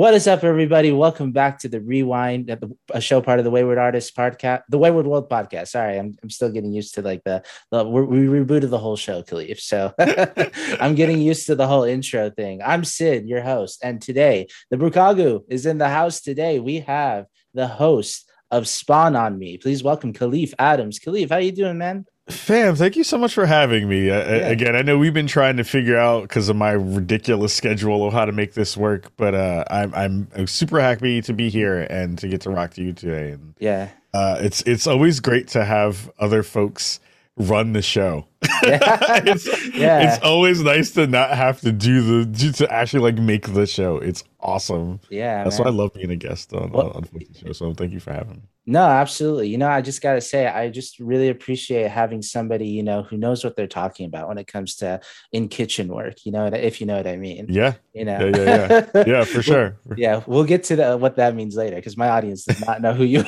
What 0.00 0.14
is 0.14 0.26
up, 0.26 0.44
everybody? 0.44 0.92
Welcome 0.92 1.30
back 1.30 1.58
to 1.58 1.68
the 1.68 1.78
Rewind, 1.78 2.46
the, 2.46 2.74
a 2.90 3.02
show 3.02 3.20
part 3.20 3.38
of 3.38 3.44
the 3.44 3.50
Wayward 3.50 3.76
Artists 3.76 4.10
podcast, 4.10 4.62
the 4.70 4.78
Wayward 4.78 5.06
World 5.06 5.28
podcast. 5.28 5.68
Sorry, 5.68 5.98
I'm, 5.98 6.16
I'm 6.22 6.30
still 6.30 6.50
getting 6.50 6.72
used 6.72 6.94
to 6.94 7.02
like 7.02 7.22
the, 7.24 7.42
the 7.70 7.84
we 7.84 8.24
rebooted 8.24 8.70
the 8.70 8.78
whole 8.78 8.96
show, 8.96 9.22
Kahlief. 9.22 9.60
So 9.60 9.92
I'm 10.80 10.94
getting 10.94 11.20
used 11.20 11.44
to 11.48 11.54
the 11.54 11.66
whole 11.66 11.84
intro 11.84 12.30
thing. 12.30 12.62
I'm 12.64 12.82
Sid, 12.82 13.28
your 13.28 13.42
host, 13.42 13.80
and 13.84 14.00
today 14.00 14.46
the 14.70 14.78
Brookago 14.78 15.42
is 15.50 15.66
in 15.66 15.76
the 15.76 15.90
house. 15.90 16.22
Today 16.22 16.60
we 16.60 16.80
have 16.80 17.26
the 17.52 17.68
host 17.68 18.26
of 18.50 18.68
Spawn 18.68 19.14
on 19.16 19.38
Me. 19.38 19.58
Please 19.58 19.82
welcome 19.82 20.14
Kahlief 20.14 20.54
Adams. 20.58 20.98
Kahlief, 20.98 21.28
how 21.28 21.36
you 21.36 21.52
doing, 21.52 21.76
man? 21.76 22.06
Fam, 22.30 22.76
thank 22.76 22.96
you 22.96 23.04
so 23.04 23.18
much 23.18 23.34
for 23.34 23.46
having 23.46 23.88
me. 23.88 24.10
Uh, 24.10 24.18
yeah. 24.18 24.48
Again, 24.48 24.76
I 24.76 24.82
know 24.82 24.98
we've 24.98 25.14
been 25.14 25.26
trying 25.26 25.56
to 25.58 25.64
figure 25.64 25.96
out 25.96 26.22
because 26.22 26.48
of 26.48 26.56
my 26.56 26.72
ridiculous 26.72 27.54
schedule 27.54 28.06
of 28.06 28.12
how 28.12 28.24
to 28.24 28.32
make 28.32 28.54
this 28.54 28.76
work, 28.76 29.12
but 29.16 29.34
uh, 29.34 29.64
I'm, 29.70 29.94
I'm, 29.94 30.28
I'm 30.36 30.46
super 30.46 30.80
happy 30.80 31.20
to 31.22 31.32
be 31.32 31.50
here 31.50 31.80
and 31.82 32.18
to 32.18 32.28
get 32.28 32.42
to 32.42 32.50
rock 32.50 32.74
to 32.74 32.82
you 32.82 32.92
today. 32.92 33.32
And 33.32 33.54
yeah, 33.58 33.90
uh, 34.14 34.38
it's 34.40 34.62
it's 34.62 34.86
always 34.86 35.20
great 35.20 35.48
to 35.48 35.64
have 35.64 36.10
other 36.18 36.42
folks 36.42 37.00
run 37.36 37.72
the 37.72 37.82
show. 37.82 38.26
Yeah. 38.62 38.78
it's, 39.24 39.74
yeah. 39.74 40.14
it's 40.14 40.22
always 40.22 40.62
nice 40.62 40.90
to 40.92 41.06
not 41.06 41.30
have 41.30 41.60
to 41.60 41.72
do 41.72 42.24
the 42.24 42.52
to 42.52 42.72
actually 42.72 43.00
like 43.00 43.18
make 43.18 43.52
the 43.52 43.66
show. 43.66 43.96
It's 43.96 44.22
awesome. 44.40 45.00
Yeah, 45.10 45.44
that's 45.44 45.58
man. 45.58 45.64
why 45.64 45.70
I 45.70 45.74
love 45.74 45.94
being 45.94 46.10
a 46.10 46.16
guest 46.16 46.52
on 46.52 46.70
well, 46.70 46.90
on, 46.92 47.08
the 47.12 47.26
show. 47.38 47.52
So 47.52 47.74
thank 47.74 47.92
you 47.92 48.00
for 48.00 48.12
having 48.12 48.36
me. 48.36 48.42
No, 48.66 48.84
absolutely. 48.84 49.48
You 49.48 49.58
know, 49.58 49.68
I 49.68 49.80
just 49.80 50.00
got 50.00 50.14
to 50.14 50.20
say, 50.20 50.46
I 50.46 50.68
just 50.68 51.00
really 51.00 51.28
appreciate 51.28 51.90
having 51.90 52.22
somebody, 52.22 52.68
you 52.68 52.84
know, 52.84 53.02
who 53.02 53.16
knows 53.16 53.42
what 53.42 53.56
they're 53.56 53.66
talking 53.66 54.06
about 54.06 54.28
when 54.28 54.38
it 54.38 54.46
comes 54.46 54.76
to 54.76 55.00
in 55.32 55.48
kitchen 55.48 55.88
work, 55.88 56.24
you 56.24 56.30
know, 56.30 56.46
if 56.46 56.80
you 56.80 56.86
know 56.86 56.96
what 56.96 57.06
I 57.08 57.16
mean. 57.16 57.46
Yeah. 57.48 57.74
You 57.94 58.04
know, 58.04 58.30
yeah, 58.32 58.36
yeah, 58.36 58.86
yeah. 58.94 59.04
yeah 59.06 59.24
for 59.24 59.42
sure. 59.42 59.76
yeah. 59.96 60.22
We'll 60.26 60.44
get 60.44 60.62
to 60.64 60.76
the, 60.76 60.96
what 60.96 61.16
that 61.16 61.34
means 61.34 61.56
later 61.56 61.76
because 61.76 61.96
my 61.96 62.10
audience 62.10 62.44
does 62.44 62.64
not 62.64 62.80
know 62.80 62.92
who 62.92 63.02
you 63.02 63.20
are. 63.20 63.24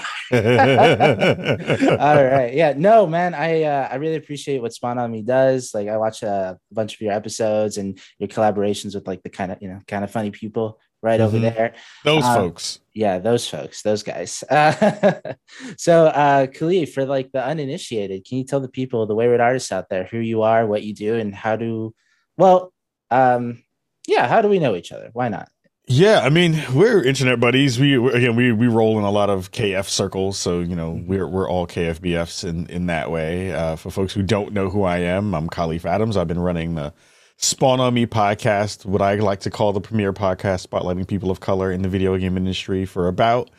All 1.99 2.25
right. 2.25 2.53
Yeah. 2.55 2.75
No, 2.77 3.07
man, 3.07 3.35
I, 3.35 3.65
uh, 3.65 3.89
I 3.91 3.97
really 3.97 4.17
appreciate 4.17 4.61
what 4.61 4.73
Spawn 4.75 4.99
Me 5.09 5.23
does. 5.23 5.73
Like, 5.75 5.89
I 5.89 5.97
watch 5.97 6.23
a 6.23 6.59
bunch 6.71 6.95
of 6.95 7.01
your 7.01 7.13
episodes 7.13 7.79
and 7.79 7.99
your 8.19 8.29
collaborations 8.29 8.95
with 8.95 9.07
like 9.07 9.23
the 9.23 9.31
kind 9.31 9.53
of, 9.53 9.59
you 9.61 9.69
know, 9.69 9.81
Kinda 9.87 10.09
Funny 10.09 10.31
people 10.31 10.81
right 11.03 11.21
mm-hmm. 11.21 11.37
over 11.37 11.39
there. 11.39 11.75
Those 12.05 12.25
um, 12.25 12.35
folks. 12.35 12.81
Yeah, 12.95 13.19
those 13.19 13.49
folks, 13.49 13.83
those 13.83 14.03
guys. 14.03 14.43
Uh, 14.49 15.21
so, 15.77 16.07
uh, 16.07 16.47
Kahlief, 16.47 16.93
for 16.93 17.05
like 17.05 17.33
the 17.33 17.45
uninitiated, 17.45 18.25
can 18.25 18.39
you 18.39 18.45
tell 18.45 18.61
the 18.61 18.69
people, 18.69 19.07
the 19.07 19.15
wayward 19.15 19.41
artists 19.41 19.73
out 19.73 19.89
there, 19.89 20.05
who 20.05 20.19
you 20.19 20.43
are, 20.43 20.67
what 20.67 20.83
you 20.83 20.95
do, 20.95 21.17
and 21.17 21.35
how 21.35 21.57
do, 21.57 21.95
well, 22.37 22.73
um, 23.11 23.63
yeah, 24.07 24.27
how 24.27 24.43
do 24.43 24.49
we 24.49 24.59
know 24.59 24.75
each 24.77 24.93
other? 24.93 25.11
Why 25.13 25.29
not? 25.29 25.49
Yeah, 25.87 26.21
I 26.21 26.31
mean, 26.31 26.63
we're 26.73 27.03
internet 27.03 27.41
buddies. 27.41 27.81
We 27.81 27.95
again, 28.11 28.37
we 28.37 28.53
we 28.53 28.69
roll 28.69 28.99
in 28.99 29.05
a 29.05 29.11
lot 29.11 29.31
of 29.31 29.51
KF 29.51 29.89
circles, 29.89 30.39
so 30.39 30.61
you 30.61 30.77
know 30.77 30.93
mm-hmm. 30.93 31.09
we're 31.09 31.27
we're 31.27 31.49
all 31.49 31.67
KFBFs 31.67 32.49
in 32.49 32.67
in 32.67 32.87
that 32.87 33.11
way. 33.11 33.53
Uh, 33.53 33.77
for 33.77 33.91
folks 33.91 34.13
who 34.13 34.23
don't 34.23 34.53
know 34.53 34.71
who 34.71 34.85
I 34.85 34.99
am, 34.99 35.35
I'm 35.35 35.49
Kahlief 35.49 35.85
Adams. 35.85 36.17
I've 36.17 36.29
been 36.29 36.39
running 36.39 36.77
the 36.77 36.95
Spawn 37.37 37.81
on 37.81 37.95
Me 37.95 38.07
podcast, 38.07 38.85
what 38.85 39.03
I 39.03 39.17
like 39.17 39.41
to 39.41 39.51
call 39.51 39.73
the 39.73 39.81
premier 39.81 40.13
podcast 40.13 40.65
spotlighting 40.65 41.09
people 41.09 41.33
of 41.33 41.41
color 41.41 41.73
in 41.73 41.83
the 41.83 41.89
video 41.89 42.17
game 42.17 42.37
industry 42.37 42.85
for 42.85 43.09
about 43.09 43.51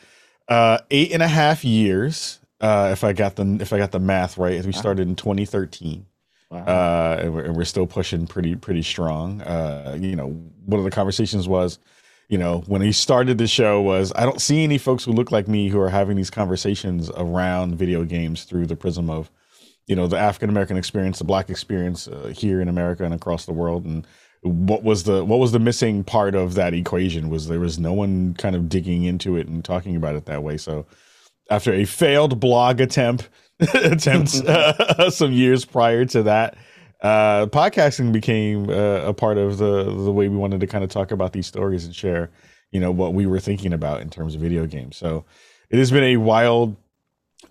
uh, 0.47 0.77
eight 0.91 1.11
and 1.11 1.21
a 1.21 1.27
half 1.27 1.65
years. 1.65 2.39
Uh, 2.61 2.89
if 2.93 3.03
I 3.03 3.11
got 3.11 3.35
the 3.35 3.57
if 3.59 3.73
I 3.73 3.77
got 3.77 3.91
the 3.91 3.99
math 3.99 4.37
right, 4.37 4.63
we 4.65 4.71
started 4.71 5.09
in 5.09 5.17
2013. 5.17 6.05
Wow. 6.49 6.59
Uh, 6.59 7.17
and, 7.19 7.33
we're, 7.33 7.43
and, 7.45 7.55
we're, 7.55 7.65
still 7.65 7.87
pushing 7.87 8.25
pretty 8.27 8.55
pretty 8.55 8.83
strong. 8.83 9.41
Uh, 9.41 9.97
you 9.99 10.15
know, 10.15 10.27
one 10.65 10.79
of 10.79 10.85
the 10.85 10.91
conversations 10.91 11.47
was, 11.47 11.79
you 12.33 12.39
know, 12.39 12.63
when 12.65 12.81
he 12.81 12.91
started 12.91 13.37
the 13.37 13.45
show 13.45 13.79
was 13.79 14.11
I 14.15 14.25
don't 14.25 14.41
see 14.41 14.63
any 14.63 14.79
folks 14.79 15.03
who 15.03 15.11
look 15.11 15.31
like 15.31 15.47
me 15.47 15.69
who 15.69 15.79
are 15.79 15.91
having 15.91 16.17
these 16.17 16.31
conversations 16.31 17.11
around 17.15 17.75
video 17.75 18.03
games 18.05 18.45
through 18.45 18.65
the 18.65 18.75
prism 18.75 19.07
of 19.07 19.29
you 19.85 19.95
know 19.95 20.07
the 20.07 20.17
African 20.17 20.49
American 20.49 20.75
experience, 20.75 21.19
the 21.19 21.25
Black 21.25 21.51
experience 21.51 22.07
uh, 22.07 22.33
here 22.35 22.59
in 22.59 22.69
America 22.69 23.03
and 23.03 23.13
across 23.13 23.45
the 23.45 23.53
world, 23.53 23.85
and 23.85 24.07
what 24.41 24.81
was 24.81 25.03
the 25.03 25.23
what 25.23 25.37
was 25.37 25.51
the 25.51 25.59
missing 25.59 26.03
part 26.03 26.33
of 26.33 26.55
that 26.55 26.73
equation 26.73 27.29
was 27.29 27.49
there 27.49 27.59
was 27.59 27.77
no 27.77 27.93
one 27.93 28.33
kind 28.33 28.55
of 28.55 28.67
digging 28.67 29.03
into 29.03 29.37
it 29.37 29.45
and 29.45 29.63
talking 29.63 29.95
about 29.95 30.15
it 30.15 30.25
that 30.25 30.41
way. 30.41 30.57
So 30.57 30.87
after 31.51 31.71
a 31.71 31.85
failed 31.85 32.39
blog 32.39 32.81
attempt 32.81 33.29
attempts 33.75 34.41
uh, 34.41 35.07
some 35.11 35.33
years 35.33 35.65
prior 35.65 36.03
to 36.05 36.23
that, 36.23 36.57
uh, 37.03 37.45
podcasting 37.47 38.13
became 38.13 38.69
uh, 38.69 39.01
a 39.01 39.13
part 39.13 39.37
of 39.37 39.57
the 39.57 39.83
the 39.83 40.11
way 40.11 40.29
we 40.29 40.37
wanted 40.37 40.61
to 40.61 40.67
kind 40.67 40.83
of 40.83 40.89
talk 40.89 41.11
about 41.11 41.33
these 41.33 41.45
stories 41.45 41.85
and 41.85 41.93
share, 41.93 42.31
you 42.71 42.79
know, 42.79 42.91
what 42.91 43.13
we 43.13 43.25
were 43.25 43.41
thinking 43.41 43.73
about 43.73 43.99
in 44.01 44.09
terms 44.09 44.35
of 44.35 44.41
video 44.41 44.65
games. 44.65 44.95
So 44.95 45.25
it 45.69 45.77
has 45.77 45.91
been 45.91 46.03
a 46.03 46.17
wild 46.17 46.77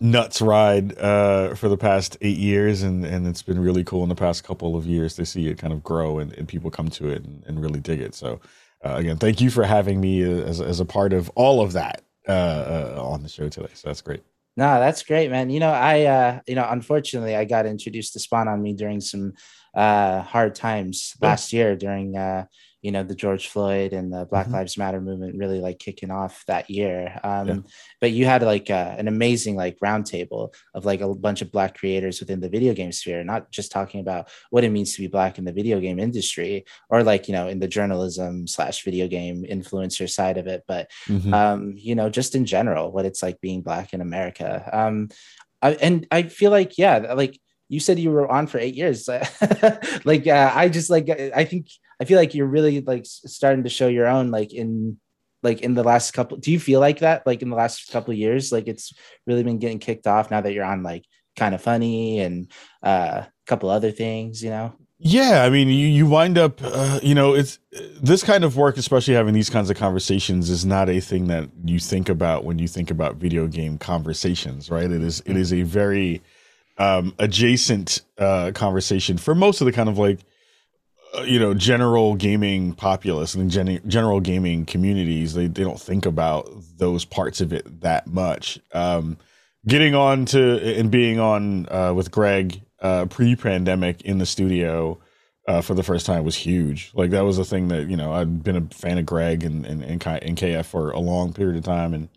nuts 0.01 0.41
ride 0.41 0.99
uh, 0.99 1.55
for 1.55 1.69
the 1.69 1.77
past 1.77 2.17
eight 2.23 2.39
years, 2.39 2.83
and, 2.83 3.05
and 3.05 3.27
it's 3.27 3.43
been 3.43 3.61
really 3.61 3.85
cool 3.85 4.03
in 4.03 4.09
the 4.09 4.15
past 4.15 4.43
couple 4.43 4.75
of 4.75 4.87
years 4.87 5.15
to 5.17 5.27
see 5.27 5.49
it 5.49 5.59
kind 5.59 5.73
of 5.73 5.83
grow 5.83 6.19
and, 6.19 6.33
and 6.33 6.49
people 6.49 6.71
come 6.71 6.89
to 6.89 7.09
it 7.09 7.23
and, 7.23 7.45
and 7.47 7.61
really 7.63 7.81
dig 7.81 8.01
it. 8.01 8.15
So, 8.15 8.41
uh, 8.85 8.95
again, 8.95 9.19
thank 9.19 9.41
you 9.43 9.51
for 9.51 9.65
having 9.65 10.01
me 10.01 10.23
as, 10.23 10.63
as 10.63 10.81
a 10.81 10.87
part 10.87 11.13
of 11.13 11.31
all 11.35 11.61
of 11.61 11.75
that 11.75 12.03
uh, 12.27 12.95
uh 12.97 13.03
on 13.05 13.23
the 13.23 13.29
show 13.29 13.49
today. 13.49 13.69
So 13.75 13.89
that's 13.89 14.01
great. 14.01 14.23
No, 14.57 14.81
that's 14.81 15.03
great, 15.03 15.31
man. 15.31 15.49
You 15.49 15.61
know, 15.61 15.71
I, 15.71 16.05
uh, 16.05 16.41
you 16.47 16.55
know, 16.55 16.67
unfortunately, 16.69 17.35
I 17.35 17.45
got 17.45 17.65
introduced 17.65 18.13
to 18.13 18.21
Spawn 18.21 18.49
on 18.49 18.63
me 18.63 18.75
during 18.75 19.01
some 19.01 19.33
uh, 19.75 20.21
hard 20.21 20.55
times 20.55 21.15
last 21.23 21.53
year 21.53 21.75
during 21.75 22.17
you 22.83 22.91
know 22.91 23.05
the 23.05 23.15
George 23.15 23.49
Floyd 23.49 23.93
and 23.93 24.13
the 24.13 24.27
Black 24.27 24.47
mm-hmm. 24.47 24.57
Lives 24.57 24.77
Matter 24.77 25.01
movement 25.01 25.39
really 25.39 25.61
like 25.61 25.79
kicking 25.79 26.11
off 26.11 26.45
that 26.49 26.69
year. 26.69 27.19
Um, 27.23 27.49
yeah. 27.49 27.57
But 28.01 28.11
you 28.11 28.27
had 28.27 28.43
like 28.43 28.71
uh, 28.71 28.97
an 28.99 29.07
amazing 29.07 29.55
like 29.55 29.79
roundtable 29.79 30.53
of 30.75 30.85
like 30.85 31.01
a 31.01 31.15
bunch 31.15 31.43
of 31.43 31.53
Black 31.53 31.79
creators 31.79 32.19
within 32.19 32.41
the 32.41 32.49
video 32.49 32.75
game 32.75 32.91
sphere, 32.91 33.23
not 33.23 33.53
just 33.53 33.71
talking 33.71 34.01
about 34.01 34.29
what 34.51 34.65
it 34.65 34.71
means 34.71 34.95
to 34.95 35.01
be 35.01 35.07
Black 35.07 35.39
in 35.39 35.45
the 35.45 35.53
video 35.53 35.79
game 35.79 36.01
industry 36.01 36.65
or 36.91 37.05
like 37.05 37.29
you 37.29 37.35
know 37.35 37.47
in 37.47 37.61
the 37.61 37.69
journalism 37.69 38.49
slash 38.49 38.83
video 38.85 39.07
game 39.07 39.45
influencer 39.45 40.11
side 40.11 40.37
of 40.37 40.49
it, 40.49 40.65
but 40.67 40.91
mm-hmm. 41.07 41.33
um, 41.33 41.75
you 41.77 41.95
know 41.95 42.11
just 42.11 42.35
in 42.35 42.45
general 42.45 42.91
what 42.91 43.07
it's 43.07 43.23
like 43.23 43.41
being 43.41 43.63
Black 43.63 43.95
in 43.95 44.01
America. 44.01 44.69
Um, 44.73 45.09
I, 45.63 45.75
and 45.75 46.07
I 46.11 46.25
feel 46.25 46.51
like 46.51 46.77
yeah, 46.79 47.15
like 47.15 47.39
you 47.69 47.81
said 47.81 47.99
you 47.99 48.11
were 48.11 48.31
on 48.31 48.49
for 48.49 48.59
eight 48.59 48.75
years. 48.75 49.09
like 50.05 50.27
uh, 50.27 50.53
I 50.55 50.69
just 50.69 50.91
like 50.91 51.09
I 51.09 51.45
think 51.45 51.69
I 52.01 52.05
feel 52.05 52.19
like 52.19 52.35
you're 52.35 52.47
really 52.47 52.81
like 52.81 53.05
starting 53.07 53.65
to 53.65 53.71
show 53.71 53.89
your 53.89 54.07
own 54.07 54.31
like 54.31 54.53
in 54.53 54.99
like 55.43 55.61
in 55.61 55.75
the 55.75 55.83
last 55.83 56.13
couple 56.13 56.37
do 56.37 56.53
you 56.53 56.61
feel 56.61 56.81
like 56.81 57.01
that 57.01 57.27
like 57.27 57.43
in 57.43 57.51
the 57.51 57.57
last 57.57 57.91
couple 57.91 58.13
of 58.13 58.19
years? 58.19 58.53
Like 58.53 58.69
it's 58.69 58.93
really 59.27 59.43
been 59.43 59.59
getting 59.59 59.79
kicked 59.79 60.07
off 60.07 60.31
now 60.31 60.41
that 60.41 60.53
you're 60.53 60.65
on 60.65 60.83
like 60.83 61.05
Kinda 61.37 61.59
Funny 61.59 62.21
and 62.21 62.51
uh, 62.83 63.23
a 63.25 63.31
couple 63.47 63.71
other 63.71 63.91
things 63.91 64.43
you 64.43 64.51
know? 64.51 64.75
Yeah 65.05 65.43
i 65.43 65.51
mean 65.51 65.67
you, 65.67 65.89
you 65.89 66.07
wind 66.07 66.39
up 66.39 66.61
uh, 66.63 67.01
you 67.03 67.13
know 67.13 67.35
it's 67.35 67.59
this 68.01 68.23
kind 68.23 68.45
of 68.45 68.57
work 68.57 68.77
especially 68.77 69.15
having 69.15 69.35
these 69.35 69.51
kinds 69.51 69.69
of 69.69 69.77
conversations 69.77 70.49
is 70.49 70.65
not 70.65 70.89
a 70.89 71.01
thing 71.01 71.27
that 71.27 71.49
you 71.65 71.81
think 71.81 72.09
about 72.09 72.45
when 72.45 72.61
you 72.61 72.69
think 72.69 72.89
about 72.89 73.17
video 73.17 73.49
game 73.49 73.79
conversations 73.79 74.71
right? 74.71 74.93
It 74.93 75.03
is 75.03 75.21
it 75.27 75.37
is 75.37 75.53
a 75.53 75.63
very 75.63 76.23
um, 76.79 77.15
adjacent 77.19 78.03
uh, 78.19 78.53
conversation 78.55 79.19
for 79.19 79.35
most 79.35 79.61
of 79.61 79.67
the 79.67 79.73
kind 79.73 79.89
of 79.89 79.99
like 79.99 80.21
you 81.25 81.39
know 81.39 81.55
general 81.55 82.15
gaming 82.15 82.73
populace 82.75 83.35
and 83.35 83.51
gen- 83.51 83.83
general 83.87 84.21
gaming 84.21 84.65
communities 84.65 85.35
they, 85.35 85.47
they 85.47 85.63
don't 85.63 85.81
think 85.81 86.07
about 86.07 86.49
those 86.77 87.05
parts 87.05 87.41
of 87.41 87.53
it 87.53 87.81
that 87.83 88.07
much. 88.07 88.59
Um, 88.73 89.19
getting 89.67 89.95
on 89.95 90.25
to 90.27 90.79
and 90.79 90.91
being 90.91 91.21
on 91.21 91.69
uh, 91.71 91.93
with 91.95 92.11
greg 92.11 92.63
uh, 92.81 93.07
pre-pandemic 93.07 94.03
in 94.03 94.19
the 94.19 94.27
studio 94.27 94.99
uh, 95.47 95.61
for 95.61 95.75
the 95.75 95.83
first 95.83 96.07
time 96.07 96.25
was 96.25 96.37
huge. 96.37 96.93
Like 96.95 97.11
that 97.11 97.25
was 97.25 97.39
a 97.39 97.45
thing 97.45 97.69
that 97.69 97.89
you 97.89 97.97
know 97.97 98.13
i'd 98.13 98.43
been 98.43 98.57
a 98.57 98.75
fan 98.75 98.99
of 98.99 99.07
greg 99.07 99.45
and, 99.45 99.67
and, 99.67 99.83
and, 99.83 100.07
and 100.07 100.37
kf 100.37 100.65
for 100.65 100.91
a 100.91 100.99
long 100.99 101.33
period 101.33 101.57
of 101.57 101.65
time. 101.65 101.95
And 101.95 102.09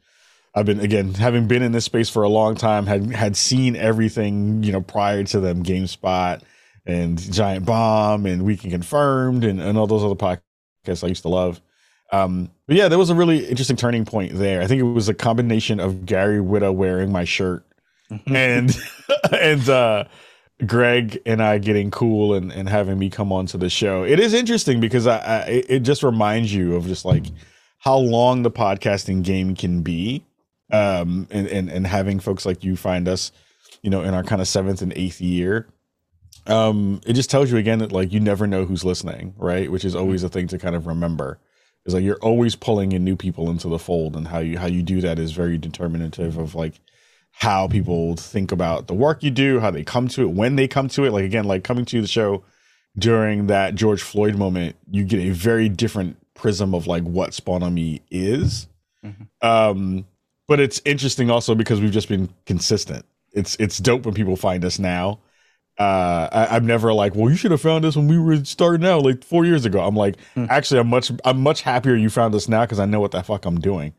I've 0.56 0.66
been 0.66 0.80
again 0.80 1.14
having 1.16 1.48
been 1.48 1.62
in 1.62 1.74
this 1.74 1.86
space 1.86 2.10
for 2.10 2.24
a 2.24 2.30
long 2.30 2.56
time, 2.56 2.86
had 2.86 3.12
had 3.12 3.36
seen 3.36 3.76
everything, 3.76 4.64
you 4.64 4.72
know, 4.72 4.82
prior 4.82 5.24
to 5.26 5.40
them, 5.42 5.64
GameSpot, 5.64 6.42
and 6.86 7.18
Giant 7.18 7.66
Bomb 7.66 8.26
and 8.26 8.44
Weekend 8.44 8.72
Confirmed 8.72 9.44
and, 9.44 9.60
and 9.60 9.78
all 9.78 9.88
those 9.88 10.04
other 10.04 10.16
podcasts 10.16 11.04
I 11.04 11.08
used 11.08 11.24
to 11.24 11.30
love. 11.30 11.62
Um, 12.12 12.52
but 12.68 12.76
yeah, 12.76 12.88
there 12.88 13.00
was 13.00 13.10
a 13.10 13.16
really 13.16 13.46
interesting 13.46 13.76
turning 13.76 14.06
point 14.06 14.34
there. 14.36 14.62
I 14.62 14.68
think 14.68 14.80
it 14.80 14.84
was 14.84 15.10
a 15.10 15.14
combination 15.14 15.80
of 15.80 16.06
Gary 16.06 16.40
Whitta 16.40 16.74
wearing 16.74 17.12
my 17.12 17.24
shirt 17.24 17.66
mm-hmm. 18.12 18.36
and 18.36 18.78
and 19.42 19.70
uh, 19.70 20.04
Greg 20.66 21.20
and 21.26 21.42
I 21.42 21.58
getting 21.58 21.92
cool 21.92 22.36
and, 22.36 22.52
and 22.52 22.70
having 22.70 23.00
me 23.00 23.10
come 23.10 23.32
onto 23.32 23.58
the 23.58 23.70
show. 23.70 24.04
It 24.04 24.20
is 24.20 24.34
interesting 24.34 24.80
because 24.80 25.08
I, 25.08 25.18
I 25.18 25.64
it 25.68 25.80
just 25.80 26.04
reminds 26.04 26.54
you 26.54 26.76
of 26.76 26.86
just 26.86 27.06
like 27.06 27.26
how 27.80 27.98
long 27.98 28.44
the 28.44 28.52
podcasting 28.52 29.24
game 29.24 29.56
can 29.56 29.82
be. 29.82 30.24
Um, 30.72 31.28
and, 31.30 31.48
and, 31.48 31.70
and 31.70 31.86
having 31.86 32.20
folks 32.20 32.44
like 32.44 32.64
you 32.64 32.76
find 32.76 33.08
us, 33.08 33.32
you 33.84 33.92
know, 33.92 34.02
in 34.02 34.16
our 34.16 34.24
kind 34.24 34.42
of 34.42 34.48
seventh 34.48 34.82
and 34.82 34.92
eighth 34.94 35.22
year 35.22 35.68
um, 36.48 37.02
it 37.06 37.14
just 37.14 37.30
tells 37.30 37.52
you 37.52 37.58
again 37.58 37.80
that 37.80 37.92
like 37.92 38.12
you 38.12 38.20
never 38.20 38.48
know 38.48 38.66
who's 38.66 38.84
listening, 38.84 39.34
right? 39.38 39.72
Which 39.72 39.86
is 39.86 39.96
always 39.96 40.24
a 40.24 40.30
thing 40.30 40.48
to 40.50 40.58
kind 40.58 40.76
of 40.76 40.88
remember. 40.88 41.40
is 41.86 41.94
like 41.94 42.04
you're 42.04 42.20
always 42.22 42.56
pulling 42.56 42.92
in 42.92 43.04
new 43.04 43.16
people 43.16 43.50
into 43.50 43.68
the 43.68 43.80
fold 43.80 44.16
and 44.16 44.28
how 44.28 44.40
you 44.40 44.58
how 44.58 44.68
you 44.68 44.84
do 44.84 45.02
that 45.02 45.20
is 45.20 45.32
very 45.32 45.58
determinative 45.58 46.38
of 46.38 46.56
like 46.56 46.80
how 47.38 47.68
people 47.68 48.16
think 48.16 48.52
about 48.52 48.88
the 48.88 48.94
work 48.94 49.22
you 49.22 49.30
do 49.30 49.60
how 49.60 49.70
they 49.70 49.84
come 49.84 50.08
to 50.08 50.22
it 50.22 50.32
when 50.32 50.56
they 50.56 50.68
come 50.68 50.88
to 50.88 51.04
it 51.04 51.12
like 51.12 51.26
again 51.26 51.44
like 51.44 51.66
coming 51.66 51.84
to 51.84 52.00
the 52.00 52.08
show 52.08 52.44
during 52.98 53.48
that 53.48 53.76
george 53.76 54.02
floyd 54.02 54.36
moment 54.36 54.74
you 54.90 55.04
get 55.04 55.20
a 55.20 55.32
very 55.32 55.68
different 55.68 56.16
prism 56.34 56.74
of 56.74 56.88
like 56.88 57.04
what 57.04 57.34
spawn 57.34 57.62
on 57.62 57.74
me 57.74 58.02
is 58.10 58.68
mm-hmm. 59.04 59.24
um 59.46 60.06
but 60.48 60.62
it's 60.62 60.82
interesting 60.86 61.30
also 61.30 61.54
because 61.56 61.82
we've 61.82 61.92
just 61.92 62.08
been 62.08 62.30
consistent 62.46 63.06
it's 63.34 63.58
it's 63.60 63.80
dope 63.80 64.06
when 64.06 64.14
people 64.14 64.38
find 64.38 64.64
us 64.64 64.80
now 64.80 65.20
uh 65.78 66.30
I, 66.32 66.56
am 66.56 66.66
never 66.66 66.94
like 66.94 67.16
well 67.16 67.30
you 67.30 67.36
should 67.36 67.52
have 67.52 67.62
found 67.62 67.84
us 67.84 67.96
when 67.96 68.08
we 68.08 68.18
were 68.18 68.44
starting 68.46 68.86
out 68.88 69.04
like 69.04 69.24
four 69.24 69.46
years 69.46 69.66
ago 69.66 69.82
i'm 69.82 69.96
like 69.96 70.18
hmm. 70.34 70.46
actually 70.50 70.80
i'm 70.80 70.88
much 70.88 71.12
i'm 71.26 71.42
much 71.42 71.62
happier 71.62 71.96
you 71.96 72.10
found 72.10 72.34
us 72.34 72.48
now 72.48 72.62
because 72.62 72.80
i 72.80 72.86
know 72.86 73.02
what 73.02 73.12
the 73.12 73.22
fuck 73.22 73.46
i'm 73.46 73.60
doing 73.60 73.94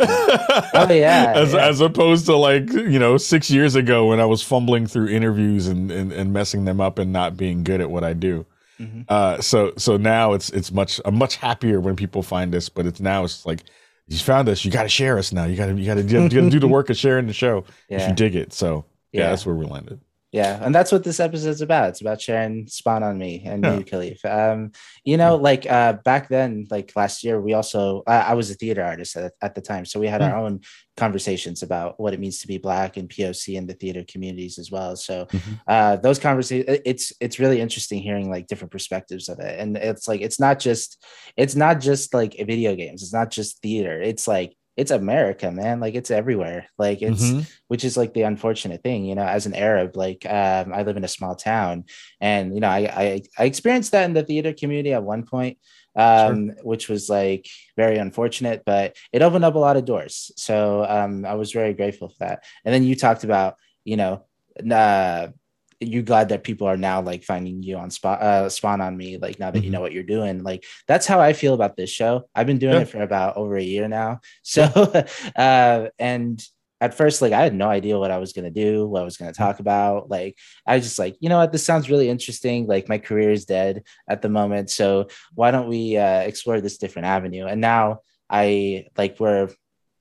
oh 0.00 0.86
yeah 0.90 1.32
as, 1.36 1.52
yeah. 1.52 1.66
as 1.66 1.80
opposed 1.80 2.26
to 2.26 2.36
like 2.36 2.72
you 2.72 2.98
know 2.98 3.16
six 3.16 3.50
years 3.50 3.76
ago 3.76 4.06
when 4.06 4.18
i 4.18 4.24
was 4.24 4.42
fumbling 4.42 4.86
through 4.86 5.08
interviews 5.08 5.68
and 5.68 5.90
and, 5.90 6.12
and 6.12 6.32
messing 6.32 6.64
them 6.64 6.80
up 6.80 6.98
and 6.98 7.12
not 7.12 7.36
being 7.36 7.62
good 7.62 7.80
at 7.80 7.90
what 7.90 8.02
i 8.02 8.12
do 8.12 8.44
mm-hmm. 8.80 9.02
uh 9.08 9.40
so 9.40 9.72
so 9.76 9.96
now 9.96 10.32
it's 10.32 10.50
it's 10.50 10.72
much 10.72 11.00
i'm 11.04 11.14
much 11.14 11.36
happier 11.36 11.80
when 11.80 11.94
people 11.94 12.22
find 12.22 12.54
us 12.54 12.68
but 12.68 12.86
it's 12.86 13.00
now 13.00 13.22
it's 13.22 13.46
like 13.46 13.62
you 14.08 14.18
found 14.18 14.48
us 14.48 14.64
you 14.64 14.70
got 14.70 14.82
to 14.82 14.88
share 14.88 15.16
us 15.16 15.32
now 15.32 15.44
you 15.44 15.56
got 15.56 15.66
to 15.66 15.74
you 15.74 15.86
got 15.86 15.94
to 15.94 16.02
do 16.02 16.58
the 16.58 16.68
work 16.68 16.90
of 16.90 16.96
sharing 16.96 17.26
the 17.28 17.32
show 17.32 17.64
yeah. 17.88 17.98
if 17.98 18.08
you 18.08 18.14
dig 18.14 18.34
it 18.34 18.52
so 18.52 18.84
yeah, 19.12 19.22
yeah 19.22 19.30
that's 19.30 19.46
where 19.46 19.54
we 19.54 19.64
landed 19.64 20.00
yeah, 20.32 20.62
and 20.62 20.72
that's 20.72 20.92
what 20.92 21.02
this 21.02 21.18
episode's 21.18 21.60
about. 21.60 21.88
It's 21.88 22.00
about 22.00 22.20
sharing 22.20 22.68
Spawn 22.68 23.02
on 23.02 23.18
me 23.18 23.42
and 23.44 23.64
yeah. 23.64 23.78
you, 23.78 23.84
Kahlief. 23.84 24.24
Um, 24.24 24.70
you 25.04 25.16
know, 25.16 25.34
like 25.34 25.68
uh, 25.68 25.94
back 26.04 26.28
then, 26.28 26.68
like 26.70 26.92
last 26.94 27.24
year, 27.24 27.40
we 27.40 27.52
also 27.52 28.04
I, 28.06 28.18
I 28.18 28.34
was 28.34 28.48
a 28.48 28.54
theater 28.54 28.84
artist 28.84 29.16
at, 29.16 29.32
at, 29.42 29.56
the 29.56 29.60
time, 29.60 29.84
so 29.84 29.98
we 29.98 30.06
had 30.06 30.20
mm. 30.20 30.30
our 30.30 30.38
own 30.38 30.60
conversations 30.96 31.64
about 31.64 31.98
what 31.98 32.14
it 32.14 32.20
means 32.20 32.38
to 32.40 32.46
be 32.46 32.58
black 32.58 32.96
and 32.96 33.08
POC 33.08 33.56
in 33.56 33.66
the 33.66 33.74
theater 33.74 34.04
communities 34.06 34.58
as 34.60 34.70
well. 34.70 34.94
So 34.94 35.26
mm-hmm. 35.26 35.54
uh, 35.66 35.96
those 35.96 36.20
conversations, 36.20 36.78
it's 36.84 37.12
it's 37.20 37.40
really 37.40 37.60
interesting 37.60 38.00
hearing 38.00 38.30
like 38.30 38.46
different 38.46 38.70
perspectives 38.70 39.28
of 39.28 39.40
it, 39.40 39.58
and 39.58 39.76
it's 39.76 40.06
like 40.06 40.20
it's 40.20 40.38
not 40.38 40.60
just 40.60 41.04
it's 41.36 41.56
not 41.56 41.80
just 41.80 42.14
like 42.14 42.36
video 42.38 42.76
games. 42.76 43.02
It's 43.02 43.12
not 43.12 43.32
just 43.32 43.60
theater. 43.62 44.00
It's 44.00 44.28
like 44.28 44.54
it's 44.80 44.90
America, 44.90 45.50
man. 45.50 45.78
Like 45.78 45.94
it's 45.94 46.10
everywhere. 46.10 46.66
Like 46.78 47.02
it's 47.02 47.22
mm-hmm. 47.22 47.40
which 47.68 47.84
is 47.84 47.98
like 47.98 48.14
the 48.14 48.22
unfortunate 48.22 48.82
thing, 48.82 49.04
you 49.04 49.14
know, 49.14 49.26
as 49.26 49.44
an 49.44 49.54
Arab, 49.54 49.94
like 49.94 50.24
um, 50.24 50.72
I 50.72 50.84
live 50.84 50.96
in 50.96 51.04
a 51.04 51.16
small 51.16 51.34
town 51.36 51.84
and 52.18 52.54
you 52.54 52.60
know, 52.60 52.70
I, 52.70 52.78
I 52.78 53.22
I 53.38 53.44
experienced 53.44 53.92
that 53.92 54.06
in 54.06 54.14
the 54.14 54.22
theater 54.22 54.54
community 54.54 54.94
at 54.94 55.02
one 55.02 55.24
point. 55.26 55.58
Um, 55.96 56.46
sure. 56.46 56.56
which 56.62 56.88
was 56.88 57.10
like 57.10 57.46
very 57.76 57.98
unfortunate, 57.98 58.62
but 58.64 58.96
it 59.12 59.22
opened 59.22 59.44
up 59.44 59.56
a 59.56 59.58
lot 59.58 59.76
of 59.76 59.84
doors. 59.84 60.30
So 60.36 60.86
um 60.88 61.26
I 61.26 61.34
was 61.34 61.52
very 61.52 61.74
grateful 61.74 62.08
for 62.08 62.20
that. 62.20 62.44
And 62.64 62.72
then 62.72 62.84
you 62.84 62.94
talked 62.94 63.24
about, 63.24 63.56
you 63.84 63.96
know, 63.98 64.24
uh 64.70 65.28
you 65.80 66.02
glad 66.02 66.28
that 66.28 66.44
people 66.44 66.66
are 66.66 66.76
now 66.76 67.00
like 67.00 67.24
finding 67.24 67.62
you 67.62 67.76
on 67.76 67.90
spot 67.90 68.20
uh 68.20 68.48
spawn 68.48 68.80
on 68.80 68.96
me 68.96 69.16
like 69.16 69.38
now 69.38 69.50
that 69.50 69.58
mm-hmm. 69.58 69.64
you 69.64 69.70
know 69.70 69.80
what 69.80 69.92
you're 69.92 70.02
doing 70.02 70.42
like 70.42 70.64
that's 70.86 71.06
how 71.06 71.20
i 71.20 71.32
feel 71.32 71.54
about 71.54 71.76
this 71.76 71.90
show. 71.90 72.28
I've 72.34 72.46
been 72.46 72.58
doing 72.58 72.74
yeah. 72.74 72.80
it 72.80 72.88
for 72.88 73.02
about 73.02 73.36
over 73.36 73.56
a 73.56 73.62
year 73.62 73.88
now. 73.88 74.20
So 74.42 74.62
uh 75.36 75.88
and 75.98 76.42
at 76.80 76.94
first 76.94 77.22
like 77.22 77.32
i 77.32 77.42
had 77.42 77.54
no 77.54 77.68
idea 77.68 77.98
what 77.98 78.10
i 78.10 78.18
was 78.18 78.32
going 78.32 78.46
to 78.46 78.50
do 78.50 78.86
what 78.86 79.02
i 79.02 79.04
was 79.04 79.16
going 79.16 79.30
to 79.30 79.36
talk 79.36 79.60
about 79.60 80.10
like 80.10 80.36
i 80.66 80.76
was 80.76 80.84
just 80.84 80.98
like 80.98 81.16
you 81.20 81.28
know 81.28 81.38
what? 81.38 81.52
This 81.52 81.64
sounds 81.64 81.90
really 81.90 82.08
interesting 82.08 82.66
like 82.66 82.88
my 82.88 82.98
career 82.98 83.30
is 83.30 83.44
dead 83.44 83.84
at 84.08 84.22
the 84.22 84.28
moment 84.28 84.70
so 84.70 85.08
why 85.34 85.50
don't 85.50 85.68
we 85.68 85.96
uh, 85.96 86.20
explore 86.20 86.60
this 86.60 86.78
different 86.78 87.06
avenue? 87.06 87.46
And 87.46 87.60
now 87.60 88.00
i 88.28 88.86
like 88.96 89.18
we're 89.20 89.48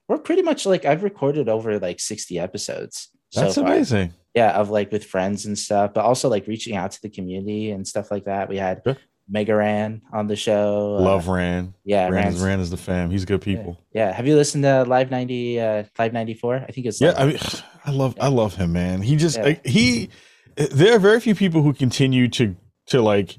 we're 0.07 0.19
pretty 0.19 0.41
much 0.41 0.65
like 0.65 0.85
i've 0.85 1.03
recorded 1.03 1.49
over 1.49 1.79
like 1.79 1.99
60 1.99 2.39
episodes 2.39 3.09
that's 3.33 3.55
so 3.55 3.65
amazing 3.65 4.13
yeah 4.35 4.51
of 4.51 4.69
like 4.69 4.91
with 4.91 5.05
friends 5.05 5.45
and 5.45 5.57
stuff 5.57 5.93
but 5.93 6.03
also 6.03 6.29
like 6.29 6.47
reaching 6.47 6.75
out 6.75 6.91
to 6.91 7.01
the 7.01 7.09
community 7.09 7.71
and 7.71 7.87
stuff 7.87 8.11
like 8.11 8.25
that 8.25 8.49
we 8.49 8.57
had 8.57 8.81
sure. 8.83 8.97
mega 9.27 9.55
ran 9.55 10.01
on 10.13 10.27
the 10.27 10.35
show 10.35 10.97
love 10.99 11.27
uh, 11.27 11.33
ran 11.33 11.73
yeah 11.83 12.09
ran 12.09 12.33
is, 12.33 12.41
ran 12.41 12.59
is 12.59 12.69
the 12.69 12.77
fam 12.77 13.09
he's 13.09 13.25
good 13.25 13.41
people 13.41 13.77
yeah. 13.91 14.07
yeah. 14.07 14.13
have 14.13 14.27
you 14.27 14.35
listened 14.35 14.63
to 14.63 14.83
live 14.83 15.11
90 15.11 15.59
uh 15.59 15.83
live 15.97 16.13
94 16.13 16.65
i 16.67 16.71
think 16.71 16.87
it's 16.87 17.01
yeah 17.01 17.13
i 17.17 17.25
mean 17.25 17.37
i 17.85 17.91
love 17.91 18.13
yeah. 18.17 18.25
i 18.25 18.27
love 18.27 18.55
him 18.55 18.73
man 18.73 19.01
he 19.01 19.15
just 19.15 19.37
yeah. 19.37 19.55
he 19.65 20.09
there 20.55 20.95
are 20.95 20.99
very 20.99 21.19
few 21.19 21.35
people 21.35 21.61
who 21.61 21.73
continue 21.73 22.27
to 22.27 22.55
to 22.87 23.01
like 23.01 23.37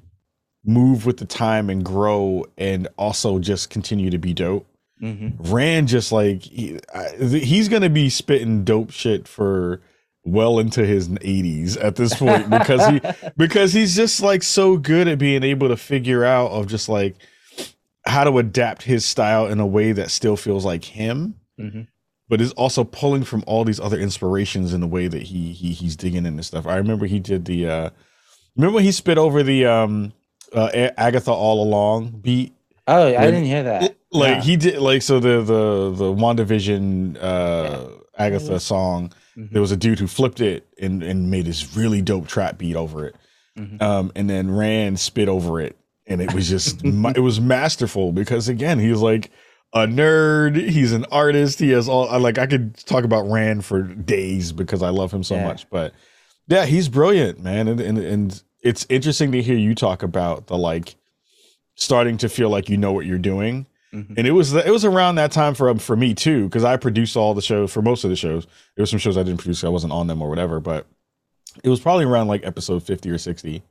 move 0.65 1.07
with 1.07 1.19
the 1.19 1.25
time 1.25 1.71
and 1.71 1.85
grow 1.85 2.45
and 2.59 2.89
also 2.99 3.39
just 3.39 3.71
continue 3.71 4.11
to 4.11 4.19
be 4.19 4.35
dope 4.35 4.67
mm-hmm. 5.03 5.53
Ran 5.53 5.87
just 5.87 6.13
like 6.13 6.43
he, 6.43 6.79
he's 7.19 7.69
gonna 7.69 7.91
be 7.91 8.11
spitting 8.11 8.65
dope 8.65 8.91
shit 8.91 9.27
for 9.27 9.81
well 10.25 10.59
into 10.59 10.85
his 10.85 11.09
80s 11.09 11.83
at 11.83 11.97
this 11.97 12.15
point 12.15 12.51
because 12.59 12.87
he 12.87 13.01
because 13.37 13.73
he's 13.73 13.97
just 13.97 14.21
like 14.21 14.43
so 14.43 14.77
good 14.77 15.09
at 15.09 15.19
being 15.19 15.43
able 15.43 15.69
to 15.69 15.77
figure 15.77 16.25
out 16.25 16.51
of 16.51 16.67
just 16.67 16.89
like 16.89 17.17
how 18.07 18.25
to 18.25 18.39
adapt 18.39 18.83
his 18.83 19.05
style 19.05 19.47
in 19.47 19.61
a 19.61 19.67
way 19.67 19.93
that 19.93 20.11
still 20.11 20.37
feels 20.37 20.65
like 20.65 20.85
him 20.85 21.35
mm-hmm. 21.59 21.83
but 22.29 22.41
is 22.41 22.53
also 22.53 22.85
pulling 22.85 23.25
from 23.25 23.43
all 23.47 23.65
these 23.65 23.81
other 23.81 23.99
inspirations 23.99 24.75
in 24.75 24.81
the 24.81 24.87
way 24.87 25.07
that 25.07 25.23
he 25.23 25.53
he 25.53 25.73
he's 25.73 25.97
digging 25.97 26.27
into 26.27 26.43
stuff 26.43 26.67
i 26.67 26.77
remember 26.77 27.07
he 27.07 27.19
did 27.19 27.47
the 27.47 27.69
uh 27.69 27.91
remember 28.57 28.77
when 28.77 28.85
he 28.85 28.93
spit 28.93 29.19
over 29.19 29.43
the 29.43 29.65
um 29.65 30.13
uh 30.53 30.69
agatha 30.97 31.33
all 31.33 31.63
along 31.63 32.11
beat 32.21 32.55
oh 32.87 33.07
i 33.07 33.25
didn't 33.27 33.45
hear 33.45 33.63
that 33.63 33.97
like 34.13 34.37
yeah. 34.37 34.41
he 34.43 34.57
did 34.57 34.79
like 34.79 35.03
so 35.03 35.21
the 35.21 35.43
the 35.43 35.91
the 35.91 36.13
wandavision 36.13 37.17
uh 37.17 37.87
yeah. 37.89 38.27
agatha 38.27 38.59
song 38.59 39.13
Mm-hmm. 39.41 39.53
There 39.53 39.63
was 39.63 39.73
a 39.73 39.77
dude 39.77 39.99
who 39.99 40.07
flipped 40.07 40.41
it 40.41 40.67
and, 40.81 41.03
and 41.03 41.31
made 41.31 41.47
this 41.47 41.77
really 41.77 42.03
dope 42.03 42.27
trap 42.27 42.59
beat 42.59 42.77
over 42.77 43.07
it. 43.07 43.17
Mm-hmm. 43.59 43.83
Um, 43.83 44.13
and 44.15 44.29
then 44.29 44.51
Ran 44.51 44.97
spit 44.97 45.29
over 45.29 45.61
it. 45.61 45.77
And 46.07 46.21
it 46.21 46.35
was 46.35 46.49
just, 46.49 46.85
it 46.85 47.21
was 47.21 47.41
masterful 47.41 48.13
because 48.13 48.49
again, 48.49 48.79
he 48.79 48.91
was 48.91 49.01
like 49.01 49.31
a 49.73 49.87
nerd. 49.87 50.57
He's 50.57 50.93
an 50.93 51.07
artist. 51.11 51.59
He 51.59 51.71
has 51.71 51.89
all, 51.89 52.09
I, 52.09 52.17
like, 52.17 52.39
I 52.39 52.47
could 52.47 52.77
talk 52.77 53.05
about 53.05 53.31
Ran 53.31 53.61
for 53.61 53.83
days 53.83 54.53
because 54.53 54.83
I 54.83 54.91
love 54.91 55.13
him 55.13 55.23
so 55.23 55.39
much. 55.39 55.69
But 55.71 55.95
yeah, 56.49 56.67
he's 56.67 56.89
brilliant, 56.89 57.41
man. 57.41 57.69
And, 57.69 57.81
and, 57.81 57.99
and 57.99 58.43
it's 58.63 58.85
interesting 58.89 59.33
to 59.33 59.43
hear 59.43 59.57
you 59.57 59.75
talk 59.75 60.03
about 60.03 60.49
the 60.49 60.59
like 60.59 60.97
starting 61.77 62.19
to 62.19 62.29
feel 62.29 62.51
like 62.51 62.69
you 62.69 62.77
know 62.77 62.93
what 62.93 63.07
you're 63.07 63.19
doing 63.19 63.67
Mm-hmm. 63.95 64.15
And 64.17 64.27
it 64.27 64.31
was 64.31 64.55
it 64.55 64.71
was 64.71 64.85
around 64.85 65.17
that 65.17 65.33
time 65.33 65.55
for 65.55 65.75
for 65.77 65.97
me 65.97 66.15
too 66.15 66.45
because 66.45 66.63
I 66.63 66.77
produced 66.77 67.17
all 67.17 67.35
the 67.35 67.43
shows 67.43 67.73
for 67.73 67.83
most 67.83 68.05
of 68.05 68.11
the 68.11 68.17
shows. 68.17 68.47
There 68.77 68.83
were 68.83 68.87
some 68.87 69.01
shows 69.01 69.17
I 69.17 69.25
didn't 69.25 69.39
produce, 69.39 69.65
I 69.65 69.69
wasn't 69.69 69.93
on 69.93 70.07
them 70.07 70.23
or 70.23 70.29
whatever, 70.29 70.61
but 70.61 70.87
it 71.65 71.69
was 71.69 71.81
probably 71.81 72.05
around 72.05 72.29
like 72.29 72.47
episode 72.47 72.85
50 72.85 73.11
or 73.11 73.19
60 73.19 73.63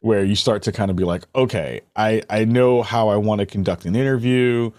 where 0.00 0.22
you 0.22 0.36
start 0.36 0.62
to 0.64 0.72
kind 0.72 0.90
of 0.90 0.96
be 0.96 1.04
like, 1.04 1.24
okay, 1.34 1.80
I 1.94 2.22
I 2.28 2.44
know 2.44 2.82
how 2.82 3.08
I 3.08 3.16
want 3.16 3.40
to 3.40 3.46
conduct 3.46 3.86
an 3.86 3.96
interview. 3.96 4.72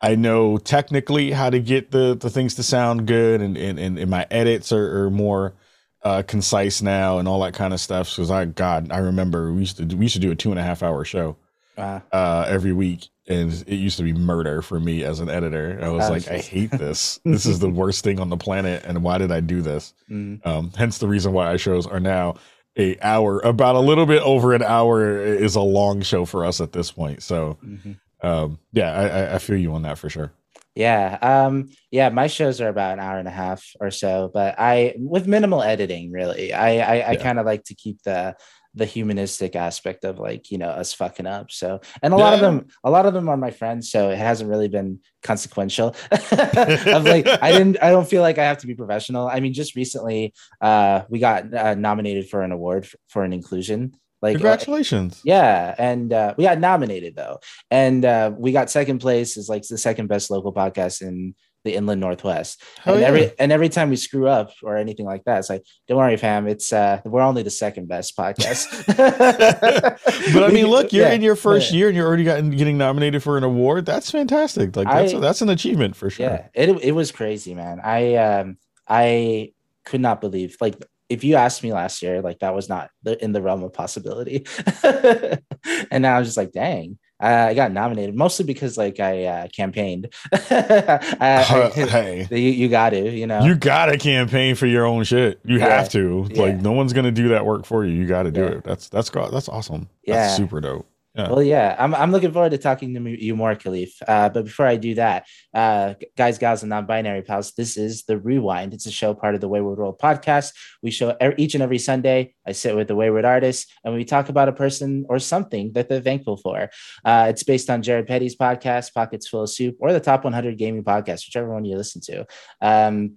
I 0.00 0.14
know 0.14 0.56
technically 0.58 1.32
how 1.32 1.50
to 1.50 1.58
get 1.58 1.90
the 1.90 2.16
the 2.18 2.30
things 2.30 2.54
to 2.54 2.62
sound 2.62 3.06
good 3.06 3.42
and 3.42 3.56
and, 3.56 3.78
and, 3.78 3.98
and 3.98 4.10
my 4.10 4.26
edits 4.30 4.72
are, 4.72 5.04
are 5.06 5.10
more 5.10 5.54
uh, 6.02 6.22
concise 6.22 6.80
now 6.80 7.18
and 7.18 7.28
all 7.28 7.40
that 7.40 7.54
kind 7.54 7.74
of 7.74 7.80
stuff. 7.80 8.10
Because 8.10 8.30
I 8.30 8.44
God, 8.46 8.90
I 8.92 8.98
remember 8.98 9.52
we 9.52 9.60
used 9.60 9.76
to 9.78 9.84
do, 9.84 9.96
we 9.96 10.04
used 10.04 10.14
to 10.14 10.20
do 10.20 10.30
a 10.30 10.36
two 10.36 10.50
and 10.50 10.58
a 10.58 10.62
half 10.62 10.82
hour 10.82 11.04
show 11.04 11.36
uh, 11.76 12.00
uh, 12.12 12.46
every 12.48 12.72
week, 12.72 13.08
and 13.30 13.52
it 13.66 13.76
used 13.76 13.96
to 13.98 14.02
be 14.02 14.12
murder 14.12 14.60
for 14.60 14.80
me 14.80 15.04
as 15.04 15.20
an 15.20 15.30
editor. 15.30 15.78
I 15.80 15.88
was 15.88 16.10
like, 16.10 16.28
I 16.28 16.38
hate 16.38 16.72
this. 16.72 17.20
this 17.24 17.46
is 17.46 17.60
the 17.60 17.68
worst 17.70 18.02
thing 18.02 18.18
on 18.18 18.28
the 18.28 18.36
planet, 18.36 18.84
and 18.84 19.02
why 19.02 19.18
did 19.18 19.30
I 19.30 19.40
do 19.40 19.62
this? 19.62 19.94
Mm. 20.10 20.44
Um, 20.44 20.72
hence 20.76 20.98
the 20.98 21.06
reason 21.06 21.32
why 21.32 21.46
our 21.46 21.58
shows 21.58 21.86
are 21.86 22.00
now 22.00 22.34
a 22.76 22.96
hour, 23.00 23.40
about 23.40 23.76
a 23.76 23.80
little 23.80 24.06
bit 24.06 24.22
over 24.22 24.52
an 24.52 24.62
hour 24.62 25.20
is 25.20 25.54
a 25.54 25.60
long 25.60 26.02
show 26.02 26.24
for 26.24 26.44
us 26.44 26.60
at 26.60 26.72
this 26.72 26.90
point. 26.90 27.22
So, 27.22 27.56
mm-hmm. 27.64 27.92
um, 28.26 28.58
yeah, 28.72 28.92
I, 28.92 29.34
I 29.36 29.38
feel 29.38 29.56
you 29.56 29.74
on 29.74 29.82
that 29.82 29.98
for 29.98 30.10
sure. 30.10 30.32
Yeah. 30.74 31.18
Um, 31.20 31.70
yeah, 31.90 32.08
my 32.10 32.26
shows 32.26 32.60
are 32.60 32.68
about 32.68 32.94
an 32.94 33.00
hour 33.00 33.18
and 33.18 33.28
a 33.28 33.32
half 33.32 33.64
or 33.80 33.90
so, 33.90 34.30
but 34.32 34.54
I 34.58 34.94
with 34.96 35.26
minimal 35.26 35.62
editing, 35.62 36.12
really. 36.12 36.52
I 36.52 36.68
I, 36.68 36.94
yeah. 36.96 37.10
I 37.10 37.16
kind 37.16 37.38
of 37.38 37.46
like 37.46 37.64
to 37.64 37.74
keep 37.74 38.02
the 38.02 38.36
the 38.74 38.84
humanistic 38.84 39.56
aspect 39.56 40.04
of 40.04 40.18
like 40.18 40.50
you 40.50 40.58
know 40.58 40.68
us 40.68 40.92
fucking 40.92 41.26
up. 41.26 41.50
So 41.50 41.80
and 42.02 42.14
a 42.14 42.16
yeah. 42.16 42.22
lot 42.22 42.34
of 42.34 42.40
them 42.40 42.66
a 42.84 42.90
lot 42.90 43.06
of 43.06 43.14
them 43.14 43.28
are 43.28 43.36
my 43.36 43.50
friends 43.50 43.90
so 43.90 44.10
it 44.10 44.18
hasn't 44.18 44.50
really 44.50 44.68
been 44.68 45.00
consequential. 45.22 45.94
Of 46.10 47.04
like 47.04 47.26
i 47.42 47.52
didn't 47.58 47.78
i 47.82 47.90
don't 47.90 48.08
feel 48.08 48.22
like 48.22 48.38
i 48.38 48.44
have 48.44 48.58
to 48.58 48.66
be 48.66 48.74
professional. 48.74 49.28
I 49.28 49.40
mean 49.40 49.52
just 49.52 49.74
recently 49.74 50.34
uh 50.60 51.02
we 51.08 51.18
got 51.18 51.52
uh, 51.52 51.74
nominated 51.74 52.28
for 52.28 52.42
an 52.42 52.52
award 52.52 52.86
for, 52.86 52.96
for 53.08 53.24
an 53.24 53.32
inclusion. 53.32 53.94
Like 54.22 54.34
congratulations. 54.34 55.18
uh, 55.18 55.22
yeah 55.24 55.74
and 55.78 56.12
uh, 56.12 56.34
we 56.36 56.44
got 56.44 56.58
nominated 56.58 57.16
though. 57.16 57.40
And 57.70 58.04
uh, 58.04 58.32
we 58.36 58.52
got 58.52 58.70
second 58.70 58.98
place 58.98 59.36
is 59.36 59.48
like 59.48 59.66
the 59.66 59.78
second 59.78 60.08
best 60.08 60.30
local 60.30 60.52
podcast 60.52 61.02
in 61.02 61.34
the 61.64 61.74
inland 61.74 62.00
northwest. 62.00 62.62
Hell 62.78 62.94
and 62.94 63.02
yeah. 63.02 63.08
every 63.08 63.32
and 63.38 63.52
every 63.52 63.68
time 63.68 63.90
we 63.90 63.96
screw 63.96 64.28
up 64.28 64.52
or 64.62 64.76
anything 64.76 65.06
like 65.06 65.24
that, 65.24 65.38
it's 65.38 65.50
like, 65.50 65.64
don't 65.88 65.98
worry, 65.98 66.16
fam. 66.16 66.46
It's 66.46 66.72
uh 66.72 67.00
we're 67.04 67.22
only 67.22 67.42
the 67.42 67.50
second 67.50 67.88
best 67.88 68.16
podcast. 68.16 68.86
but 70.34 70.42
I 70.42 70.48
mean, 70.48 70.66
look, 70.66 70.92
you're 70.92 71.06
Yeah, 71.06 71.12
in 71.12 71.22
your 71.22 71.36
first 71.36 71.70
yeah. 71.70 71.78
year 71.78 71.88
and 71.88 71.96
you're 71.96 72.06
already 72.06 72.24
gotten 72.24 72.50
getting 72.50 72.78
nominated 72.78 73.22
for 73.22 73.36
an 73.36 73.44
award. 73.44 73.86
That's 73.86 74.10
fantastic. 74.10 74.74
Like 74.76 74.88
that's 74.88 75.14
I- 75.14 75.18
that's 75.20 75.42
an 75.42 75.48
achievement 75.50 75.96
for 75.96 76.10
sure. 76.10 76.26
Yeah, 76.26 76.46
it 76.54 76.70
it 76.82 76.92
was 76.92 77.12
crazy, 77.12 77.54
man. 77.54 77.80
I 77.82 78.14
um 78.16 78.56
I 78.88 79.52
could 79.84 80.00
not 80.00 80.20
believe 80.20 80.56
like 80.60 80.76
if 81.10 81.24
you 81.24 81.34
asked 81.34 81.64
me 81.64 81.72
last 81.72 82.02
year, 82.02 82.22
like 82.22 82.38
that 82.38 82.54
was 82.54 82.68
not 82.68 82.88
the, 83.02 83.22
in 83.22 83.32
the 83.32 83.42
realm 83.42 83.64
of 83.64 83.72
possibility. 83.72 84.46
and 84.84 86.02
now 86.02 86.16
I'm 86.16 86.24
just 86.24 86.36
like, 86.36 86.52
dang, 86.52 86.99
I, 87.20 87.48
I 87.48 87.54
got 87.54 87.70
nominated 87.72 88.14
mostly 88.14 88.44
because 88.44 88.76
like 88.78 88.98
I 88.98 89.24
uh, 89.24 89.48
campaigned. 89.48 90.08
I, 90.32 91.16
Uh, 91.20 91.70
hey, 91.74 92.26
you, 92.30 92.36
you 92.38 92.68
got 92.68 92.90
to, 92.90 93.10
you 93.10 93.26
know. 93.26 93.44
you 93.44 93.54
gotta 93.54 93.98
campaign 93.98 94.54
for 94.54 94.66
your 94.66 94.84
own 94.86 95.04
shit. 95.04 95.38
You 95.44 95.58
Yeah. 95.58 95.68
have 95.68 95.88
to. 95.90 96.26
Yeah. 96.30 96.42
Like 96.42 96.60
no 96.60 96.72
one's 96.72 96.92
gonna 96.92 97.12
do 97.12 97.28
that 97.28 97.44
work 97.46 97.66
for 97.66 97.84
you. 97.84 97.92
You 97.94 98.06
got 98.06 98.24
to 98.24 98.30
do 98.30 98.40
Yeah. 98.40 98.48
it. 98.48 98.64
That's 98.64 98.88
that's 98.88 99.10
that's 99.10 99.48
awesome. 99.48 99.88
Yeah. 100.04 100.14
That's 100.16 100.36
super 100.36 100.60
dope. 100.60 100.89
Yeah. 101.14 101.28
Well, 101.28 101.42
yeah, 101.42 101.74
I'm, 101.76 101.92
I'm 101.92 102.12
looking 102.12 102.30
forward 102.30 102.50
to 102.50 102.58
talking 102.58 102.94
to 102.94 103.24
you 103.24 103.34
more, 103.34 103.56
Kahlief. 103.56 103.90
Uh, 104.06 104.28
but 104.28 104.44
before 104.44 104.66
I 104.66 104.76
do 104.76 104.94
that, 104.94 105.26
uh, 105.52 105.94
guys, 106.16 106.38
gals, 106.38 106.62
and 106.62 106.70
non-binary 106.70 107.22
pals, 107.22 107.52
this 107.52 107.76
is 107.76 108.04
the 108.04 108.16
Rewind. 108.16 108.74
It's 108.74 108.86
a 108.86 108.92
show 108.92 109.12
part 109.12 109.34
of 109.34 109.40
the 109.40 109.48
Wayward 109.48 109.78
World 109.78 109.98
podcast. 109.98 110.52
We 110.84 110.92
show 110.92 111.16
e- 111.20 111.34
each 111.36 111.54
and 111.54 111.64
every 111.64 111.78
Sunday. 111.78 112.34
I 112.46 112.52
sit 112.52 112.76
with 112.76 112.86
the 112.86 112.94
Wayward 112.94 113.24
artists, 113.24 113.72
and 113.82 113.92
we 113.92 114.04
talk 114.04 114.28
about 114.28 114.48
a 114.48 114.52
person 114.52 115.04
or 115.08 115.18
something 115.18 115.72
that 115.72 115.88
they're 115.88 116.00
thankful 116.00 116.36
for. 116.36 116.70
Uh, 117.04 117.26
it's 117.28 117.42
based 117.42 117.70
on 117.70 117.82
Jared 117.82 118.06
Petty's 118.06 118.36
podcast, 118.36 118.94
Pockets 118.94 119.26
Full 119.26 119.42
of 119.42 119.50
Soup, 119.50 119.76
or 119.80 119.92
the 119.92 119.98
Top 119.98 120.22
100 120.22 120.56
Gaming 120.58 120.84
Podcast, 120.84 121.26
whichever 121.26 121.52
one 121.52 121.64
you 121.64 121.76
listen 121.76 122.00
to. 122.02 122.24
Um, 122.60 123.16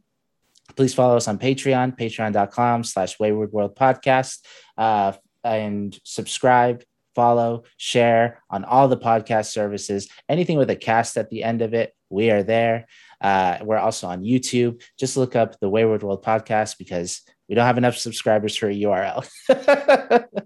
please 0.76 0.96
follow 0.96 1.18
us 1.18 1.28
on 1.28 1.38
Patreon, 1.38 1.96
patreon.com 1.96 2.86
slash 2.86 3.20
Wayward 3.20 3.52
World 3.52 3.76
Podcast, 3.76 4.40
uh, 4.80 5.12
and 5.44 6.00
subscribe 6.04 6.84
follow, 7.15 7.63
share 7.77 8.41
on 8.50 8.63
all 8.65 8.88
the 8.88 8.98
podcast 8.98 9.51
services. 9.51 10.10
Anything 10.29 10.58
with 10.58 10.70
a 10.70 10.75
cast 10.75 11.17
at 11.17 11.29
the 11.29 11.43
end 11.43 11.62
of 11.62 11.74
it, 11.74 11.93
we 12.10 12.32
are 12.32 12.43
there. 12.43 12.88
Uh, 13.22 13.58
we're 13.63 13.77
also 13.77 14.08
on 14.08 14.24
YouTube. 14.24 14.82
Just 15.00 15.17
look 15.17 15.36
up 15.36 15.60
the 15.60 15.70
Wayward 15.70 16.03
World 16.03 16.24
podcast 16.24 16.77
because 16.77 17.22
we 17.48 17.55
don't 17.55 17.65
have 17.65 17.77
enough 17.77 17.98
subscribers 17.98 18.55
for 18.55 18.70
a 18.70 18.75
URL. 18.75 19.27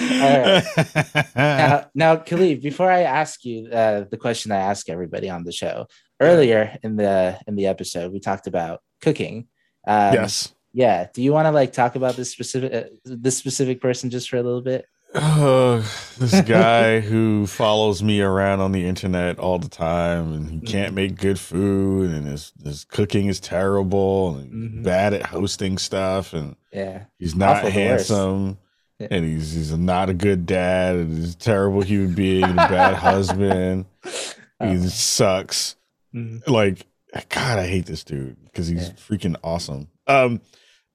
all 0.00 0.42
right. 0.42 1.26
Now, 1.34 1.86
now, 1.94 2.16
Kahlief, 2.16 2.62
before 2.62 2.90
I 2.90 3.02
ask 3.02 3.44
you 3.44 3.68
uh, 3.68 4.04
the 4.10 4.16
question 4.16 4.52
I 4.52 4.56
ask 4.56 4.88
everybody 4.88 5.30
on 5.30 5.44
the 5.44 5.52
show 5.52 5.86
earlier 6.20 6.76
in 6.82 6.96
the 6.96 7.38
in 7.46 7.56
the 7.56 7.66
episode, 7.66 8.12
we 8.12 8.20
talked 8.20 8.46
about 8.46 8.80
cooking. 9.00 9.48
Um, 9.86 10.14
yes. 10.14 10.54
Yeah. 10.72 11.08
Do 11.12 11.22
you 11.22 11.32
want 11.32 11.46
to 11.46 11.50
like 11.50 11.72
talk 11.72 11.96
about 11.96 12.16
this 12.16 12.30
specific 12.30 12.72
uh, 12.72 12.88
this 13.04 13.36
specific 13.36 13.80
person 13.80 14.10
just 14.10 14.28
for 14.28 14.36
a 14.36 14.42
little 14.42 14.62
bit? 14.62 14.86
Uh, 15.14 15.82
this 16.18 16.40
guy 16.42 17.00
who 17.00 17.46
follows 17.46 18.00
me 18.02 18.20
around 18.20 18.60
on 18.60 18.70
the 18.72 18.86
internet 18.86 19.38
all 19.40 19.58
the 19.58 19.68
time 19.68 20.32
and 20.32 20.50
he 20.50 20.60
can't 20.60 20.94
make 20.94 21.16
good 21.16 21.38
food 21.38 22.10
and 22.10 22.26
his 22.28 22.52
his 22.62 22.84
cooking 22.84 23.26
is 23.26 23.40
terrible 23.40 24.36
and 24.36 24.52
Mhm. 24.52 24.82
bad 24.84 25.12
at 25.12 25.26
hosting 25.26 25.78
stuff 25.78 26.32
and 26.32 26.54
Yeah. 26.72 27.04
he's 27.18 27.34
not 27.34 27.64
handsome 27.64 28.58
Yeah. 29.00 29.08
and 29.10 29.24
he's 29.24 29.52
he's 29.52 29.76
not 29.76 30.10
a 30.10 30.14
good 30.14 30.46
dad 30.46 30.94
and 30.94 31.18
he's 31.18 31.34
a 31.34 31.38
terrible 31.38 31.80
human 31.82 32.14
being 32.14 32.44
and 32.44 32.52
a 32.52 32.68
bad 32.68 32.94
husband. 33.08 33.86
He 34.04 34.12
Oh. 34.60 34.86
sucks. 34.86 35.74
Mhm. 36.14 36.46
Like 36.48 36.86
God, 37.30 37.58
I 37.58 37.66
hate 37.66 37.86
this 37.86 38.04
dude 38.04 38.36
because 38.44 38.68
he's 38.68 38.88
Yeah. 38.88 38.94
freaking 38.94 39.34
awesome. 39.42 39.88
Um, 40.06 40.40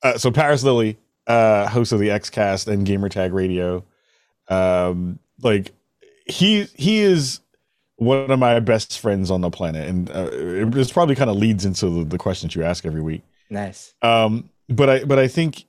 uh, 0.02 0.18
so 0.18 0.32
Parris 0.32 0.64
Lilly, 0.64 0.98
uh, 1.28 1.68
host 1.68 1.92
of 1.92 2.00
the 2.00 2.12
X 2.12 2.30
Cast 2.30 2.70
and 2.70 2.88
Gamertag 2.88 3.34
Radio, 3.34 3.84
um, 4.48 5.20
like 5.42 5.72
he 6.26 6.64
he 6.76 7.00
is 7.00 7.40
one 7.98 8.30
of 8.30 8.40
my 8.40 8.60
best 8.60 9.00
friends 9.00 9.32
on 9.32 9.42
the 9.42 9.50
planet, 9.50 9.88
and 9.88 10.10
uh, 10.10 10.30
it, 10.32 10.72
this 10.72 10.92
probably 10.92 11.16
kind 11.16 11.30
of 11.30 11.38
leads 11.38 11.66
into 11.66 11.90
the, 11.90 12.04
the 12.04 12.18
questions 12.18 12.56
you 12.56 12.64
ask 12.64 12.86
every 12.86 13.02
week. 13.02 13.24
Nice. 13.50 13.94
Um, 14.02 14.50
but 14.68 14.90
I 14.90 15.04
but 15.04 15.20
I 15.20 15.28
think 15.28 15.66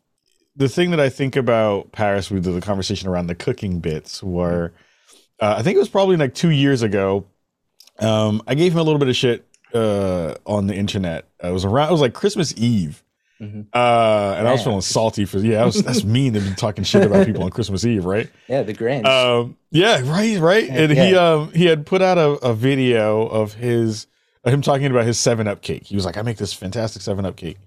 the 0.56 0.68
thing 0.68 0.90
that 0.90 1.00
I 1.00 1.08
think 1.08 1.36
about 1.36 1.92
Parris 1.92 2.30
with 2.30 2.44
the, 2.44 2.52
the 2.52 2.60
conversation 2.60 3.08
around 3.08 3.26
the 3.26 3.34
cooking 3.34 3.80
bits 3.80 4.22
were, 4.22 4.72
uh, 5.40 5.56
I 5.58 5.62
think 5.62 5.76
it 5.76 5.80
was 5.80 5.88
probably 5.88 6.16
like 6.16 6.34
two 6.34 6.50
years 6.50 6.82
ago. 6.82 7.26
Um, 7.98 8.42
I 8.46 8.54
gave 8.54 8.72
him 8.72 8.78
a 8.78 8.82
little 8.82 8.98
bit 8.98 9.08
of 9.08 9.16
shit 9.16 9.46
uh, 9.74 10.34
on 10.46 10.66
the 10.66 10.74
internet. 10.74 11.26
It 11.42 11.52
was 11.52 11.64
around. 11.64 11.88
It 11.88 11.92
was 11.92 12.00
like 12.00 12.14
Christmas 12.14 12.54
Eve. 12.56 13.02
Mhm. 13.40 13.66
Uh, 13.72 14.34
and 14.38 14.48
I 14.48 14.52
was 14.52 14.64
feeling 14.64 14.80
salty 14.80 15.26
for 15.26 15.38
yeah, 15.38 15.62
I 15.62 15.66
was 15.66 15.82
that's 15.82 16.04
mean 16.16 16.32
to 16.32 16.40
be 16.40 16.54
talking 16.54 16.84
shit 16.84 17.04
about 17.04 17.26
people 17.26 17.44
on 17.44 17.50
Christmas 17.50 17.84
Eve, 17.84 18.04
right? 18.06 18.30
Yeah, 18.48 18.62
the 18.62 18.72
Grinch. 18.72 19.04
Um, 19.04 19.56
yeah, 19.70 20.00
right, 20.04 20.38
right. 20.38 20.68
And 20.70 20.90
he 20.92 21.14
um 21.14 21.52
he 21.52 21.66
had 21.66 21.84
put 21.84 22.00
out 22.00 22.16
a, 22.16 22.30
a 22.46 22.54
video 22.54 23.26
of 23.26 23.52
his 23.54 24.06
of 24.44 24.52
him 24.54 24.62
talking 24.62 24.86
about 24.86 25.04
his 25.04 25.18
seven 25.18 25.46
up 25.48 25.60
cake. 25.60 25.84
He 25.84 25.96
was 25.96 26.06
like, 26.06 26.16
I 26.16 26.22
make 26.22 26.38
this 26.38 26.52
fantastic 26.54 27.02
seven 27.02 27.26
up 27.26 27.36
cake. 27.36 27.58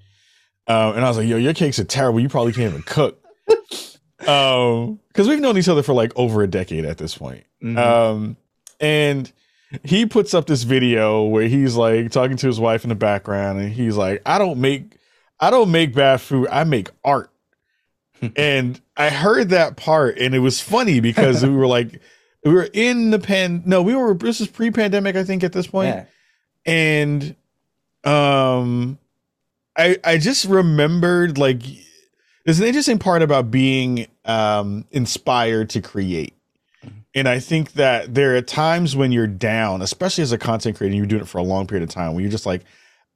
Um, 0.67 0.95
and 0.95 1.05
I 1.05 1.07
was 1.07 1.17
like, 1.17 1.27
yo, 1.27 1.37
your 1.37 1.53
cakes 1.53 1.77
are 1.79 1.83
terrible. 1.83 2.19
You 2.19 2.29
probably 2.29 2.53
can't 2.53 2.69
even 2.71 2.83
cook. 2.83 3.23
um, 4.27 4.99
because 5.09 5.27
we've 5.27 5.39
known 5.39 5.57
each 5.57 5.67
other 5.69 5.83
for 5.83 5.93
like 5.93 6.13
over 6.15 6.41
a 6.41 6.47
decade 6.47 6.85
at 6.85 6.97
this 6.97 7.17
point. 7.17 7.43
Mhm. 7.63 7.77
Um, 7.77 8.37
and 8.79 9.31
he 9.83 10.05
puts 10.05 10.33
up 10.33 10.45
this 10.47 10.63
video 10.63 11.23
where 11.25 11.47
he's 11.47 11.75
like 11.75 12.11
talking 12.11 12.37
to 12.37 12.47
his 12.47 12.59
wife 12.59 12.83
in 12.83 12.89
the 12.89 12.95
background, 12.95 13.59
and 13.59 13.71
he's 13.71 13.95
like, 13.97 14.21
I 14.25 14.37
don't 14.39 14.59
make 14.59 14.95
I 15.39 15.49
don't 15.49 15.71
make 15.71 15.93
bad 15.93 16.21
food, 16.21 16.47
I 16.51 16.63
make 16.63 16.89
art. 17.03 17.31
and 18.35 18.79
I 18.97 19.09
heard 19.09 19.49
that 19.49 19.77
part, 19.77 20.17
and 20.17 20.35
it 20.35 20.39
was 20.39 20.59
funny 20.59 20.99
because 20.99 21.43
we 21.43 21.55
were 21.55 21.67
like, 21.67 22.01
we 22.43 22.53
were 22.53 22.69
in 22.73 23.11
the 23.11 23.19
pan. 23.19 23.63
No, 23.65 23.81
we 23.81 23.95
were. 23.95 24.13
This 24.13 24.41
is 24.41 24.47
pre-pandemic, 24.47 25.15
I 25.15 25.23
think, 25.23 25.43
at 25.43 25.53
this 25.53 25.67
point 25.67 25.95
yeah. 25.95 26.05
and 26.65 27.35
um 28.05 28.97
i 29.77 29.97
i 30.05 30.17
just 30.17 30.45
remembered 30.45 31.37
like 31.37 31.61
there's 32.45 32.59
an 32.59 32.65
interesting 32.65 32.97
part 32.97 33.21
about 33.21 33.51
being 33.51 34.07
um 34.23 34.85
inspired 34.91 35.69
to 35.69 35.81
create 35.81 36.33
and 37.13 37.27
i 37.27 37.39
think 37.39 37.73
that 37.73 38.15
there 38.15 38.37
are 38.37 38.41
times 38.41 38.95
when 38.95 39.11
you're 39.11 39.27
down 39.27 39.81
especially 39.81 40.21
as 40.21 40.31
a 40.31 40.37
content 40.37 40.77
creator 40.77 40.95
you're 40.95 41.05
doing 41.05 41.21
it 41.21 41.27
for 41.27 41.39
a 41.39 41.43
long 41.43 41.67
period 41.67 41.83
of 41.83 41.93
time 41.93 42.13
where 42.13 42.21
you're 42.21 42.31
just 42.31 42.45
like 42.45 42.63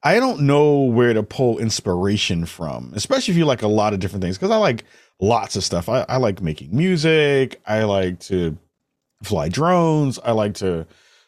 i 0.04 0.20
don't 0.20 0.42
know 0.42 0.82
where 0.82 1.14
to 1.14 1.24
pull 1.24 1.58
inspiration 1.60 2.46
from 2.46 2.92
especially 2.96 3.32
if 3.32 3.38
you 3.38 3.46
like 3.46 3.62
a 3.62 3.68
lot 3.68 3.94
of 3.94 4.00
different 4.00 4.22
things 4.24 4.38
because 4.38 4.52
i 4.52 4.58
like 4.58 4.84
lots 5.24 5.56
of 5.56 5.64
stuff. 5.64 5.90
I, 5.90 6.06
I 6.10 6.18
like 6.18 6.42
making 6.42 6.76
music. 6.76 7.62
I 7.66 7.84
like 7.84 8.20
to 8.22 8.58
fly 9.24 9.48
drones. 9.50 10.20
I 10.20 10.32
like 10.32 10.56
to 10.56 10.86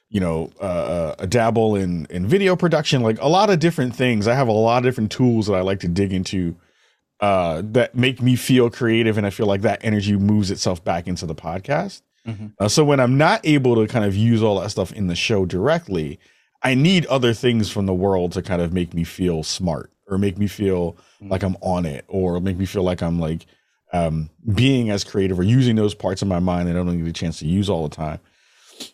you 0.10 0.20
know 0.20 0.51
uh, 0.62 1.15
uh 1.17 1.25
dabble 1.25 1.75
in 1.75 2.05
in 2.10 2.27
video 2.27 2.55
production 2.55 3.01
like 3.01 3.20
a 3.22 3.27
lot 3.27 3.50
of 3.50 3.60
different 3.60 3.96
things. 3.96 4.27
I 4.27 4.36
have 4.36 4.48
a 4.48 4.51
lot 4.51 4.79
of 4.79 4.84
different 4.84 5.12
tools 5.12 5.48
that 5.48 5.55
i 5.55 5.62
like 5.62 5.79
to 5.79 5.88
dig 5.88 6.13
into 6.13 6.55
uh 7.22 7.62
that 7.65 7.96
make 7.96 8.22
me 8.22 8.36
feel 8.36 8.70
creative 8.70 9.17
and 9.17 9.25
i 9.25 9.29
feel 9.29 9.48
like 9.48 9.62
that 9.62 9.79
energy 9.84 10.15
moves 10.15 10.51
itself 10.51 10.84
back 10.84 11.08
into 11.08 11.25
the 11.25 11.36
podcast. 11.36 12.01
Mhm. 12.27 12.53
uh, 12.60 12.67
so 12.67 12.84
when 12.84 13.00
i'm 13.00 13.17
not 13.17 13.39
able 13.46 13.75
to 13.75 13.88
kind 13.88 14.05
of 14.05 14.15
use 14.15 14.44
all 14.44 14.60
that 14.60 14.70
stuff 14.70 14.91
in 14.91 15.08
the 15.08 15.15
show 15.15 15.46
directly 15.46 16.20
i 16.65 16.74
need 16.74 17.05
other 17.05 17.34
things 17.34 17.69
from 17.72 17.86
the 17.86 17.93
world 17.93 18.34
to 18.34 18.41
kind 18.41 18.62
of 18.62 18.74
make 18.74 18.93
me 18.93 19.03
feel 19.05 19.43
smart 19.43 19.89
or 20.07 20.17
make 20.17 20.38
me 20.38 20.48
feel 20.48 20.98
Mhm. 21.22 21.29
like 21.31 21.43
i'm 21.43 21.55
on 21.62 21.86
it 21.86 22.03
or 22.10 22.39
make 22.41 22.57
me 22.57 22.65
feel 22.65 22.84
like 22.84 23.01
i'm 23.01 23.19
like 23.19 23.45
um 23.93 24.29
being 24.53 24.89
as 24.89 25.03
creative 25.05 25.39
or 25.39 25.43
using 25.43 25.75
those 25.77 25.93
parts 25.95 26.22
of 26.22 26.27
my 26.27 26.39
mind 26.39 26.67
that 26.67 26.72
i 26.75 26.84
don't 26.84 26.98
get 26.98 27.07
a 27.07 27.13
chance 27.13 27.39
to 27.39 27.45
use 27.48 27.69
all 27.69 27.88
the 27.88 27.95
time 27.95 28.19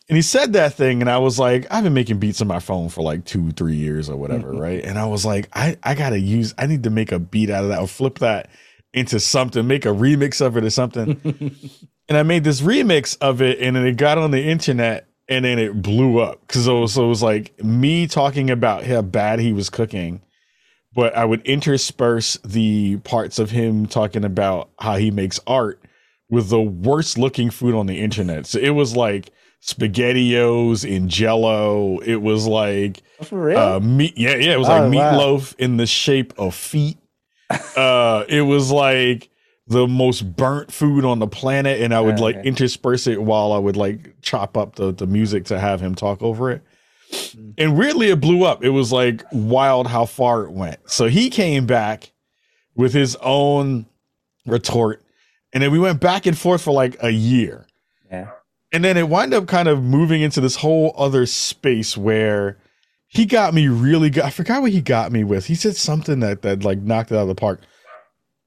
and 0.08 0.14
he 0.16 0.22
said 0.22 0.52
that 0.52 0.74
thing, 0.74 1.00
and 1.00 1.10
I 1.10 1.18
was 1.18 1.40
like, 1.40 1.66
I've 1.68 1.82
been 1.82 1.92
making 1.92 2.18
beats 2.20 2.40
on 2.40 2.46
my 2.46 2.60
phone 2.60 2.88
for 2.88 3.02
like 3.02 3.24
two, 3.24 3.50
three 3.50 3.74
years 3.74 4.08
or 4.08 4.16
whatever, 4.16 4.52
Mhm. 4.52 4.60
right? 4.60 4.84
And 4.84 4.96
I 4.96 5.06
was 5.06 5.24
like, 5.26 5.48
I, 5.54 5.76
I 5.82 5.96
gotta 5.96 6.20
use, 6.20 6.54
I 6.56 6.66
need 6.66 6.84
to 6.84 6.90
make 6.90 7.10
a 7.10 7.18
beat 7.18 7.50
out 7.50 7.64
of 7.64 7.70
that 7.70 7.80
or 7.80 7.88
flip 7.88 8.20
that 8.20 8.48
into 8.94 9.18
something, 9.18 9.66
make 9.66 9.84
a 9.84 9.88
remix 9.88 10.40
of 10.40 10.56
it 10.56 10.62
or 10.62 10.70
something. 10.70 11.20
and 12.08 12.16
I 12.16 12.22
made 12.22 12.44
this 12.44 12.60
remix 12.60 13.16
of 13.20 13.42
it, 13.42 13.58
and 13.58 13.74
then 13.74 13.84
it 13.84 13.96
got 13.96 14.18
on 14.18 14.30
the 14.30 14.44
internet, 14.44 15.08
and 15.28 15.44
then 15.44 15.58
it 15.58 15.80
blew 15.82 16.18
up 16.18 16.40
because 16.46 16.66
it 16.66 16.72
was, 16.72 16.94
so 16.94 17.04
it 17.04 17.08
was 17.08 17.22
like 17.22 17.62
me 17.62 18.06
talking 18.06 18.50
about 18.50 18.84
how 18.84 19.02
bad 19.02 19.38
he 19.40 19.52
was 19.52 19.70
cooking, 19.70 20.20
but 20.94 21.16
I 21.16 21.24
would 21.24 21.42
intersperse 21.46 22.38
the 22.44 22.98
parts 22.98 23.38
of 23.38 23.50
him 23.50 23.86
talking 23.86 24.24
about 24.24 24.70
how 24.78 24.96
he 24.96 25.10
makes 25.10 25.40
art 25.46 25.80
with 26.28 26.48
the 26.48 26.60
worst 26.60 27.18
looking 27.18 27.50
food 27.50 27.74
on 27.74 27.86
the 27.86 28.00
internet. 28.00 28.46
So 28.46 28.58
it 28.58 28.70
was 28.70 28.96
like 28.96 29.30
spaghettios 29.62 30.84
in 30.88 31.08
jello. 31.08 31.98
It 32.00 32.16
was 32.22 32.46
like 32.46 33.02
For 33.22 33.46
real? 33.46 33.58
uh 33.58 33.80
meat 33.80 34.14
yeah, 34.16 34.36
yeah, 34.36 34.52
it 34.54 34.58
was 34.58 34.68
Oh, 34.68 34.72
like 34.72 34.92
wow. 34.92 35.12
meatloaf 35.18 35.54
in 35.58 35.76
the 35.76 35.86
shape 35.86 36.32
of 36.38 36.54
feet. 36.54 36.98
uh 37.76 38.24
it 38.28 38.42
was 38.42 38.70
like 38.70 39.28
the 39.72 39.88
most 39.88 40.36
burnt 40.36 40.72
food 40.72 41.04
on 41.04 41.18
the 41.18 41.26
planet 41.26 41.80
and 41.80 41.92
I 41.92 42.00
would 42.00 42.20
like 42.20 42.36
intersperse 42.44 43.06
it 43.06 43.22
while 43.22 43.52
I 43.52 43.58
would 43.58 43.76
like 43.76 44.20
chop 44.22 44.56
up 44.56 44.76
the 44.76 44.92
the 44.92 45.06
music 45.06 45.46
to 45.46 45.58
have 45.58 45.80
him 45.80 45.94
talk 45.94 46.22
over 46.22 46.50
it. 46.50 46.62
And 47.58 47.76
weirdly, 47.76 48.08
it 48.08 48.20
blew 48.20 48.44
up. 48.44 48.64
It 48.64 48.70
was 48.70 48.92
like 48.92 49.22
wild 49.32 49.86
how 49.86 50.06
far 50.06 50.44
it 50.44 50.52
went. 50.52 50.90
So 50.90 51.06
he 51.06 51.28
came 51.28 51.66
back 51.66 52.12
with 52.74 52.94
his 52.94 53.16
own 53.16 53.86
retort. 54.46 55.02
And 55.52 55.62
then 55.62 55.70
we 55.70 55.78
went 55.78 56.00
back 56.00 56.24
and 56.24 56.38
forth 56.38 56.62
for 56.62 56.72
like 56.72 56.96
a 57.02 57.10
year. 57.10 57.66
Yeah. 58.10 58.30
And 58.72 58.82
then 58.82 58.96
it 58.96 59.08
wound 59.08 59.34
up 59.34 59.46
kind 59.46 59.68
of 59.68 59.82
moving 59.82 60.22
into 60.22 60.40
this 60.40 60.56
whole 60.56 60.94
other 60.96 61.26
space 61.26 61.96
where 61.96 62.56
he 63.08 63.26
got 63.26 63.52
me 63.52 63.68
really 63.68 64.08
good. 64.08 64.22
I 64.22 64.30
forgot 64.30 64.62
what 64.62 64.72
he 64.72 64.80
got 64.80 65.12
me 65.12 65.24
with. 65.24 65.46
He 65.46 65.54
said 65.54 65.76
something 65.76 66.20
that 66.20 66.40
that 66.42 66.64
like 66.64 66.78
knocked 66.78 67.12
it 67.12 67.16
out 67.16 67.22
of 67.22 67.28
the 67.28 67.34
park. 67.34 67.60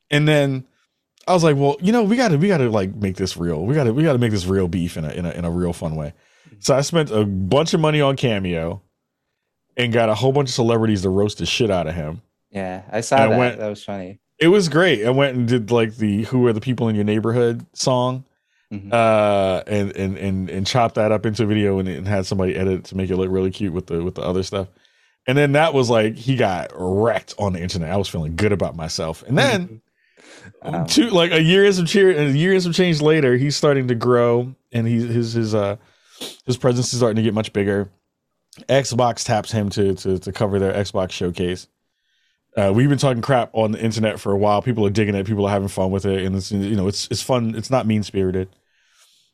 And 0.10 0.28
then 0.28 0.66
I 1.28 1.34
was 1.34 1.44
like, 1.44 1.56
well, 1.56 1.76
you 1.82 1.92
know, 1.92 2.04
we 2.04 2.16
gotta 2.18 2.38
we 2.38 2.48
gotta 2.48 2.70
like 2.70 2.94
make 2.96 3.16
this 3.16 3.36
real. 3.36 3.66
We 3.66 3.74
gotta 3.74 3.94
we 3.94 4.04
gotta 4.04 4.20
make 4.20 4.32
this 4.32 4.46
real 4.46 4.68
beef 4.68 4.98
in 4.98 5.06
a 5.06 5.10
in 5.10 5.26
a 5.26 5.32
in 5.32 5.46
a 5.46 5.52
real 5.52 5.74
fun 5.74 5.96
way. 5.96 6.14
So 6.60 6.76
I 6.76 6.82
spent 6.82 7.12
a 7.12 7.26
bunch 7.26 7.74
of 7.74 7.80
money 7.80 8.02
on 8.02 8.16
Cameo 8.16 8.82
and 9.76 9.92
got 9.92 10.10
a 10.10 10.16
whole 10.16 10.32
bunch 10.32 10.50
of 10.50 10.56
celebrities 10.56 11.02
to 11.02 11.10
roast 11.10 11.40
the 11.40 11.46
shit 11.46 11.72
out 11.72 11.88
of 11.88 11.96
him. 11.96 12.22
Yeah, 12.52 12.84
I 12.92 13.02
saw 13.02 13.28
that. 13.28 13.38
Went, 13.38 13.58
that 13.58 13.68
was 13.68 13.84
funny. 13.84 14.20
It 14.40 14.50
was 14.50 14.70
great. 14.70 15.06
I 15.06 15.10
went 15.10 15.36
and 15.36 15.48
did 15.48 15.72
like 15.72 15.96
the 15.96 16.24
"Who 16.26 16.46
Are 16.48 16.54
the 16.54 16.62
People 16.62 16.90
in 16.90 16.96
Your 16.96 17.04
Neighborhood" 17.04 17.66
song, 17.74 18.24
mm-hmm. 18.72 18.90
uh, 18.92 19.64
and 19.68 19.96
and 19.96 20.18
and 20.18 20.50
and 20.50 20.68
chopped 20.68 20.96
that 20.96 21.12
up 21.12 21.26
into 21.26 21.44
a 21.44 21.46
video 21.48 21.80
and, 21.80 21.90
and 21.90 22.08
had 22.08 22.26
somebody 22.26 22.56
edit 22.56 22.86
to 22.86 22.98
make 22.98 23.10
it 23.10 23.18
look 23.18 23.32
really 23.32 23.52
cute 23.52 23.74
with 23.74 23.88
the 23.88 24.04
with 24.04 24.16
the 24.16 24.22
other 24.22 24.44
stuff. 24.44 24.68
And 25.28 25.36
then 25.38 25.54
that 25.54 25.74
was 25.74 25.90
like 25.90 26.16
he 26.16 26.36
got 26.36 26.70
wrecked 26.76 27.34
on 27.40 27.54
the 27.54 27.60
internet. 27.60 27.92
I 27.92 27.98
was 27.98 28.08
feeling 28.08 28.36
good 28.36 28.52
about 28.52 28.76
myself. 28.76 29.24
And 29.24 29.38
then 29.38 29.82
um, 30.62 30.86
two 30.86 31.10
like 31.10 31.32
a 31.32 31.42
year 31.42 31.66
and 31.66 31.76
some 31.76 31.86
cheer 31.86 32.12
a 32.12 32.30
year 32.30 32.54
and 32.54 32.64
some 32.64 32.74
change 32.74 33.02
later, 33.02 33.38
he's 33.38 33.56
starting 33.56 33.88
to 33.88 33.96
grow 33.96 34.56
and 34.72 34.88
he's 34.88 35.04
his 35.04 35.34
his 35.34 35.56
uh 35.56 35.78
his 36.46 36.58
presence 36.58 36.92
is 36.94 37.00
starting 37.00 37.18
to 37.18 37.22
get 37.22 37.34
much 37.34 37.54
bigger. 37.54 37.90
Xbox 38.70 39.26
taps 39.26 39.52
him 39.52 39.70
to 39.72 39.96
to 39.96 40.20
to 40.20 40.32
cover 40.32 40.60
their 40.60 40.74
Xbox 40.74 41.12
showcase. 41.12 41.68
Uh, 42.56 42.72
we've 42.74 42.88
been 42.88 42.98
talking 42.98 43.22
crap 43.22 43.50
on 43.54 43.74
the 43.74 43.84
internet 43.84 44.18
for 44.20 44.32
a 44.32 44.38
while. 44.38 44.62
People 44.62 44.86
are 44.86 44.90
digging 44.90 45.14
it. 45.14 45.28
People 45.28 45.46
are 45.46 45.52
having 45.52 45.68
fun 45.68 45.92
with 45.92 46.06
it, 46.06 46.24
and 46.24 46.36
it's 46.36 46.52
you 46.52 46.76
know 46.76 46.88
it's 46.88 47.08
it's 47.12 47.22
fun. 47.22 47.54
It's 47.56 47.70
not 47.70 47.86
mean 47.86 48.04
spirited. 48.04 48.48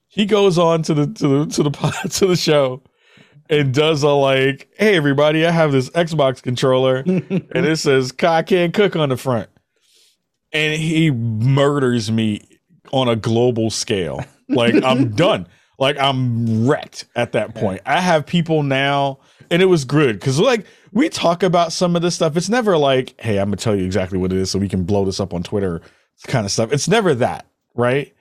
He 0.08 0.26
goes 0.26 0.58
on 0.58 0.82
to 0.84 0.94
the 0.94 1.08
to 1.08 1.28
the 1.28 1.46
to 1.46 1.64
the 1.64 1.70
to 2.14 2.26
the 2.26 2.36
show 2.36 2.82
and 3.48 3.74
does 3.74 4.02
a 4.02 4.10
like, 4.10 4.70
"Hey 4.76 4.96
everybody, 4.96 5.46
I 5.46 5.52
have 5.52 5.72
this 5.72 5.92
Xbox 5.92 6.42
controller, 6.42 6.98
and 7.06 7.66
it 7.66 7.78
says 7.78 8.12
I 8.24 8.42
can't 8.42 8.74
cook 8.74 8.96
on 8.96 9.10
the 9.10 9.18
front," 9.18 9.50
and 10.54 10.80
he 10.80 11.12
murders 11.12 12.12
me 12.12 12.42
on 12.92 13.08
a 13.08 13.16
global 13.16 13.70
scale. 13.70 14.24
Like 14.50 14.76
I'm 14.84 15.10
done. 15.16 15.48
Like 15.80 15.98
I'm 15.98 16.68
wrecked 16.68 17.06
at 17.16 17.32
that 17.32 17.56
point. 17.56 17.82
I 17.86 18.02
have 18.02 18.26
people 18.26 18.62
now, 18.64 19.20
and 19.50 19.62
it 19.62 19.66
was 19.66 19.84
good 19.86 20.20
because 20.20 20.40
like 20.40 20.66
we 20.92 21.10
talk 21.10 21.42
about 21.42 21.74
some 21.74 21.96
of 21.96 22.02
this 22.02 22.16
stuff. 22.16 22.38
It's 22.38 22.50
never 22.50 22.78
like, 22.78 23.20
hey, 23.20 23.38
I'm 23.38 23.48
gonna 23.48 23.58
tell 23.58 23.76
you 23.76 23.86
exactly 23.86 24.18
what 24.18 24.32
it 24.32 24.38
is 24.38 24.52
so 24.52 24.60
we 24.60 24.70
can 24.70 24.84
blow 24.84 25.06
this 25.06 25.20
up 25.20 25.34
on 25.34 25.42
Twitter, 25.42 25.82
kind 26.28 26.46
of 26.46 26.52
stuff. 26.52 26.72
It's 26.72 26.88
never 26.88 27.16
that, 27.16 27.48
right? 27.74 28.14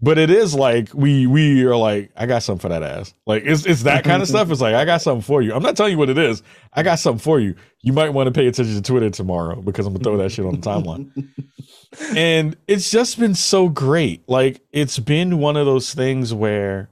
But 0.00 0.16
it 0.16 0.30
is 0.30 0.54
like 0.54 0.90
we 0.94 1.26
we 1.26 1.64
are 1.64 1.76
like, 1.76 2.12
I 2.16 2.26
got 2.26 2.44
something 2.44 2.60
for 2.60 2.68
that 2.68 2.84
ass. 2.84 3.14
Like 3.26 3.42
it's 3.44 3.66
it's 3.66 3.82
that 3.82 4.04
kind 4.04 4.22
of 4.22 4.28
stuff. 4.34 4.50
It's 4.50 4.60
like 4.60 4.74
I 4.74 4.84
got 4.84 5.02
something 5.02 5.22
for 5.22 5.42
you. 5.42 5.52
I'm 5.52 5.62
not 5.62 5.76
telling 5.76 5.92
you 5.92 5.98
what 5.98 6.08
it 6.08 6.18
is. 6.18 6.42
I 6.72 6.84
got 6.84 7.00
something 7.00 7.18
for 7.18 7.40
you. 7.40 7.56
You 7.82 7.92
might 7.92 8.10
want 8.10 8.28
to 8.28 8.32
pay 8.32 8.46
attention 8.46 8.76
to 8.76 8.82
Twitter 8.82 9.10
tomorrow 9.10 9.60
because 9.60 9.86
I'm 9.86 9.94
gonna 9.94 10.04
throw 10.04 10.16
that 10.18 10.30
shit 10.30 10.44
on 10.44 10.60
the 10.60 10.66
timeline. 10.66 11.28
and 12.16 12.56
it's 12.68 12.90
just 12.90 13.18
been 13.18 13.34
so 13.34 13.68
great. 13.68 14.28
Like 14.28 14.60
it's 14.70 15.00
been 15.00 15.38
one 15.38 15.56
of 15.56 15.66
those 15.66 15.92
things 15.92 16.32
where 16.32 16.90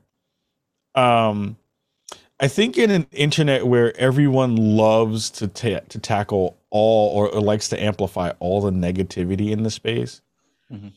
um 0.97 1.57
I 2.39 2.49
think 2.49 2.77
in 2.77 2.91
an 2.91 3.07
internet 3.13 3.67
where 3.67 3.97
everyone 3.97 4.57
loves 4.57 5.31
to 5.31 5.49
ta- 5.49 5.87
to 5.89 5.99
tackle 5.99 6.59
all 6.71 7.17
or, 7.17 7.29
or, 7.29 7.41
likes 7.41 7.69
to 7.71 7.83
amplify 7.83 8.33
all 8.41 8.61
the 8.61 8.71
negativity 8.71 9.51
in 9.51 9.63
the 9.63 9.71
space, 9.71 10.21
mm-hmm. 10.71 10.89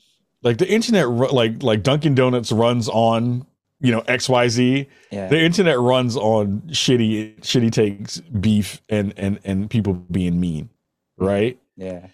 Like 0.41 0.57
the 0.57 0.69
internet, 0.69 1.09
like 1.09 1.61
like 1.63 1.83
Dunkin' 1.83 2.15
Donuts 2.15 2.51
runs 2.51 2.87
on 2.89 3.45
you 3.79 3.91
know 3.91 4.01
X 4.01 4.29
Y 4.29 4.47
Z. 4.47 4.87
Yeah. 5.11 5.27
The 5.27 5.39
internet 5.39 5.79
runs 5.79 6.15
on 6.15 6.61
shitty 6.67 7.39
shitty 7.41 7.71
takes, 7.71 8.19
beef, 8.19 8.81
and 8.89 9.13
and 9.17 9.39
and 9.43 9.69
people 9.69 9.93
being 9.93 10.39
mean, 10.39 10.69
right? 11.17 11.59
Yeah. 11.75 12.07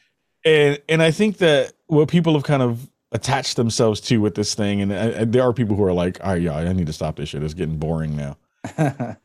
And 0.43 0.81
and 0.89 1.01
I 1.01 1.11
think 1.11 1.38
that 1.38 1.73
what 1.88 2.09
people 2.09 2.33
have 2.33 2.43
kind 2.43 2.61
of 2.61 2.89
attached 3.11 3.55
themselves 3.55 4.01
to 4.01 4.17
with 4.17 4.35
this 4.35 4.55
thing, 4.55 4.81
and, 4.81 4.91
and 4.91 5.31
there 5.31 5.43
are 5.43 5.53
people 5.53 5.75
who 5.75 5.83
are 5.83 5.93
like, 5.93 6.19
"Oh 6.23 6.33
yeah, 6.33 6.55
I 6.55 6.73
need 6.73 6.88
to 6.88 6.93
stop 6.93 7.15
this 7.15 7.29
shit. 7.29 7.43
It's 7.43 7.53
getting 7.53 7.77
boring 7.77 8.15
now." 8.15 8.38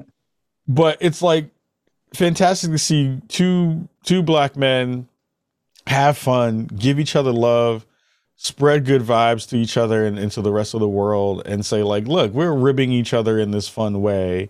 but 0.69 0.99
it's 1.01 1.23
like 1.23 1.51
fantastic 2.15 2.71
to 2.71 2.79
see 2.79 3.21
two 3.29 3.89
two 4.05 4.23
black 4.23 4.57
men 4.57 5.09
have 5.87 6.17
fun, 6.17 6.67
give 6.67 7.01
each 7.01 7.17
other 7.17 7.33
love, 7.33 7.87
spread 8.43 8.87
good 8.87 9.03
vibes 9.03 9.47
to 9.51 9.57
each 9.57 9.77
other 9.77 10.07
and 10.07 10.19
into 10.19 10.41
the 10.41 10.51
rest 10.51 10.73
of 10.73 10.81
the 10.81 10.89
world, 10.89 11.43
and 11.45 11.65
say 11.65 11.83
like, 11.83 12.07
"Look, 12.07 12.33
we're 12.33 12.55
ribbing 12.55 12.91
each 12.91 13.13
other 13.13 13.39
in 13.39 13.51
this 13.51 13.69
fun 13.69 14.01
way." 14.01 14.49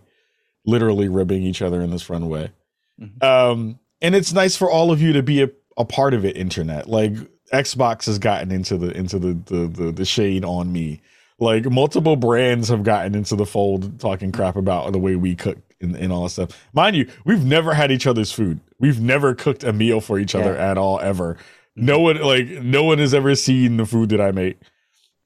Literally 0.67 1.09
ribbing 1.09 1.43
each 1.43 1.63
other 1.63 1.81
in 1.81 1.91
this 1.91 2.03
fun 2.03 2.29
way. 2.29 2.53
Mm-hmm. 3.01 3.25
Um, 3.25 3.79
and 4.03 4.15
it's 4.15 4.33
nice 4.33 4.57
for 4.57 4.71
all 4.71 4.93
of 4.93 5.01
you 5.01 5.15
to 5.15 5.23
be 5.23 5.43
a, 5.43 5.51
a 5.79 5.87
part 5.87 6.13
of 6.13 6.25
it. 6.25 6.37
Internet, 6.37 6.87
like 6.87 7.15
Xbox 7.53 8.05
has 8.07 8.19
gotten 8.19 8.53
into 8.53 8.77
the 8.77 8.97
into 8.97 9.19
the 9.19 9.33
the 9.47 9.67
the, 9.67 9.93
the 9.93 10.05
shade 10.05 10.45
on 10.45 10.73
me. 10.73 11.01
Like 11.39 11.65
multiple 11.65 12.17
brands 12.17 12.69
have 12.69 12.85
gotten 12.85 13.15
into 13.15 13.35
the 13.35 13.47
fold 13.47 13.99
talking 13.99 14.31
crap 14.31 14.57
about 14.57 14.93
the 14.93 14.99
way 14.99 15.17
we 15.17 15.35
cook 15.35 15.59
and, 15.81 15.97
and 15.97 16.13
all 16.13 16.25
that 16.25 16.31
stuff. 16.31 16.69
Mind 16.75 16.95
you, 16.95 17.09
we've 17.25 17.45
never 17.45 17.73
had 17.73 17.91
each 17.91 18.07
other's 18.07 18.31
food. 18.31 18.61
We've 18.79 19.01
never 19.01 19.35
cooked 19.35 19.65
a 19.65 19.73
meal 19.73 20.03
for 20.03 20.19
each 20.19 20.35
other 20.35 20.55
at 20.57 20.77
all 20.77 21.01
ever. 21.01 21.39
No 21.77 22.01
one 22.01 22.21
like 22.21 22.49
no 22.49 22.85
one 22.85 22.99
has 22.99 23.15
ever 23.15 23.35
seen 23.35 23.77
the 23.77 23.87
food 23.87 24.11
that 24.11 24.21
I 24.21 24.33
make. 24.33 24.59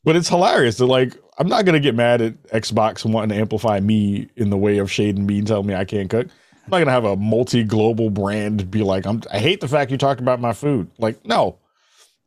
But 0.04 0.16
it's 0.16 0.28
hilarious. 0.28 0.76
That 0.76 0.86
like 0.86 1.16
I'm 1.38 1.48
not 1.48 1.64
gonna 1.64 1.80
get 1.80 1.94
mad 1.94 2.20
at 2.20 2.42
Xbox 2.44 3.04
wanting 3.10 3.30
to 3.30 3.40
amplify 3.40 3.80
me 3.80 4.28
in 4.36 4.50
the 4.50 4.56
way 4.56 4.78
of 4.78 4.90
shading 4.90 5.26
me 5.26 5.38
and 5.38 5.46
telling 5.46 5.66
me 5.66 5.74
I 5.74 5.84
can't 5.84 6.10
cook. 6.10 6.26
I'm 6.26 6.70
not 6.70 6.78
gonna 6.78 6.90
have 6.92 7.04
a 7.04 7.16
multi-global 7.16 8.10
brand 8.10 8.70
be 8.70 8.82
like, 8.82 9.06
I'm 9.06 9.22
I 9.32 9.38
hate 9.38 9.60
the 9.60 9.68
fact 9.68 9.90
you 9.90 9.98
talked 9.98 10.20
about 10.20 10.40
my 10.40 10.52
food. 10.52 10.90
Like, 10.98 11.24
no, 11.24 11.58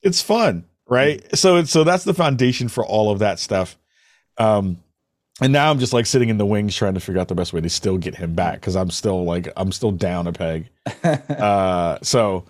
it's 0.01 0.21
fun, 0.21 0.65
right? 0.87 1.19
Mm-hmm. 1.21 1.35
So 1.35 1.57
it's 1.57 1.71
so 1.71 1.83
that's 1.83 2.03
the 2.03 2.13
foundation 2.13 2.67
for 2.67 2.85
all 2.85 3.11
of 3.11 3.19
that 3.19 3.39
stuff. 3.39 3.77
Um, 4.37 4.77
and 5.41 5.53
now 5.53 5.69
I'm 5.69 5.79
just 5.79 5.93
like 5.93 6.05
sitting 6.05 6.29
in 6.29 6.37
the 6.37 6.45
wings 6.45 6.75
trying 6.75 6.95
to 6.95 6.99
figure 6.99 7.21
out 7.21 7.27
the 7.27 7.35
best 7.35 7.53
way 7.53 7.61
to 7.61 7.69
still 7.69 7.97
get 7.97 8.15
him 8.15 8.33
back 8.33 8.55
because 8.55 8.75
I'm 8.75 8.89
still 8.89 9.23
like 9.23 9.47
I'm 9.55 9.71
still 9.71 9.91
down 9.91 10.27
a 10.27 10.33
peg. 10.33 10.69
uh, 11.03 11.99
so 12.01 12.45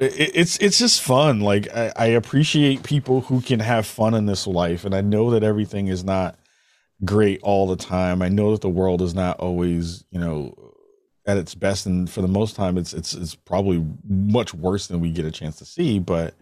it's 0.00 0.58
it's 0.58 0.78
just 0.78 1.02
fun. 1.02 1.40
Like 1.40 1.68
I, 1.74 1.92
I 1.96 2.06
appreciate 2.06 2.82
people 2.82 3.22
who 3.22 3.40
can 3.40 3.60
have 3.60 3.86
fun 3.86 4.14
in 4.14 4.26
this 4.26 4.46
life, 4.46 4.84
and 4.84 4.94
I 4.94 5.00
know 5.00 5.30
that 5.30 5.42
everything 5.42 5.88
is 5.88 6.04
not 6.04 6.38
great 7.04 7.40
all 7.42 7.66
the 7.66 7.76
time. 7.76 8.22
I 8.22 8.28
know 8.28 8.52
that 8.52 8.60
the 8.60 8.68
world 8.68 9.02
is 9.02 9.14
not 9.14 9.40
always 9.40 10.04
you 10.10 10.20
know 10.20 10.54
at 11.26 11.36
its 11.36 11.54
best, 11.54 11.86
and 11.86 12.08
for 12.08 12.22
the 12.22 12.28
most 12.28 12.54
time, 12.54 12.78
it's 12.78 12.92
it's 12.94 13.12
it's 13.12 13.34
probably 13.34 13.84
much 14.08 14.54
worse 14.54 14.86
than 14.86 15.00
we 15.00 15.10
get 15.10 15.24
a 15.24 15.32
chance 15.32 15.56
to 15.56 15.64
see. 15.64 15.98
But 15.98 16.34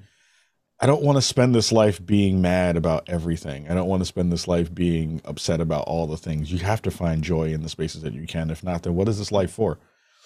I 0.78 0.86
don't 0.86 1.02
want 1.02 1.16
to 1.16 1.22
spend 1.22 1.54
this 1.54 1.72
life 1.72 2.04
being 2.04 2.42
mad 2.42 2.76
about 2.76 3.08
everything. 3.08 3.70
I 3.70 3.74
don't 3.74 3.88
want 3.88 4.02
to 4.02 4.06
spend 4.06 4.30
this 4.30 4.46
life 4.46 4.74
being 4.74 5.22
upset 5.24 5.62
about 5.62 5.84
all 5.84 6.06
the 6.06 6.18
things. 6.18 6.52
You 6.52 6.58
have 6.58 6.82
to 6.82 6.90
find 6.90 7.24
joy 7.24 7.54
in 7.54 7.62
the 7.62 7.70
spaces 7.70 8.02
that 8.02 8.12
you 8.12 8.26
can. 8.26 8.50
If 8.50 8.62
not, 8.62 8.82
then 8.82 8.94
what 8.94 9.08
is 9.08 9.18
this 9.18 9.32
life 9.32 9.50
for? 9.50 9.78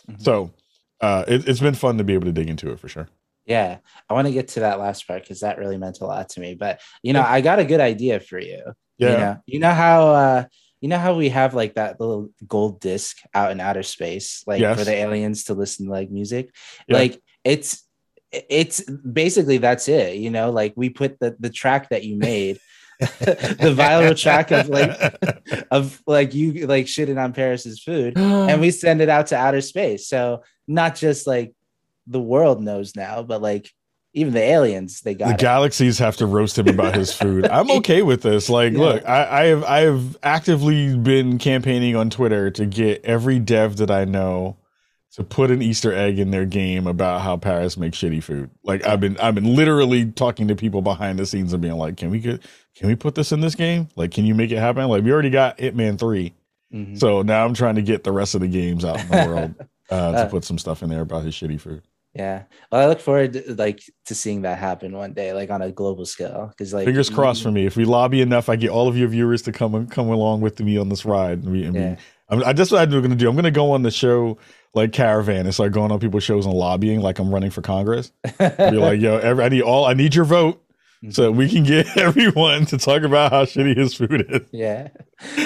Mm-hmm. 0.09 0.21
So 0.21 0.51
uh, 1.01 1.25
it, 1.29 1.49
it's 1.49 1.61
been 1.61 1.75
fun 1.75 1.99
to 1.99 2.05
be 2.05 2.15
able 2.15 2.27
to 2.27 2.33
dig 2.33 2.51
into 2.51 2.73
it 2.73 2.81
for 2.81 2.89
sure. 2.89 3.09
Yeah, 3.51 3.79
I 4.09 4.15
want 4.15 4.29
to 4.29 4.33
get 4.33 4.47
to 4.49 4.61
that 4.61 4.79
last 4.79 5.09
part 5.09 5.23
because 5.23 5.41
that 5.41 5.59
really 5.59 5.77
meant 5.77 6.01
a 6.01 6.07
lot 6.07 6.29
to 6.31 6.41
me. 6.41 6.55
But 6.55 6.81
you 7.03 7.13
know, 7.13 7.23
I 7.23 7.41
got 7.41 7.59
a 7.59 7.65
good 7.65 7.81
idea 7.81 8.21
for 8.21 8.39
you. 8.39 8.63
Yeah. 8.97 9.11
You 9.11 9.17
know, 9.17 9.37
you 9.47 9.59
know 9.59 9.73
how 9.73 10.09
uh, 10.11 10.45
you 10.81 10.89
know 10.89 10.99
how 10.99 11.15
we 11.15 11.31
have 11.31 11.53
like 11.53 11.75
that 11.75 11.99
little 11.99 12.31
gold 12.47 12.81
disc 12.81 13.19
out 13.35 13.51
in 13.51 13.59
outer 13.59 13.83
space, 13.83 14.45
like 14.47 14.61
yes. 14.61 14.79
for 14.79 14.85
the 14.85 14.95
aliens 14.95 15.45
to 15.45 15.55
listen 15.55 15.87
to 15.87 15.93
like 15.93 16.13
music. 16.13 16.55
Yeah. 16.87 16.99
Like 16.99 17.21
it's 17.43 17.83
it's 18.31 18.83
basically 18.83 19.59
that's 19.59 19.89
it 19.89 20.15
you 20.15 20.31
know 20.31 20.51
like 20.53 20.73
we 20.77 20.89
put 20.89 21.19
the 21.19 21.35
the 21.41 21.51
track 21.51 21.89
that 21.89 22.05
you 22.05 22.17
made 22.17 22.61
the 23.01 23.75
viral 23.77 24.17
track 24.17 24.53
of 24.53 24.69
like 24.69 25.17
of 25.73 26.01
like 26.07 26.33
you 26.33 26.69
like 26.69 26.87
shitting 26.87 27.21
on 27.21 27.33
Parris's 27.33 27.83
food 27.83 28.17
and 28.17 28.61
we 28.61 28.71
send 28.85 29.01
it 29.01 29.09
out 29.09 29.27
to 29.29 29.37
outer 29.37 29.61
space 29.61 30.07
so 30.07 30.45
not 30.69 30.95
just 30.95 31.27
like 31.27 31.53
the 32.11 32.21
world 32.21 32.63
knows 32.63 32.95
now 32.97 33.23
but 33.23 33.41
like 33.41 33.73
even 34.13 34.33
the 34.33 34.43
aliens 34.43 35.01
they 35.03 35.15
got 35.15 35.29
the 35.29 35.35
it. 35.35 35.41
galaxies 35.41 35.99
have 35.99 36.17
to 36.17 36.27
roast 36.27 36.59
him 36.59 36.69
about 36.69 36.95
his 36.95 37.13
food 37.13 37.47
i'm 37.47 37.71
okay 37.79 38.03
with 38.03 38.23
this 38.23 38.49
like 38.49 38.73
yeah. 38.73 38.79
look 38.79 39.09
I, 39.09 39.43
I 39.43 39.45
have 39.47 39.65
i 39.65 39.81
have 39.81 40.17
actively 40.23 40.97
been 40.97 41.39
campaigning 41.39 41.97
on 41.97 42.11
twitter 42.11 42.51
to 42.51 42.67
get 42.67 43.05
every 43.05 43.39
dev 43.39 43.77
that 43.77 43.91
i 43.91 44.05
know 44.05 44.57
to 45.13 45.25
put 45.25 45.51
an 45.51 45.61
Easter 45.61 45.93
egg 45.93 46.19
in 46.19 46.31
their 46.31 46.47
game 46.47 46.87
about 46.87 47.23
how 47.23 47.37
Parris 47.37 47.77
makes 47.77 47.99
shitty 47.99 48.23
food. 48.23 48.51
Like 48.63 48.87
I've 48.87 49.01
been 49.01 49.17
I've 49.19 49.35
been 49.35 49.57
literally 49.57 50.07
talking 50.07 50.49
to 50.49 50.55
people 50.55 50.83
behind 50.83 51.19
the 51.19 51.27
scenes 51.27 51.53
and 51.53 51.61
being 51.61 51.75
like, 51.75 51.97
can 51.97 52.11
we 52.11 52.21
get 52.21 52.43
can 52.77 52.89
we 52.89 52.95
put 52.95 53.17
this 53.17 53.33
in 53.33 53.41
this 53.41 53.55
game? 53.55 53.89
Like, 53.97 54.13
can 54.13 54.25
you 54.25 54.35
make 54.35 54.53
it 54.53 54.59
happen? 54.59 54.87
Like 54.89 55.03
we 55.03 55.13
already 55.13 55.31
got 55.31 55.59
Hitman 55.59 55.99
3. 55.99 56.33
Mm-hmm. 56.73 56.97
So 56.97 57.23
now 57.23 57.45
I'm 57.45 57.55
trying 57.55 57.75
to 57.75 57.83
get 57.83 58.05
the 58.05 58.13
rest 58.13 58.37
of 58.37 58.41
the 58.41 58.49
games 58.49 58.85
out 58.85 59.01
in 59.01 59.09
the 59.09 59.27
world 59.27 59.55
uh, 59.91 60.13
to 60.13 60.19
uh, 60.19 60.29
put 60.29 60.45
some 60.45 60.59
stuff 60.59 60.83
in 60.83 60.89
there 60.89 61.01
about 61.01 61.25
his 61.25 61.35
shitty 61.35 61.61
food. 61.61 61.83
Yeah, 62.15 62.43
well, 62.73 62.81
I 62.81 62.87
look 62.87 63.01
forward 63.01 63.35
to, 63.35 63.55
like 63.55 63.83
to 64.07 64.17
seeing 64.17 64.43
that 64.43 64.59
happen 64.59 64.93
one 64.97 65.13
day, 65.13 65.33
like 65.33 65.49
on 65.51 65.63
a 65.63 65.71
global 65.71 66.05
scale. 66.05 66.49
Because 66.49 66.75
like 66.75 66.85
fingers 66.85 67.09
crossed 67.09 67.43
for 67.43 67.53
me. 67.53 67.67
If 67.67 67.77
we 67.77 67.85
lobby 67.85 68.21
enough, 68.21 68.49
I 68.49 68.57
get 68.57 68.71
all 68.71 68.89
of 68.89 68.97
your 68.97 69.09
viewers 69.09 69.43
to 69.43 69.53
come 69.53 69.87
come 69.87 70.09
along 70.09 70.41
with 70.41 70.59
me 70.59 70.77
on 70.77 70.89
this 70.89 71.05
ride. 71.05 71.45
And 71.45 71.53
we, 71.53 71.65
and 71.65 71.75
yeah. 71.77 71.97
we, 72.31 72.43
I, 72.43 72.53
that's 72.53 72.73
what 72.73 72.81
I'm 72.83 72.91
going 72.91 73.11
to 73.11 73.15
do. 73.15 73.29
I'm 73.29 73.37
going 73.37 73.45
to 73.45 73.53
go 73.53 73.71
on 73.71 73.83
the 73.83 73.93
show 73.93 74.39
like 74.75 74.93
caravan 74.93 75.47
and 75.47 75.55
start 75.55 75.73
going 75.73 75.93
on 75.93 76.01
people's 76.01 76.25
shows 76.25 76.47
and 76.47 76.55
lobbying 76.55 77.01
like 77.01 77.19
I'm 77.21 77.33
running 77.33 77.51
for 77.51 77.63
Congress. 77.63 78.13
Be 78.39 78.71
like, 78.71 79.01
yo, 79.01 79.19
every, 79.19 79.45
I 79.45 79.49
need 79.49 79.63
all, 79.63 79.85
I 79.85 79.95
need 79.95 80.15
your 80.15 80.25
vote 80.25 80.63
so 81.09 81.31
we 81.31 81.49
can 81.49 81.65
get 81.65 81.97
everyone 81.97 82.67
to 82.67 82.79
talk 82.79 83.03
about 83.03 83.33
how 83.33 83.45
shitty 83.45 83.77
his 83.77 83.95
food 83.95 84.27
is. 84.29 84.49
Yeah. 84.53 84.89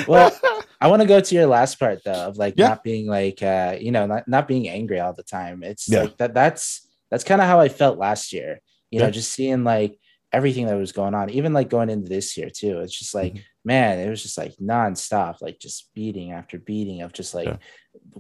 Well, 0.09 0.37
I 0.81 0.89
want 0.89 1.03
to 1.03 1.09
go 1.09 1.21
to 1.21 1.35
your 1.35 1.47
last 1.47 1.79
part 1.79 2.03
though 2.05 2.13
of 2.13 2.37
like 2.37 2.55
yeah. 2.57 2.69
not 2.69 2.83
being 2.83 3.07
like 3.07 3.43
uh 3.43 3.77
you 3.81 3.93
know 3.93 4.07
not, 4.07 4.29
not 4.29 4.49
being 4.49 4.69
angry 4.69 5.01
all 5.01 5.13
the 5.13 5.23
time. 5.23 5.63
It's 5.63 5.89
yeah. 5.89 6.03
like 6.03 6.17
that 6.19 6.35
that's 6.35 6.89
that's 7.11 7.25
kind 7.25 7.41
of 7.41 7.47
how 7.47 7.61
I 7.61 7.69
felt 7.69 7.99
last 7.99 8.33
year. 8.33 8.61
You 8.91 8.99
yeah. 8.99 9.07
know, 9.07 9.11
just 9.11 9.33
seeing 9.33 9.65
like 9.65 9.99
everything 10.33 10.67
that 10.67 10.77
was 10.77 10.93
going 10.93 11.15
on, 11.15 11.31
even 11.31 11.53
like 11.53 11.71
going 11.71 11.89
into 11.89 12.09
this 12.09 12.37
year 12.37 12.51
too. 12.51 12.81
It's 12.81 12.99
just 12.99 13.15
like, 13.15 13.35
mm-hmm. 13.35 13.43
man, 13.65 14.01
it 14.01 14.11
was 14.11 14.23
just 14.23 14.37
like 14.37 14.57
nonstop, 14.57 15.41
like 15.41 15.61
just 15.61 15.91
beating 15.95 16.33
after 16.33 16.59
beating 16.59 17.03
of 17.03 17.13
just 17.13 17.35
like 17.35 17.57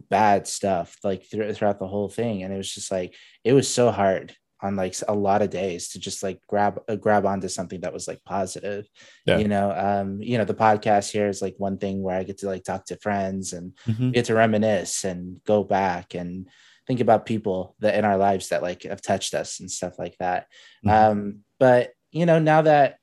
bad 0.08 0.46
stuff, 0.46 0.96
like 1.02 1.28
th- 1.28 1.56
throughout 1.56 1.80
the 1.80 1.88
whole 1.88 2.08
thing. 2.08 2.44
And 2.44 2.54
it 2.54 2.56
was 2.56 2.72
just 2.72 2.92
like, 2.92 3.16
it 3.42 3.52
was 3.52 3.68
so 3.68 3.90
hard 3.90 4.34
on 4.64 4.76
like 4.76 4.96
a 5.08 5.14
lot 5.14 5.42
of 5.42 5.50
days 5.50 5.90
to 5.90 6.00
just 6.00 6.22
like 6.22 6.40
grab 6.48 6.80
uh, 6.88 6.96
grab 6.96 7.26
onto 7.26 7.48
something 7.48 7.82
that 7.82 7.92
was 7.92 8.08
like 8.08 8.24
positive 8.24 8.88
yeah. 9.26 9.36
you 9.36 9.46
know 9.46 9.70
um 9.76 10.22
you 10.22 10.38
know 10.38 10.44
the 10.44 10.54
podcast 10.54 11.12
here 11.12 11.28
is 11.28 11.42
like 11.42 11.54
one 11.58 11.76
thing 11.76 12.02
where 12.02 12.18
i 12.18 12.24
get 12.24 12.38
to 12.38 12.46
like 12.46 12.64
talk 12.64 12.86
to 12.86 12.96
friends 12.96 13.52
and 13.52 13.74
mm-hmm. 13.86 14.10
get 14.10 14.24
to 14.24 14.34
reminisce 14.34 15.04
and 15.04 15.38
go 15.44 15.62
back 15.62 16.14
and 16.14 16.48
think 16.86 17.00
about 17.00 17.26
people 17.26 17.76
that 17.80 17.94
in 17.94 18.06
our 18.06 18.16
lives 18.16 18.48
that 18.48 18.62
like 18.62 18.84
have 18.84 19.02
touched 19.02 19.34
us 19.34 19.60
and 19.60 19.70
stuff 19.70 19.98
like 19.98 20.16
that 20.18 20.46
mm-hmm. 20.84 21.10
um 21.10 21.38
but 21.60 21.90
you 22.10 22.24
know 22.24 22.38
now 22.38 22.62
that 22.62 22.96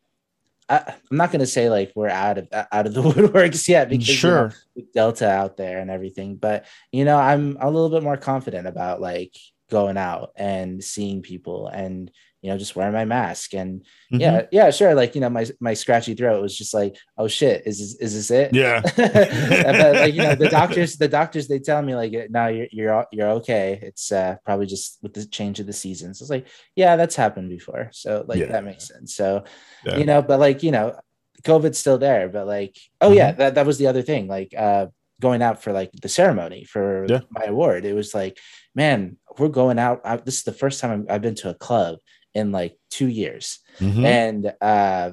I, 0.68 0.96
am 1.12 1.18
not 1.18 1.32
going 1.32 1.42
to 1.42 1.48
say 1.48 1.70
like 1.70 1.92
we're 1.96 2.08
out 2.08 2.38
of 2.38 2.48
out 2.52 2.88
of 2.88 2.94
the 2.94 3.02
woodworks 3.04 3.68
yet 3.68 3.90
because 3.90 4.08
sure 4.08 4.54
you 4.74 4.84
know, 4.84 4.88
Delta 4.94 5.30
out 5.30 5.58
there 5.58 5.80
and 5.80 5.92
everything, 5.92 6.38
but 6.38 6.66
you 6.94 7.04
know 7.04 7.18
I'm 7.18 7.58
a 7.60 7.70
little 7.70 7.90
bit 7.90 8.04
more 8.04 8.16
confident 8.16 8.68
about 8.68 9.02
like 9.02 9.36
going 9.72 9.98
out 9.98 10.34
and 10.36 10.84
seeing 10.84 11.22
people 11.22 11.68
and 11.68 12.12
you 12.42 12.50
know 12.50 12.58
just 12.58 12.76
wearing 12.76 12.94
my 12.94 13.06
mask 13.06 13.54
and 13.54 13.82
mm-hmm. 13.82 14.20
yeah 14.20 14.46
yeah 14.52 14.70
sure 14.70 14.94
like 14.94 15.16
you 15.16 15.22
know 15.22 15.30
my 15.30 15.46
my 15.62 15.74
scratchy 15.74 16.14
throat 16.14 16.42
was 16.42 16.58
just 16.58 16.74
like 16.74 16.98
oh 17.18 17.28
shit 17.28 17.64
is 17.66 17.80
this 17.80 17.96
is 17.96 18.14
this 18.14 18.32
it 18.32 18.54
yeah 18.54 18.82
but 18.98 19.96
like 19.96 20.14
you 20.14 20.22
know 20.22 20.36
the 20.36 20.50
doctors 20.50 20.98
the 20.98 21.08
doctors 21.08 21.48
they 21.48 21.58
tell 21.58 21.82
me 21.82 21.96
like 21.96 22.12
no 22.30 22.48
you're 22.48 22.68
you're 22.72 23.06
you're 23.14 23.30
okay 23.30 23.80
it's 23.82 24.12
uh 24.12 24.36
probably 24.44 24.66
just 24.66 25.00
with 25.02 25.14
the 25.14 25.26
change 25.26 25.62
of 25.62 25.68
the 25.68 25.74
seasons 25.74 26.20
it's 26.20 26.30
like 26.30 26.48
yeah 26.76 26.98
that's 26.98 27.16
happened 27.16 27.50
before 27.50 27.90
so 27.94 28.26
like 28.28 28.40
yeah. 28.40 28.48
that 28.48 28.66
makes 28.66 28.90
sense 28.90 29.16
so 29.16 29.44
yeah. 29.86 29.98
you 29.98 30.04
know 30.04 30.22
but 30.22 30.40
like 30.40 30.64
you 30.64 30.72
know 30.72 31.00
covid's 31.44 31.80
still 31.80 31.98
there 31.98 32.28
but 32.28 32.46
like 32.46 32.78
oh 33.00 33.08
mm-hmm. 33.08 33.18
yeah 33.18 33.32
that, 33.32 33.56
that 33.56 33.66
was 33.66 33.78
the 33.78 33.88
other 33.88 34.02
thing 34.02 34.28
like 34.28 34.54
uh 34.58 34.88
going 35.22 35.42
out 35.42 35.64
for 35.64 35.72
like 35.72 35.92
the 36.02 36.10
ceremony 36.10 36.66
for 36.66 37.06
yeah. 37.08 37.22
my 37.30 37.46
award 37.46 37.86
it 37.86 37.94
was 37.94 38.14
like 38.14 38.38
man 38.76 39.16
we're 39.38 39.50
going 39.50 39.80
out. 39.80 40.02
I, 40.04 40.18
this 40.18 40.38
is 40.38 40.44
the 40.44 40.54
first 40.54 40.80
time 40.80 41.06
I've 41.10 41.22
been 41.22 41.36
to 41.36 41.50
a 41.50 41.56
club 41.56 42.00
in 42.34 42.52
like 42.52 42.78
two 42.90 43.08
years, 43.08 43.60
mm-hmm. 43.80 44.06
and 44.06 44.54
uh, 44.62 45.12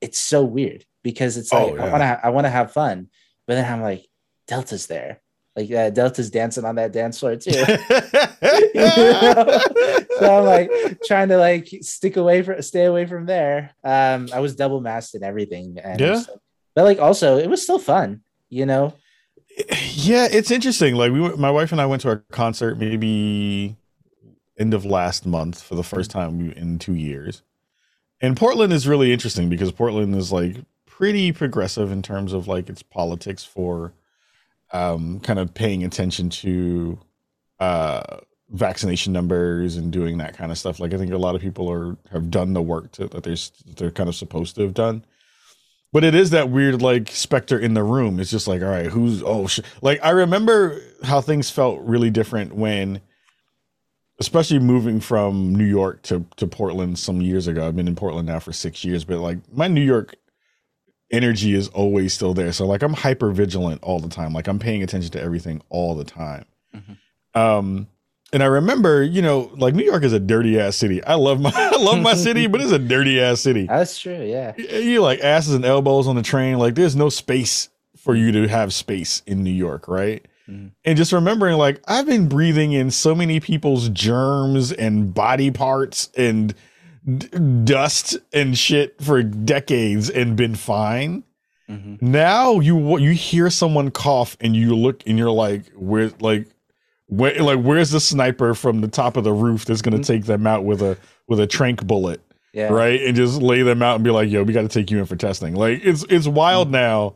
it's 0.00 0.20
so 0.20 0.44
weird 0.44 0.84
because 1.02 1.36
it's 1.36 1.52
like 1.52 1.72
oh, 1.72 1.76
yeah. 1.76 1.84
I 1.84 1.90
want 1.90 2.02
to 2.02 2.26
I 2.26 2.30
want 2.30 2.44
to 2.46 2.50
have 2.50 2.72
fun, 2.72 3.08
but 3.46 3.54
then 3.54 3.70
I'm 3.70 3.82
like 3.82 4.06
Delta's 4.46 4.86
there. 4.86 5.20
Like 5.56 5.70
uh, 5.72 5.90
Delta's 5.90 6.30
dancing 6.30 6.64
on 6.64 6.76
that 6.76 6.92
dance 6.92 7.18
floor 7.18 7.36
too. 7.36 7.50
so 10.18 10.38
I'm 10.38 10.44
like 10.44 10.70
trying 11.04 11.30
to 11.30 11.36
like 11.36 11.68
stick 11.80 12.16
away 12.16 12.42
from 12.42 12.62
stay 12.62 12.84
away 12.84 13.06
from 13.06 13.26
there. 13.26 13.74
Um, 13.82 14.28
I 14.32 14.40
was 14.40 14.54
double 14.54 14.80
masked 14.80 15.14
and 15.14 15.24
everything, 15.24 15.78
and 15.82 16.00
yeah. 16.00 16.20
So, 16.20 16.40
but 16.74 16.84
like 16.84 17.00
also 17.00 17.38
it 17.38 17.50
was 17.50 17.62
still 17.62 17.80
fun, 17.80 18.22
you 18.48 18.66
know 18.66 18.94
yeah, 19.92 20.28
it's 20.30 20.50
interesting. 20.50 20.94
Like 20.94 21.12
we, 21.12 21.20
my 21.36 21.50
wife 21.50 21.72
and 21.72 21.80
I 21.80 21.86
went 21.86 22.02
to 22.02 22.10
a 22.10 22.16
concert 22.30 22.78
maybe 22.78 23.76
end 24.58 24.74
of 24.74 24.84
last 24.84 25.26
month 25.26 25.62
for 25.62 25.74
the 25.74 25.84
first 25.84 26.10
time 26.10 26.50
in 26.52 26.78
two 26.78 26.94
years. 26.94 27.42
And 28.20 28.36
Portland 28.36 28.72
is 28.72 28.88
really 28.88 29.12
interesting 29.12 29.48
because 29.48 29.70
Portland 29.70 30.14
is 30.14 30.32
like 30.32 30.56
pretty 30.86 31.32
progressive 31.32 31.92
in 31.92 32.02
terms 32.02 32.32
of 32.32 32.48
like 32.48 32.68
its 32.68 32.82
politics 32.82 33.44
for 33.44 33.92
um, 34.72 35.20
kind 35.20 35.38
of 35.38 35.54
paying 35.54 35.84
attention 35.84 36.28
to 36.28 36.98
uh, 37.60 38.18
vaccination 38.50 39.12
numbers 39.12 39.76
and 39.76 39.92
doing 39.92 40.18
that 40.18 40.36
kind 40.36 40.50
of 40.50 40.58
stuff. 40.58 40.80
Like 40.80 40.92
I 40.92 40.98
think 40.98 41.12
a 41.12 41.18
lot 41.18 41.34
of 41.34 41.40
people 41.40 41.70
are 41.70 41.96
have 42.10 42.30
done 42.30 42.52
the 42.52 42.62
work 42.62 42.90
to, 42.92 43.06
that 43.08 43.22
they're 43.22 43.36
they're 43.76 43.90
kind 43.90 44.08
of 44.08 44.14
supposed 44.14 44.56
to 44.56 44.62
have 44.62 44.74
done. 44.74 45.04
But 45.92 46.04
it 46.04 46.14
is 46.14 46.30
that 46.30 46.50
weird 46.50 46.82
like 46.82 47.10
specter 47.10 47.58
in 47.58 47.74
the 47.74 47.82
room. 47.82 48.20
It's 48.20 48.30
just 48.30 48.46
like, 48.46 48.62
all 48.62 48.68
right, 48.68 48.86
who's 48.86 49.22
oh 49.22 49.46
sh-. 49.46 49.60
like 49.80 50.00
I 50.04 50.10
remember 50.10 50.80
how 51.02 51.20
things 51.20 51.50
felt 51.50 51.80
really 51.80 52.10
different 52.10 52.54
when 52.54 53.00
especially 54.20 54.58
moving 54.58 55.00
from 55.00 55.54
New 55.54 55.64
York 55.64 56.02
to 56.02 56.26
to 56.36 56.46
Portland 56.46 56.98
some 56.98 57.22
years 57.22 57.46
ago. 57.46 57.66
I've 57.66 57.76
been 57.76 57.88
in 57.88 57.96
Portland 57.96 58.28
now 58.28 58.38
for 58.38 58.52
6 58.52 58.84
years, 58.84 59.04
but 59.04 59.18
like 59.18 59.38
my 59.52 59.68
New 59.68 59.84
York 59.84 60.16
energy 61.10 61.54
is 61.54 61.68
always 61.68 62.12
still 62.12 62.34
there. 62.34 62.52
So 62.52 62.66
like 62.66 62.82
I'm 62.82 62.92
hyper 62.92 63.30
vigilant 63.30 63.82
all 63.82 63.98
the 63.98 64.10
time. 64.10 64.34
Like 64.34 64.46
I'm 64.46 64.58
paying 64.58 64.82
attention 64.82 65.10
to 65.12 65.22
everything 65.22 65.62
all 65.70 65.94
the 65.94 66.04
time. 66.04 66.44
Mm-hmm. 66.74 67.40
Um 67.40 67.88
and 68.32 68.42
I 68.42 68.46
remember, 68.46 69.02
you 69.02 69.22
know, 69.22 69.50
like 69.56 69.74
New 69.74 69.84
York 69.84 70.02
is 70.02 70.12
a 70.12 70.20
dirty 70.20 70.60
ass 70.60 70.76
city. 70.76 71.02
I 71.04 71.14
love 71.14 71.40
my 71.40 71.52
I 71.54 71.76
love 71.76 72.00
my 72.00 72.14
city, 72.14 72.46
but 72.46 72.60
it's 72.60 72.72
a 72.72 72.78
dirty 72.78 73.20
ass 73.20 73.40
city. 73.40 73.66
That's 73.66 73.98
true, 73.98 74.22
yeah. 74.22 74.56
You 74.56 75.00
like 75.00 75.20
asses 75.20 75.54
and 75.54 75.64
elbows 75.64 76.06
on 76.06 76.16
the 76.16 76.22
train. 76.22 76.58
Like 76.58 76.74
there's 76.74 76.96
no 76.96 77.08
space 77.08 77.68
for 77.96 78.14
you 78.14 78.32
to 78.32 78.48
have 78.48 78.72
space 78.72 79.22
in 79.26 79.42
New 79.42 79.52
York, 79.52 79.88
right? 79.88 80.24
Mm-hmm. 80.48 80.68
And 80.84 80.96
just 80.96 81.12
remembering, 81.12 81.56
like, 81.58 81.82
I've 81.86 82.06
been 82.06 82.28
breathing 82.28 82.72
in 82.72 82.90
so 82.90 83.14
many 83.14 83.38
people's 83.38 83.90
germs 83.90 84.72
and 84.72 85.12
body 85.12 85.50
parts 85.50 86.10
and 86.16 86.54
d- 87.04 87.28
dust 87.64 88.16
and 88.32 88.56
shit 88.56 89.00
for 89.02 89.22
decades 89.22 90.08
and 90.08 90.36
been 90.36 90.54
fine. 90.54 91.24
Mm-hmm. 91.68 92.10
Now 92.10 92.60
you 92.60 92.98
you 92.98 93.10
hear 93.10 93.50
someone 93.50 93.90
cough 93.90 94.38
and 94.40 94.56
you 94.56 94.74
look 94.74 95.02
and 95.06 95.18
you're 95.18 95.30
like, 95.30 95.66
where 95.72 96.10
like 96.20 96.48
where 97.08 97.34
like 97.42 97.60
where's 97.60 97.90
the 97.90 98.00
sniper 98.00 98.54
from 98.54 98.80
the 98.80 98.88
top 98.88 99.16
of 99.16 99.24
the 99.24 99.32
roof 99.32 99.64
that's 99.64 99.82
gonna 99.82 99.96
mm-hmm. 99.96 100.02
take 100.02 100.24
them 100.24 100.46
out 100.46 100.64
with 100.64 100.82
a 100.82 100.96
with 101.26 101.40
a 101.40 101.46
trank 101.46 101.86
bullet? 101.86 102.20
Yeah. 102.52 102.68
Right. 102.68 103.00
And 103.02 103.14
just 103.14 103.42
lay 103.42 103.62
them 103.62 103.82
out 103.82 103.96
and 103.96 104.04
be 104.04 104.10
like, 104.10 104.30
yo, 104.30 104.42
we 104.42 104.52
gotta 104.52 104.68
take 104.68 104.90
you 104.90 104.98
in 104.98 105.06
for 105.06 105.16
testing. 105.16 105.54
Like 105.54 105.80
it's 105.84 106.04
it's 106.08 106.26
wild 106.26 106.68
mm-hmm. 106.68 106.72
now 106.72 107.14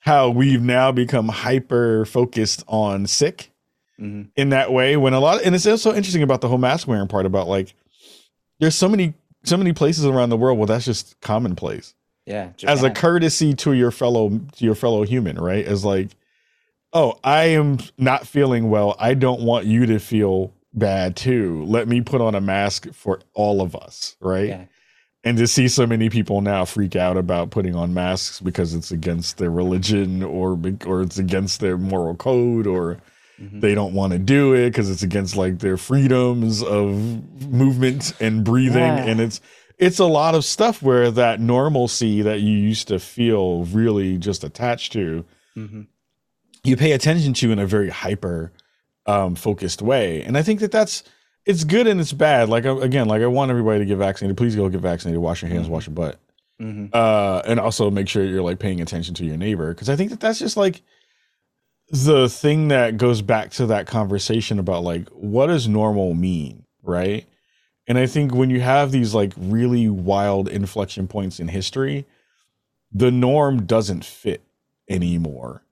how 0.00 0.30
we've 0.30 0.62
now 0.62 0.92
become 0.92 1.28
hyper 1.28 2.04
focused 2.04 2.64
on 2.68 3.06
sick 3.06 3.50
mm-hmm. 4.00 4.22
in 4.36 4.50
that 4.50 4.72
way 4.72 4.96
when 4.96 5.12
a 5.12 5.20
lot 5.20 5.40
of, 5.40 5.46
and 5.46 5.54
it's 5.54 5.66
also 5.66 5.94
interesting 5.94 6.22
about 6.22 6.40
the 6.40 6.48
whole 6.48 6.58
mask 6.58 6.88
wearing 6.88 7.08
part 7.08 7.26
about 7.26 7.48
like 7.48 7.74
there's 8.60 8.74
so 8.74 8.88
many 8.88 9.14
so 9.44 9.56
many 9.56 9.72
places 9.72 10.04
around 10.04 10.30
the 10.30 10.36
world 10.36 10.58
where 10.58 10.66
that's 10.66 10.84
just 10.84 11.20
commonplace. 11.20 11.94
Yeah. 12.26 12.50
Japan. 12.56 12.72
As 12.72 12.82
a 12.82 12.90
courtesy 12.90 13.54
to 13.54 13.72
your 13.72 13.90
fellow 13.90 14.28
to 14.28 14.64
your 14.64 14.74
fellow 14.74 15.02
human, 15.02 15.36
right? 15.38 15.64
As 15.64 15.84
like 15.84 16.10
oh, 16.92 17.18
I 17.22 17.44
am 17.44 17.78
not 17.96 18.26
feeling 18.26 18.70
well. 18.70 18.96
I 18.98 19.14
don't 19.14 19.42
want 19.42 19.66
you 19.66 19.86
to 19.86 19.98
feel 19.98 20.52
bad 20.72 21.16
too. 21.16 21.64
Let 21.64 21.88
me 21.88 22.00
put 22.00 22.20
on 22.20 22.34
a 22.34 22.40
mask 22.40 22.92
for 22.92 23.20
all 23.34 23.60
of 23.60 23.74
us, 23.76 24.16
right? 24.20 24.48
Yeah. 24.48 24.64
And 25.24 25.36
to 25.38 25.46
see 25.46 25.68
so 25.68 25.86
many 25.86 26.08
people 26.10 26.40
now 26.40 26.64
freak 26.64 26.96
out 26.96 27.16
about 27.16 27.50
putting 27.50 27.74
on 27.74 27.92
masks 27.92 28.40
because 28.40 28.72
it's 28.72 28.92
against 28.92 29.38
their 29.38 29.50
religion 29.50 30.22
or 30.22 30.58
or 30.86 31.02
it's 31.02 31.18
against 31.18 31.60
their 31.60 31.76
moral 31.76 32.14
code 32.14 32.66
or 32.66 32.98
mm-hmm. 33.38 33.60
they 33.60 33.74
don't 33.74 33.94
want 33.94 34.12
to 34.12 34.18
do 34.18 34.54
it 34.54 34.70
because 34.70 34.88
it's 34.88 35.02
against 35.02 35.36
like 35.36 35.58
their 35.58 35.76
freedoms 35.76 36.62
of 36.62 36.92
movement 37.50 38.12
and 38.20 38.44
breathing 38.44 38.78
yeah. 38.78 39.04
and 39.04 39.20
it's 39.20 39.40
it's 39.76 39.98
a 39.98 40.06
lot 40.06 40.34
of 40.36 40.44
stuff 40.44 40.82
where 40.82 41.10
that 41.10 41.40
normalcy 41.40 42.22
that 42.22 42.40
you 42.40 42.56
used 42.56 42.88
to 42.88 42.98
feel 42.98 43.64
really 43.64 44.18
just 44.18 44.44
attached 44.44 44.92
to 44.92 45.24
mm-hmm 45.56 45.82
you 46.68 46.76
pay 46.76 46.92
attention 46.92 47.32
to 47.34 47.50
in 47.52 47.58
a 47.58 47.66
very 47.66 47.88
hyper 47.88 48.52
um, 49.06 49.34
focused 49.34 49.82
way. 49.82 50.22
And 50.22 50.36
I 50.36 50.42
think 50.42 50.60
that 50.60 50.70
that's 50.70 51.02
it's 51.44 51.64
good 51.64 51.86
and 51.86 51.98
it's 52.00 52.12
bad. 52.12 52.48
Like 52.48 52.66
again, 52.66 53.08
like 53.08 53.22
I 53.22 53.26
want 53.26 53.50
everybody 53.50 53.80
to 53.80 53.84
get 53.86 53.96
vaccinated. 53.96 54.36
Please 54.36 54.54
go 54.54 54.68
get 54.68 54.80
vaccinated. 54.80 55.20
Wash 55.20 55.42
your 55.42 55.50
hands. 55.50 55.64
Mm-hmm. 55.64 55.72
Wash 55.72 55.86
your 55.86 55.94
butt. 55.94 56.20
Mm-hmm. 56.60 56.86
Uh, 56.92 57.42
and 57.46 57.58
also 57.58 57.90
make 57.90 58.08
sure 58.08 58.24
you're 58.24 58.42
like 58.42 58.58
paying 58.58 58.80
attention 58.80 59.14
to 59.14 59.24
your 59.24 59.36
neighbor 59.36 59.72
because 59.72 59.88
I 59.88 59.96
think 59.96 60.10
that 60.10 60.20
that's 60.20 60.38
just 60.38 60.56
like 60.56 60.82
the 61.90 62.28
thing 62.28 62.68
that 62.68 62.98
goes 62.98 63.22
back 63.22 63.50
to 63.52 63.66
that 63.66 63.86
conversation 63.86 64.58
about 64.58 64.82
like 64.82 65.08
what 65.08 65.46
does 65.46 65.66
normal 65.66 66.14
mean, 66.14 66.64
right? 66.82 67.26
And 67.86 67.96
I 67.96 68.06
think 68.06 68.34
when 68.34 68.50
you 68.50 68.60
have 68.60 68.92
these 68.92 69.14
like 69.14 69.32
really 69.38 69.88
wild 69.88 70.48
inflection 70.48 71.08
points 71.08 71.40
in 71.40 71.48
history, 71.48 72.04
the 72.92 73.10
norm 73.10 73.64
doesn't 73.64 74.04
fit 74.04 74.42
anymore 74.90 75.62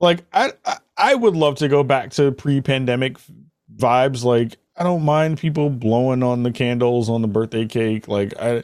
like 0.00 0.24
I, 0.32 0.52
I 0.64 0.76
I 0.96 1.14
would 1.14 1.36
love 1.36 1.56
to 1.56 1.68
go 1.68 1.82
back 1.82 2.10
to 2.12 2.32
pre-pandemic 2.32 3.18
vibes. 3.74 4.24
Like 4.24 4.56
I 4.76 4.82
don't 4.82 5.02
mind 5.02 5.38
people 5.38 5.70
blowing 5.70 6.22
on 6.22 6.42
the 6.42 6.52
candles 6.52 7.08
on 7.08 7.22
the 7.22 7.28
birthday 7.28 7.66
cake. 7.66 8.08
Like 8.08 8.34
I, 8.40 8.62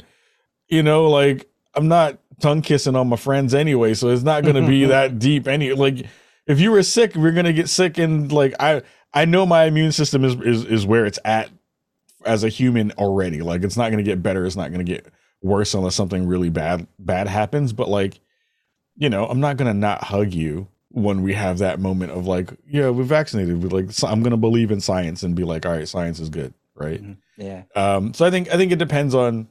you 0.69 0.83
know, 0.83 1.09
like 1.09 1.49
I'm 1.75 1.89
not 1.89 2.19
tongue 2.41 2.63
kissing 2.63 2.97
on 2.97 3.09
my 3.09 3.17
friends 3.17 3.55
anyway, 3.55 3.95
so 3.95 4.09
it's 4.09 4.23
not 4.23 4.43
going 4.43 4.57
to 4.57 4.67
be 4.67 4.85
that 4.87 5.19
deep. 5.19 5.47
Any 5.47 5.73
like 5.73 6.07
if 6.47 6.61
you 6.61 6.71
were 6.71 6.83
sick, 6.83 7.15
we're 7.15 7.33
going 7.33 7.47
to 7.47 7.53
get 7.53 7.69
sick, 7.69 7.99
and 7.99 8.31
like 8.31 8.55
I 8.61 8.83
I 9.15 9.25
know 9.25 9.47
my 9.47 9.65
immune 9.65 9.93
system 9.93 10.25
is 10.25 10.35
is 10.37 10.65
is 10.65 10.87
where 10.87 11.07
it's 11.07 11.19
at 11.25 11.51
as 12.25 12.45
a 12.45 12.49
human 12.49 12.93
already. 12.93 13.41
Like 13.43 13.63
it's 13.63 13.77
not 13.77 13.91
going 13.91 14.05
to 14.05 14.11
get 14.11 14.23
better. 14.23 14.45
It's 14.45 14.57
not 14.57 14.71
going 14.73 14.85
to 14.85 14.93
get 14.93 15.07
worse 15.43 15.75
unless 15.75 15.95
something 15.95 16.27
really 16.27 16.51
bad 16.51 16.87
bad 16.99 17.29
happens. 17.29 17.73
But 17.73 17.89
like, 17.89 18.21
you 18.97 19.09
know, 19.09 19.27
I'm 19.27 19.41
not 19.41 19.57
going 19.57 19.73
to 19.73 19.79
not 19.79 20.05
hug 20.05 20.33
you 20.33 20.69
when 20.93 21.23
we 21.23 21.33
have 21.35 21.59
that 21.59 21.81
moment 21.81 22.13
of 22.13 22.27
like, 22.27 22.53
yeah, 22.67 22.91
we're 22.91 23.05
vaccinated. 23.05 23.63
We're 23.63 23.81
like, 23.81 23.91
I'm 24.05 24.23
going 24.23 24.33
to 24.33 24.37
believe 24.37 24.71
in 24.71 24.81
science 24.81 25.23
and 25.23 25.35
be 25.35 25.45
like, 25.45 25.67
all 25.67 25.73
right, 25.73 25.89
science 25.89 26.21
is 26.21 26.29
good, 26.29 26.55
right? 26.75 27.03
Mm-hmm. 27.03 27.43
Yeah. 27.43 27.63
Um. 27.75 28.15
So 28.15 28.25
I 28.25 28.31
think 28.31 28.51
I 28.51 28.57
think 28.57 28.73
it 28.73 28.79
depends 28.79 29.15
on 29.15 29.49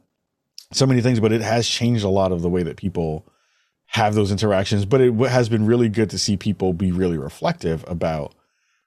so 0.71 0.85
many 0.85 1.01
things, 1.01 1.19
but 1.19 1.31
it 1.31 1.41
has 1.41 1.67
changed 1.67 2.03
a 2.03 2.09
lot 2.09 2.31
of 2.31 2.41
the 2.41 2.49
way 2.49 2.63
that 2.63 2.77
people 2.77 3.25
have 3.87 4.15
those 4.15 4.31
interactions. 4.31 4.85
But 4.85 5.01
it 5.01 5.13
has 5.13 5.49
been 5.49 5.65
really 5.65 5.89
good 5.89 6.09
to 6.11 6.17
see 6.17 6.37
people 6.37 6.73
be 6.73 6.91
really 6.91 7.17
reflective 7.17 7.83
about 7.87 8.33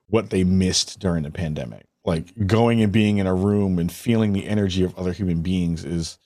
what 0.09 0.31
they 0.31 0.45
missed 0.45 0.99
during 1.01 1.25
the 1.25 1.31
pandemic. 1.31 1.87
Like 2.05 2.47
going 2.47 2.83
and 2.83 2.93
being 2.93 3.19
in 3.19 3.27
a 3.27 3.35
room 3.35 3.79
and 3.79 3.91
feeling 3.91 4.33
the 4.33 4.47
energy 4.47 4.85
of 4.85 4.97
other 4.97 5.13
human 5.13 5.41
beings 5.41 5.85
is 5.85 6.19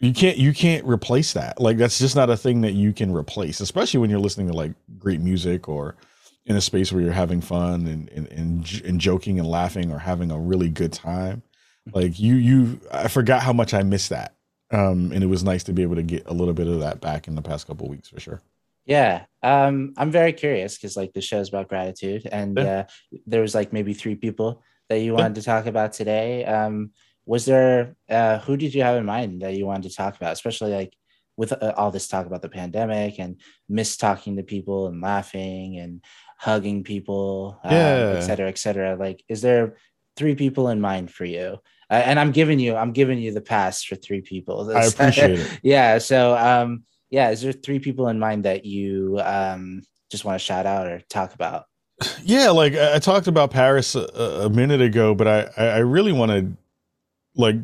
you 0.00 0.14
can't 0.14 0.38
you 0.38 0.54
can't 0.54 0.84
replace 0.86 1.34
that. 1.34 1.60
Like 1.60 1.76
that's 1.76 1.98
just 1.98 2.16
not 2.16 2.30
a 2.30 2.36
thing 2.36 2.62
that 2.62 2.72
you 2.72 2.92
can 2.92 3.12
replace, 3.12 3.60
especially 3.60 4.00
when 4.00 4.08
you're 4.08 4.18
listening 4.18 4.48
to 4.48 4.54
like 4.54 4.72
great 4.98 5.20
music 5.20 5.68
or 5.68 5.94
in 6.46 6.56
a 6.56 6.60
space 6.60 6.90
where 6.90 7.02
you're 7.02 7.12
having 7.12 7.42
fun 7.42 7.86
and 7.86 8.08
and, 8.08 8.26
and, 8.28 8.82
and 8.84 9.00
joking 9.00 9.38
and 9.38 9.48
laughing 9.48 9.92
or 9.92 9.98
having 9.98 10.30
a 10.30 10.38
really 10.38 10.70
good 10.70 10.92
time. 10.92 11.42
Like 11.92 12.18
you 12.18 12.34
you 12.34 12.80
I 12.90 13.08
forgot 13.08 13.42
how 13.42 13.52
much 13.52 13.74
I 13.74 13.82
missed 13.82 14.08
that. 14.08 14.34
Um, 14.72 15.10
and 15.12 15.22
it 15.22 15.26
was 15.26 15.42
nice 15.44 15.64
to 15.64 15.72
be 15.72 15.82
able 15.82 15.96
to 15.96 16.02
get 16.02 16.26
a 16.26 16.32
little 16.32 16.54
bit 16.54 16.68
of 16.68 16.80
that 16.80 17.00
back 17.00 17.26
in 17.28 17.34
the 17.34 17.42
past 17.42 17.66
couple 17.66 17.88
weeks 17.88 18.08
for 18.08 18.20
sure. 18.20 18.40
Yeah, 18.86 19.24
um, 19.42 19.92
I'm 19.96 20.10
very 20.10 20.32
curious 20.32 20.76
because 20.76 20.96
like 20.96 21.12
the 21.12 21.20
show's 21.20 21.48
about 21.48 21.68
gratitude, 21.68 22.26
and 22.30 22.56
yeah. 22.56 22.64
uh, 22.64 23.18
there 23.26 23.42
was 23.42 23.54
like 23.54 23.72
maybe 23.72 23.94
three 23.94 24.14
people 24.14 24.62
that 24.88 25.00
you 25.00 25.12
wanted 25.12 25.36
yeah. 25.36 25.40
to 25.40 25.42
talk 25.42 25.66
about 25.66 25.92
today. 25.92 26.44
Um, 26.44 26.92
was 27.30 27.44
there 27.44 27.94
uh, 28.08 28.40
who 28.40 28.56
did 28.56 28.74
you 28.74 28.82
have 28.82 28.96
in 28.96 29.06
mind 29.06 29.42
that 29.42 29.54
you 29.54 29.64
wanted 29.64 29.88
to 29.88 29.94
talk 29.94 30.16
about, 30.16 30.32
especially 30.32 30.72
like 30.72 30.92
with 31.36 31.52
uh, 31.52 31.72
all 31.76 31.92
this 31.92 32.08
talk 32.08 32.26
about 32.26 32.42
the 32.42 32.48
pandemic 32.48 33.20
and 33.20 33.40
miss 33.68 33.96
talking 33.96 34.36
to 34.36 34.42
people 34.42 34.88
and 34.88 35.00
laughing 35.00 35.78
and 35.78 36.04
hugging 36.38 36.82
people, 36.82 37.56
um, 37.62 37.70
yeah. 37.70 38.14
et 38.16 38.22
cetera, 38.22 38.48
et 38.48 38.58
cetera. 38.58 38.96
Like, 38.96 39.22
is 39.28 39.42
there 39.42 39.76
three 40.16 40.34
people 40.34 40.70
in 40.70 40.80
mind 40.80 41.12
for 41.12 41.24
you? 41.24 41.58
Uh, 41.88 42.02
and 42.04 42.18
I'm 42.18 42.32
giving 42.32 42.58
you, 42.58 42.74
I'm 42.74 42.90
giving 42.90 43.20
you 43.20 43.32
the 43.32 43.40
pass 43.40 43.84
for 43.84 43.94
three 43.94 44.22
people. 44.22 44.68
I 44.76 44.86
appreciate 44.86 45.38
it. 45.38 45.48
yeah. 45.62 45.98
So, 45.98 46.36
um, 46.36 46.82
yeah, 47.10 47.30
is 47.30 47.42
there 47.42 47.52
three 47.52 47.78
people 47.78 48.08
in 48.08 48.18
mind 48.18 48.44
that 48.44 48.64
you 48.64 49.20
um, 49.22 49.82
just 50.10 50.24
want 50.24 50.34
to 50.34 50.44
shout 50.44 50.66
out 50.66 50.88
or 50.88 51.00
talk 51.08 51.32
about? 51.32 51.66
Yeah, 52.24 52.50
like 52.50 52.74
I 52.74 52.98
talked 52.98 53.28
about 53.28 53.52
Parris 53.52 53.94
a, 53.94 54.02
a 54.46 54.50
minute 54.50 54.80
ago, 54.80 55.14
but 55.14 55.28
I 55.28 55.42
I 55.56 55.78
really 55.78 56.12
want 56.12 56.32
to 56.32 56.56
like 57.34 57.56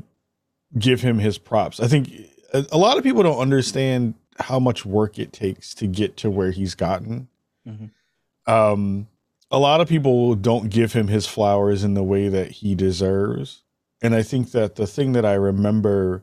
give 0.78 1.00
him 1.00 1.18
his 1.18 1.38
props. 1.38 1.80
I 1.80 1.88
think 1.88 2.10
a, 2.52 2.78
lot 2.78 2.96
of 2.96 3.02
people 3.02 3.22
don't 3.22 3.38
understand 3.38 4.14
how 4.38 4.58
much 4.58 4.84
work 4.84 5.18
it 5.18 5.32
takes 5.32 5.74
to 5.74 5.86
get 5.86 6.16
to 6.18 6.30
where 6.30 6.50
he's 6.50 6.74
gotten. 6.74 7.28
Mm-hmm. 7.66 8.52
Um, 8.52 9.08
a 9.50 9.58
lot 9.58 9.80
of 9.80 9.88
people 9.88 10.34
don't 10.34 10.70
give 10.70 10.92
him 10.92 11.08
his 11.08 11.26
flowers 11.26 11.84
in 11.84 11.94
the 11.94 12.02
way 12.02 12.28
that 12.28 12.50
he 12.50 12.74
deserves, 12.74 13.62
and 14.02 14.14
I 14.14 14.22
think 14.22 14.52
that 14.52 14.76
the 14.76 14.86
thing 14.86 15.12
that 15.12 15.24
I 15.24 15.34
remember 15.34 16.22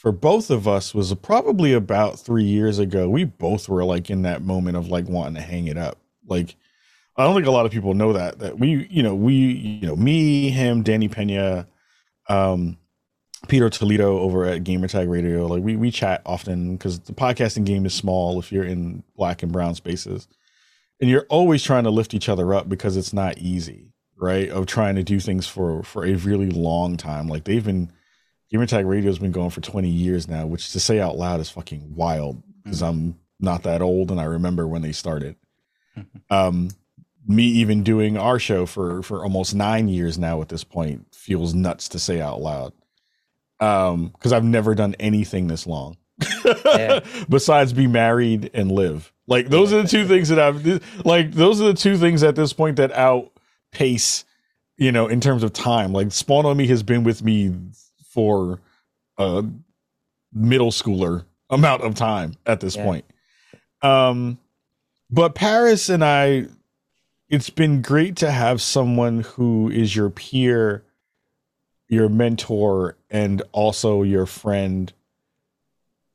for 0.00 0.12
both 0.12 0.50
of 0.50 0.66
us 0.66 0.94
was 0.94 1.12
probably 1.16 1.74
about 1.74 2.18
three 2.18 2.44
years 2.44 2.78
ago. 2.78 3.06
We 3.06 3.24
both 3.24 3.68
were 3.68 3.84
like 3.84 4.08
in 4.08 4.22
that 4.22 4.40
moment 4.40 4.78
of 4.78 4.88
like 4.88 5.06
wanting 5.06 5.34
to 5.34 5.42
hang 5.42 5.66
it 5.66 5.76
up. 5.76 5.98
Like, 6.26 6.56
I 7.18 7.24
don't 7.24 7.34
think 7.34 7.46
a 7.46 7.50
lot 7.50 7.66
of 7.66 7.72
people 7.72 7.92
know 7.92 8.14
that 8.14 8.38
that 8.38 8.58
we, 8.58 8.86
you 8.90 9.02
know, 9.02 9.14
we, 9.14 9.34
you 9.34 9.86
know, 9.86 9.96
me, 9.96 10.48
him, 10.48 10.82
Danny 10.82 11.08
Pena, 11.08 11.66
um, 12.30 12.78
Peter 13.48 13.68
Toledo 13.68 14.18
over 14.18 14.44
at 14.46 14.64
Gamertag 14.64 15.10
Radio. 15.10 15.46
Like 15.46 15.62
we 15.62 15.76
we 15.76 15.90
chat 15.90 16.22
often 16.24 16.76
because 16.76 17.00
the 17.00 17.12
podcasting 17.12 17.64
game 17.64 17.84
is 17.84 17.94
small 17.94 18.38
if 18.38 18.52
you're 18.52 18.64
in 18.64 19.02
black 19.16 19.42
and 19.42 19.52
brown 19.52 19.74
spaces, 19.74 20.28
and 21.00 21.10
you're 21.10 21.26
always 21.28 21.62
trying 21.62 21.84
to 21.84 21.90
lift 21.90 22.14
each 22.14 22.28
other 22.28 22.54
up 22.54 22.68
because 22.68 22.96
it's 22.96 23.12
not 23.12 23.38
easy, 23.38 23.92
right? 24.16 24.48
Of 24.48 24.66
trying 24.66 24.94
to 24.94 25.02
do 25.02 25.18
things 25.20 25.46
for 25.46 25.82
for 25.82 26.06
a 26.06 26.14
really 26.14 26.50
long 26.50 26.96
time. 26.96 27.26
Like 27.26 27.44
they've 27.44 27.64
been 27.64 27.90
Gamertag 28.52 28.86
Radio 28.86 29.10
has 29.10 29.18
been 29.18 29.32
going 29.32 29.50
for 29.50 29.60
20 29.60 29.88
years 29.88 30.28
now, 30.28 30.46
which 30.46 30.72
to 30.72 30.80
say 30.80 31.00
out 31.00 31.16
loud 31.16 31.40
is 31.40 31.50
fucking 31.50 31.94
wild 31.94 32.42
because 32.62 32.82
mm-hmm. 32.82 33.10
I'm 33.10 33.18
not 33.38 33.62
that 33.62 33.82
old 33.82 34.10
and 34.10 34.20
I 34.20 34.24
remember 34.24 34.66
when 34.66 34.82
they 34.82 34.92
started. 34.92 35.36
Um, 36.30 36.70
me 37.30 37.44
even 37.44 37.82
doing 37.82 38.16
our 38.16 38.38
show 38.38 38.66
for 38.66 39.02
for 39.02 39.22
almost 39.22 39.54
nine 39.54 39.88
years 39.88 40.18
now 40.18 40.40
at 40.42 40.48
this 40.48 40.64
point 40.64 41.06
feels 41.14 41.54
nuts 41.54 41.88
to 41.88 41.98
say 41.98 42.20
out 42.20 42.40
loud. 42.40 42.72
Um, 43.60 44.08
because 44.08 44.32
I've 44.32 44.44
never 44.44 44.74
done 44.74 44.96
anything 44.98 45.46
this 45.46 45.66
long. 45.66 45.96
yeah. 46.66 47.00
besides 47.28 47.72
be 47.72 47.86
married 47.86 48.50
and 48.54 48.72
live. 48.72 49.12
Like 49.26 49.48
those 49.48 49.72
are 49.72 49.82
the 49.82 49.88
two 49.88 50.06
things 50.06 50.28
that 50.30 50.38
I've 50.38 51.04
like 51.04 51.32
those 51.32 51.60
are 51.60 51.66
the 51.66 51.74
two 51.74 51.96
things 51.96 52.22
at 52.22 52.36
this 52.36 52.52
point 52.52 52.76
that 52.76 52.92
outpace, 52.92 54.24
you 54.76 54.92
know, 54.92 55.06
in 55.06 55.20
terms 55.20 55.42
of 55.42 55.52
time. 55.52 55.92
Like 55.92 56.12
Spawn 56.12 56.46
on 56.46 56.56
Me 56.56 56.66
has 56.66 56.82
been 56.82 57.04
with 57.04 57.22
me 57.22 57.54
for 58.12 58.60
a 59.18 59.44
middle 60.32 60.70
schooler 60.70 61.24
amount 61.48 61.82
of 61.82 61.94
time 61.94 62.34
at 62.46 62.60
this 62.60 62.76
yeah. 62.76 62.84
point. 62.84 63.04
Um, 63.82 64.38
but 65.10 65.34
Parris 65.34 65.88
and 65.88 66.04
I, 66.04 66.46
it's 67.30 67.48
been 67.48 67.80
great 67.80 68.16
to 68.16 68.30
have 68.30 68.60
someone 68.60 69.20
who 69.20 69.70
is 69.70 69.94
your 69.94 70.10
peer, 70.10 70.84
your 71.88 72.08
mentor, 72.08 72.96
and 73.08 73.40
also 73.52 74.02
your 74.02 74.26
friend. 74.26 74.92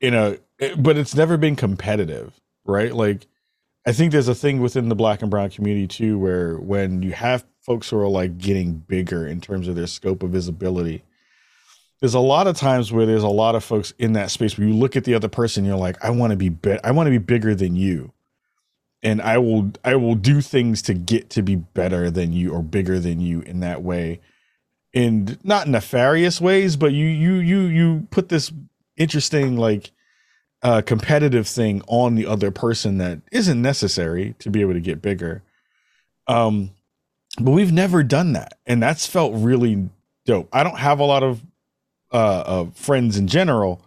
In 0.01 0.13
a, 0.13 0.37
but 0.77 0.97
it's 0.97 1.15
never 1.15 1.37
been 1.37 1.55
competitive, 1.55 2.39
right? 2.65 2.93
Like, 2.93 3.27
I 3.87 3.93
think 3.93 4.11
there's 4.11 4.27
a 4.27 4.35
thing 4.35 4.61
within 4.61 4.89
the 4.89 4.95
black 4.95 5.21
and 5.21 5.31
brown 5.31 5.49
community 5.49 5.87
too, 5.87 6.19
where 6.19 6.57
when 6.57 7.01
you 7.01 7.13
have 7.13 7.45
folks 7.61 7.89
who 7.89 7.97
are 7.97 8.09
like 8.09 8.37
getting 8.37 8.73
bigger 8.73 9.25
in 9.25 9.39
terms 9.39 9.67
of 9.67 9.75
their 9.75 9.87
scope 9.87 10.21
of 10.21 10.31
visibility, 10.31 11.03
there's 12.01 12.13
a 12.13 12.19
lot 12.19 12.45
of 12.47 12.57
times 12.57 12.91
where 12.91 13.05
there's 13.05 13.23
a 13.23 13.27
lot 13.29 13.55
of 13.55 13.63
folks 13.63 13.93
in 13.97 14.13
that 14.13 14.31
space 14.31 14.57
where 14.57 14.67
you 14.67 14.73
look 14.73 14.97
at 14.97 15.05
the 15.05 15.13
other 15.13 15.29
person, 15.29 15.63
you're 15.63 15.77
like, 15.77 16.03
I 16.03 16.09
want 16.09 16.31
to 16.31 16.37
be 16.37 16.49
be- 16.49 16.83
I 16.83 16.91
want 16.91 17.07
to 17.07 17.11
be 17.11 17.19
bigger 17.19 17.55
than 17.55 17.77
you. 17.77 18.11
And 19.05 19.21
I 19.21 19.37
will 19.37 19.71
I 19.85 19.95
will 19.95 20.15
do 20.15 20.41
things 20.41 20.81
to 20.83 20.93
get 20.93 21.29
to 21.31 21.41
be 21.41 21.55
better 21.55 22.11
than 22.11 22.33
you 22.33 22.51
or 22.51 22.61
bigger 22.61 22.99
than 22.99 23.21
you 23.21 23.39
in 23.41 23.61
that 23.61 23.81
way. 23.83 24.19
In 24.91 25.37
not 25.43 25.67
nefarious 25.69 26.41
ways, 26.41 26.75
but 26.75 26.91
you 26.91 27.05
you 27.05 27.35
you 27.35 27.61
you 27.61 28.07
put 28.11 28.27
this 28.29 28.51
interesting 28.97 29.57
like 29.57 29.91
uh 30.61 30.81
competitive 30.81 31.47
thing 31.47 31.81
on 31.87 32.15
the 32.15 32.25
other 32.25 32.51
person 32.51 32.97
that 32.97 33.21
isn't 33.31 33.61
necessary 33.61 34.35
to 34.39 34.49
be 34.49 34.61
able 34.61 34.73
to 34.73 34.81
get 34.81 35.01
bigger. 35.01 35.43
Um 36.27 36.71
but 37.39 37.51
we've 37.51 37.73
never 37.73 38.03
done 38.03 38.33
that 38.33 38.57
and 38.65 38.81
that's 38.81 39.05
felt 39.05 39.33
really 39.35 39.89
dope. 40.25 40.49
I 40.51 40.63
don't 40.63 40.79
have 40.79 40.99
a 40.99 41.05
lot 41.05 41.23
of 41.23 41.41
uh, 42.11 42.43
uh, 42.45 42.65
friends 42.73 43.17
in 43.17 43.27
general, 43.27 43.81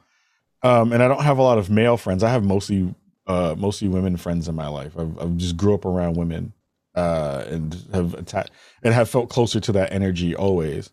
um, 0.63 0.93
and 0.93 1.03
I 1.03 1.09
don't 1.09 1.23
have 1.23 1.39
a 1.39 1.43
lot 1.43 1.59
of 1.59 1.71
male 1.71 1.97
friends. 1.97 2.23
I 2.23 2.31
have 2.31 2.45
mostly 2.45 2.95
uh, 3.29 3.55
mostly 3.57 3.89
women 3.89 4.17
friends 4.17 4.49
in 4.49 4.55
my 4.55 4.69
life. 4.69 4.99
I've, 4.99 5.19
I've 5.21 5.37
just 5.37 5.57
grew 5.57 5.75
up 5.75 5.85
around 5.85 6.17
women 6.17 6.53
uh, 6.95 7.45
and 7.47 7.75
have 7.93 8.15
atta- 8.15 8.49
and 8.83 8.95
have 8.95 9.09
felt 9.09 9.29
closer 9.29 9.61
to 9.61 9.73
that 9.73 9.93
energy 9.93 10.35
always. 10.35 10.91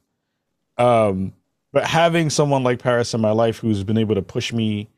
Um, 0.78 1.34
but 1.72 1.86
having 1.86 2.30
someone 2.30 2.64
like 2.64 2.80
Parris 2.80 3.14
in 3.14 3.22
my 3.22 3.32
life 3.32 3.58
who's 3.60 3.84
been 3.84 3.98
able 3.98 4.16
to 4.16 4.22
push 4.22 4.54
me, 4.54 4.90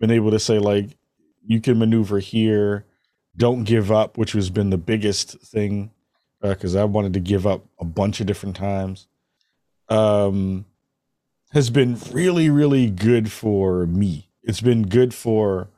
been 0.00 0.10
able 0.10 0.30
to 0.30 0.38
say 0.38 0.58
like, 0.58 0.96
you 1.44 1.60
can 1.60 1.78
maneuver 1.78 2.18
here, 2.18 2.84
don't 3.36 3.64
give 3.64 3.92
up, 3.92 4.18
which 4.18 4.32
has 4.32 4.50
been 4.50 4.70
the 4.70 4.78
biggest 4.78 5.38
thing 5.40 5.90
because 6.40 6.74
uh, 6.74 6.82
I 6.82 6.84
wanted 6.84 7.12
to 7.14 7.20
give 7.20 7.46
up 7.46 7.64
a 7.78 7.84
bunch 7.84 8.20
of 8.20 8.26
different 8.26 8.56
times. 8.56 9.06
Um, 9.88 10.64
has 11.52 11.70
been 11.70 11.98
really, 12.10 12.50
really 12.50 12.90
good 12.90 13.30
for 13.30 13.86
me. 13.86 14.30
It's 14.42 14.60
been 14.60 14.88
good 14.88 15.14
for 15.14 15.68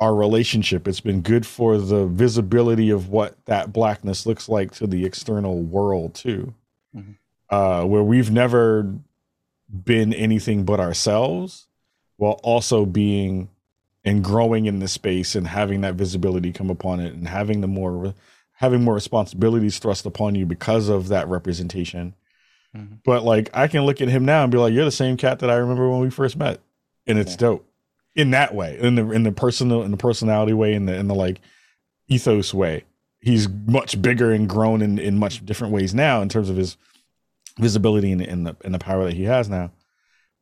our 0.00 0.14
relationship. 0.14 0.88
It's 0.88 1.00
been 1.00 1.20
good 1.20 1.46
for 1.46 1.76
the 1.76 2.06
visibility 2.06 2.90
of 2.90 3.10
what 3.10 3.36
that 3.44 3.72
blackness 3.72 4.24
looks 4.24 4.48
like 4.48 4.72
to 4.76 4.86
the 4.86 5.04
external 5.04 5.60
world 5.60 6.14
too. 6.14 6.54
Mm-hmm. 6.96 7.12
Uh, 7.50 7.84
where 7.84 8.02
we've 8.02 8.30
never 8.30 8.94
been 9.68 10.14
anything 10.14 10.64
but 10.64 10.80
ourselves, 10.80 11.66
while 12.16 12.40
also 12.42 12.86
being 12.86 13.50
and 14.02 14.24
growing 14.24 14.64
in 14.64 14.78
this 14.78 14.92
space 14.92 15.34
and 15.34 15.46
having 15.46 15.82
that 15.82 15.94
visibility 15.94 16.52
come 16.52 16.70
upon 16.70 17.00
it 17.00 17.12
and 17.12 17.28
having 17.28 17.60
the 17.60 17.66
more 17.66 18.14
having 18.54 18.82
more 18.82 18.94
responsibilities 18.94 19.78
thrust 19.78 20.06
upon 20.06 20.34
you 20.34 20.46
because 20.46 20.88
of 20.88 21.08
that 21.08 21.28
representation. 21.28 22.14
Mm-hmm. 22.74 22.96
But 23.04 23.24
like 23.24 23.50
I 23.52 23.68
can 23.68 23.84
look 23.84 24.00
at 24.00 24.08
him 24.08 24.24
now 24.24 24.44
and 24.44 24.52
be 24.52 24.58
like, 24.58 24.72
"You're 24.72 24.84
the 24.84 24.90
same 24.90 25.16
cat 25.18 25.40
that 25.40 25.50
I 25.50 25.56
remember 25.56 25.90
when 25.90 26.00
we 26.00 26.10
first 26.10 26.36
met," 26.36 26.60
and 27.06 27.18
it's 27.18 27.32
yeah. 27.32 27.38
dope 27.38 27.69
in 28.14 28.30
that 28.30 28.54
way, 28.54 28.78
in 28.80 28.94
the 28.96 29.10
in 29.10 29.22
the 29.22 29.32
personal 29.32 29.82
in 29.82 29.90
the 29.90 29.96
personality 29.96 30.52
way, 30.52 30.74
in 30.74 30.86
the 30.86 30.94
in 30.94 31.08
the 31.08 31.14
like 31.14 31.40
ethos 32.08 32.52
way. 32.52 32.84
He's 33.20 33.48
much 33.48 34.00
bigger 34.00 34.32
and 34.32 34.48
grown 34.48 34.82
in 34.82 34.98
in 34.98 35.18
much 35.18 35.44
different 35.44 35.72
ways 35.72 35.94
now 35.94 36.22
in 36.22 36.28
terms 36.28 36.48
of 36.48 36.56
his 36.56 36.76
visibility 37.58 38.12
and, 38.12 38.46
the 38.46 38.56
and 38.64 38.74
the 38.74 38.78
power 38.78 39.04
that 39.04 39.14
he 39.14 39.24
has 39.24 39.48
now. 39.48 39.70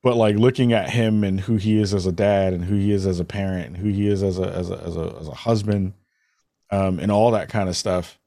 But 0.02 0.16
like 0.16 0.36
looking 0.36 0.72
at 0.72 0.90
him 0.90 1.24
and 1.24 1.40
who 1.40 1.56
he 1.56 1.80
is 1.80 1.92
as 1.92 2.06
a 2.06 2.12
dad 2.12 2.52
and 2.52 2.64
who 2.64 2.76
he 2.76 2.92
is 2.92 3.06
as 3.06 3.20
a 3.20 3.24
parent 3.24 3.66
and 3.66 3.76
who 3.76 3.88
he 3.88 4.06
is 4.08 4.22
as 4.22 4.38
a 4.38 4.48
as 4.48 4.70
a 4.70 4.78
as 4.78 4.96
a, 4.96 5.16
as 5.20 5.28
a 5.28 5.34
husband 5.34 5.94
um 6.70 6.98
and 6.98 7.10
all 7.10 7.30
that 7.32 7.48
kind 7.48 7.68
of 7.68 7.76
stuff 7.76 8.18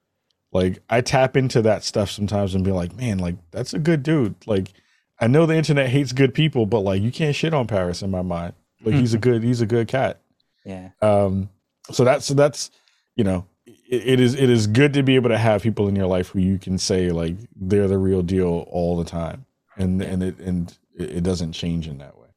like 0.52 0.80
i 0.90 1.00
tap 1.00 1.38
into 1.38 1.62
that 1.62 1.84
stuff 1.84 2.10
sometimes 2.10 2.56
and 2.56 2.64
be 2.64 2.72
like 2.72 2.96
man 2.96 3.20
like 3.20 3.36
that's 3.52 3.74
a 3.74 3.80
good 3.80 4.04
dude. 4.04 4.36
Like 4.48 4.74
i 5.20 5.28
know 5.28 5.46
the 5.46 5.56
internet 5.56 5.90
hates 5.90 6.12
good 6.12 6.34
people 6.34 6.66
but 6.66 6.80
like 6.80 7.02
you 7.02 7.12
can't 7.12 7.36
shit 7.36 7.54
on 7.54 7.68
Parris 7.68 8.02
in 8.02 8.12
my 8.12 8.24
mind 8.24 8.54
like 8.84 8.96
he's 8.96 9.14
a 9.14 9.18
good 9.18 9.44
he's 9.44 9.62
a 9.62 9.66
good 9.66 9.88
cat 9.88 10.22
yeah 10.66 10.90
um 11.02 11.50
so 11.92 12.04
that's 12.04 12.26
so 12.26 12.34
that's 12.34 12.72
you 13.16 13.24
know 13.24 13.46
it, 13.66 14.08
it 14.08 14.20
is 14.20 14.34
it 14.36 14.50
is 14.50 14.68
good 14.68 14.94
to 14.94 15.04
be 15.04 15.16
able 15.16 15.30
to 15.30 15.38
have 15.38 15.62
people 15.62 15.88
in 15.88 15.96
your 15.96 16.08
life 16.08 16.30
who 16.30 16.40
you 16.40 16.58
can 16.58 16.78
say 16.78 17.12
like 17.12 17.36
they're 17.56 17.88
the 17.88 17.98
real 17.98 18.22
deal 18.22 18.66
all 18.70 18.98
the 18.98 19.06
time 19.06 19.46
and 19.78 20.02
and 20.02 20.24
it 20.24 20.40
and 20.40 20.78
it, 20.96 21.24
doesn't 21.24 21.54
change 21.54 21.88
in 21.88 21.98
that 22.00 22.18
way. 22.18 22.28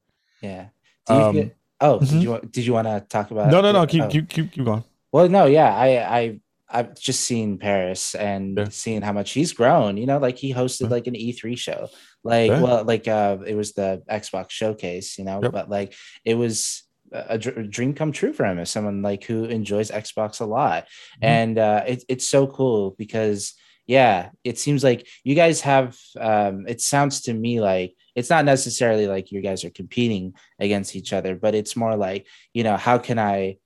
Yeah. 0.40 0.66
Um, 1.06 1.34
feel, 1.34 1.50
oh, 1.80 1.98
mm-hmm. 1.98 2.04
did 2.04 2.22
you 2.22 2.40
did 2.50 2.66
you 2.66 2.72
want 2.72 2.86
to 2.86 3.04
talk 3.08 3.30
about? 3.30 3.50
No, 3.50 3.60
no, 3.60 3.72
no. 3.72 3.86
Keep 3.86 4.02
oh. 4.04 4.08
keep 4.08 4.28
keep 4.28 4.52
keep 4.52 4.64
going. 4.64 4.84
Well, 5.12 5.28
no, 5.28 5.46
yeah, 5.46 5.74
I 5.74 6.18
I 6.18 6.40
I've 6.68 6.98
just 6.98 7.20
seen 7.20 7.58
Parris 7.58 8.14
and 8.14 8.58
yeah. 8.58 8.68
seeing 8.70 9.02
how 9.02 9.12
much 9.12 9.32
he's 9.32 9.52
grown. 9.52 9.96
You 9.96 10.06
know, 10.06 10.18
like 10.18 10.38
he 10.38 10.52
hosted 10.52 10.90
like 10.90 11.06
an 11.06 11.14
E3 11.14 11.56
show. 11.56 11.88
Like, 12.24 12.50
yeah. 12.50 12.60
well, 12.60 12.84
like 12.84 13.06
uh, 13.06 13.38
it 13.46 13.54
was 13.54 13.72
the 13.72 14.02
Xbox 14.10 14.50
showcase. 14.50 15.18
You 15.18 15.24
know, 15.24 15.40
yep. 15.42 15.52
but 15.52 15.68
like 15.68 15.94
it 16.24 16.34
was 16.34 16.82
a, 17.12 17.38
dream 17.38 17.94
come 17.94 18.12
true 18.12 18.32
for 18.32 18.44
him 18.44 18.58
as 18.58 18.70
someone 18.70 19.02
like 19.02 19.24
who 19.24 19.44
enjoys 19.44 19.90
Xbox 19.90 20.40
a 20.40 20.44
lot, 20.44 20.84
mm-hmm. 20.84 21.24
and 21.24 21.58
uh, 21.58 21.84
it, 21.86 22.04
it's 22.08 22.28
so 22.28 22.46
cool 22.46 22.94
because 22.98 23.54
yeah, 23.86 24.30
it 24.42 24.58
seems 24.58 24.82
like 24.82 25.06
you 25.22 25.34
guys 25.34 25.60
have. 25.60 25.96
Um, 26.18 26.66
it 26.66 26.80
sounds 26.80 27.22
to 27.22 27.34
me 27.34 27.60
like 27.60 27.94
it's 28.14 28.30
not 28.30 28.44
necessarily 28.44 29.06
like 29.06 29.30
you 29.30 29.40
guys 29.40 29.64
are 29.64 29.70
competing 29.70 30.34
against 30.58 30.96
each 30.96 31.12
other, 31.12 31.36
but 31.36 31.54
it's 31.54 31.76
more 31.76 31.96
like 31.96 32.26
you 32.52 32.64
know 32.64 32.76
how 32.76 32.98
can 32.98 33.18
I 33.18 33.58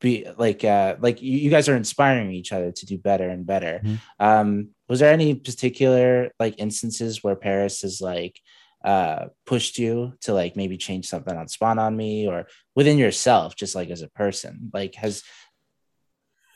be 0.00 0.26
like 0.36 0.64
uh 0.64 0.94
like 1.00 1.20
you, 1.20 1.38
you 1.38 1.50
guys 1.50 1.68
are 1.68 1.76
inspiring 1.76 2.30
each 2.30 2.52
other 2.52 2.72
to 2.72 2.86
do 2.86 2.98
better 2.98 3.28
and 3.28 3.46
better. 3.46 3.80
Mm-hmm. 3.84 4.24
Um, 4.24 4.68
was 4.88 5.00
there 5.00 5.12
any 5.12 5.34
particular 5.34 6.30
like 6.38 6.54
instances 6.58 7.22
where 7.22 7.36
Parris 7.36 7.84
is 7.84 8.00
like 8.00 8.40
uh 8.84 9.26
pushed 9.44 9.78
you 9.78 10.12
to 10.20 10.32
like 10.32 10.54
maybe 10.54 10.76
change 10.76 11.06
something 11.06 11.36
on 11.36 11.48
spawn 11.48 11.78
on 11.78 11.96
me 11.96 12.28
or 12.28 12.46
within 12.76 12.96
yourself 12.96 13.56
just 13.56 13.74
like 13.74 13.90
as 13.90 14.02
a 14.02 14.08
person 14.08 14.70
like 14.72 14.94
has 14.94 15.24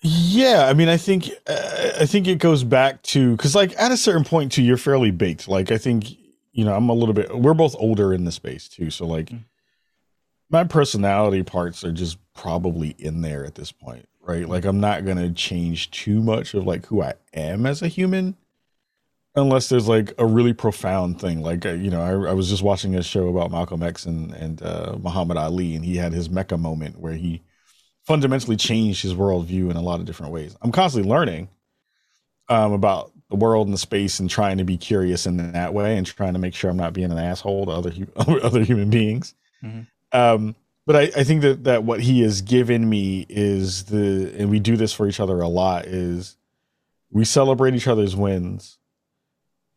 yeah, 0.05 0.67
I 0.69 0.75
mean, 0.75 0.89
I 0.89 0.97
think 0.97 1.31
uh, 1.47 1.93
I 2.01 2.07
think 2.07 2.27
it 2.27 2.41
goes 2.41 2.65
back 2.65 3.03
to 3.03 3.37
because 3.37 3.55
like 3.55 3.73
at 3.79 3.93
a 3.93 3.97
certain 3.97 4.25
point 4.25 4.51
too, 4.51 4.63
you're 4.63 4.77
fairly 4.77 5.13
baked. 5.13 5.47
Like 5.47 5.71
I 5.71 5.79
think 5.79 6.11
you 6.53 6.65
know 6.65 6.75
I'm 6.75 6.89
a 6.89 6.95
little 6.95 7.15
bit. 7.15 7.37
We're 7.37 7.55
both 7.55 7.77
older 7.79 8.13
in 8.13 8.25
the 8.25 8.33
space 8.33 8.69
too, 8.69 8.91
so 8.91 9.07
like 9.07 9.27
mm-hmm. 9.27 9.45
my 10.51 10.65
personality 10.65 11.45
parts 11.45 11.85
are 11.85 11.93
just 11.93 12.19
probably 12.35 12.97
in 12.99 13.21
there 13.21 13.45
at 13.45 13.55
this 13.55 13.71
point, 13.71 14.09
right? 14.23 14.49
Like 14.49 14.65
I'm 14.65 14.81
not 14.81 15.05
gonna 15.05 15.31
change 15.33 15.91
too 15.91 16.23
much 16.23 16.55
of 16.55 16.67
like 16.67 16.87
who 16.87 17.03
I 17.03 17.15
am 17.35 17.67
as 17.67 17.83
a 17.83 17.89
human, 17.89 18.37
unless 19.35 19.69
there's 19.69 19.89
like 19.89 20.15
a 20.19 20.27
really 20.27 20.53
profound 20.53 21.21
thing. 21.21 21.43
Like 21.43 21.67
uh, 21.67 21.73
you 21.73 21.91
know, 21.91 22.03
I, 22.03 22.31
I 22.31 22.33
was 22.33 22.49
just 22.49 22.63
watching 22.63 22.95
a 22.95 23.03
show 23.03 23.29
about 23.29 23.51
Malcolm 23.51 23.83
X 23.83 24.07
and 24.07 24.33
and 24.33 24.63
uh, 24.63 24.97
Muhammad 25.01 25.37
Ali, 25.37 25.75
and 25.75 25.85
he 25.85 25.97
had 25.97 26.13
his 26.13 26.31
Mecca 26.31 26.57
moment 26.57 26.99
where 26.99 27.15
he 27.15 27.43
fundamentally 28.07 28.57
changed 28.57 29.03
his 29.03 29.15
worldview 29.15 29.71
in 29.71 29.77
a 29.77 29.83
lot 29.83 30.01
of 30.01 30.07
different 30.07 30.33
ways. 30.33 30.57
I'm 30.63 30.73
constantly 30.73 31.09
learning 31.09 31.49
um, 32.49 32.73
about 32.73 33.13
the 33.31 33.37
world 33.37 33.67
and 33.67 33.75
the 33.75 33.79
space 33.79 34.21
and 34.21 34.29
trying 34.29 34.59
to 34.59 34.65
be 34.65 34.77
curious 34.77 35.27
in 35.27 35.53
that 35.53 35.73
way 35.73 35.97
and 35.97 36.07
trying 36.07 36.35
to 36.35 36.39
make 36.39 36.55
sure 36.55 36.71
I'm 36.71 36.77
not 36.77 36.93
being 36.93 37.11
an 37.11 37.19
asshole 37.19 37.67
to 37.67 37.73
other 37.73 37.93
other 38.45 38.63
human 38.63 38.91
beings. 38.91 39.35
Mm-hmm. 39.65 39.81
Um, 40.19 40.55
but 40.87 40.97
I, 40.97 41.03
I 41.17 41.25
think 41.25 41.43
that 41.43 41.65
that 41.65 41.85
what 41.85 42.01
he 42.01 42.23
has 42.23 42.43
given 42.43 42.89
me 42.89 43.27
is 43.29 43.85
the 43.85 44.35
and 44.37 44.51
we 44.51 44.61
do 44.61 44.77
this 44.77 44.93
for 44.93 45.07
each 45.07 45.21
other 45.21 45.41
a 45.41 45.49
lot 45.49 45.87
is 45.87 46.37
we 47.11 47.25
celebrate 47.25 47.75
each 47.75 47.89
other's 47.89 48.17
wins. 48.17 48.79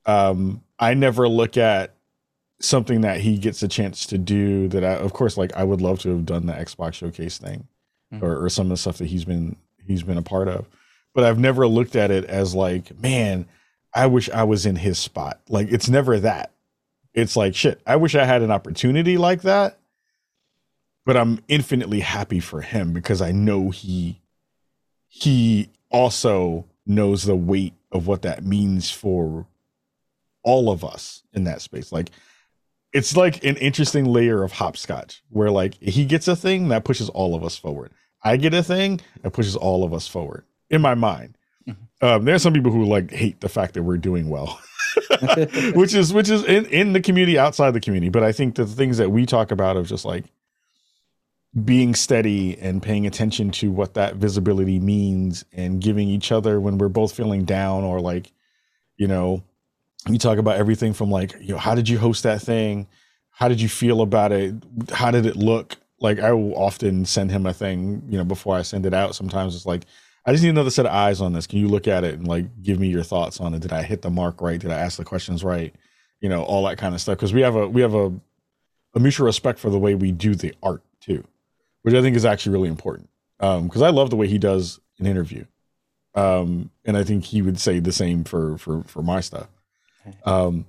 Um, 0.06 0.64
I 0.80 0.94
never 0.94 1.28
look 1.28 1.58
at 1.58 1.96
something 2.62 3.02
that 3.02 3.20
he 3.20 3.38
gets 3.38 3.62
a 3.62 3.68
chance 3.68 4.06
to 4.08 4.18
do 4.18 4.68
that 4.70 4.84
I, 4.84 4.94
of 4.96 5.14
course, 5.14 5.38
like 5.38 5.56
I 5.56 5.64
would 5.64 5.82
love 5.82 6.00
to 6.00 6.10
have 6.10 6.26
done 6.26 6.46
the 6.46 6.54
Xbox 6.54 6.94
showcase 6.94 7.38
thing 7.38 7.68
mm-hmm. 8.14 8.24
or, 8.24 8.44
or 8.46 8.50
some 8.50 8.68
of 8.68 8.70
the 8.70 8.78
stuff 8.78 8.98
that 9.00 9.08
he's 9.08 9.26
been 9.26 9.56
he's 9.86 10.04
been 10.04 10.18
a 10.18 10.24
part 10.24 10.48
of. 10.48 10.68
But 11.14 11.24
I've 11.24 11.40
never 11.40 11.68
looked 11.68 11.96
at 11.96 12.12
it 12.12 12.26
as 12.26 12.56
like, 12.56 12.98
man, 13.00 13.48
I 13.94 14.08
wish 14.08 14.30
I 14.30 14.44
was 14.44 14.66
in 14.66 14.76
his 14.76 14.98
spot. 14.98 15.40
Like 15.50 15.72
it's 15.72 15.90
never 15.90 16.20
that. 16.20 16.52
It's 17.14 17.36
like 17.36 17.56
shit. 17.56 17.82
I 17.86 17.96
wish 17.96 18.16
I 18.16 18.26
had 18.26 18.42
an 18.42 18.52
opportunity 18.52 19.18
like 19.18 19.44
that. 19.44 19.80
But 21.06 21.18
I'm 21.18 21.40
infinitely 21.48 22.00
happy 22.00 22.40
for 22.40 22.62
him 22.62 22.92
because 22.92 23.22
I 23.22 23.32
know 23.32 23.70
he 23.70 24.22
he 25.08 25.70
also 25.90 26.66
knows 26.86 27.24
the 27.24 27.36
weight 27.36 27.74
of 27.92 28.08
what 28.08 28.24
that 28.24 28.44
means 28.44 28.92
for 28.92 29.46
all 30.44 30.70
of 30.70 30.84
us 30.84 31.24
in 31.34 31.46
that 31.46 31.62
space. 31.62 31.92
Like 31.92 32.10
it's 32.94 33.18
like 33.18 33.44
an 33.44 33.58
interesting 33.58 34.06
layer 34.06 34.44
of 34.44 34.54
hopscotch 34.54 35.22
where 35.30 35.52
like 35.52 35.76
he 35.82 36.06
gets 36.06 36.28
a 36.28 36.36
thing 36.36 36.70
that 36.70 36.86
pushes 36.86 37.10
all 37.10 37.36
of 37.36 37.44
us 37.44 37.58
forward. 37.58 37.92
I 38.24 38.38
get 38.38 38.54
a 38.54 38.64
thing 38.64 39.02
that 39.22 39.32
pushes 39.32 39.56
all 39.56 39.84
of 39.84 39.94
us 39.94 40.08
forward 40.08 40.46
in 40.70 40.82
my 40.82 40.96
mind. 40.96 41.38
Mm-hmm. 41.68 42.06
Um, 42.06 42.26
there 42.26 42.36
are 42.36 42.40
some 42.40 42.54
people 42.54 42.72
who 42.72 42.86
like 42.86 43.12
hate 43.12 43.42
the 43.42 43.50
fact 43.50 43.74
that 43.74 43.84
we're 43.84 43.98
doing 43.98 44.30
well, 44.30 44.60
which 45.76 45.94
is 45.94 46.14
which 46.14 46.30
is 46.30 46.44
in, 46.46 46.66
in 46.68 46.94
the 46.94 47.02
community, 47.02 47.38
outside 47.38 47.72
the 47.72 47.82
community. 47.82 48.10
But 48.10 48.24
I 48.24 48.32
think 48.32 48.56
the 48.56 48.66
things 48.66 48.98
that 48.98 49.12
we 49.12 49.26
talk 49.26 49.52
about 49.52 49.78
of 49.78 49.88
just 49.88 50.06
like 50.06 50.26
being 51.64 51.96
steady 51.96 52.58
and 52.60 52.84
paying 52.84 53.08
attention 53.08 53.50
to 53.50 53.72
what 53.72 53.94
that 53.94 54.16
visibility 54.16 54.80
means 54.80 55.46
and 55.54 55.82
giving 55.82 56.10
each 56.10 56.32
other 56.32 56.60
when 56.60 56.78
we're 56.78 56.90
both 56.90 57.16
feeling 57.16 57.46
down 57.46 57.84
or 57.84 58.02
like, 58.02 58.32
you 58.98 59.08
know, 59.08 59.42
you 60.08 60.18
talk 60.18 60.38
about 60.38 60.58
everything 60.58 60.94
from 60.94 61.10
like, 61.10 61.34
you 61.40 61.54
know, 61.54 61.58
how 61.58 61.74
did 61.74 61.88
you 61.88 61.98
host 61.98 62.24
that 62.24 62.42
thing? 62.42 62.88
How 63.30 63.48
did 63.48 63.62
you 63.62 63.70
feel 63.70 64.02
about 64.02 64.32
it? 64.32 64.56
How 64.92 65.12
did 65.12 65.26
it 65.26 65.36
look? 65.36 65.78
like 66.00 66.20
I 66.20 66.32
will 66.34 66.56
often 66.56 67.06
send 67.06 67.32
him 67.32 67.46
a 67.46 67.54
thing, 67.54 68.04
you 68.08 68.18
know, 68.18 68.24
before 68.24 68.56
I 68.56 68.62
send 68.62 68.86
it 68.86 68.94
out. 68.94 69.16
Sometimes 69.16 69.56
it's 69.56 69.66
like, 69.66 69.86
I 70.26 70.32
just 70.32 70.44
need 70.44 70.50
another 70.50 70.70
set 70.70 70.86
of 70.86 70.92
eyes 70.92 71.22
on 71.22 71.34
this. 71.34 71.48
Can 71.48 71.60
you 71.60 71.68
look 71.68 71.88
at 71.88 72.04
it 72.04 72.16
and 72.16 72.28
like 72.28 72.46
give 72.62 72.80
me 72.80 72.88
your 72.88 73.04
thoughts 73.04 73.40
on 73.40 73.54
it? 73.54 73.62
Did 73.62 73.72
I 73.72 73.84
hit 73.84 74.02
the 74.02 74.10
mark 74.10 74.42
right? 74.42 74.60
Did 74.60 74.72
I 74.72 74.80
ask 74.80 74.98
the 74.98 75.06
questions 75.06 75.44
right? 75.44 75.74
You 76.22 76.30
know, 76.30 76.44
all 76.44 76.66
that 76.66 76.78
kind 76.78 76.96
of 76.96 77.02
stuff. 77.02 77.18
Because 77.18 77.34
we 77.34 77.42
have 77.42 77.56
a 77.56 77.68
we 77.68 77.82
have 77.82 77.94
a 77.94 78.12
a 78.96 79.00
mutual 79.00 79.26
respect 79.26 79.60
for 79.60 79.70
the 79.70 79.78
way 79.78 79.94
we 79.94 80.12
do 80.12 80.36
the 80.36 80.54
art 80.64 80.82
too, 81.00 81.24
which 81.86 81.94
I 81.94 82.02
think 82.02 82.16
is 82.16 82.26
actually 82.26 82.54
really 82.54 82.70
important. 82.70 83.10
Um, 83.40 83.68
because 83.68 83.84
I 83.84 83.90
love 83.90 84.10
the 84.10 84.16
way 84.16 84.28
he 84.28 84.40
does 84.40 84.80
an 84.98 85.06
interview. 85.06 85.46
Um, 86.16 86.72
and 86.84 86.98
I 86.98 87.04
think 87.04 87.26
he 87.26 87.44
would 87.44 87.60
say 87.60 87.80
the 87.80 87.92
same 87.92 88.24
for 88.24 88.58
for 88.58 88.84
for 88.86 89.04
my 89.04 89.22
stuff. 89.22 89.48
Um, 90.26 90.66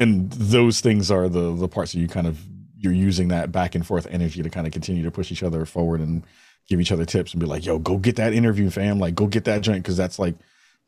and 0.00 0.32
those 0.32 0.80
things 0.80 1.12
are 1.12 1.28
the 1.28 1.54
the 1.54 1.68
parts 1.68 1.92
that 1.92 2.00
you 2.00 2.08
kind 2.08 2.26
of 2.26 2.40
you're 2.76 2.92
using 2.92 3.28
that 3.28 3.52
back 3.52 3.76
and 3.76 3.86
forth 3.86 4.08
energy 4.10 4.42
to 4.42 4.50
kind 4.50 4.66
of 4.66 4.72
continue 4.72 5.04
to 5.04 5.10
push 5.12 5.30
each 5.30 5.44
other 5.44 5.64
forward 5.64 6.00
and 6.00 6.24
give 6.68 6.80
each 6.80 6.90
other 6.90 7.04
tips 7.04 7.32
and 7.32 7.40
be 7.40 7.46
like, 7.46 7.64
yo, 7.64 7.78
go 7.78 7.96
get 7.96 8.16
that 8.16 8.32
interview, 8.32 8.68
fam. 8.68 8.98
Like, 8.98 9.14
go 9.14 9.26
get 9.26 9.44
that 9.44 9.60
joint 9.60 9.84
because 9.84 9.96
that's 9.96 10.18
like 10.18 10.34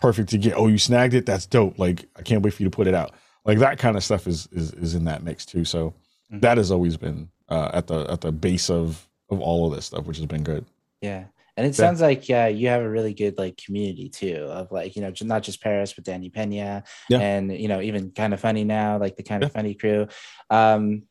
perfect 0.01 0.31
to 0.31 0.39
get. 0.39 0.55
Oh, 0.57 0.66
you 0.66 0.79
snagged 0.79 1.14
it. 1.14 1.27
That's 1.27 1.47
dope. 1.47 1.79
Like, 1.79 2.07
I 2.16 2.23
can't 2.23 2.43
wait 2.43 2.55
for 2.55 2.62
you 2.64 2.71
to 2.71 2.75
put 2.75 2.89
it 2.89 2.95
out. 2.95 3.12
Like 3.45 3.59
that 3.59 3.79
kind 3.79 3.97
of 3.97 4.03
stuff 4.03 4.27
is 4.27 4.49
is 4.51 4.73
is 4.73 4.97
in 4.97 5.05
that 5.05 5.23
mix 5.23 5.47
too. 5.47 5.64
So 5.64 5.91
mm-hmm. 5.91 6.41
that 6.41 6.57
has 6.59 6.73
always 6.73 6.97
been 6.97 7.31
uh, 7.49 7.71
at 7.73 7.87
the 7.87 8.11
at 8.11 8.21
the 8.21 8.33
base 8.33 8.68
of 8.68 9.07
of 9.31 9.41
all 9.41 9.66
of 9.66 9.74
this 9.74 9.87
stuff, 9.87 10.05
which 10.07 10.16
has 10.18 10.26
been 10.26 10.43
good. 10.43 10.64
Yeah. 11.01 11.24
And 11.57 11.66
it 11.66 11.74
sounds 11.74 12.01
like 12.01 12.24
uh, 12.31 12.47
you 12.47 12.68
have 12.68 12.81
a 12.81 12.89
really 12.89 13.12
good 13.12 13.37
like 13.37 13.59
community 13.59 14.09
too 14.09 14.47
of 14.49 14.72
like 14.72 14.97
you 14.97 15.03
know 15.03 15.12
not 15.22 15.43
just 15.43 15.61
Parris 15.61 15.93
but 15.93 16.05
Danny 16.05 16.31
Pena 16.31 16.85
yeah. 17.11 17.18
and 17.18 17.53
you 17.53 17.68
know 17.68 17.83
even 17.83 18.12
Kinda 18.12 18.39
Funny 18.39 18.64
now 18.64 18.99
like 18.99 19.16
the 19.16 19.22
kind 19.22 19.43
of 19.43 19.51
yeah. 19.51 19.55
funny 19.55 19.74
crew. 19.74 20.09
Um, 20.49 21.03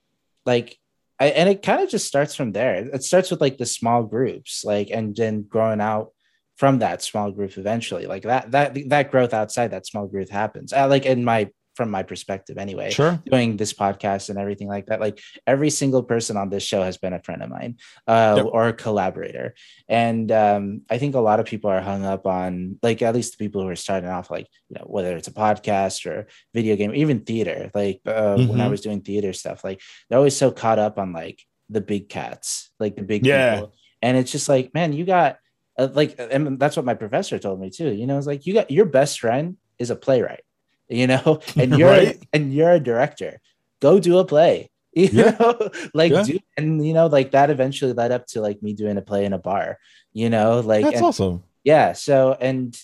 like 0.46 0.80
I, 1.20 1.28
and 1.28 1.50
it 1.50 1.62
kind 1.62 1.82
of 1.82 1.90
just 1.90 2.08
starts 2.08 2.34
from 2.34 2.52
there 2.52 2.76
it 2.76 3.04
starts 3.04 3.30
with 3.30 3.42
like 3.42 3.58
the 3.58 3.66
small 3.66 4.04
groups 4.04 4.64
like 4.64 4.90
and 4.90 5.16
then 5.16 5.44
growing 5.44 5.82
out 5.82 6.14
from 6.56 6.80
that 6.80 7.04
small 7.04 7.32
group 7.32 7.58
eventually 7.58 8.08
like 8.08 8.24
that 8.24 8.52
that 8.52 8.78
that 8.90 9.12
growth 9.12 9.34
outside 9.34 9.72
that 9.72 9.86
small 9.86 10.08
group 10.08 10.30
happens 10.30 10.74
uh, 10.74 10.88
like 10.88 11.06
in 11.06 11.24
my 11.24 11.50
from 11.80 11.90
my 11.90 12.04
perspective 12.04 12.58
anyway. 12.58 12.90
Sure. 12.92 13.24
Doing 13.26 13.56
this 13.56 13.72
podcast 13.72 14.30
and 14.30 14.38
everything 14.38 14.68
like 14.68 14.88
that. 14.88 15.00
Like 15.00 15.22
every 15.48 15.70
single 15.70 16.04
person 16.04 16.36
on 16.36 16.50
this 16.50 16.62
show 16.62 16.84
has 16.84 16.98
been 16.98 17.14
a 17.14 17.24
friend 17.24 17.42
of 17.42 17.50
mine 17.50 17.78
uh, 18.06 18.34
yep. 18.36 18.48
or 18.52 18.68
a 18.68 18.74
collaborator. 18.74 19.56
And 19.88 20.30
um, 20.30 20.82
I 20.90 20.98
think 20.98 21.16
a 21.16 21.22
lot 21.22 21.40
of 21.40 21.46
people 21.46 21.72
are 21.72 21.80
hung 21.80 22.04
up 22.04 22.28
on 22.28 22.80
like 22.84 23.02
at 23.02 23.16
least 23.16 23.38
the 23.38 23.46
people 23.46 23.62
who 23.62 23.70
are 23.70 23.78
starting 23.78 24.10
off, 24.10 24.30
like, 24.30 24.48
you 24.68 24.76
know, 24.78 24.84
whether 24.88 25.16
it's 25.16 25.30
a 25.30 25.32
podcast 25.32 26.06
or 26.06 26.28
video 26.54 26.76
game, 26.76 26.94
even 26.94 27.22
theater. 27.22 27.72
Like 27.74 28.02
uh, 28.06 28.12
mm-hmm. 28.12 28.50
when 28.50 28.60
I 28.60 28.64
mm-hmm. 28.64 28.72
was 28.72 28.82
doing 28.82 29.00
theater 29.00 29.32
stuff, 29.32 29.64
like 29.64 29.80
they're 30.10 30.20
always 30.20 30.36
so 30.36 30.52
caught 30.52 30.80
up 30.80 31.00
on 31.00 31.14
like 31.14 31.40
the 31.70 31.80
big 31.80 32.10
cats, 32.10 32.72
like 32.78 32.98
the 32.98 33.04
big 33.04 33.26
yeah. 33.26 33.56
People. 33.56 33.74
And 34.02 34.18
it's 34.18 34.34
just 34.34 34.50
like, 34.50 34.74
man, 34.74 34.92
you 34.92 35.06
got 35.06 35.38
uh, 35.80 35.88
like, 35.94 36.20
and 36.20 36.60
that's 36.60 36.76
what 36.76 36.86
my 36.86 36.94
professor 36.94 37.40
told 37.40 37.62
me 37.62 37.70
too. 37.70 37.94
You 37.94 38.06
know, 38.06 38.18
it's 38.18 38.28
like 38.28 38.46
you 38.46 38.54
got 38.54 38.70
your 38.70 38.86
best 38.86 39.22
friend 39.22 39.56
is 39.80 39.90
a 39.90 39.96
playwright, 39.96 40.44
you 40.90 41.08
know, 41.08 41.40
and 41.56 41.78
you're 41.78 41.90
right? 41.90 42.28
and 42.34 42.54
you're 42.54 42.72
a 42.72 42.80
director. 42.80 43.40
Go 43.80 44.00
do 44.00 44.18
a 44.18 44.26
play. 44.26 44.70
You 44.96 45.08
yeah. 45.14 45.38
know, 45.40 45.70
like 45.94 46.12
yeah. 46.12 46.24
do 46.24 46.40
and 46.58 46.86
you 46.86 46.94
know, 46.94 47.06
like 47.06 47.32
that 47.32 47.52
eventually 47.52 47.94
led 47.94 48.12
up 48.12 48.26
to 48.30 48.42
like 48.42 48.64
me 48.64 48.74
doing 48.74 48.98
a 48.98 49.04
play 49.04 49.24
in 49.24 49.34
a 49.34 49.38
bar, 49.38 49.78
you 50.14 50.32
know, 50.32 50.62
like 50.62 50.84
that's 50.84 50.98
and, 50.98 51.06
awesome. 51.06 51.44
Yeah. 51.64 51.94
So 51.94 52.36
and 52.42 52.76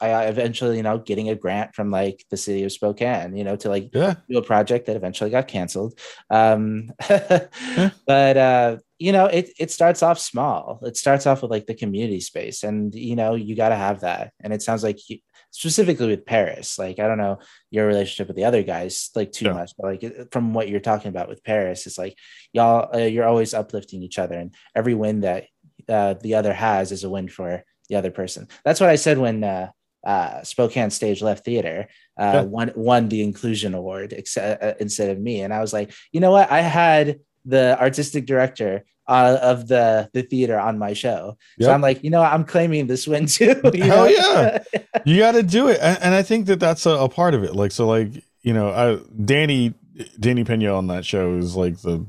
I 0.00 0.24
eventually, 0.24 0.78
you 0.78 0.82
know, 0.82 0.98
getting 0.98 1.28
a 1.28 1.34
grant 1.34 1.74
from 1.74 1.90
like 1.90 2.24
the 2.30 2.36
city 2.36 2.64
of 2.64 2.72
Spokane, 2.72 3.36
you 3.36 3.44
know, 3.44 3.56
to 3.56 3.68
like 3.68 3.90
yeah. 3.92 4.14
do 4.28 4.38
a 4.38 4.42
project 4.42 4.86
that 4.86 4.96
eventually 4.96 5.30
got 5.30 5.46
canceled. 5.46 5.98
Um, 6.30 6.90
yeah. 7.08 7.90
but 8.06 8.36
uh, 8.36 8.76
you 8.98 9.12
know, 9.12 9.26
it 9.26 9.50
it 9.58 9.70
starts 9.70 10.02
off 10.02 10.18
small. 10.18 10.80
It 10.82 10.96
starts 10.96 11.26
off 11.26 11.42
with 11.42 11.50
like 11.50 11.66
the 11.66 11.74
community 11.74 12.20
space, 12.20 12.62
and 12.62 12.94
you 12.94 13.14
know, 13.14 13.34
you 13.34 13.54
got 13.54 13.70
to 13.70 13.76
have 13.76 14.00
that. 14.00 14.32
And 14.40 14.54
it 14.54 14.62
sounds 14.62 14.82
like 14.82 14.98
you, 15.08 15.18
specifically 15.50 16.08
with 16.08 16.26
Parris, 16.26 16.78
like 16.78 16.98
I 16.98 17.06
don't 17.06 17.18
know 17.18 17.38
your 17.70 17.86
relationship 17.86 18.28
with 18.28 18.36
the 18.36 18.44
other 18.44 18.62
guys 18.62 19.10
like 19.14 19.32
too 19.32 19.46
yeah. 19.46 19.52
much, 19.52 19.72
but 19.78 19.86
like 19.86 20.32
from 20.32 20.54
what 20.54 20.68
you're 20.68 20.80
talking 20.80 21.08
about 21.08 21.28
with 21.28 21.44
Parris, 21.44 21.86
it's 21.86 21.98
like 21.98 22.16
y'all 22.52 22.88
uh, 22.94 22.98
you're 22.98 23.26
always 23.26 23.54
uplifting 23.54 24.02
each 24.02 24.18
other, 24.18 24.36
and 24.36 24.54
every 24.74 24.94
win 24.94 25.20
that 25.20 25.46
uh, 25.88 26.14
the 26.14 26.34
other 26.34 26.52
has 26.52 26.92
is 26.92 27.04
a 27.04 27.10
win 27.10 27.28
for 27.28 27.64
the 27.88 27.96
other 27.96 28.10
person. 28.10 28.48
That's 28.64 28.80
what 28.80 28.90
I 28.90 28.96
said 28.96 29.18
when. 29.18 29.44
Uh, 29.44 29.70
uh, 30.02 30.42
Spokane 30.42 30.88
Stage 30.88 31.20
Left 31.20 31.44
Theater 31.44 31.86
uh, 32.18 32.32
yeah. 32.32 32.40
won 32.40 32.72
won 32.74 33.10
the 33.10 33.22
inclusion 33.22 33.74
award 33.74 34.14
ex- 34.16 34.38
uh, 34.38 34.72
instead 34.80 35.10
of 35.10 35.20
me, 35.20 35.42
and 35.42 35.52
I 35.52 35.60
was 35.60 35.74
like, 35.74 35.92
you 36.10 36.20
know 36.20 36.30
what? 36.30 36.50
I 36.50 36.62
had 36.62 37.20
the 37.44 37.78
artistic 37.78 38.24
director 38.24 38.86
uh, 39.10 39.38
of 39.42 39.68
the 39.68 40.08
the 40.14 40.22
theater 40.22 40.58
on 40.58 40.78
my 40.78 40.92
show, 40.92 41.36
yep. 41.58 41.66
so 41.66 41.72
I'm 41.72 41.80
like, 41.80 42.02
you 42.04 42.10
know, 42.10 42.22
I'm 42.22 42.44
claiming 42.44 42.86
this 42.86 43.06
win 43.06 43.26
too. 43.26 43.60
Hell 43.64 44.04
know? 44.04 44.06
yeah, 44.06 44.58
you 45.04 45.18
got 45.18 45.32
to 45.32 45.42
do 45.42 45.68
it, 45.68 45.78
and, 45.82 45.98
and, 46.00 46.14
I 46.14 46.22
think 46.22 46.46
that 46.46 46.60
that's 46.60 46.86
a, 46.86 46.90
a, 46.90 47.08
part 47.08 47.34
of 47.34 47.42
it. 47.42 47.56
Like, 47.56 47.72
so, 47.72 47.86
like, 47.88 48.10
you 48.42 48.54
know, 48.54 48.70
I, 48.70 49.00
Danny 49.24 49.74
Danny 50.18 50.44
Pena 50.44 50.72
on 50.72 50.86
that 50.86 51.04
show 51.04 51.34
is 51.36 51.56
like 51.56 51.80
the 51.80 52.06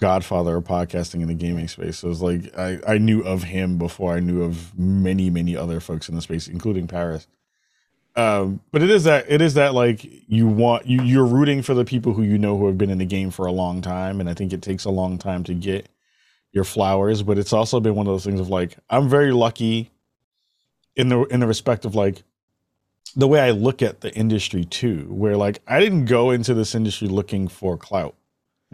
godfather 0.00 0.56
of 0.56 0.64
podcasting 0.64 1.22
in 1.22 1.28
the 1.28 1.34
gaming 1.34 1.68
space. 1.68 1.98
So 1.98 2.10
it's 2.10 2.20
like 2.20 2.56
I, 2.58 2.80
I 2.86 2.98
knew 2.98 3.22
of 3.22 3.44
him 3.44 3.78
before 3.78 4.14
I 4.14 4.20
knew 4.20 4.42
of 4.42 4.76
many, 4.76 5.30
many 5.30 5.56
other 5.56 5.78
folks 5.78 6.08
in 6.08 6.16
the 6.16 6.20
space, 6.20 6.48
including 6.48 6.88
Parris. 6.88 7.28
Um, 8.16 8.60
but 8.70 8.82
it 8.82 8.90
is 8.90 9.04
that 9.04 9.24
it 9.28 9.40
is 9.40 9.54
that 9.54 9.74
like 9.74 10.04
you 10.28 10.46
want 10.46 10.86
you 10.86 11.02
you're 11.02 11.26
rooting 11.26 11.62
for 11.62 11.74
the 11.74 11.84
people 11.84 12.12
who 12.12 12.22
you 12.22 12.38
know 12.38 12.56
who 12.56 12.66
have 12.66 12.78
been 12.78 12.90
in 12.90 12.98
the 12.98 13.04
game 13.04 13.30
for 13.30 13.46
a 13.46 13.52
long 13.52 13.82
time, 13.82 14.20
and 14.20 14.28
I 14.28 14.34
think 14.34 14.52
it 14.52 14.62
takes 14.62 14.84
a 14.84 14.90
long 14.90 15.18
time 15.18 15.42
to 15.44 15.54
get 15.54 15.88
your 16.54 16.64
flowers. 16.64 17.22
But 17.22 17.36
it's 17.36 17.52
also 17.52 17.80
been 17.80 17.94
one 17.94 18.06
of 18.06 18.12
those 18.12 18.24
things 18.24 18.40
of 18.40 18.48
like 18.48 18.76
I'm 18.88 19.08
very 19.08 19.32
lucky 19.32 19.90
in 20.96 21.08
the 21.08 21.24
in 21.24 21.40
the 21.40 21.46
respect 21.46 21.84
of 21.84 21.94
like 21.94 22.22
the 23.16 23.28
way 23.28 23.40
I 23.40 23.50
look 23.50 23.82
at 23.82 24.00
the 24.00 24.14
industry 24.14 24.64
too, 24.64 25.06
where 25.10 25.36
like 25.36 25.60
I 25.66 25.80
didn't 25.80 26.06
go 26.06 26.30
into 26.30 26.54
this 26.54 26.74
industry 26.74 27.08
looking 27.08 27.48
for 27.48 27.76
clout. 27.76 28.14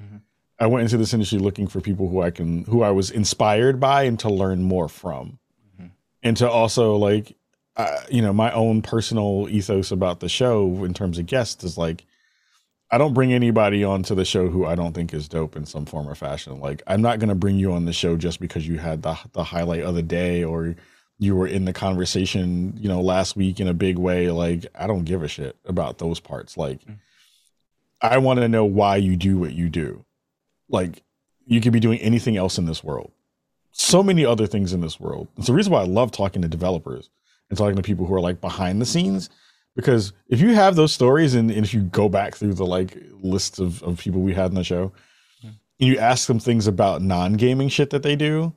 Mm-hmm. 0.00 0.18
I 0.58 0.66
went 0.66 0.84
into 0.84 0.98
this 0.98 1.14
industry 1.14 1.38
looking 1.38 1.66
for 1.66 1.80
people 1.80 2.08
who 2.08 2.22
I 2.22 2.30
can 2.30 2.64
who 2.64 2.82
I 2.82 2.90
was 2.90 3.10
inspired 3.10 3.80
by 3.80 4.04
and 4.04 4.18
to 4.20 4.28
learn 4.28 4.62
more 4.62 4.88
from. 4.88 5.38
Mm-hmm. 5.74 5.86
And 6.22 6.36
to 6.36 6.48
also 6.48 6.96
like 6.96 7.34
uh, 7.76 8.02
you 8.10 8.20
know, 8.20 8.32
my 8.32 8.52
own 8.52 8.82
personal 8.82 9.46
ethos 9.48 9.90
about 9.90 10.20
the 10.20 10.28
show 10.28 10.84
in 10.84 10.92
terms 10.92 11.18
of 11.18 11.24
guests 11.24 11.64
is 11.64 11.78
like 11.78 12.04
I 12.92 12.98
don't 12.98 13.14
bring 13.14 13.32
anybody 13.32 13.84
onto 13.84 14.14
the 14.14 14.24
show 14.24 14.48
who 14.48 14.66
I 14.66 14.74
don't 14.74 14.92
think 14.92 15.14
is 15.14 15.28
dope 15.28 15.54
in 15.54 15.64
some 15.64 15.86
form 15.86 16.08
or 16.08 16.14
fashion. 16.14 16.60
Like 16.60 16.82
I'm 16.86 17.02
not 17.02 17.20
going 17.20 17.28
to 17.28 17.34
bring 17.34 17.56
you 17.56 17.72
on 17.72 17.84
the 17.84 17.92
show 17.92 18.16
just 18.16 18.40
because 18.40 18.66
you 18.66 18.78
had 18.78 19.02
the 19.02 19.16
the 19.32 19.44
highlight 19.44 19.82
of 19.82 19.94
the 19.94 20.02
day 20.02 20.42
or 20.42 20.74
you 21.18 21.36
were 21.36 21.46
in 21.46 21.66
the 21.66 21.72
conversation, 21.72 22.74
you 22.76 22.88
know, 22.88 23.00
last 23.00 23.36
week 23.36 23.60
in 23.60 23.68
a 23.68 23.74
big 23.74 23.98
way. 23.98 24.30
Like 24.30 24.66
I 24.74 24.86
don't 24.86 25.04
give 25.04 25.22
a 25.22 25.28
shit 25.28 25.56
about 25.64 25.98
those 25.98 26.18
parts. 26.18 26.56
Like 26.56 26.80
mm-hmm. 26.80 26.94
I 28.02 28.18
want 28.18 28.40
to 28.40 28.48
know 28.48 28.64
why 28.64 28.96
you 28.96 29.16
do 29.16 29.38
what 29.38 29.52
you 29.52 29.68
do 29.68 30.04
like 30.70 31.02
you 31.46 31.60
could 31.60 31.72
be 31.72 31.80
doing 31.80 31.98
anything 32.00 32.36
else 32.36 32.58
in 32.58 32.66
this 32.66 32.82
world. 32.82 33.10
So 33.72 34.02
many 34.02 34.24
other 34.24 34.46
things 34.46 34.72
in 34.72 34.80
this 34.80 34.98
world. 34.98 35.28
It's 35.36 35.46
the 35.46 35.52
reason 35.52 35.72
why 35.72 35.82
I 35.82 35.86
love 35.86 36.10
talking 36.10 36.42
to 36.42 36.48
developers 36.48 37.10
and 37.48 37.58
talking 37.58 37.76
to 37.76 37.82
people 37.82 38.06
who 38.06 38.14
are 38.14 38.20
like 38.20 38.40
behind 38.40 38.80
the 38.80 38.86
scenes. 38.86 39.30
Because 39.80 40.12
if 40.28 40.40
you 40.40 40.54
have 40.54 40.76
those 40.76 40.92
stories 40.92 41.34
and, 41.34 41.50
and 41.50 41.64
if 41.64 41.74
you 41.74 41.82
go 41.82 42.08
back 42.08 42.36
through 42.36 42.54
the 42.54 42.66
like 42.66 42.96
list 43.20 43.58
of, 43.58 43.82
of 43.82 43.98
people 43.98 44.20
we 44.20 44.34
had 44.34 44.50
in 44.50 44.54
the 44.54 44.64
show 44.64 44.92
and 45.42 45.54
you 45.78 45.98
ask 45.98 46.26
them 46.26 46.38
things 46.38 46.66
about 46.66 47.02
non-gaming 47.02 47.68
shit 47.68 47.90
that 47.90 48.02
they 48.02 48.16
do, 48.16 48.54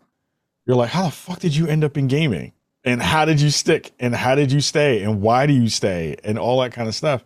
you're 0.65 0.76
like, 0.76 0.89
how 0.89 1.05
the 1.05 1.11
fuck 1.11 1.39
did 1.39 1.55
you 1.55 1.67
end 1.67 1.84
up 1.84 1.97
in 1.97 2.07
gaming? 2.07 2.53
And 2.86 3.01
how 3.01 3.26
did 3.26 3.39
you 3.39 3.49
stick? 3.49 3.93
And 3.99 4.13
how 4.13 4.36
did 4.36 4.51
you 4.51 4.59
stay? 4.59 5.03
And 5.03 5.21
why 5.21 5.45
do 5.45 5.53
you 5.53 5.69
stay? 5.69 6.17
And 6.24 6.38
all 6.38 6.61
that 6.61 6.74
kind 6.74 6.88
of 6.88 6.95
stuff. 6.95 7.24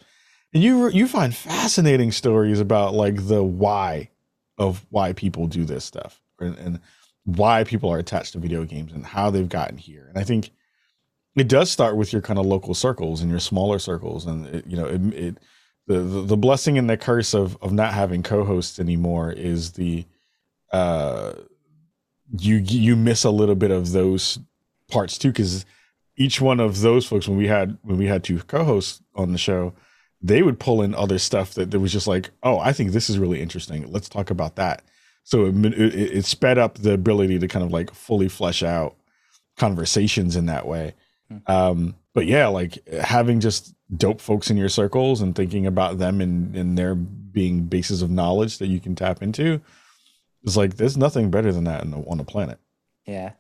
And 0.53 0.63
you 0.63 0.89
you 0.89 1.07
find 1.07 1.35
fascinating 1.35 2.11
stories 2.11 2.59
about 2.59 2.93
like 2.93 3.27
the 3.27 3.43
why 3.43 4.09
of 4.57 4.85
why 4.89 5.13
people 5.13 5.47
do 5.47 5.65
this 5.65 5.83
stuff 5.83 6.21
and, 6.39 6.57
and 6.57 6.79
why 7.25 7.63
people 7.63 7.91
are 7.91 7.99
attached 7.99 8.33
to 8.33 8.39
video 8.39 8.63
games 8.63 8.93
and 8.93 9.05
how 9.05 9.29
they've 9.29 9.49
gotten 9.49 9.77
here. 9.77 10.05
And 10.07 10.17
I 10.17 10.23
think 10.23 10.51
it 11.38 11.47
does 11.47 11.71
start 11.71 11.95
with 11.95 12.11
your 12.11 12.21
kind 12.21 12.39
of 12.39 12.45
local 12.45 12.73
circles 12.73 13.21
and 13.21 13.29
your 13.29 13.39
smaller 13.39 13.79
circles, 13.79 14.25
and 14.25 14.47
it, 14.47 14.67
you 14.67 14.77
know, 14.77 14.85
it, 14.85 15.01
it 15.13 15.38
the, 15.88 15.99
the, 15.99 16.38
blessing 16.38 16.77
and 16.77 16.89
the 16.89 16.97
curse 16.97 17.33
of 17.33 17.57
of 17.61 17.71
not 17.71 17.93
having 17.93 18.23
co-hosts 18.23 18.79
anymore 18.79 19.31
is 19.31 19.73
the 19.73 20.05
uh 20.73 21.33
you 22.38 22.57
you 22.57 22.95
miss 22.97 23.23
a 23.23 23.29
little 23.29 23.55
bit 23.55 23.71
of 23.71 23.93
those 23.93 24.39
parts 24.89 25.17
too 25.17 25.29
because 25.29 25.65
each 26.17 26.41
one 26.41 26.59
of 26.59 26.81
those 26.81 27.05
folks 27.05 27.27
when 27.27 27.38
we 27.38 27.47
had 27.47 27.77
when 27.83 27.97
we 27.97 28.05
had 28.05 28.21
two 28.21 28.39
co-hosts 28.39 29.01
on 29.15 29.31
the 29.31 29.38
show 29.38 29.73
they 30.21 30.41
would 30.41 30.59
pull 30.59 30.81
in 30.81 30.95
other 30.95 31.19
stuff 31.19 31.53
that, 31.53 31.71
that 31.71 31.79
was 31.79 31.91
just 31.91 32.07
like, 32.07 32.31
oh, 32.43 32.59
I 32.59 32.73
think 32.73 32.91
this 32.91 33.09
is 33.09 33.19
really 33.19 33.41
interesting. 33.41 33.91
Let's 33.91 34.09
talk 34.09 34.29
about 34.29 34.55
that. 34.55 34.83
So 35.23 35.45
it, 35.45 35.55
it, 35.65 36.17
it 36.17 36.25
sped 36.25 36.57
up 36.57 36.79
the 36.79 36.93
ability 36.93 37.39
to 37.39 37.47
kind 37.47 37.63
of 37.63 37.71
like 37.71 37.93
fully 37.93 38.29
flesh 38.29 38.63
out 38.63 38.95
conversations 39.57 40.35
in 40.35 40.45
that 40.47 40.67
way. 40.67 40.93
Um, 41.45 41.95
but 42.13 42.25
yeah, 42.25 42.47
like 42.47 42.88
having 42.89 43.39
just 43.39 43.75
dope 43.95 44.21
folks 44.21 44.49
in 44.49 44.57
your 44.57 44.69
circles 44.69 45.21
and 45.21 45.36
thinking 45.36 45.65
about 45.65 45.97
them 45.97 46.21
and, 46.21 46.55
and 46.55 46.78
their 46.78 46.95
being 46.95 47.65
bases 47.65 48.01
of 48.01 48.09
knowledge 48.09 48.57
that 48.57 48.67
you 48.67 48.80
can 48.80 48.95
tap 48.95 49.21
into 49.21 49.61
is 50.43 50.57
like, 50.57 50.78
there's 50.78 50.97
nothing 50.97 51.30
better 51.30 51.51
than 51.51 51.65
that 51.65 51.89
the, 51.89 51.97
on 51.97 52.17
the 52.17 52.23
planet. 52.23 52.59
Yeah. 53.05 53.34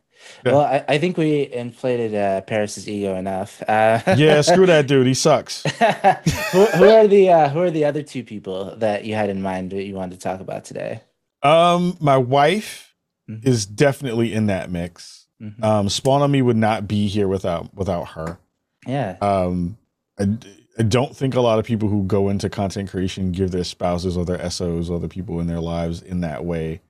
Yeah. 0.45 0.51
Well, 0.51 0.61
I, 0.61 0.85
I, 0.87 0.97
think 0.97 1.17
we 1.17 1.51
inflated 1.51 2.15
uh, 2.15 2.41
Parris's 2.41 2.89
ego 2.89 3.15
enough. 3.15 3.61
Uh, 3.67 3.99
yeah, 4.17 4.41
screw 4.41 4.65
that 4.65 4.87
dude. 4.87 5.05
He 5.05 5.13
sucks. 5.13 5.63
who, 6.51 6.65
who, 6.65 6.89
are 6.89 7.07
the 7.07 7.29
uh, 7.29 7.49
Who 7.49 7.61
are 7.61 7.71
the 7.71 7.85
other 7.85 8.01
two 8.01 8.23
people 8.23 8.75
that 8.77 9.05
you 9.05 9.13
had 9.13 9.29
in 9.29 9.41
mind 9.41 9.71
that 9.71 9.83
you 9.83 9.93
wanted 9.93 10.15
to 10.15 10.19
talk 10.19 10.39
about 10.39 10.65
today? 10.65 11.01
Um, 11.43 11.97
my 11.99 12.17
wife 12.17 12.95
mm-hmm. 13.29 13.47
is 13.47 13.65
definitely 13.65 14.33
in 14.33 14.47
that 14.47 14.71
mix. 14.71 15.16
Mm-hmm. 15.41 15.63
Um, 15.63 15.89
Spawn 15.89 16.21
on 16.21 16.31
me 16.31 16.41
would 16.41 16.57
not 16.57 16.87
be 16.87 17.07
here 17.07 17.27
without 17.27 17.73
without 17.75 18.09
her. 18.09 18.39
Yeah. 18.85 19.17
Um, 19.21 19.77
I, 20.19 20.37
I 20.79 20.83
don't 20.83 21.15
think 21.15 21.35
a 21.35 21.41
lot 21.41 21.59
of 21.59 21.65
people 21.65 21.89
who 21.89 22.03
go 22.03 22.29
into 22.29 22.49
content 22.49 22.89
creation 22.89 23.31
give 23.31 23.51
their 23.51 23.63
spouses 23.63 24.17
or 24.17 24.25
their 24.25 24.49
SOs 24.49 24.89
or 24.89 24.99
the 24.99 25.09
people 25.09 25.39
in 25.39 25.47
their 25.47 25.59
lives 25.59 26.01
in 26.01 26.21
that 26.21 26.45
way 26.45 26.81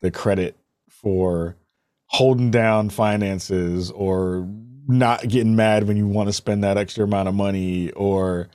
the 0.00 0.10
credit 0.10 0.56
for 0.88 1.56
holding 2.06 2.50
down 2.50 2.90
finances 2.90 3.90
or 3.90 4.48
not 4.86 5.28
getting 5.28 5.54
mad 5.54 5.86
when 5.86 5.96
you 5.96 6.06
want 6.06 6.28
to 6.28 6.32
spend 6.32 6.64
that 6.64 6.78
extra 6.78 7.04
amount 7.04 7.28
of 7.28 7.34
money 7.34 7.90
or 7.92 8.48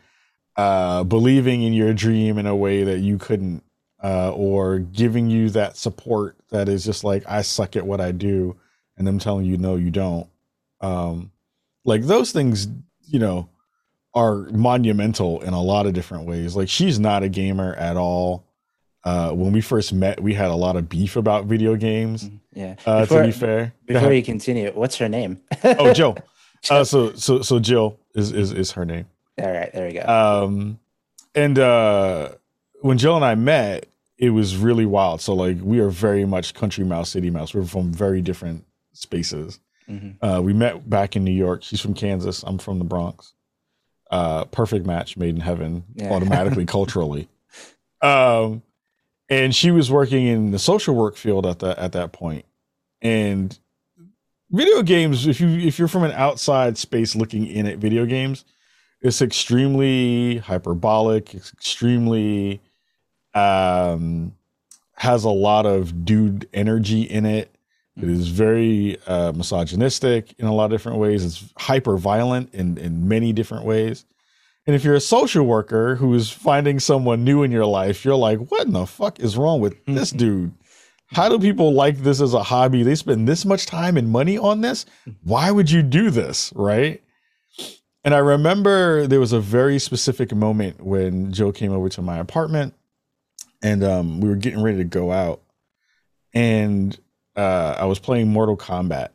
uh, 0.55 1.03
believing 1.03 1.61
in 1.61 1.73
your 1.73 1.93
dream 1.93 2.37
in 2.37 2.45
a 2.45 2.55
way 2.55 2.83
that 2.83 2.99
you 2.99 3.17
couldn't 3.17 3.63
uh, 4.03 4.31
or 4.31 4.79
giving 4.79 5.29
you 5.29 5.49
that 5.49 5.77
support 5.77 6.35
that 6.49 6.67
is 6.67 6.83
just 6.83 7.03
like 7.03 7.23
i 7.27 7.41
suck 7.41 7.75
at 7.75 7.85
what 7.85 8.01
i 8.01 8.11
do 8.11 8.55
and 9.03 9.07
them 9.07 9.19
telling 9.19 9.45
you 9.45 9.57
no 9.57 9.75
you 9.75 9.91
don't 9.91 10.27
um, 10.81 11.31
like 11.83 12.03
those 12.03 12.31
things 12.31 12.67
you 13.03 13.19
know 13.19 13.49
are 14.13 14.43
monumental 14.51 15.41
in 15.41 15.53
a 15.53 15.61
lot 15.61 15.85
of 15.85 15.93
different 15.93 16.25
ways 16.25 16.55
like 16.55 16.69
she's 16.69 16.99
not 16.99 17.23
a 17.23 17.29
gamer 17.29 17.73
at 17.75 17.97
all 17.97 18.45
uh, 19.05 19.31
when 19.31 19.51
we 19.51 19.59
first 19.59 19.91
met, 19.91 20.21
we 20.21 20.33
had 20.33 20.49
a 20.49 20.55
lot 20.55 20.77
of 20.77 20.87
beef 20.87 21.17
about 21.17 21.43
video 21.45 21.75
games. 21.75 22.23
Mm-hmm. 22.23 22.59
Yeah. 22.59 22.75
Uh, 22.85 23.01
before, 23.01 23.21
to 23.21 23.27
be 23.27 23.31
fair, 23.33 23.73
before 23.85 24.13
you 24.13 24.23
continue, 24.23 24.71
what's 24.71 24.95
her 24.97 25.09
name? 25.09 25.41
oh, 25.65 25.93
Jill. 25.95 26.17
Uh, 26.69 26.85
so 26.85 27.13
so 27.13 27.41
so 27.41 27.59
Jill 27.59 27.99
is 28.15 28.31
is 28.31 28.53
is 28.53 28.71
her 28.71 28.85
name. 28.85 29.05
All 29.37 29.51
right, 29.51 29.73
there 29.73 29.87
we 29.87 29.93
go. 29.93 30.05
Um, 30.05 30.79
and 31.35 31.59
uh, 31.59 32.29
when 32.79 32.97
Jill 32.97 33.17
and 33.17 33.25
I 33.25 33.35
met, 33.35 33.87
it 34.17 34.29
was 34.29 34.55
really 34.55 34.85
wild. 34.85 35.19
So 35.19 35.33
like 35.33 35.57
we 35.61 35.79
are 35.79 35.89
very 35.89 36.23
much 36.23 36.53
country 36.53 36.85
mouse, 36.85 37.09
city 37.09 37.29
mouse. 37.29 37.53
We're 37.53 37.65
from 37.65 37.91
very 37.91 38.21
different 38.21 38.63
spaces. 38.93 39.59
Mm-hmm. 39.89 40.23
Uh, 40.25 40.41
we 40.41 40.53
met 40.53 40.89
back 40.89 41.15
in 41.15 41.23
New 41.23 41.31
York. 41.31 41.63
She's 41.63 41.81
from 41.81 41.93
Kansas. 41.93 42.43
I'm 42.43 42.57
from 42.57 42.79
the 42.79 42.85
Bronx. 42.85 43.33
Uh, 44.09 44.45
perfect 44.45 44.85
match 44.85 45.17
made 45.17 45.35
in 45.35 45.41
heaven 45.41 45.83
yeah. 45.95 46.11
automatically 46.11 46.65
culturally. 46.67 47.27
Um, 48.01 48.61
and 49.29 49.55
she 49.55 49.71
was 49.71 49.89
working 49.89 50.27
in 50.27 50.51
the 50.51 50.59
social 50.59 50.95
work 50.95 51.15
field 51.15 51.45
at 51.45 51.59
that 51.59 51.77
at 51.79 51.93
that 51.93 52.11
point. 52.11 52.45
And 53.01 53.57
video 54.51 54.83
games, 54.83 55.27
if 55.27 55.41
you 55.41 55.49
if 55.49 55.79
you're 55.79 55.87
from 55.87 56.03
an 56.03 56.11
outside 56.11 56.77
space 56.77 57.15
looking 57.15 57.47
in 57.47 57.65
at 57.65 57.79
video 57.79 58.05
games, 58.05 58.45
it's 59.01 59.21
extremely 59.21 60.37
hyperbolic, 60.37 61.33
it's 61.33 61.51
extremely 61.51 62.61
um 63.33 64.35
has 64.95 65.23
a 65.23 65.29
lot 65.29 65.65
of 65.65 66.05
dude 66.05 66.47
energy 66.53 67.01
in 67.01 67.25
it. 67.25 67.52
It 67.95 68.09
is 68.09 68.29
very 68.29 68.97
uh, 69.05 69.33
misogynistic 69.33 70.33
in 70.39 70.47
a 70.47 70.53
lot 70.53 70.65
of 70.65 70.71
different 70.71 70.97
ways. 70.97 71.23
It's 71.23 71.53
hyper 71.57 71.95
violent 71.97 72.53
in, 72.53 72.77
in 72.77 73.07
many 73.07 73.33
different 73.33 73.65
ways. 73.65 74.05
And 74.65 74.75
if 74.75 74.83
you're 74.83 74.95
a 74.95 75.01
social 75.01 75.45
worker 75.45 75.95
who 75.95 76.13
is 76.15 76.31
finding 76.31 76.79
someone 76.79 77.23
new 77.23 77.43
in 77.43 77.51
your 77.51 77.65
life, 77.65 78.03
you're 78.03 78.15
like, 78.15 78.39
what 78.49 78.65
in 78.65 78.73
the 78.73 78.87
fuck 78.87 79.19
is 79.19 79.37
wrong 79.37 79.59
with 79.59 79.75
this 79.85 80.09
dude? 80.09 80.53
How 81.07 81.29
do 81.29 81.37
people 81.37 81.73
like 81.73 81.99
this 81.99 82.19
as 82.19 82.33
a 82.33 82.41
hobby? 82.41 82.81
They 82.81 82.95
spend 82.95 83.27
this 83.27 83.45
much 83.45 83.67
time 83.67 83.97
and 83.97 84.09
money 84.09 84.37
on 84.37 84.61
this. 84.61 84.85
Why 85.23 85.51
would 85.51 85.69
you 85.69 85.83
do 85.83 86.09
this? 86.09 86.51
Right. 86.55 87.03
And 88.03 88.15
I 88.15 88.19
remember 88.19 89.05
there 89.05 89.19
was 89.19 89.33
a 89.33 89.39
very 89.39 89.77
specific 89.79 90.33
moment 90.33 90.81
when 90.81 91.31
Joe 91.31 91.51
came 91.51 91.71
over 91.71 91.89
to 91.89 92.01
my 92.01 92.17
apartment 92.17 92.73
and 93.61 93.83
um, 93.83 94.19
we 94.19 94.29
were 94.29 94.35
getting 94.35 94.61
ready 94.61 94.79
to 94.79 94.83
go 94.83 95.11
out. 95.11 95.41
And 96.33 96.97
uh, 97.35 97.75
I 97.79 97.85
was 97.85 97.99
playing 97.99 98.31
Mortal 98.31 98.57
Kombat. 98.57 99.09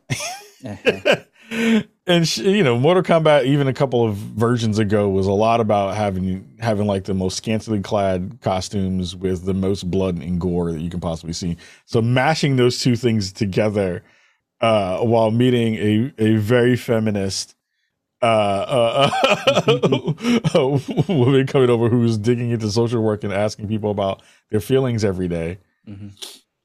uh-huh. 0.65 1.15
and 2.07 2.27
she, 2.27 2.57
you 2.57 2.63
know, 2.63 2.77
Mortal 2.77 3.03
Kombat, 3.03 3.45
even 3.45 3.67
a 3.67 3.73
couple 3.73 4.05
of 4.05 4.15
versions 4.15 4.77
ago, 4.79 5.09
was 5.09 5.27
a 5.27 5.31
lot 5.31 5.59
about 5.59 5.95
having 5.95 6.57
having 6.59 6.87
like 6.87 7.05
the 7.05 7.13
most 7.13 7.37
scantily 7.37 7.81
clad 7.81 8.39
costumes 8.41 9.15
with 9.15 9.45
the 9.45 9.53
most 9.53 9.89
blood 9.89 10.17
and 10.17 10.39
gore 10.39 10.71
that 10.71 10.81
you 10.81 10.89
can 10.89 10.99
possibly 10.99 11.33
see. 11.33 11.57
So 11.85 12.01
mashing 12.01 12.55
those 12.55 12.81
two 12.81 12.95
things 12.95 13.31
together 13.31 14.03
uh, 14.61 14.99
while 14.99 15.31
meeting 15.31 15.75
a 15.75 16.13
a 16.17 16.35
very 16.35 16.75
feminist 16.75 17.55
uh, 18.21 19.09
uh, 19.15 19.79
woman 21.07 21.47
coming 21.47 21.69
over 21.69 21.87
who's 21.89 22.17
digging 22.17 22.51
into 22.51 22.69
social 22.69 23.01
work 23.01 23.23
and 23.23 23.31
asking 23.31 23.69
people 23.69 23.91
about 23.91 24.21
their 24.51 24.59
feelings 24.59 25.05
every 25.05 25.27
day. 25.27 25.57
Mm-hmm 25.87 26.09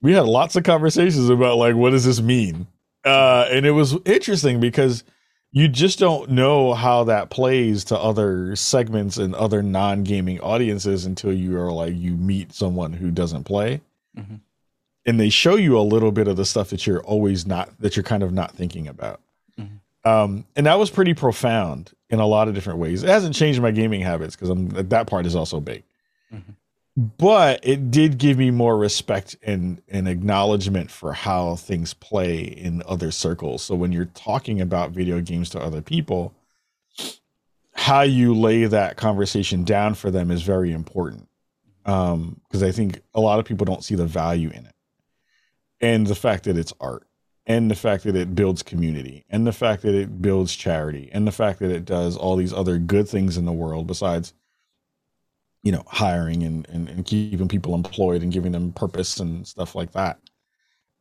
we 0.03 0.13
had 0.13 0.27
lots 0.27 0.57
of 0.57 0.65
conversations 0.65 1.29
about 1.31 1.57
like 1.57 1.75
what 1.75 1.91
does 1.91 2.05
this 2.05 2.21
mean? 2.21 2.67
Uh, 3.05 3.47
and 3.51 3.67
it 3.67 3.73
was 3.73 3.97
interesting 4.05 4.61
because 4.61 5.05
you 5.53 5.69
just 5.69 5.99
don't 5.99 6.31
know 6.31 6.75
how 6.75 7.05
that 7.05 7.31
plays 7.31 7.85
to 7.85 7.99
other 7.99 8.57
segments 8.57 9.19
and 9.19 9.35
other 9.35 9.63
non-gaming 9.63 10.41
audiences 10.41 11.07
until 11.07 11.33
you 11.33 11.57
are 11.59 11.71
like 11.71 11.95
you 11.95 12.13
meet 12.17 12.53
someone 12.53 12.93
who 12.93 13.11
doesn't 13.11 13.45
play. 13.45 13.81
Mm-hmm. 14.17 14.37
and 15.07 15.19
they 15.19 15.29
show 15.29 15.57
you 15.57 15.77
a 15.77 15.83
little 15.83 16.13
bit 16.13 16.29
of 16.29 16.37
the 16.37 16.45
stuff 16.45 16.71
that 16.71 16.87
you're 16.87 17.03
always 17.03 17.49
not 17.49 17.69
that 17.81 17.97
you're 17.97 18.05
kind 18.05 18.23
of 18.23 18.33
not 18.33 18.53
thinking 18.53 18.87
about. 18.87 19.21
Mm-hmm. 19.59 20.09
um, 20.09 20.45
and 20.55 20.67
that 20.67 20.79
was 20.79 20.89
pretty 20.89 21.15
profound 21.15 21.93
in 22.11 22.21
a 22.21 22.27
lot 22.27 22.47
of 22.47 22.55
different 22.55 22.79
ways. 22.79 23.03
It 23.03 23.09
hasn't 23.09 23.35
changed 23.35 23.61
my 23.61 23.73
gaming 23.73 24.03
habits 24.03 24.37
because 24.37 24.57
that 24.89 25.09
part 25.09 25.27
is 25.27 25.35
also 25.35 25.61
big. 25.61 25.83
Mm-hmm 26.33 26.53
but 26.97 27.61
it 27.63 27.91
did 27.91 28.19
give 28.19 28.39
me 28.39 28.51
more 28.51 28.77
respect 28.77 29.37
and, 29.43 29.83
and 29.89 30.07
acknowledgement 30.07 30.91
for 30.91 31.13
how 31.13 31.57
things 31.57 31.93
play 31.93 32.43
in 32.43 32.83
other 32.87 33.11
circles. 33.11 33.63
So 33.63 33.75
when 33.75 33.91
you're 33.91 34.05
talking 34.05 34.61
about 34.61 34.93
video 34.93 35.21
games 35.21 35.51
to 35.51 35.61
other 35.61 35.83
people, 35.83 36.35
how 37.75 38.03
you 38.03 38.35
lay 38.35 38.65
that 38.67 38.97
conversation 38.97 39.65
down 39.65 39.95
for 39.95 40.11
them 40.11 40.31
is 40.31 40.43
very 40.43 40.71
important. 40.71 41.29
Um, 41.85 42.41
because 42.49 42.63
I 42.63 42.71
think 42.71 43.01
a 43.13 43.21
lot 43.21 43.41
of 43.41 43.45
people 43.45 43.67
don't 43.67 43.85
see 43.85 43.97
the 43.97 44.07
value 44.07 44.49
in 44.51 44.65
it. 44.65 44.75
And 45.81 46.07
the 46.07 46.15
fact 46.15 46.45
that 46.45 46.57
it's 46.57 46.73
art, 46.81 47.07
and 47.47 47.71
the 47.71 47.75
fact 47.75 48.05
that 48.05 48.17
it 48.17 48.35
builds 48.35 48.63
community, 48.63 49.25
and 49.29 49.47
the 49.47 49.53
fact 49.53 49.83
that 49.83 49.95
it 49.95 50.23
builds 50.23 50.55
charity, 50.55 51.11
and 51.13 51.27
the 51.27 51.33
fact 51.33 51.59
that 51.59 51.71
it 51.71 51.85
does 51.85 52.17
all 52.17 52.37
these 52.37 52.55
other 52.55 52.79
good 52.79 53.07
things 53.09 53.37
in 53.37 53.45
the 53.45 53.53
world 53.53 53.87
besides 53.87 54.33
you 55.65 55.73
know, 55.73 55.83
hiring 55.87 56.43
and, 56.43 56.69
and, 56.69 56.89
and 56.89 57.05
keeping 57.07 57.49
people 57.49 57.75
employed 57.75 58.23
and 58.23 58.33
giving 58.33 58.53
them 58.53 58.73
purpose 58.73 59.19
and 59.19 59.49
stuff 59.49 59.75
like 59.75 59.93
that. 59.93 60.21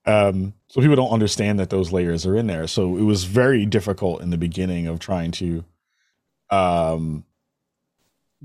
Um, 0.05 0.53
so 0.68 0.82
people 0.82 0.95
don't 0.95 1.11
understand 1.11 1.59
that 1.59 1.70
those 1.70 1.91
layers 1.91 2.26
are 2.26 2.36
in 2.36 2.47
there. 2.47 2.66
So 2.68 2.97
it 2.97 3.03
was 3.03 3.26
very 3.26 3.66
difficult 3.66 4.22
in 4.22 4.30
the 4.30 4.38
beginning 4.38 4.88
of 4.88 4.99
trying 4.99 5.32
to 5.32 5.66
um, 6.49 7.26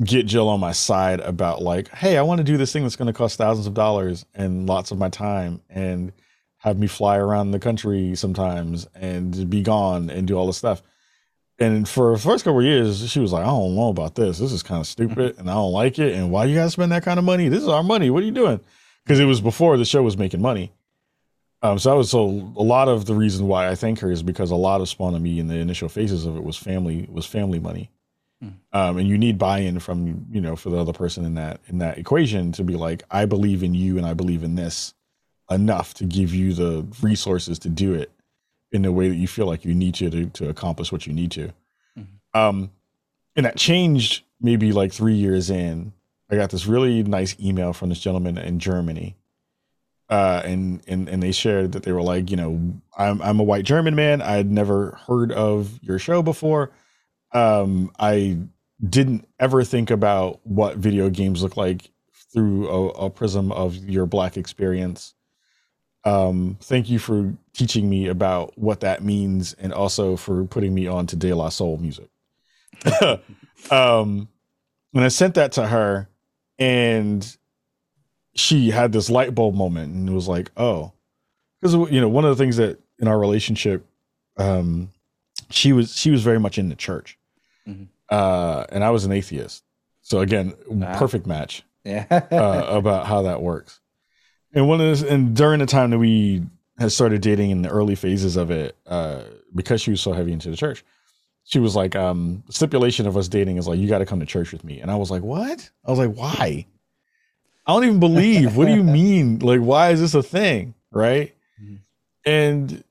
get 0.05 0.27
Jill 0.27 0.49
on 0.49 0.61
my 0.61 0.73
side 0.73 1.21
about 1.21 1.63
like, 1.63 1.89
hey, 1.89 2.19
I 2.19 2.23
want 2.23 2.39
to 2.39 2.45
do 2.45 2.57
this 2.57 2.73
thing 2.73 2.83
that's 2.83 2.97
going 2.97 3.07
to 3.07 3.13
cost 3.13 3.39
thousands 3.39 3.67
of 3.67 3.75
dollars 3.75 4.27
and 4.35 4.67
lots 4.67 4.91
of 4.91 4.99
my 4.99 5.09
time 5.09 5.63
and 5.71 6.13
have 6.59 6.79
me 6.79 6.89
fly 6.89 7.17
around 7.17 7.53
the 7.53 7.61
country 7.61 8.17
sometimes 8.17 8.89
and 8.95 9.49
be 9.49 9.63
gone 9.63 10.11
and 10.11 10.27
do 10.27 10.35
all 10.37 10.47
this 10.47 10.57
stuff. 10.57 10.83
And 11.59 11.89
for 11.89 12.13
the 12.13 12.19
first 12.19 12.45
couple 12.45 12.63
years, 12.63 13.11
she 13.11 13.19
was 13.19 13.33
like, 13.33 13.43
I 13.43 13.49
don't 13.49 13.75
know 13.75 13.89
about 13.89 14.15
this. 14.15 14.39
This 14.39 14.53
is 14.53 14.63
kind 14.63 14.81
of 14.81 14.87
stupid 14.87 15.39
and 15.39 15.51
I 15.51 15.55
don't 15.55 15.73
like 15.73 15.99
it. 15.99 16.15
And 16.15 16.31
why 16.31 16.45
you 16.45 16.55
guys 16.55 16.73
spend 16.73 16.93
that 16.93 17.03
kind 17.03 17.19
of 17.19 17.25
money? 17.25 17.49
This 17.49 17.63
is 17.63 17.69
our 17.69 17.83
money. 17.83 18.11
What 18.11 18.23
are 18.23 18.27
you 18.27 18.33
doing? 18.33 18.61
Because 19.05 19.19
it 19.19 19.25
was 19.25 19.41
before 19.41 19.77
the 19.77 19.85
show 19.85 20.03
was 20.03 20.17
making 20.17 20.41
money. 20.41 20.73
Um, 21.61 21.79
so 21.81 21.91
I 21.91 21.95
was 21.95 22.11
so 22.11 22.53
a 22.57 22.63
lot 22.63 22.87
of 22.87 23.07
the 23.07 23.15
reason 23.15 23.49
why 23.49 23.69
I 23.69 23.75
thank 23.75 23.99
her 24.01 24.11
is 24.13 24.23
because 24.23 24.53
a 24.53 24.57
lot 24.57 24.81
of 24.81 24.89
Spawn 24.89 25.15
on 25.15 25.23
Me 25.23 25.41
in 25.41 25.49
the 25.49 25.57
initial 25.57 25.89
phases 25.89 26.25
of 26.25 26.37
it 26.37 26.45
was 26.45 26.57
family 26.57 27.09
was 27.11 27.27
family 27.27 27.59
money. 27.59 27.91
Hmm. 28.41 28.49
Um, 28.73 28.99
and 28.99 29.09
you 29.09 29.19
need 29.19 29.39
buy-in 29.39 29.81
from 29.81 30.27
you 30.31 30.41
know 30.41 30.55
for 30.55 30.71
the 30.71 30.79
other 30.79 30.93
person 30.93 31.25
in 31.25 31.35
that 31.35 31.61
in 31.67 31.79
that 31.79 31.99
equation 31.99 32.53
to 32.53 32.63
be 32.63 32.77
like 32.77 33.03
I 33.11 33.25
believe 33.25 33.65
in 33.65 33.75
you 33.75 33.97
and 33.99 34.07
I 34.07 34.15
believe 34.15 34.45
in 34.45 34.55
this 34.55 34.95
enough 35.51 35.95
to 35.95 36.05
give 36.05 36.33
you 36.33 36.53
the 36.53 36.87
resources 37.03 37.59
to 37.61 37.69
do 37.69 37.95
it 37.95 38.13
in 38.73 38.83
the 38.83 38.93
way 38.93 39.09
that 39.09 39.17
you 39.17 39.29
feel 39.29 39.47
like 39.47 39.65
you 39.65 39.75
need 39.75 39.95
to 39.95 40.11
to, 40.11 40.27
to 40.27 40.49
accomplish 40.49 40.93
what 40.93 41.07
you 41.07 41.13
need 41.13 41.31
to. 41.33 41.53
Mm-hmm. 41.99 42.39
Um, 42.39 42.71
and 43.37 43.47
that 43.47 43.57
changed 43.57 44.25
maybe 44.41 44.73
like 44.73 44.93
three 44.93 45.15
years 45.15 45.51
in. 45.51 45.93
I 46.31 46.37
got 46.37 46.51
this 46.51 46.67
really 46.67 47.03
nice 47.03 47.35
email 47.41 47.73
from 47.73 47.89
this 47.89 48.01
gentleman 48.01 48.37
in 48.37 48.59
Germany. 48.59 49.17
Uh, 50.11 50.43
and, 50.45 50.83
and 50.89 51.09
and 51.09 51.23
they 51.23 51.33
shared 51.33 51.73
that 51.73 51.83
they 51.83 51.93
were 51.93 52.03
like, 52.03 52.31
you 52.31 52.37
know, 52.37 52.81
I'm 52.97 53.21
I'm 53.21 53.41
a 53.41 53.43
white 53.43 53.65
German 53.65 53.95
man. 53.95 54.23
I 54.23 54.33
had 54.33 54.51
never 54.51 54.99
heard 55.07 55.33
of 55.33 55.79
your 55.83 55.99
show 55.99 56.23
before. 56.23 56.71
Um, 57.33 57.91
I 57.99 58.39
didn't 58.87 59.29
ever 59.39 59.65
think 59.65 59.91
about 59.91 60.41
what 60.45 60.77
video 60.77 61.11
games 61.11 61.43
look 61.43 61.57
like 61.57 61.91
through 62.33 62.69
a, 62.69 62.89
a 63.07 63.11
prism 63.11 63.53
of 63.53 63.77
your 63.77 64.07
black 64.07 64.37
experience 64.37 65.15
um, 66.05 66.57
thank 66.61 66.89
you 66.89 66.99
for 66.99 67.35
teaching 67.53 67.89
me 67.89 68.07
about 68.07 68.57
what 68.57 68.81
that 68.81 69.03
means 69.03 69.55
and 69.55 69.73
also 69.73 70.17
for 70.17 70.45
putting 70.45 70.75
me 70.75 70.87
on 70.87 71.07
to 71.07 71.17
De 71.17 71.33
La 71.33 71.49
Soul 71.49 71.77
music. 71.79 72.09
um, 73.71 74.29
and 74.95 75.05
I 75.05 75.09
sent 75.09 75.35
that 75.35 75.53
to 75.53 75.67
her 75.67 76.09
and 76.59 77.37
she 78.35 78.71
had 78.71 78.93
this 78.93 79.11
light 79.11 79.35
bulb 79.35 79.55
moment 79.55 79.95
and 79.95 80.09
it 80.09 80.13
was 80.13 80.29
like, 80.29 80.51
oh, 80.57 80.93
because, 81.61 81.75
you 81.91 82.01
know, 82.01 82.09
one 82.09 82.25
of 82.25 82.37
the 82.37 82.43
things 82.43 82.57
that 82.59 82.79
in 83.01 83.09
our 83.09 83.19
relationship, 83.19 83.85
um, 84.37 84.91
she 85.51 85.73
was, 85.73 85.97
she 85.97 86.11
was 86.11 86.23
very 86.23 86.39
much 86.39 86.59
in 86.59 86.69
the 86.69 86.77
church. 86.77 87.19
Mm-hmm. 87.67 87.85
Uh, 88.09 88.65
and 88.71 88.85
I 88.85 88.91
was 88.91 89.05
an 89.05 89.13
atheist. 89.13 89.65
So 90.03 90.21
again, 90.21 90.55
perfect 90.95 91.27
match. 91.27 91.65
Yeah. 91.85 92.07
uh, 92.11 92.67
about 92.69 93.07
how 93.07 93.23
that 93.23 93.43
works. 93.43 93.81
And 94.55 94.69
one 94.69 94.81
of 94.81 94.87
this, 94.87 95.03
and 95.03 95.37
during 95.37 95.61
the 95.61 95.67
time 95.67 95.91
that 95.91 95.99
we 95.99 96.43
had 96.79 96.93
started 96.93 97.21
dating 97.21 97.51
in 97.51 97.63
the 97.63 97.69
early 97.69 97.95
phases 97.95 98.37
of 98.37 98.51
it, 98.51 98.77
uh, 98.87 99.23
because 99.55 99.81
she 99.81 99.91
was 99.91 100.01
so 100.01 100.13
heavy 100.13 100.33
into 100.33 100.51
the 100.51 100.57
church, 100.57 100.85
she 101.45 101.59
was 101.59 101.75
like, 101.75 101.97
um, 101.97 102.43
stipulation 102.51 103.07
of 103.07 103.17
us 103.17 103.29
dating 103.29 103.57
is 103.57 103.67
like, 103.67 103.79
you 103.79 103.89
got 103.89 103.99
to 103.99 104.07
come 104.07 104.21
to 104.21 104.27
church 104.27 104.53
with 104.53 104.65
me. 104.65 104.81
And 104.81 104.91
I 104.91 104.97
was 104.97 105.11
like, 105.11 105.23
what? 105.23 105.71
I 105.85 105.91
was 105.91 105.99
like, 105.99 106.15
why? 106.15 106.67
I 107.67 107.73
don't 107.73 107.85
even 107.85 108.01
believe. 108.01 108.57
what 108.57 108.67
do 108.67 108.75
you 108.75 108.83
mean? 108.85 109.39
Like, 109.41 109.61
why 109.61 109.91
is 109.91 110.01
this 110.01 110.15
a 110.15 110.23
thing? 110.23 110.75
Right. 110.91 111.35
Mm-hmm. 111.63 111.77
And 112.25 112.85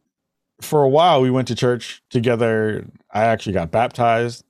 for 0.62 0.84
a 0.84 0.90
while, 0.90 1.22
we 1.22 1.30
went 1.30 1.48
to 1.50 1.56
church 1.56 2.02
together. 2.10 2.86
I 3.12 3.26
actually 3.26 3.54
got 3.54 3.72
baptized 3.72 4.44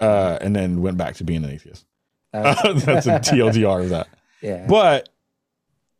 uh, 0.00 0.38
and 0.40 0.54
then 0.54 0.82
went 0.82 0.96
back 0.96 1.14
to 1.16 1.24
being 1.24 1.44
an 1.44 1.50
atheist. 1.50 1.84
Uh, 2.32 2.72
That's 2.78 3.06
a 3.06 3.10
TLDR 3.34 3.82
of 3.84 3.88
that. 3.90 4.08
Yeah. 4.42 4.66
But 4.68 5.08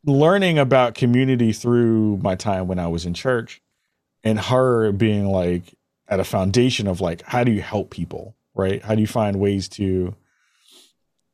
learning 0.07 0.59
about 0.59 0.95
community 0.95 1.53
through 1.53 2.17
my 2.19 2.35
time 2.35 2.69
when 2.69 2.79
I 2.79 2.87
was 2.87 3.05
in 3.05 3.13
church 3.13 3.61
and 4.25 4.39
her 4.39 4.93
being 4.93 5.27
like 5.27 5.75
at 6.09 6.21
a 6.21 6.25
foundation 6.25 6.87
of 6.87 7.01
like 7.01 7.23
how 7.23 7.45
do 7.45 7.53
you 7.53 7.61
help 7.61 7.91
people, 7.91 8.37
right? 8.55 8.83
How 8.83 8.95
do 8.95 9.01
you 9.01 9.07
find 9.07 9.39
ways 9.39 9.69
to 9.71 10.15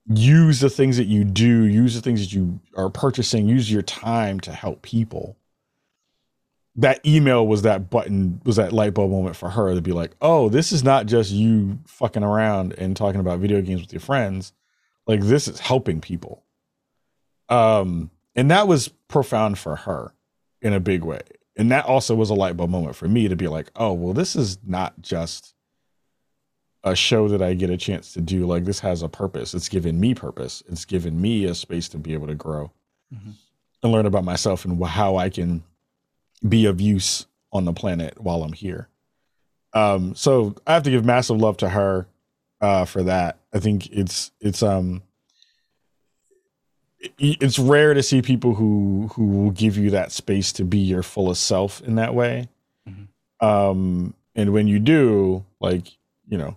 use 0.06 0.60
the 0.60 0.70
things 0.70 0.96
that 0.96 1.06
you 1.06 1.24
do, 1.24 1.64
use 1.64 1.94
the 1.94 2.00
things 2.00 2.20
that 2.20 2.34
you 2.34 2.60
are 2.76 2.90
purchasing, 2.90 3.48
use 3.48 3.70
your 3.70 3.82
time 3.82 4.40
to 4.40 4.52
help 4.52 4.82
people. 4.82 5.36
That 6.74 7.04
email 7.06 7.46
was 7.46 7.62
that 7.62 7.90
button, 7.90 8.40
was 8.44 8.56
that 8.56 8.72
light 8.72 8.94
bulb 8.94 9.10
moment 9.10 9.36
for 9.36 9.50
her 9.50 9.74
to 9.74 9.82
be 9.82 9.92
like, 9.92 10.12
oh, 10.20 10.48
this 10.48 10.72
is 10.72 10.82
not 10.82 11.06
just 11.06 11.30
you 11.30 11.78
fucking 11.86 12.24
around 12.24 12.74
and 12.78 12.96
talking 12.96 13.20
about 13.20 13.40
video 13.40 13.60
games 13.60 13.82
with 13.82 13.92
your 13.92 14.00
friends. 14.00 14.52
Like 15.06 15.20
this 15.20 15.48
is 15.48 15.60
helping 15.60 16.00
people. 16.00 16.44
Um, 17.48 18.10
and 18.34 18.50
that 18.50 18.66
was 18.68 18.88
profound 19.08 19.58
for 19.58 19.76
her 19.76 20.14
in 20.60 20.72
a 20.72 20.80
big 20.80 21.04
way. 21.04 21.20
And 21.56 21.70
that 21.70 21.84
also 21.84 22.14
was 22.14 22.30
a 22.30 22.34
light 22.34 22.56
bulb 22.56 22.70
moment 22.70 22.96
for 22.96 23.08
me 23.08 23.28
to 23.28 23.36
be 23.36 23.48
like, 23.48 23.70
oh, 23.76 23.92
well, 23.92 24.14
this 24.14 24.34
is 24.34 24.58
not 24.66 25.00
just 25.02 25.54
a 26.84 26.96
show 26.96 27.28
that 27.28 27.42
I 27.42 27.54
get 27.54 27.70
a 27.70 27.76
chance 27.76 28.12
to 28.14 28.20
do. 28.20 28.46
Like 28.46 28.64
this 28.64 28.80
has 28.80 29.02
a 29.02 29.08
purpose. 29.08 29.54
It's 29.54 29.68
given 29.68 30.00
me 30.00 30.14
purpose. 30.14 30.62
It's 30.68 30.84
given 30.84 31.20
me 31.20 31.44
a 31.44 31.54
space 31.54 31.88
to 31.90 31.98
be 31.98 32.14
able 32.14 32.26
to 32.26 32.34
grow 32.34 32.72
mm-hmm. 33.14 33.30
and 33.82 33.92
learn 33.92 34.06
about 34.06 34.24
myself 34.24 34.64
and 34.64 34.82
how 34.84 35.16
I 35.16 35.28
can 35.28 35.62
be 36.48 36.66
of 36.66 36.80
use 36.80 37.26
on 37.52 37.66
the 37.66 37.72
planet 37.72 38.20
while 38.20 38.42
I'm 38.42 38.52
here. 38.52 38.88
Um, 39.74 40.14
so 40.14 40.54
I 40.66 40.74
have 40.74 40.82
to 40.84 40.90
give 40.90 41.04
massive 41.04 41.36
love 41.36 41.58
to 41.58 41.68
her 41.68 42.06
uh, 42.60 42.84
for 42.84 43.02
that. 43.04 43.38
I 43.52 43.58
think 43.58 43.90
it's 43.90 44.32
it's 44.40 44.62
um 44.62 45.02
it's 47.18 47.58
rare 47.58 47.94
to 47.94 48.02
see 48.02 48.22
people 48.22 48.54
who 48.54 49.10
who 49.14 49.26
will 49.26 49.50
give 49.50 49.76
you 49.76 49.90
that 49.90 50.12
space 50.12 50.52
to 50.54 50.64
be 50.64 50.78
your 50.78 51.02
fullest 51.02 51.44
self 51.44 51.80
in 51.82 51.96
that 51.96 52.14
way. 52.14 52.48
Mm-hmm. 52.88 53.46
Um, 53.46 54.14
and 54.34 54.52
when 54.52 54.68
you 54.68 54.78
do, 54.78 55.44
like 55.60 55.88
you 56.28 56.38
know, 56.38 56.56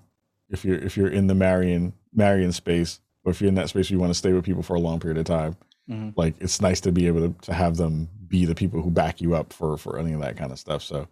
if 0.50 0.64
you're 0.64 0.78
if 0.78 0.98
you're 0.98 1.08
in 1.08 1.28
the 1.28 1.36
Marion 1.36 1.94
Marion 2.14 2.52
space, 2.52 3.00
or 3.24 3.32
if 3.32 3.42
you're 3.42 3.50
in 3.50 3.56
that 3.56 3.70
space 3.70 3.90
where 3.90 3.96
you 3.96 4.00
want 4.00 4.12
to 4.12 4.18
stay 4.18 4.34
with 4.34 4.46
people 4.46 4.64
for 4.64 4.76
a 4.76 4.80
long 4.80 5.00
period 5.00 5.18
of 5.18 5.26
time, 5.26 5.56
mm-hmm. 5.90 6.10
like 6.16 6.36
it's 6.40 6.62
nice 6.62 6.80
to 6.82 6.92
be 6.92 7.08
able 7.08 7.30
to, 7.30 7.36
to 7.46 7.54
have 7.54 7.78
them 7.78 8.10
be 8.28 8.46
the 8.46 8.56
people 8.56 8.82
who 8.82 8.92
back 8.92 9.22
you 9.22 9.36
up 9.36 9.52
for 9.52 9.78
for 9.78 9.98
any 9.98 10.14
of 10.14 10.22
that 10.22 10.38
kind 10.38 10.52
of 10.52 10.60
stuff. 10.60 10.84
So, 10.84 11.08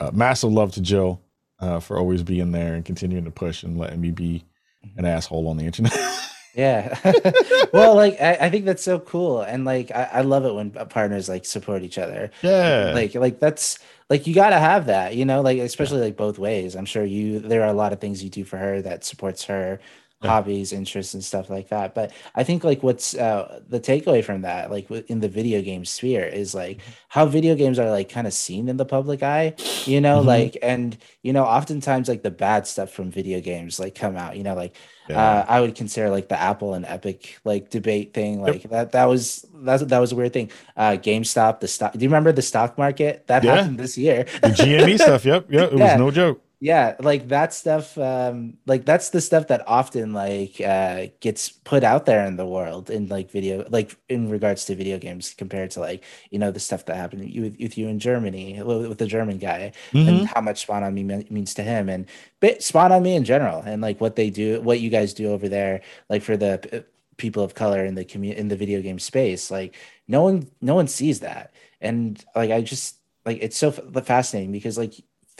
uh, 0.00 0.10
massive 0.12 0.52
love 0.52 0.72
to 0.72 0.80
Jill 0.80 1.20
uh, 1.60 1.80
for 1.80 1.98
always 1.98 2.22
being 2.22 2.50
there 2.52 2.74
and 2.74 2.84
continuing 2.84 3.24
to 3.24 3.30
push 3.30 3.62
and 3.62 3.78
letting 3.78 4.00
me 4.00 4.10
be 4.10 4.44
mm-hmm. 4.84 4.98
an 4.98 5.04
asshole 5.04 5.48
on 5.48 5.56
the 5.56 5.64
internet. 5.64 5.92
yeah. 6.54 6.98
Well 7.72 7.94
like 7.94 8.20
I, 8.20 8.34
I, 8.34 8.50
think 8.50 8.66
that's 8.66 8.82
so 8.82 8.98
cool 8.98 9.40
and 9.40 9.64
like 9.64 9.90
I, 9.90 10.08
I, 10.12 10.20
love 10.20 10.44
it 10.44 10.52
when 10.52 10.70
partners 10.70 11.26
like 11.26 11.46
support 11.46 11.82
each 11.82 11.96
other. 11.96 12.30
Yeah. 12.42 12.92
Like 12.94 13.14
like 13.14 13.40
that's 13.40 13.78
like 14.10 14.26
you 14.26 14.34
got 14.34 14.50
to 14.50 14.58
have 14.58 14.86
that 14.86 15.16
you 15.16 15.24
know 15.24 15.40
like 15.40 15.58
especially 15.58 16.02
like 16.02 16.16
both 16.16 16.38
ways. 16.38 16.76
I'm 16.76 16.84
sure 16.84 17.02
you 17.02 17.38
there 17.38 17.62
are 17.62 17.68
a 17.68 17.72
lot 17.72 17.94
of 17.94 18.00
things 18.00 18.22
you 18.22 18.28
do 18.28 18.44
for 18.44 18.58
her 18.58 18.82
that 18.82 19.04
supports 19.04 19.44
her. 19.44 19.80
hobbies 20.28 20.72
interests 20.72 21.14
and 21.14 21.24
stuff 21.24 21.50
like 21.50 21.68
that 21.68 21.94
but 21.94 22.12
i 22.34 22.44
think 22.44 22.64
like 22.64 22.82
what's 22.82 23.14
uh, 23.14 23.60
the 23.68 23.80
takeaway 23.80 24.24
from 24.24 24.42
that 24.42 24.70
like 24.70 24.90
in 24.90 25.20
the 25.20 25.28
video 25.28 25.62
game 25.62 25.84
sphere 25.84 26.24
is 26.24 26.54
like 26.54 26.78
mm-hmm. 26.78 26.90
how 27.08 27.26
video 27.26 27.54
games 27.54 27.78
are 27.78 27.90
like 27.90 28.08
kind 28.08 28.26
of 28.26 28.32
seen 28.32 28.68
in 28.68 28.76
the 28.76 28.84
public 28.84 29.22
eye 29.22 29.54
you 29.84 30.00
know 30.00 30.18
mm-hmm. 30.18 30.28
like 30.28 30.56
and 30.62 30.96
you 31.22 31.32
know 31.32 31.44
oftentimes 31.44 32.08
like 32.08 32.22
the 32.22 32.30
bad 32.30 32.66
stuff 32.66 32.90
from 32.90 33.10
video 33.10 33.40
games 33.40 33.78
like 33.80 33.94
come 33.94 34.16
out 34.16 34.36
you 34.36 34.42
know 34.42 34.54
like 34.54 34.76
yeah. 35.08 35.18
uh, 35.18 35.44
i 35.48 35.60
would 35.60 35.74
consider 35.74 36.10
like 36.10 36.28
the 36.28 36.40
apple 36.40 36.74
and 36.74 36.84
epic 36.86 37.38
like 37.44 37.70
debate 37.70 38.14
thing 38.14 38.40
like 38.40 38.62
yep. 38.62 38.70
that 38.70 38.92
that 38.92 39.04
was 39.06 39.46
that's 39.54 39.82
that 39.84 39.98
was 39.98 40.12
a 40.12 40.16
weird 40.16 40.32
thing 40.32 40.50
uh 40.76 40.92
gamestop 40.92 41.60
the 41.60 41.68
stock 41.68 41.92
do 41.92 42.00
you 42.00 42.08
remember 42.08 42.32
the 42.32 42.42
stock 42.42 42.78
market 42.78 43.26
that 43.26 43.44
yeah. 43.44 43.56
happened 43.56 43.78
this 43.78 43.98
year 43.98 44.24
the 44.42 44.48
gme 44.48 44.98
stuff 44.98 45.24
yep 45.24 45.46
yep 45.50 45.72
it 45.72 45.78
was 45.78 45.98
no 45.98 46.10
joke 46.10 46.42
yeah 46.62 46.94
like 47.00 47.26
that 47.26 47.52
stuff 47.52 47.98
um 47.98 48.56
like 48.66 48.84
that's 48.84 49.10
the 49.10 49.20
stuff 49.20 49.48
that 49.48 49.64
often 49.66 50.12
like 50.12 50.60
uh 50.60 51.06
gets 51.18 51.50
put 51.50 51.82
out 51.82 52.06
there 52.06 52.24
in 52.24 52.36
the 52.36 52.46
world 52.46 52.88
in 52.88 53.08
like 53.08 53.28
video 53.32 53.66
like 53.70 53.96
in 54.08 54.30
regards 54.30 54.64
to 54.64 54.76
video 54.76 54.96
games 54.96 55.34
compared 55.34 55.72
to 55.72 55.80
like 55.80 56.04
you 56.30 56.38
know 56.38 56.52
the 56.52 56.60
stuff 56.60 56.84
that 56.84 56.94
happened 56.94 57.22
with, 57.34 57.56
with 57.58 57.76
you 57.76 57.88
in 57.88 57.98
germany 57.98 58.62
with 58.62 58.96
the 58.98 59.06
german 59.06 59.38
guy 59.38 59.72
mm-hmm. 59.90 60.08
and 60.08 60.28
how 60.28 60.40
much 60.40 60.60
spawn 60.60 60.84
on 60.84 60.94
me 60.94 61.02
means 61.02 61.52
to 61.52 61.64
him 61.64 61.88
and 61.88 62.06
but 62.38 62.62
spawn 62.62 62.92
on 62.92 63.02
me 63.02 63.16
in 63.16 63.24
general 63.24 63.60
and 63.66 63.82
like 63.82 64.00
what 64.00 64.14
they 64.14 64.30
do 64.30 64.60
what 64.60 64.78
you 64.78 64.88
guys 64.88 65.12
do 65.12 65.32
over 65.32 65.48
there 65.48 65.80
like 66.08 66.22
for 66.22 66.36
the 66.36 66.84
people 67.16 67.42
of 67.42 67.56
color 67.56 67.84
in 67.84 67.96
the 67.96 68.04
community 68.04 68.40
in 68.40 68.46
the 68.46 68.56
video 68.56 68.80
game 68.80 69.00
space 69.00 69.50
like 69.50 69.74
no 70.06 70.22
one 70.22 70.48
no 70.60 70.76
one 70.76 70.86
sees 70.86 71.18
that 71.20 71.52
and 71.80 72.24
like 72.36 72.52
i 72.52 72.60
just 72.60 72.98
like 73.26 73.38
it's 73.40 73.56
so 73.56 73.72
fascinating 73.72 74.52
because 74.52 74.78
like 74.78 74.94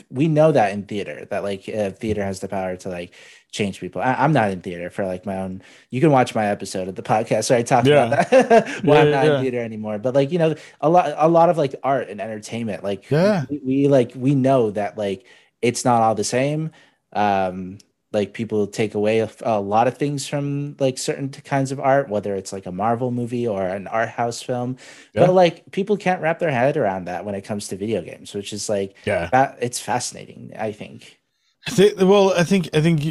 we 0.09 0.27
know 0.27 0.51
that 0.51 0.71
in 0.71 0.83
theater 0.83 1.25
that 1.29 1.43
like 1.43 1.67
uh, 1.69 1.91
theater 1.91 2.23
has 2.23 2.39
the 2.39 2.47
power 2.47 2.75
to 2.77 2.89
like 2.89 3.13
change 3.51 3.79
people. 3.79 4.01
I, 4.01 4.23
am 4.23 4.33
not 4.33 4.51
in 4.51 4.61
theater 4.61 4.89
for 4.89 5.05
like 5.05 5.25
my 5.25 5.37
own. 5.37 5.61
You 5.89 6.01
can 6.01 6.11
watch 6.11 6.35
my 6.35 6.47
episode 6.47 6.87
of 6.87 6.95
the 6.95 7.03
podcast 7.03 7.49
where 7.49 7.59
I 7.59 7.63
talk 7.63 7.85
yeah. 7.85 8.05
about 8.05 8.29
that. 8.29 8.67
Why 8.83 8.95
yeah, 8.95 9.01
I'm 9.01 9.11
not 9.11 9.25
yeah. 9.25 9.35
in 9.35 9.41
theater 9.41 9.59
anymore. 9.59 9.99
But 9.99 10.15
like 10.15 10.31
you 10.31 10.39
know, 10.39 10.55
a 10.81 10.89
lot 10.89 11.13
a 11.15 11.27
lot 11.27 11.49
of 11.49 11.57
like 11.57 11.75
art 11.83 12.09
and 12.09 12.19
entertainment. 12.19 12.83
Like 12.83 13.09
yeah, 13.09 13.45
we, 13.49 13.61
we 13.63 13.87
like 13.87 14.13
we 14.15 14.35
know 14.35 14.71
that 14.71 14.97
like 14.97 15.25
it's 15.61 15.85
not 15.85 16.01
all 16.01 16.15
the 16.15 16.23
same. 16.23 16.71
Um, 17.13 17.77
like 18.13 18.33
people 18.33 18.67
take 18.67 18.93
away 18.93 19.19
a, 19.19 19.29
a, 19.41 19.59
lot 19.59 19.87
of 19.87 19.97
things 19.97 20.27
from 20.27 20.75
like 20.79 20.97
certain 20.97 21.29
kinds 21.29 21.71
of 21.71 21.79
art 21.79 22.09
whether 22.09 22.35
it's 22.35 22.53
like 22.53 22.67
a 22.67 22.71
marvel 22.71 23.11
movie 23.11 23.47
or 23.47 23.63
an 23.63 23.87
art 23.87 24.09
house 24.09 24.41
film. 24.41 24.77
Yeah. 25.13 25.25
but 25.25 25.33
like 25.33 25.71
people 25.71 25.97
can't 25.97 26.21
wrap 26.21 26.39
their 26.39 26.51
head 26.51 26.77
around 26.77 27.05
that 27.05 27.25
when 27.25 27.35
it 27.35 27.41
comes 27.41 27.67
to 27.69 27.75
video 27.75 28.01
games 28.01 28.33
which 28.33 28.53
is 28.53 28.69
like 28.69 28.95
yeah. 29.05 29.29
fa- 29.29 29.57
it's 29.59 29.79
fascinating 29.79 30.53
i 30.57 30.71
think. 30.71 31.19
I 31.67 31.71
think, 31.71 31.99
well 31.99 32.33
i 32.33 32.43
think 32.43 32.69
i 32.73 32.81
think 32.81 33.01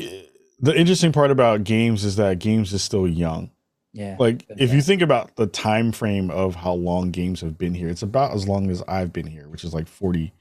the 0.60 0.74
interesting 0.74 1.12
part 1.12 1.30
about 1.30 1.64
games 1.64 2.04
is 2.04 2.16
that 2.16 2.38
games 2.38 2.72
is 2.72 2.82
still 2.82 3.08
young. 3.08 3.50
Yeah 3.92 4.16
like 4.18 4.46
if 4.56 4.72
you 4.72 4.80
think 4.80 5.02
about 5.02 5.36
the 5.36 5.46
time 5.46 5.92
frame 5.92 6.30
of 6.30 6.54
how 6.54 6.72
long 6.72 7.10
games 7.10 7.40
have 7.40 7.58
been 7.58 7.74
here 7.74 7.88
it's 7.88 8.02
about 8.02 8.32
as 8.32 8.48
long 8.48 8.70
as 8.70 8.82
i've 8.88 9.12
been 9.12 9.26
here 9.26 9.48
which 9.48 9.64
is 9.64 9.74
like 9.74 9.88
40 9.88 10.32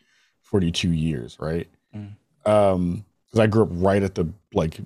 42 0.41 0.91
years 0.91 1.37
right? 1.39 1.67
Mm. 1.95 2.15
um 2.45 3.05
because 3.31 3.43
I 3.43 3.47
grew 3.47 3.63
up 3.63 3.69
right 3.71 4.03
at 4.03 4.15
the 4.15 4.27
like 4.53 4.79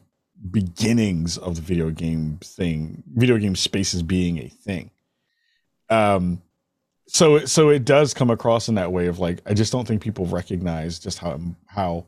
beginnings 0.51 1.37
of 1.37 1.55
the 1.55 1.61
video 1.61 1.89
game 1.89 2.39
thing, 2.43 3.03
video 3.13 3.37
game 3.37 3.55
spaces 3.55 4.03
being 4.03 4.37
a 4.37 4.47
thing. 4.47 4.91
Um, 5.89 6.41
so 7.07 7.45
so 7.45 7.69
it 7.69 7.85
does 7.85 8.13
come 8.13 8.29
across 8.29 8.67
in 8.67 8.75
that 8.75 8.91
way 8.91 9.07
of 9.07 9.19
like 9.19 9.39
I 9.45 9.53
just 9.53 9.71
don't 9.71 9.87
think 9.87 10.01
people 10.01 10.25
recognize 10.25 10.99
just 10.99 11.19
how 11.19 11.39
how 11.67 12.05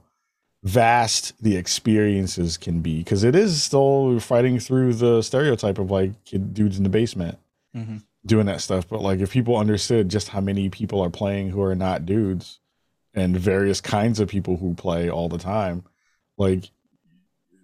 vast 0.64 1.34
the 1.42 1.56
experiences 1.56 2.58
can 2.58 2.82
be 2.82 3.00
because 3.00 3.24
it 3.24 3.36
is 3.36 3.62
still 3.64 4.20
fighting 4.20 4.60
through 4.60 4.94
the 4.94 5.22
stereotype 5.22 5.78
of 5.78 5.92
like 5.92 6.24
kid 6.26 6.54
dudes 6.54 6.78
in 6.78 6.84
the 6.84 6.90
basement 6.90 7.38
mm-hmm. 7.76 7.98
doing 8.26 8.48
that 8.48 8.62
stuff. 8.62 8.88
But 8.88 9.02
like 9.02 9.20
if 9.20 9.32
people 9.32 9.58
understood 9.58 10.10
just 10.10 10.30
how 10.30 10.42
many 10.42 10.70
people 10.70 11.02
are 11.02 11.12
playing 11.12 11.50
who 11.50 11.62
are 11.62 11.76
not 11.76 12.06
dudes 12.06 12.60
and 13.14 13.38
various 13.38 13.82
kinds 13.82 14.20
of 14.20 14.28
people 14.28 14.58
who 14.58 14.74
play 14.74 15.10
all 15.10 15.30
the 15.30 15.38
time 15.38 15.84
like 16.38 16.70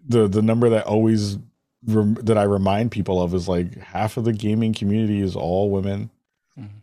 the 0.08 0.28
the 0.28 0.42
number 0.42 0.70
that 0.70 0.86
always 0.86 1.38
rem- 1.86 2.16
that 2.16 2.38
I 2.38 2.44
remind 2.44 2.92
people 2.92 3.22
of 3.22 3.34
is 3.34 3.48
like 3.48 3.78
half 3.78 4.18
of 4.18 4.26
the 4.26 4.34
gaming 4.34 4.74
community 4.74 5.22
is 5.22 5.36
all 5.36 5.70
women. 5.70 6.10
Mm-hmm. 6.60 6.78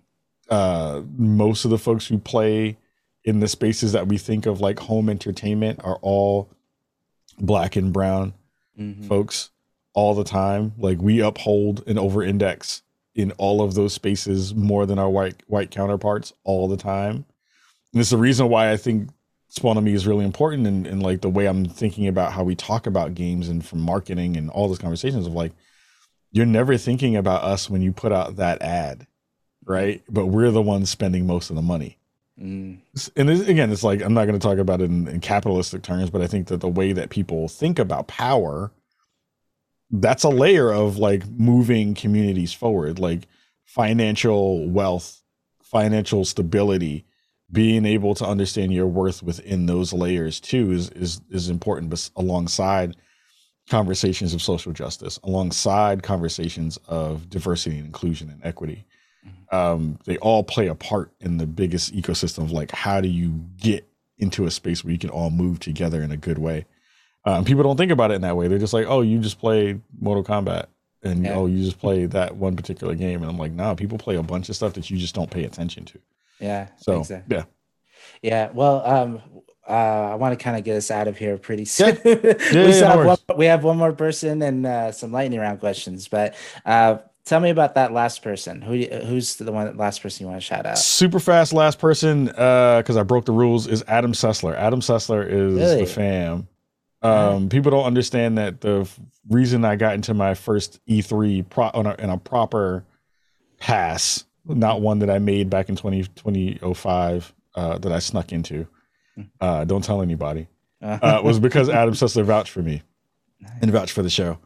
Uh, 0.48 1.02
most 1.16 1.64
of 1.64 1.70
the 1.70 1.78
folks 1.78 2.06
who 2.06 2.18
play 2.18 2.76
in 3.24 3.40
the 3.40 3.48
spaces 3.48 3.92
that 3.92 4.08
we 4.08 4.18
think 4.18 4.46
of 4.46 4.60
like 4.60 4.78
home 4.78 5.08
entertainment 5.08 5.80
are 5.84 5.98
all 6.00 6.48
black 7.38 7.76
and 7.76 7.92
brown 7.92 8.32
mm-hmm. 8.78 9.06
folks 9.06 9.50
all 9.92 10.14
the 10.14 10.24
time. 10.24 10.72
Like 10.78 11.00
we 11.00 11.20
uphold 11.20 11.84
and 11.86 11.98
over 11.98 12.22
index 12.22 12.82
in 13.14 13.32
all 13.32 13.60
of 13.60 13.74
those 13.74 13.92
spaces 13.92 14.54
more 14.54 14.86
than 14.86 14.98
our 14.98 15.10
white 15.10 15.42
white 15.46 15.70
counterparts 15.70 16.32
all 16.44 16.68
the 16.68 16.76
time. 16.76 17.24
And 17.92 18.00
it's 18.00 18.10
the 18.10 18.16
reason 18.16 18.48
why 18.48 18.70
I 18.70 18.76
think 18.76 19.10
Spawn 19.50 19.76
on 19.76 19.84
Me 19.84 19.92
is 19.92 20.06
really 20.06 20.24
important 20.24 20.66
and, 20.66 20.86
and 20.86 21.02
like 21.02 21.20
the 21.20 21.28
way 21.28 21.46
I'm 21.46 21.64
thinking 21.66 22.06
about 22.06 22.32
how 22.32 22.44
we 22.44 22.54
talk 22.54 22.86
about 22.86 23.14
games 23.14 23.48
and 23.48 23.64
from 23.64 23.80
marketing 23.80 24.36
and 24.36 24.48
all 24.48 24.68
those 24.68 24.78
conversations 24.78 25.26
of 25.26 25.32
like 25.32 25.52
you're 26.30 26.46
never 26.46 26.76
thinking 26.76 27.16
about 27.16 27.42
us 27.42 27.68
when 27.68 27.82
you 27.82 27.92
put 27.92 28.12
out 28.12 28.36
that 28.36 28.62
ad, 28.62 29.08
right? 29.64 30.02
But 30.08 30.26
we're 30.26 30.52
the 30.52 30.62
ones 30.62 30.88
spending 30.88 31.26
most 31.26 31.50
of 31.50 31.56
the 31.56 31.62
money. 31.62 31.98
Mm. 32.40 32.78
And 33.16 33.28
again, 33.28 33.72
it's 33.72 33.82
like 33.82 34.00
I'm 34.02 34.14
not 34.14 34.26
going 34.26 34.38
to 34.38 34.46
talk 34.46 34.58
about 34.58 34.80
it 34.80 34.84
in, 34.84 35.08
in 35.08 35.20
capitalistic 35.20 35.82
terms, 35.82 36.10
but 36.10 36.22
I 36.22 36.28
think 36.28 36.46
that 36.46 36.60
the 36.60 36.68
way 36.68 36.92
that 36.92 37.10
people 37.10 37.48
think 37.48 37.80
about 37.80 38.06
power, 38.06 38.70
that's 39.90 40.22
a 40.22 40.28
layer 40.28 40.72
of 40.72 40.96
like 40.96 41.26
moving 41.28 41.94
communities 41.94 42.52
forward, 42.52 43.00
like 43.00 43.26
financial 43.64 44.68
wealth, 44.68 45.22
financial 45.60 46.24
stability, 46.24 47.04
being 47.52 47.84
able 47.84 48.14
to 48.14 48.24
understand 48.24 48.72
your 48.72 48.86
worth 48.86 49.22
within 49.22 49.66
those 49.66 49.92
layers 49.92 50.40
too 50.40 50.70
is 50.72 50.90
is 50.90 51.20
is 51.30 51.48
important 51.48 51.90
but 51.90 52.10
alongside 52.16 52.96
conversations 53.68 54.34
of 54.34 54.42
social 54.42 54.72
justice 54.72 55.18
alongside 55.24 56.02
conversations 56.02 56.78
of 56.88 57.28
diversity 57.30 57.76
and 57.76 57.86
inclusion 57.86 58.30
and 58.30 58.44
equity 58.44 58.84
mm-hmm. 59.26 59.56
um, 59.56 59.98
they 60.04 60.16
all 60.18 60.42
play 60.42 60.66
a 60.66 60.74
part 60.74 61.12
in 61.20 61.36
the 61.36 61.46
biggest 61.46 61.94
ecosystem 61.94 62.38
of 62.38 62.52
like 62.52 62.70
how 62.72 63.00
do 63.00 63.08
you 63.08 63.30
get 63.56 63.86
into 64.18 64.44
a 64.44 64.50
space 64.50 64.84
where 64.84 64.92
you 64.92 64.98
can 64.98 65.10
all 65.10 65.30
move 65.30 65.58
together 65.60 66.02
in 66.02 66.10
a 66.10 66.16
good 66.16 66.38
way 66.38 66.66
um, 67.26 67.44
people 67.44 67.62
don't 67.62 67.76
think 67.76 67.92
about 67.92 68.10
it 68.10 68.14
in 68.14 68.22
that 68.22 68.36
way 68.36 68.48
they're 68.48 68.58
just 68.58 68.72
like 68.72 68.86
oh 68.88 69.02
you 69.02 69.18
just 69.18 69.38
play 69.38 69.78
mortal 70.00 70.24
kombat 70.24 70.66
and 71.02 71.24
Yeah. 71.24 71.34
oh, 71.34 71.46
you 71.46 71.64
just 71.64 71.78
play 71.78 72.06
that 72.06 72.36
one 72.36 72.56
particular 72.56 72.94
game, 72.94 73.22
and 73.22 73.30
I'm 73.30 73.38
like, 73.38 73.52
nah, 73.52 73.74
people 73.74 73.98
play 73.98 74.16
a 74.16 74.22
bunch 74.22 74.48
of 74.48 74.56
stuff 74.56 74.74
that 74.74 74.90
you 74.90 74.98
just 74.98 75.14
don't 75.14 75.30
pay 75.30 75.44
attention 75.44 75.84
to. 75.86 75.98
Yeah. 76.40 76.68
So 76.78 77.00
exactly. 77.00 77.36
yeah, 77.36 77.44
Yeah. 78.22 78.50
Well, 78.52 78.84
um, 78.86 79.22
uh, 79.68 79.72
I 80.12 80.14
want 80.16 80.36
to 80.36 80.42
kind 80.42 80.56
of 80.56 80.64
get 80.64 80.76
us 80.76 80.90
out 80.90 81.06
of 81.06 81.16
here 81.16 81.36
pretty 81.38 81.64
soon. 81.64 81.96
yeah, 82.04 82.14
we, 82.14 82.22
yeah, 82.24 82.80
no 82.80 82.86
have 82.88 83.06
one, 83.06 83.18
we 83.36 83.46
have 83.46 83.62
one 83.62 83.76
more 83.76 83.92
person 83.92 84.42
and 84.42 84.66
uh, 84.66 84.90
some 84.90 85.12
lightning 85.12 85.38
round 85.38 85.60
questions, 85.60 86.08
but 86.08 86.34
uh, 86.64 86.98
tell 87.24 87.38
me 87.38 87.50
about 87.50 87.76
that 87.76 87.92
last 87.92 88.22
person. 88.22 88.62
Who 88.62 88.82
who's 89.06 89.36
the 89.36 89.52
one 89.52 89.76
last 89.76 90.02
person 90.02 90.24
you 90.24 90.28
want 90.30 90.40
to 90.40 90.44
shout 90.46 90.66
out? 90.66 90.78
super 90.78 91.20
fast 91.20 91.52
last 91.52 91.78
person 91.78 92.24
because 92.24 92.96
I 92.96 93.02
broke 93.04 93.26
the 93.26 93.32
rules 93.32 93.68
is 93.68 93.84
Adam 93.86 94.12
Sessler. 94.12 94.56
Adam 94.56 94.80
Sessler 94.80 95.24
is 95.24 95.54
Really? 95.54 95.80
the 95.82 95.86
fam. 95.86 96.48
Um, 97.02 97.48
people 97.48 97.70
don't 97.70 97.84
understand 97.86 98.36
that 98.38 98.60
the 98.60 98.80
f- 98.80 98.98
reason 99.28 99.64
I 99.64 99.76
got 99.76 99.94
into 99.94 100.12
my 100.14 100.34
first 100.34 100.80
E3 100.86 101.48
pro 101.48 101.70
on 101.72 101.86
a, 101.86 101.94
in 101.94 102.10
a 102.10 102.18
proper 102.18 102.84
pass, 103.58 104.24
not 104.44 104.80
one 104.80 105.00
that 105.00 105.10
I 105.10 105.18
made 105.18 105.50
back 105.50 105.68
in 105.68 105.76
20, 105.76 106.04
2005 106.04 107.34
uh, 107.54 107.78
that 107.78 107.92
I 107.92 107.98
snuck 107.98 108.32
into. 108.32 108.66
Uh, 109.40 109.64
don't 109.64 109.84
tell 109.84 110.02
anybody. 110.02 110.48
Uh, 110.82 111.20
was 111.22 111.38
because 111.38 111.68
Adam 111.68 111.94
Sessler 111.94 112.24
vouched 112.24 112.50
for 112.50 112.62
me 112.62 112.82
and 113.60 113.70
vouched 113.70 113.92
for 113.92 114.02
the 114.02 114.10
show. 114.10 114.38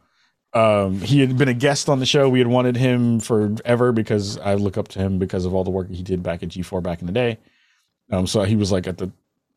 Um, 0.53 1.01
he 1.01 1.19
had 1.19 1.37
been 1.37 1.49
a 1.49 1.53
guest 1.53 1.89
on 1.89 1.99
the 1.99 2.05
show. 2.05 2.29
We 2.29 2.39
had 2.39 2.47
wanted 2.47 2.77
him 2.77 3.19
forever 3.19 3.91
because 3.91 4.37
I 4.37 4.55
look 4.55 4.77
up 4.77 4.87
to 4.89 4.99
him 4.99 5.19
because 5.19 5.45
of 5.45 5.53
all 5.53 5.63
the 5.63 5.71
work 5.71 5.89
he 5.89 6.03
did 6.03 6.23
back 6.23 6.43
at 6.43 6.49
G4 6.49 6.81
back 6.81 7.01
in 7.01 7.07
the 7.07 7.13
day. 7.13 7.39
Um, 8.11 8.27
so 8.27 8.43
he 8.43 8.55
was 8.55 8.71
like 8.71 8.87
at 8.87 8.97
the 8.97 9.11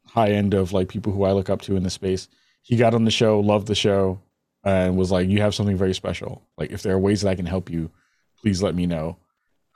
high 0.07 0.31
end 0.31 0.55
of 0.55 0.73
like 0.73 0.89
people 0.89 1.13
who 1.13 1.25
I 1.25 1.33
look 1.33 1.51
up 1.51 1.63
to 1.63 1.77
in 1.77 1.83
the 1.83 1.91
space. 1.91 2.29
He 2.63 2.77
got 2.77 2.95
on 2.95 3.05
the 3.05 3.11
show, 3.11 3.41
loved 3.41 3.69
the 3.69 3.75
show, 3.75 4.21
and 4.65 4.97
was 4.97 5.11
like, 5.11 5.29
"You 5.29 5.41
have 5.41 5.55
something 5.55 5.77
very 5.77 5.95
special. 5.95 6.43
Like 6.57 6.71
if 6.71 6.83
there 6.83 6.95
are 6.95 6.99
ways 6.99 7.23
that 7.23 7.31
I 7.31 7.35
can 7.35 7.47
help 7.47 7.71
you, 7.71 7.91
please 8.41 8.63
let 8.63 8.75
me 8.75 8.87
know." 8.87 9.19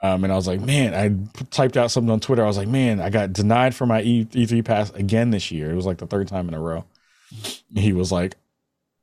Um, 0.03 0.25
and 0.25 0.33
I 0.33 0.35
was 0.35 0.47
like, 0.47 0.59
"Man," 0.59 0.93
I 0.93 1.43
typed 1.49 1.77
out 1.77 1.89
something 1.89 2.11
on 2.11 2.19
Twitter. 2.19 2.43
I 2.43 2.47
was 2.47 2.57
like, 2.57 2.67
"Man, 2.67 2.99
I 2.99 3.09
got 3.09 3.31
denied 3.33 3.73
for 3.73 3.85
my 3.85 4.01
E 4.01 4.25
E3 4.25 4.63
pass 4.63 4.91
again 4.91 5.31
this 5.31 5.49
year. 5.49 5.71
It 5.71 5.75
was 5.75 5.85
like 5.85 5.97
the 5.97 6.05
third 6.07 6.27
time 6.27 6.49
in 6.49 6.53
a 6.53 6.59
row." 6.59 6.83
He 7.73 7.93
was 7.93 8.11
like, 8.11 8.35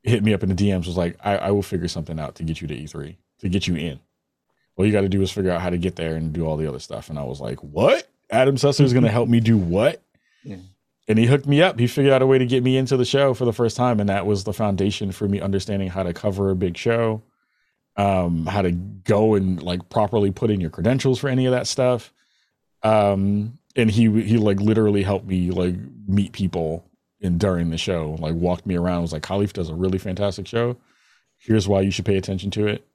hit 0.03 0.23
me 0.23 0.33
up 0.35 0.43
in 0.43 0.49
the 0.49 0.55
DMs. 0.55 0.87
Was 0.87 0.97
like, 0.97 1.17
"I, 1.25 1.37
I 1.37 1.51
will 1.51 1.63
figure 1.63 1.89
something 1.89 2.19
out 2.19 2.37
to 2.37 2.43
get 2.43 2.61
you 2.61 2.69
to 2.69 2.75
E3 2.75 3.17
to 3.41 3.49
get 3.49 3.67
you 3.67 3.77
in. 3.77 4.01
All 4.77 4.87
you 4.87 4.93
got 4.93 5.03
to 5.03 5.09
do 5.09 5.21
is 5.23 5.31
figure 5.31 5.51
out 5.51 5.61
how 5.61 5.71
to 5.71 5.79
get 5.79 5.97
there 5.97 6.17
and 6.17 6.33
do 6.33 6.47
all 6.47 6.57
the 6.57 6.67
other 6.67 6.79
stuff." 6.79 7.11
And 7.11 7.19
I 7.19 7.25
was 7.25 7.41
like, 7.41 7.63
"What? 7.63 8.09
Adam 8.31 8.57
Sessler 8.57 8.85
is 8.85 8.93
going 8.93 9.05
to 9.05 9.11
help 9.11 9.29
me 9.29 9.41
do 9.41 9.57
what?" 9.57 10.03
Yeah. 10.45 10.57
And 11.09 11.19
he 11.19 11.27
hooked 11.27 11.47
me 11.47 11.61
up. 11.61 11.79
He 11.79 11.87
figured 11.87 12.13
out 12.13 12.23
a 12.23 12.27
way 12.27 12.39
to 12.39 12.47
get 12.47 12.63
me 12.63 12.77
into 12.77 12.97
the 12.97 13.05
show 13.05 13.35
for 13.35 13.45
the 13.45 13.53
first 13.53 13.77
time, 13.77 14.01
and 14.01 14.09
that 14.09 14.27
was 14.27 14.45
the 14.45 14.53
foundation 14.53 15.13
for 15.13 15.27
me 15.29 15.41
understanding 15.41 15.89
how 15.89 16.05
to 16.05 16.13
cover 16.13 16.51
a 16.51 16.55
big 16.55 16.77
show, 16.77 17.23
um, 18.01 18.47
how 18.47 18.63
to 18.63 18.73
go 18.73 19.35
and 19.35 19.63
like 19.63 19.89
properly 19.89 20.31
put 20.31 20.51
in 20.51 20.61
your 20.61 20.71
credentials 20.71 21.19
for 21.19 21.29
any 21.29 21.47
of 21.47 21.53
that 21.53 21.67
stuff. 21.67 22.13
Um, 22.83 23.59
and 23.77 23.91
he 23.91 24.11
he 24.23 24.37
like 24.39 24.61
literally 24.61 25.03
helped 25.03 25.27
me 25.27 25.51
like 25.51 25.75
meet 26.09 26.33
people 26.33 26.85
in 27.21 27.37
during 27.39 27.71
the 27.71 27.79
show, 27.79 28.17
like 28.19 28.35
walked 28.35 28.67
me 28.67 28.77
around. 28.77 29.03
Was 29.03 29.13
like, 29.13 29.23
Kahlief 29.23 29.53
does 29.53 29.69
a 29.69 29.75
really 29.75 29.99
fantastic 29.99 30.47
show. 30.47 30.77
Here's 31.39 31.69
why 31.69 31.83
you 31.83 31.91
should 31.91 32.05
pay 32.07 32.17
attention 32.17 32.51
to 32.53 32.67
it. 32.67 32.87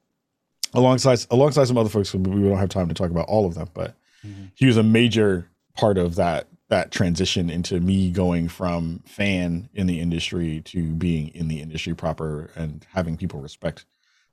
Alongside 0.73 1.19
alongside 1.31 1.65
some 1.65 1.77
other 1.77 1.89
folks, 1.89 2.13
we 2.13 2.19
we 2.19 2.49
don't 2.49 2.57
have 2.57 2.69
time 2.69 2.87
to 2.87 2.93
talk 2.93 3.11
about 3.11 3.27
all 3.29 3.45
of 3.45 3.53
them, 3.55 3.69
but 3.73 3.95
Mhm. 4.25 4.51
he 4.55 4.65
was 4.65 4.77
a 4.77 4.83
major 4.83 5.49
part 5.75 5.97
of 5.97 6.15
that 6.15 6.47
that 6.69 6.91
transition 6.91 7.49
into 7.51 7.79
me 7.79 8.09
going 8.09 8.47
from 8.49 9.01
fan 9.05 9.69
in 9.75 9.85
the 9.85 9.99
industry 9.99 10.61
to 10.65 10.93
being 10.95 11.27
in 11.29 11.47
the 11.47 11.61
industry 11.61 11.93
proper 11.93 12.49
and 12.55 12.85
having 12.93 13.15
people 13.17 13.39
respect 13.39 13.85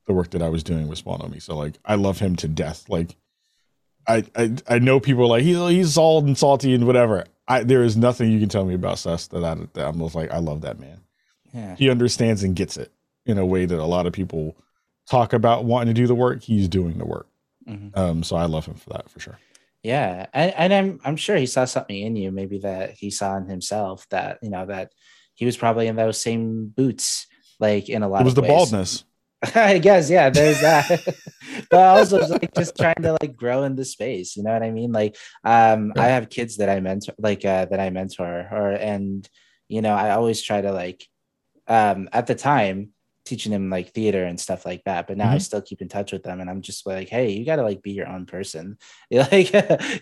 the 0.06 0.12
work 0.12 0.30
that 0.30 0.42
I 0.42 0.48
was 0.48 0.62
doing 0.62 0.88
with 0.88 0.98
Spawn 0.98 1.20
on 1.20 1.30
me. 1.30 1.38
So 1.38 1.56
like 1.56 1.78
I 1.84 1.94
love 1.94 2.18
him 2.18 2.36
to 2.36 2.48
death. 2.48 2.88
Like 2.88 3.16
I 4.06 4.24
I, 4.36 4.54
I 4.68 4.78
know 4.78 5.00
people 5.00 5.24
are 5.24 5.28
like 5.28 5.42
he's 5.42 5.56
he's 5.68 5.94
salt 5.94 6.24
and 6.24 6.36
salty 6.36 6.74
and 6.74 6.86
whatever. 6.86 7.24
I 7.48 7.62
there 7.62 7.82
is 7.82 7.96
nothing 7.96 8.30
you 8.30 8.40
can 8.40 8.48
tell 8.48 8.64
me 8.64 8.74
about 8.74 8.98
Sess 8.98 9.26
that, 9.28 9.44
I, 9.44 9.54
that 9.74 9.86
I'm 9.86 9.98
just 9.98 10.14
like 10.14 10.30
I 10.30 10.38
love 10.38 10.62
that 10.62 10.78
man. 10.78 11.00
Yeah. 11.52 11.76
He 11.76 11.90
understands 11.90 12.42
and 12.42 12.56
gets 12.56 12.76
it 12.76 12.92
in 13.26 13.38
a 13.38 13.46
way 13.46 13.66
that 13.66 13.78
a 13.78 13.84
lot 13.84 14.06
of 14.06 14.12
people 14.12 14.56
talk 15.08 15.32
about 15.32 15.64
wanting 15.64 15.94
to 15.94 16.00
do 16.00 16.06
the 16.06 16.14
work. 16.14 16.42
He's 16.42 16.68
doing 16.68 16.98
the 16.98 17.04
work. 17.04 17.28
Mhm. 17.68 17.96
Um, 17.96 18.22
so 18.22 18.36
I 18.36 18.46
love 18.46 18.66
him 18.66 18.74
for 18.74 18.90
that 18.90 19.08
for 19.10 19.20
sure. 19.20 19.38
Yeah, 19.84 20.26
and, 20.32 20.54
and 20.56 20.72
I'm 20.72 21.00
I'm 21.04 21.16
sure 21.16 21.36
he 21.36 21.46
saw 21.46 21.64
something 21.64 21.96
in 21.96 22.14
you, 22.14 22.30
maybe 22.30 22.58
that 22.58 22.92
he 22.92 23.10
saw 23.10 23.36
in 23.36 23.48
himself 23.48 24.06
that 24.10 24.38
you 24.40 24.48
know 24.50 24.64
that 24.66 24.92
he 25.34 25.44
was 25.44 25.56
probably 25.56 25.88
in 25.88 25.96
those 25.96 26.20
same 26.20 26.68
boots, 26.68 27.26
like 27.58 27.88
in 27.88 28.02
a 28.02 28.08
lot. 28.08 28.20
It 28.20 28.24
was 28.24 28.32
of 28.32 28.36
the 28.36 28.42
ways. 28.42 28.50
baldness. 28.50 29.04
I 29.54 29.78
guess, 29.78 30.08
yeah, 30.10 30.30
there's 30.30 30.60
that. 30.60 31.04
but 31.70 31.80
also 31.86 32.18
like 32.18 32.54
just 32.54 32.76
trying 32.76 33.02
to 33.02 33.16
like 33.20 33.36
grow 33.36 33.64
in 33.64 33.74
the 33.74 33.84
space, 33.84 34.36
you 34.36 34.42
know 34.44 34.52
what 34.52 34.62
I 34.62 34.70
mean? 34.70 34.92
Like, 34.92 35.16
um, 35.44 35.92
I 35.98 36.06
have 36.08 36.28
kids 36.30 36.58
that 36.58 36.68
I 36.68 36.80
mentor, 36.80 37.14
like 37.18 37.44
uh, 37.44 37.66
that 37.66 37.80
I 37.80 37.90
mentor, 37.90 38.48
or 38.52 38.72
and 38.72 39.28
you 39.68 39.82
know, 39.82 39.94
I 39.94 40.10
always 40.12 40.42
try 40.42 40.60
to 40.60 40.72
like, 40.72 41.04
um, 41.68 42.08
at 42.12 42.26
the 42.26 42.34
time 42.34 42.90
teaching 43.24 43.52
them 43.52 43.70
like 43.70 43.90
theater 43.92 44.24
and 44.24 44.40
stuff 44.40 44.66
like 44.66 44.82
that. 44.84 45.06
But 45.06 45.16
now 45.18 45.30
I 45.30 45.38
Mhm. 45.38 45.40
still 45.40 45.62
keep 45.62 45.82
in 45.82 45.88
touch 45.88 46.12
with 46.12 46.22
them, 46.24 46.40
and 46.40 46.50
I'm 46.50 46.62
just 46.62 46.86
like, 46.86 47.08
hey, 47.08 47.30
you 47.32 47.46
got 47.46 47.56
to 47.56 47.62
like 47.64 47.82
be 47.82 47.92
your 47.92 48.08
own 48.08 48.26
person. 48.26 48.78
You 49.10 49.20
like, 49.20 49.52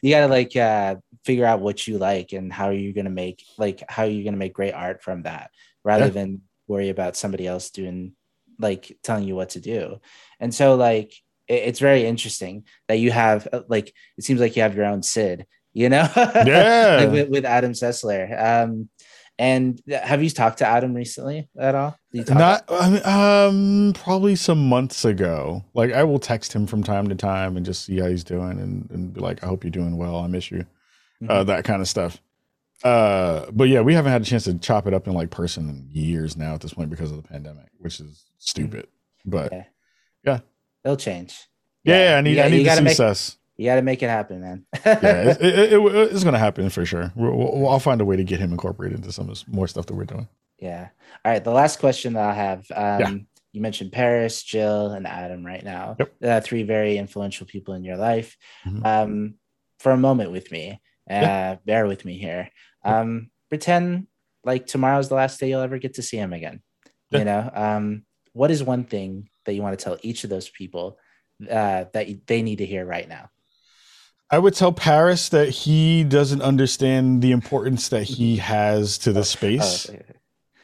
you 0.02 0.10
got 0.10 0.20
to 0.22 0.28
like 0.28 0.56
uh, 0.56 0.96
figure 1.24 1.46
out 1.46 1.60
what 1.60 1.86
you 1.86 1.98
like 1.98 2.32
and 2.32 2.52
how 2.52 2.66
are 2.66 2.72
you 2.74 2.92
gonna 2.94 3.10
make 3.10 3.44
like 3.58 3.82
how 3.88 4.04
are 4.04 4.08
you 4.10 4.24
gonna 4.24 4.36
make 4.38 4.54
great 4.54 4.74
art 4.74 5.02
from 5.02 5.22
that, 5.24 5.50
rather 5.84 6.06
Yeah. 6.06 6.10
than 6.10 6.42
worry 6.68 6.90
about 6.90 7.16
somebody 7.16 7.46
else 7.46 7.70
doing 7.70 8.14
like 8.60 8.96
telling 9.02 9.24
you 9.24 9.34
what 9.36 9.50
to 9.50 9.60
do. 9.60 10.00
And 10.38 10.54
so 10.54 10.74
like 10.76 11.12
it- 11.48 11.64
it's 11.68 11.80
very 11.80 12.06
interesting 12.06 12.64
that 12.88 12.98
you 12.98 13.10
have 13.10 13.48
uh, 13.52 13.62
like 13.68 13.92
it 14.18 14.24
seems 14.24 14.40
like 14.40 14.54
you 14.56 14.62
have 14.62 14.76
your 14.76 14.86
own 14.86 15.02
Sid, 15.02 15.46
you 15.72 15.88
know? 15.88 16.08
Yeah. 16.16 16.96
like 17.00 17.10
with, 17.12 17.28
with 17.30 17.44
Adam 17.44 17.72
Sessler. 17.72 18.40
Um 18.40 18.88
and 19.38 19.80
have 19.90 20.22
you 20.22 20.28
talked 20.28 20.58
to 20.58 20.66
Adam 20.66 20.92
recently 20.92 21.48
at 21.58 21.74
all? 21.74 21.96
You 22.12 22.24
talk 22.24 22.36
Not 22.36 22.64
I 22.68 22.90
mean, 22.90 23.04
um 23.06 23.92
probably 23.94 24.36
some 24.36 24.68
months 24.68 25.04
ago. 25.04 25.64
Like 25.74 25.92
I 25.92 26.04
will 26.04 26.18
text 26.18 26.52
him 26.52 26.66
from 26.66 26.82
time 26.84 27.08
to 27.08 27.14
time 27.14 27.56
and 27.56 27.64
just 27.64 27.84
see 27.86 27.98
how 27.98 28.06
he's 28.08 28.24
doing 28.24 28.60
and, 28.60 28.90
and 28.90 29.12
be 29.14 29.20
like, 29.20 29.42
I 29.42 29.46
hope 29.46 29.64
you're 29.64 29.70
doing 29.70 29.96
well. 29.96 30.16
I 30.16 30.26
miss 30.26 30.50
you. 30.50 30.58
Mm-hmm. 31.22 31.30
Uh 31.30 31.44
that 31.44 31.64
kind 31.64 31.80
of 31.80 31.88
stuff. 31.88 32.20
Uh 32.84 33.50
but 33.52 33.68
yeah, 33.68 33.80
we 33.80 33.94
haven't 33.94 34.12
had 34.12 34.22
a 34.22 34.24
chance 34.24 34.44
to 34.44 34.58
chop 34.58 34.86
it 34.86 34.94
up 34.94 35.06
in 35.06 35.14
like 35.14 35.30
person 35.30 35.68
in 35.68 35.88
years 35.90 36.36
now 36.36 36.54
at 36.54 36.60
this 36.60 36.72
point 36.74 36.90
because 36.90 37.10
of 37.10 37.16
the 37.22 37.28
pandemic, 37.28 37.66
which 37.78 38.00
is 38.00 38.24
stupid. 38.38 38.86
But 39.24 39.52
Yeah. 39.52 39.64
yeah. 40.24 40.38
They'll 40.82 40.96
change. 40.96 41.46
Yeah, 41.84 42.16
I 42.16 42.20
need 42.22 42.36
got- 42.36 42.46
I 42.46 42.48
need 42.50 42.64
to 42.64 42.76
see 42.76 42.82
make- 42.82 42.96
Sess. 42.96 43.36
You 43.56 43.66
got 43.66 43.74
to 43.74 43.82
make 43.82 44.02
it 44.02 44.08
happen, 44.08 44.40
man. 44.40 44.64
Yeah, 44.86 45.36
it, 45.38 45.42
it, 45.42 45.72
it, 45.74 46.12
it's 46.12 46.24
gonna 46.24 46.38
happen 46.38 46.70
for 46.70 46.86
sure. 46.86 47.12
We'll, 47.14 47.36
we'll, 47.36 47.68
I'll 47.68 47.78
find 47.78 48.00
a 48.00 48.06
way 48.06 48.16
to 48.16 48.24
get 48.24 48.40
him 48.40 48.52
incorporated 48.52 48.96
into 49.00 49.12
some 49.12 49.24
of 49.24 49.28
this 49.28 49.44
more 49.46 49.68
stuff 49.68 49.84
that 49.86 49.94
we're 49.94 50.06
doing. 50.06 50.28
Yeah. 50.58 50.88
All 51.26 51.30
right. 51.32 51.44
The 51.44 51.50
last 51.50 51.78
question 51.78 52.14
that 52.14 52.24
I 52.30 52.32
have. 52.34 52.60
Um, 52.74 53.00
Yeah. 53.00 53.14
You 53.52 53.60
mentioned 53.60 53.90
Parris, 53.92 54.42
Jill, 54.44 54.92
and 54.92 55.06
Adam 55.06 55.44
right 55.44 55.62
now. 55.64 55.96
Yep. 55.98 56.12
Uh, 56.24 56.40
three 56.40 56.62
very 56.62 56.96
influential 56.96 57.46
people 57.46 57.74
in 57.74 57.82
your 57.84 57.96
life. 57.96 58.36
Mhm. 58.64 58.86
Um, 58.86 59.34
for 59.80 59.90
a 59.92 59.96
moment 59.98 60.30
with 60.30 60.50
me, 60.52 60.80
uh, 61.10 61.14
Yeah. 61.14 61.56
bear 61.66 61.86
with 61.86 62.04
me 62.04 62.16
here. 62.16 62.48
Um, 62.84 63.30
pretend 63.48 64.06
like 64.44 64.66
tomorrow's 64.66 65.08
the 65.08 65.14
last 65.14 65.38
day 65.40 65.48
you'll 65.50 65.60
ever 65.60 65.78
get 65.78 65.94
to 65.94 66.02
see 66.02 66.16
him 66.16 66.32
again. 66.32 66.62
You 67.10 67.24
know, 67.24 67.50
um, 67.52 68.04
what 68.32 68.50
is 68.52 68.62
one 68.62 68.84
thing 68.84 69.28
that 69.44 69.54
you 69.54 69.62
want 69.62 69.76
to 69.78 69.84
tell 69.84 69.98
each 70.02 70.22
of 70.24 70.30
those 70.30 70.48
people 70.48 70.96
uh, 71.42 71.86
that 71.92 72.26
they 72.26 72.42
need 72.42 72.58
to 72.58 72.66
hear 72.66 72.86
right 72.86 73.08
now? 73.08 73.30
I 74.30 74.38
would 74.38 74.54
tell 74.54 74.72
Parris 74.72 75.28
that 75.30 75.48
he 75.48 76.04
doesn't 76.04 76.40
understand 76.40 77.20
the 77.20 77.32
importance 77.32 77.88
that 77.88 78.04
he 78.04 78.36
has 78.54 78.96
to 78.98 79.12
the 79.12 79.20
Oh, 79.20 79.24
space. 79.24 79.90
okay. 79.90 80.02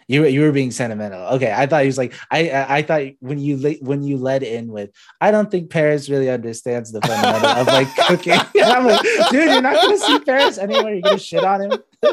You 0.08 0.20
were 0.20 0.28
you 0.28 0.40
were 0.42 0.52
being 0.52 0.70
sentimental. 0.70 1.20
Okay, 1.34 1.52
I 1.52 1.66
thought 1.66 1.82
he 1.82 1.86
was 1.86 1.98
like 1.98 2.14
I 2.30 2.48
I, 2.50 2.76
I 2.76 2.82
thought 2.82 3.02
when 3.20 3.38
you 3.38 3.56
le- 3.56 3.80
when 3.80 4.02
you 4.04 4.18
led 4.18 4.42
in 4.42 4.68
with 4.68 4.90
I 5.20 5.30
don't 5.30 5.50
think 5.50 5.70
Parris 5.70 6.08
really 6.08 6.30
understands 6.30 6.92
the 6.92 7.00
fundamental 7.00 7.48
of 7.48 7.66
like 7.66 7.94
cooking. 8.06 8.32
And 8.32 8.64
I'm 8.64 8.86
like, 8.86 9.02
dude, 9.30 9.50
you're 9.50 9.62
not 9.62 9.74
gonna 9.74 9.98
see 9.98 10.20
Parris 10.20 10.58
anywhere. 10.58 10.92
You're 10.94 11.02
gonna 11.02 11.18
shit 11.18 11.44
on 11.44 11.62
him. 11.62 11.82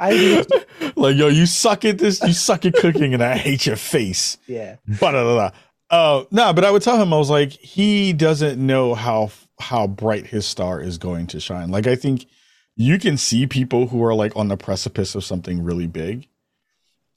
I 0.00 0.44
like, 0.96 1.16
yo, 1.16 1.28
you 1.28 1.46
suck 1.46 1.84
at 1.84 1.98
this, 1.98 2.22
you 2.22 2.32
suck 2.32 2.64
at 2.64 2.74
cooking, 2.74 3.14
and 3.14 3.22
I 3.22 3.36
hate 3.36 3.66
your 3.66 3.76
face. 3.76 4.38
yeah 4.46 4.76
blah. 4.86 5.50
Uh, 5.90 6.24
no, 6.30 6.54
but 6.54 6.64
I 6.64 6.70
would 6.70 6.80
tell 6.80 7.00
him, 7.00 7.12
I 7.12 7.18
was 7.18 7.28
like, 7.28 7.50
he 7.50 8.14
doesn't 8.14 8.64
know 8.64 8.94
how 8.94 9.30
how 9.60 9.86
bright 9.86 10.26
his 10.26 10.46
star 10.46 10.80
is 10.80 10.96
going 10.96 11.26
to 11.28 11.38
shine. 11.40 11.70
Like, 11.70 11.86
I 11.86 11.96
think 11.96 12.26
you 12.76 12.98
can 12.98 13.18
see 13.18 13.46
people 13.46 13.88
who 13.88 14.02
are 14.02 14.14
like 14.14 14.34
on 14.34 14.48
the 14.48 14.56
precipice 14.56 15.14
of 15.14 15.22
something 15.22 15.62
really 15.62 15.86
big. 15.86 16.28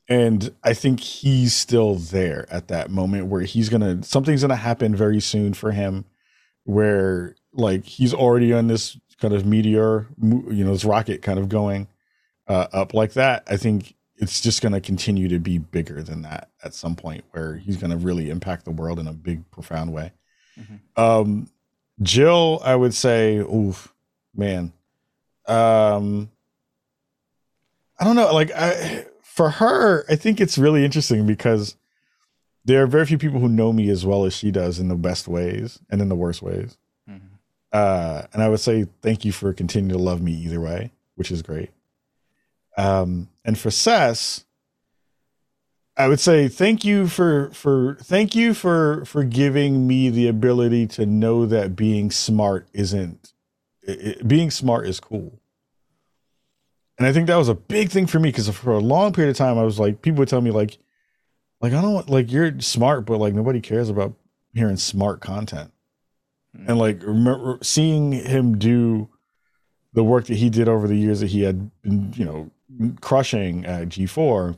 And 0.07 0.53
I 0.63 0.73
think 0.73 0.99
he's 0.99 1.53
still 1.53 1.95
there 1.95 2.45
at 2.51 2.67
that 2.67 2.91
moment 2.91 3.25
where 3.25 3.41
he's 3.41 3.69
gonna 3.69 4.03
something's 4.03 4.41
gonna 4.41 4.55
happen 4.55 4.95
very 4.95 5.19
soon 5.19 5.53
for 5.53 5.71
him, 5.71 6.05
where 6.63 7.35
like 7.53 7.85
he's 7.85 8.13
already 8.13 8.53
on 8.53 8.67
this 8.67 8.97
kind 9.19 9.33
of 9.33 9.45
meteor, 9.45 10.07
you 10.21 10.63
know, 10.63 10.73
this 10.73 10.85
rocket 10.85 11.21
kind 11.21 11.39
of 11.39 11.49
going 11.49 11.87
uh, 12.47 12.67
up 12.71 12.93
like 12.93 13.13
that. 13.13 13.43
I 13.47 13.57
think 13.57 13.95
it's 14.17 14.41
just 14.41 14.61
going 14.61 14.71
to 14.73 14.81
continue 14.81 15.27
to 15.27 15.39
be 15.39 15.57
bigger 15.57 16.01
than 16.01 16.21
that 16.21 16.49
at 16.63 16.73
some 16.73 16.95
point 16.95 17.23
where 17.31 17.55
he's 17.55 17.77
going 17.77 17.91
to 17.91 17.97
really 17.97 18.29
impact 18.29 18.65
the 18.65 18.71
world 18.71 18.99
in 18.99 19.07
a 19.07 19.13
big 19.13 19.49
profound 19.51 19.91
way 19.91 20.11
mm-hmm. 20.59 21.01
um 21.01 21.49
jill 22.01 22.61
i 22.63 22.75
would 22.75 22.93
say 22.93 23.37
oof 23.37 23.93
man 24.35 24.71
um 25.47 26.29
i 27.99 28.03
don't 28.03 28.15
know 28.15 28.33
like 28.33 28.51
i 28.55 29.05
for 29.35 29.49
her 29.51 30.05
i 30.09 30.15
think 30.15 30.39
it's 30.39 30.57
really 30.57 30.85
interesting 30.85 31.25
because 31.25 31.75
there 32.63 32.81
are 32.81 32.87
very 32.87 33.05
few 33.05 33.17
people 33.17 33.39
who 33.39 33.49
know 33.49 33.71
me 33.71 33.89
as 33.89 34.05
well 34.05 34.25
as 34.25 34.35
she 34.35 34.49
does 34.49 34.79
in 34.79 34.87
the 34.87 34.95
best 34.95 35.27
ways 35.27 35.79
and 35.89 36.01
in 36.01 36.09
the 36.09 36.15
worst 36.15 36.41
ways 36.41 36.77
mm-hmm. 37.09 37.25
uh 37.71 38.23
and 38.33 38.41
i 38.41 38.49
would 38.49 38.59
say 38.59 38.87
thank 39.01 39.25
you 39.25 39.31
for 39.31 39.53
continuing 39.53 39.95
to 39.95 40.03
love 40.03 40.21
me 40.21 40.31
either 40.31 40.59
way 40.59 40.91
which 41.15 41.31
is 41.31 41.41
great 41.41 41.69
um, 42.77 43.29
and 43.43 43.57
for 43.57 43.71
Sess, 43.71 44.43
I 45.97 46.07
would 46.07 46.19
say 46.19 46.47
thank 46.47 46.83
you 46.83 47.07
for 47.07 47.49
for 47.51 47.97
thank 48.01 48.35
you 48.35 48.53
for 48.53 49.05
for 49.05 49.23
giving 49.23 49.87
me 49.87 50.09
the 50.09 50.27
ability 50.27 50.87
to 50.87 51.05
know 51.05 51.45
that 51.45 51.75
being 51.75 52.11
smart 52.11 52.67
isn't 52.73 53.31
it, 53.81 54.27
being 54.27 54.51
smart 54.51 54.87
is 54.87 54.99
cool. 54.99 55.39
And 56.97 57.05
I 57.05 57.11
think 57.11 57.27
that 57.27 57.35
was 57.35 57.49
a 57.49 57.55
big 57.55 57.89
thing 57.89 58.07
for 58.07 58.19
me 58.19 58.29
because 58.29 58.49
for 58.49 58.71
a 58.71 58.79
long 58.79 59.11
period 59.13 59.31
of 59.31 59.37
time 59.37 59.57
I 59.57 59.63
was 59.63 59.79
like 59.79 60.01
people 60.01 60.19
would 60.19 60.29
tell 60.29 60.41
me 60.41 60.51
like 60.51 60.77
like 61.61 61.73
I 61.73 61.81
don't 61.81 62.09
like 62.09 62.31
you're 62.31 62.59
smart 62.59 63.05
but 63.05 63.17
like 63.19 63.33
nobody 63.33 63.61
cares 63.61 63.89
about 63.89 64.13
hearing 64.53 64.77
smart 64.77 65.21
content. 65.21 65.71
Mm-hmm. 66.55 66.69
And 66.69 66.79
like 66.79 67.03
remember 67.03 67.59
seeing 67.61 68.13
him 68.13 68.57
do 68.57 69.09
the 69.93 70.03
work 70.03 70.25
that 70.25 70.35
he 70.35 70.49
did 70.49 70.67
over 70.67 70.87
the 70.87 70.97
years 70.97 71.21
that 71.21 71.27
he 71.29 71.41
had 71.41 71.69
been, 71.81 72.13
you 72.15 72.25
know, 72.25 72.51
crushing 73.01 73.65
at 73.65 73.89
G4, 73.89 74.57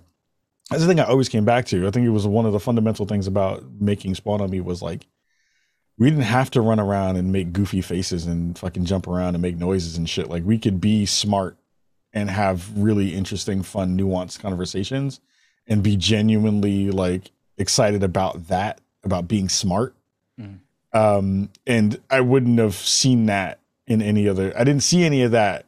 that's 0.69 0.81
the 0.81 0.87
thing 0.87 0.99
I 0.99 1.05
always 1.05 1.29
came 1.29 1.45
back 1.45 1.65
to. 1.67 1.87
I 1.87 1.91
think 1.91 2.05
it 2.05 2.11
was 2.11 2.27
one 2.27 2.45
of 2.45 2.53
the 2.53 2.59
fundamental 2.59 3.05
things 3.05 3.27
about 3.27 3.63
making 3.79 4.15
Spawn 4.15 4.41
on 4.41 4.49
Me 4.49 4.61
was 4.61 4.81
like 4.81 5.07
we 5.97 6.09
didn't 6.09 6.25
have 6.25 6.51
to 6.51 6.61
run 6.61 6.79
around 6.79 7.15
and 7.15 7.31
make 7.31 7.53
goofy 7.53 7.81
faces 7.81 8.25
and 8.25 8.57
fucking 8.57 8.85
jump 8.85 9.07
around 9.07 9.35
and 9.35 9.41
make 9.41 9.57
noises 9.57 9.97
and 9.97 10.09
shit. 10.09 10.29
Like 10.29 10.43
we 10.43 10.59
could 10.59 10.79
be 10.79 11.05
smart 11.05 11.57
and 12.13 12.29
have 12.29 12.77
really 12.77 13.13
interesting, 13.13 13.63
fun, 13.63 13.97
nuanced 13.97 14.39
conversations 14.39 15.19
and 15.67 15.83
be 15.83 15.95
genuinely 15.95 16.91
like 16.91 17.31
excited 17.57 18.03
about 18.03 18.47
that, 18.47 18.79
about 19.03 19.27
being 19.27 19.49
smart. 19.49 19.95
Mm. 20.39 20.59
Um, 20.93 21.49
and 21.65 22.01
I 22.09 22.21
wouldn't 22.21 22.59
have 22.59 22.75
seen 22.75 23.25
that 23.27 23.59
in 23.85 24.01
any 24.01 24.27
other. 24.27 24.53
I 24.57 24.63
didn't 24.63 24.83
see 24.83 25.03
any 25.03 25.21
of 25.23 25.31
that 25.31 25.65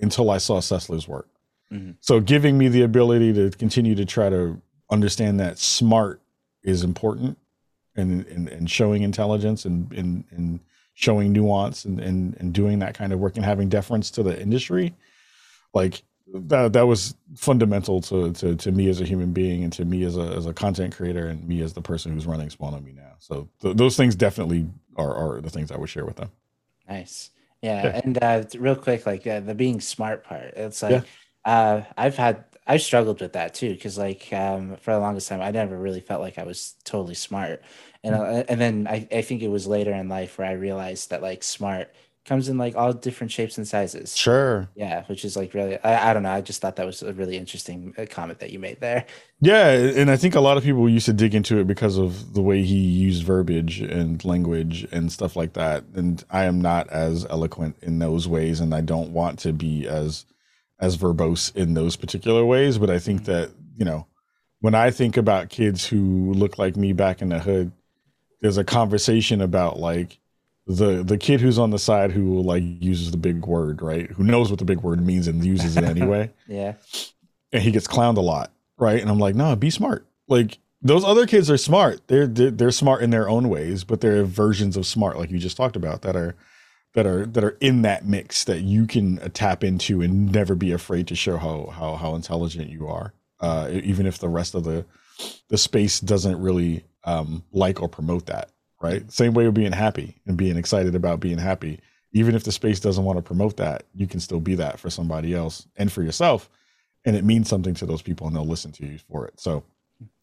until 0.00 0.30
I 0.30 0.38
saw 0.38 0.60
Sessler's 0.60 1.06
work. 1.06 1.28
Mm-hmm. 1.72 1.92
So 2.00 2.20
giving 2.20 2.56
me 2.56 2.68
the 2.68 2.82
ability 2.82 3.32
to 3.34 3.50
continue 3.50 3.94
to 3.94 4.04
try 4.04 4.30
to 4.30 4.60
understand 4.90 5.38
that 5.40 5.58
smart 5.58 6.20
is 6.62 6.82
important 6.82 7.38
and 7.94 8.26
and, 8.26 8.48
and 8.48 8.70
showing 8.70 9.02
intelligence 9.02 9.64
and, 9.64 9.92
and 9.92 10.24
and 10.30 10.60
showing 10.94 11.32
nuance 11.32 11.84
and, 11.84 12.00
and 12.00 12.36
and 12.40 12.52
doing 12.52 12.78
that 12.78 12.94
kind 12.94 13.12
of 13.12 13.18
work 13.18 13.36
and 13.36 13.44
having 13.44 13.68
deference 13.68 14.10
to 14.12 14.22
the 14.22 14.40
industry 14.40 14.94
like 15.74 16.02
that 16.34 16.72
that 16.72 16.86
was 16.86 17.14
fundamental 17.34 18.00
to, 18.02 18.32
to 18.32 18.54
to 18.56 18.72
me 18.72 18.88
as 18.88 19.00
a 19.00 19.04
human 19.04 19.32
being 19.32 19.64
and 19.64 19.72
to 19.72 19.84
me 19.84 20.04
as 20.04 20.16
a 20.16 20.22
as 20.36 20.46
a 20.46 20.52
content 20.52 20.94
creator 20.94 21.28
and 21.28 21.46
me 21.46 21.62
as 21.62 21.72
the 21.72 21.82
person 21.82 22.12
who's 22.12 22.26
running 22.26 22.50
spawn 22.50 22.74
on 22.74 22.84
me 22.84 22.92
now. 22.92 23.12
So 23.18 23.48
th- 23.60 23.76
those 23.76 23.96
things 23.96 24.14
definitely 24.14 24.68
are 24.96 25.14
are 25.14 25.40
the 25.40 25.50
things 25.50 25.70
i 25.70 25.76
would 25.76 25.88
share 25.88 26.04
with 26.04 26.16
them. 26.16 26.30
Nice. 26.88 27.30
Yeah, 27.62 27.84
yeah. 27.84 28.00
and 28.04 28.22
uh, 28.22 28.44
real 28.58 28.76
quick 28.76 29.06
like 29.06 29.26
uh, 29.26 29.40
the 29.40 29.54
being 29.54 29.80
smart 29.80 30.24
part. 30.24 30.54
It's 30.54 30.82
like 30.82 30.92
yeah. 30.92 31.02
uh, 31.44 31.84
I've 31.96 32.16
had 32.16 32.44
I've 32.66 32.82
struggled 32.82 33.20
with 33.20 33.32
that 33.32 33.54
too 33.54 33.70
because 33.70 33.98
like 33.98 34.32
um, 34.32 34.76
for 34.76 34.92
the 34.92 35.00
longest 35.00 35.28
time 35.28 35.40
I 35.40 35.50
never 35.50 35.76
really 35.76 36.00
felt 36.00 36.20
like 36.20 36.38
I 36.38 36.44
was 36.44 36.74
totally 36.84 37.14
smart, 37.14 37.62
and 38.04 38.14
uh, 38.14 38.44
and 38.48 38.60
then 38.60 38.86
I, 38.88 39.08
I 39.10 39.22
think 39.22 39.42
it 39.42 39.48
was 39.48 39.66
later 39.66 39.92
in 39.92 40.08
life 40.08 40.38
where 40.38 40.46
I 40.46 40.52
realized 40.52 41.10
that 41.10 41.22
like 41.22 41.42
smart 41.42 41.92
comes 42.28 42.48
in 42.48 42.58
like 42.58 42.76
all 42.76 42.92
different 42.92 43.32
shapes 43.32 43.56
and 43.56 43.66
sizes. 43.66 44.16
Sure. 44.16 44.68
Yeah, 44.74 45.04
which 45.06 45.24
is 45.24 45.36
like 45.36 45.54
really 45.54 45.78
I, 45.78 46.10
I 46.10 46.14
don't 46.14 46.22
know 46.22 46.30
I 46.30 46.40
just 46.40 46.60
thought 46.60 46.76
that 46.76 46.86
was 46.86 47.02
a 47.02 47.12
really 47.12 47.36
interesting 47.36 47.94
uh, 47.98 48.06
comment 48.08 48.38
that 48.40 48.50
you 48.50 48.58
made 48.58 48.80
there. 48.80 49.06
Yeah, 49.40 49.70
and 49.70 50.10
I 50.10 50.16
think 50.16 50.34
a 50.34 50.40
lot 50.40 50.56
of 50.56 50.62
people 50.62 50.88
used 50.88 51.06
to 51.06 51.12
dig 51.12 51.34
into 51.34 51.58
it 51.58 51.66
because 51.66 51.96
of 51.96 52.34
the 52.34 52.42
way 52.42 52.62
he 52.62 52.76
used 52.76 53.24
verbiage 53.24 53.80
and 53.80 54.24
language 54.24 54.86
and 54.92 55.10
stuff 55.10 55.36
like 55.36 55.54
that, 55.54 55.84
and 55.94 56.22
I 56.30 56.44
am 56.44 56.60
not 56.60 56.88
as 56.90 57.24
eloquent 57.24 57.76
in 57.82 57.98
those 57.98 58.28
ways, 58.28 58.60
and 58.60 58.74
I 58.74 58.80
don't 58.80 59.12
want 59.12 59.38
to 59.40 59.52
be 59.52 59.86
as 59.86 60.26
as 60.80 60.96
verbose 60.96 61.54
in 61.56 61.74
those 61.74 61.96
particular 61.96 62.44
ways, 62.44 62.78
but 62.78 62.90
I 62.90 62.98
think 62.98 63.22
mm-hmm. 63.22 63.32
that, 63.32 63.50
you 63.76 63.84
know, 63.84 64.06
when 64.60 64.74
I 64.74 64.90
think 64.90 65.16
about 65.16 65.48
kids 65.48 65.86
who 65.86 66.32
look 66.32 66.58
like 66.58 66.76
me 66.76 66.92
back 66.92 67.22
in 67.22 67.28
the 67.28 67.38
hood, 67.38 67.72
there's 68.40 68.58
a 68.58 68.64
conversation 68.64 69.40
about 69.40 69.78
like 69.78 70.18
the 70.68 71.02
the 71.02 71.18
kid 71.18 71.40
who's 71.40 71.58
on 71.58 71.70
the 71.70 71.78
side 71.78 72.12
who 72.12 72.40
like 72.42 72.62
uses 72.80 73.10
the 73.10 73.16
big 73.16 73.46
word, 73.46 73.82
right? 73.82 74.10
Who 74.10 74.22
knows 74.22 74.50
what 74.50 74.58
the 74.58 74.64
big 74.64 74.80
word 74.80 75.04
means 75.04 75.26
and 75.26 75.44
uses 75.44 75.76
it 75.76 75.84
anyway. 75.84 76.30
yeah. 76.46 76.74
And 77.52 77.62
he 77.62 77.70
gets 77.70 77.86
clowned 77.86 78.18
a 78.18 78.22
lot, 78.22 78.52
right? 78.76 79.00
And 79.00 79.10
I'm 79.10 79.18
like, 79.18 79.34
no, 79.34 79.56
be 79.56 79.70
smart. 79.70 80.06
Like 80.28 80.58
those 80.82 81.04
other 81.04 81.26
kids 81.26 81.50
are 81.50 81.56
smart. 81.56 82.06
They're, 82.08 82.26
they're 82.26 82.50
they're 82.50 82.70
smart 82.70 83.02
in 83.02 83.10
their 83.10 83.28
own 83.28 83.48
ways, 83.48 83.82
but 83.82 84.00
they're 84.02 84.24
versions 84.24 84.76
of 84.76 84.86
smart, 84.86 85.18
like 85.18 85.30
you 85.30 85.38
just 85.38 85.56
talked 85.56 85.74
about, 85.74 86.02
that 86.02 86.14
are 86.14 86.36
that 86.94 87.06
are 87.06 87.26
that 87.26 87.44
are 87.44 87.56
in 87.60 87.82
that 87.82 88.06
mix 88.06 88.44
that 88.44 88.60
you 88.62 88.86
can 88.86 89.18
uh, 89.20 89.28
tap 89.32 89.62
into 89.62 90.02
and 90.02 90.32
never 90.32 90.54
be 90.54 90.72
afraid 90.72 91.06
to 91.08 91.14
show 91.14 91.36
how 91.36 91.66
how 91.72 91.96
how 91.96 92.14
intelligent 92.14 92.70
you 92.70 92.86
are 92.88 93.12
uh, 93.40 93.68
even 93.70 94.06
if 94.06 94.18
the 94.18 94.28
rest 94.28 94.54
of 94.54 94.64
the 94.64 94.84
the 95.48 95.58
space 95.58 96.00
doesn't 96.00 96.40
really 96.40 96.84
um, 97.04 97.44
like 97.52 97.80
or 97.82 97.88
promote 97.88 98.26
that 98.26 98.50
right 98.80 99.10
same 99.12 99.34
way 99.34 99.44
with 99.46 99.54
being 99.54 99.72
happy 99.72 100.16
and 100.26 100.36
being 100.36 100.56
excited 100.56 100.94
about 100.94 101.20
being 101.20 101.38
happy 101.38 101.80
even 102.12 102.34
if 102.34 102.44
the 102.44 102.52
space 102.52 102.80
doesn't 102.80 103.04
want 103.04 103.16
to 103.18 103.22
promote 103.22 103.56
that 103.56 103.84
you 103.94 104.06
can 104.06 104.20
still 104.20 104.40
be 104.40 104.54
that 104.54 104.78
for 104.78 104.90
somebody 104.90 105.34
else 105.34 105.66
and 105.76 105.92
for 105.92 106.02
yourself 106.02 106.48
and 107.04 107.16
it 107.16 107.24
means 107.24 107.48
something 107.48 107.74
to 107.74 107.86
those 107.86 108.02
people 108.02 108.26
and 108.26 108.34
they'll 108.34 108.46
listen 108.46 108.72
to 108.72 108.86
you 108.86 108.98
for 109.10 109.26
it 109.26 109.38
so 109.38 109.62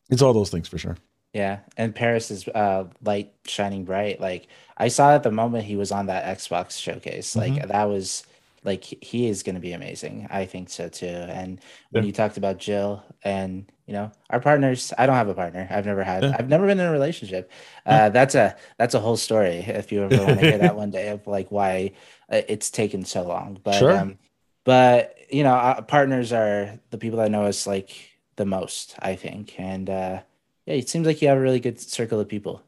it's 0.10 0.22
all 0.22 0.34
those 0.34 0.50
things 0.50 0.68
for 0.68 0.78
sure 0.78 0.98
yeah, 1.36 1.60
and 1.76 1.94
Parris's 1.94 2.48
uh, 2.48 2.86
light 3.04 3.34
shining 3.46 3.84
bright. 3.84 4.22
Like 4.22 4.48
I 4.78 4.88
saw 4.88 5.14
at 5.14 5.24
the 5.24 5.32
moment 5.32 5.66
he 5.66 5.76
was 5.76 5.92
on 5.92 6.06
that 6.06 6.38
Xbox 6.38 6.80
showcase. 6.80 7.36
Like 7.36 7.52
mm-hmm. 7.52 7.68
that 7.68 7.90
was 7.90 8.24
like 8.66 8.84
he 8.84 9.28
is 9.28 9.44
going 9.44 9.56
to 9.56 9.62
be 9.62 9.74
amazing. 9.74 10.28
I 10.30 10.46
think 10.46 10.70
so 10.70 10.90
too. 10.90 11.06
And 11.06 11.60
when 11.92 12.04
yeah. 12.04 12.08
you 12.08 12.14
talked 12.14 12.38
about 12.38 12.58
Jill 12.58 13.04
and 13.24 13.72
you 13.86 13.94
know 13.94 14.12
our 14.30 14.40
partners, 14.40 14.92
I 14.98 15.06
don't 15.06 15.16
have 15.16 15.30
a 15.30 15.34
partner. 15.34 15.68
I've 15.70 15.86
never 15.86 16.04
had. 16.04 16.24
Yeah. 16.24 16.36
I've 16.38 16.50
never 16.50 16.66
been 16.66 16.80
in 16.80 16.86
a 16.88 16.92
relationship. 16.92 17.52
Uh, 17.86 18.10
that's 18.10 18.36
a 18.36 18.56
that's 18.78 18.96
a 18.96 19.00
whole 19.00 19.18
story. 19.18 19.58
If 19.58 19.92
you 19.92 20.04
ever 20.04 20.18
want 20.18 20.40
to 20.40 20.46
hear 20.46 20.58
that 20.58 20.76
one 20.84 20.92
day 20.92 21.10
of 21.10 21.26
like 21.28 21.52
why 21.52 21.92
uh, 22.30 22.42
it's 22.48 22.70
taken 22.70 23.06
so 23.06 23.24
long. 23.24 23.60
But 23.64 23.76
sure. 23.76 23.98
um, 23.98 24.18
but 24.64 25.16
you 25.30 25.44
know, 25.44 25.84
partners 25.88 26.34
are 26.34 26.80
the 26.90 26.98
people 26.98 27.20
that 27.20 27.32
know 27.32 27.46
us 27.46 27.68
like 27.68 27.92
the 28.36 28.46
most. 28.46 28.96
I 29.00 29.16
think 29.16 29.60
and. 29.60 29.90
uh 29.90 30.22
yeah, 30.66 30.76
it 30.76 30.90
seems 30.90 31.06
like 31.06 31.22
you 31.22 31.28
have 31.28 31.38
a 31.38 31.42
really 31.42 31.60
good 31.60 31.80
circle 31.80 32.20
of 32.20 32.28
people. 32.28 32.64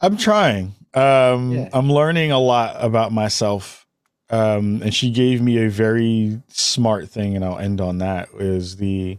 I'm 0.00 0.16
trying. 0.16 0.74
Um, 0.92 1.52
yeah. 1.52 1.68
I'm 1.72 1.90
learning 1.90 2.32
a 2.32 2.38
lot 2.38 2.76
about 2.78 3.12
myself. 3.12 3.85
Um, 4.28 4.82
and 4.82 4.92
she 4.92 5.10
gave 5.10 5.40
me 5.40 5.64
a 5.64 5.70
very 5.70 6.42
smart 6.48 7.08
thing, 7.08 7.36
and 7.36 7.44
I'll 7.44 7.58
end 7.58 7.80
on 7.80 7.98
that. 7.98 8.28
Is 8.38 8.76
the 8.76 9.18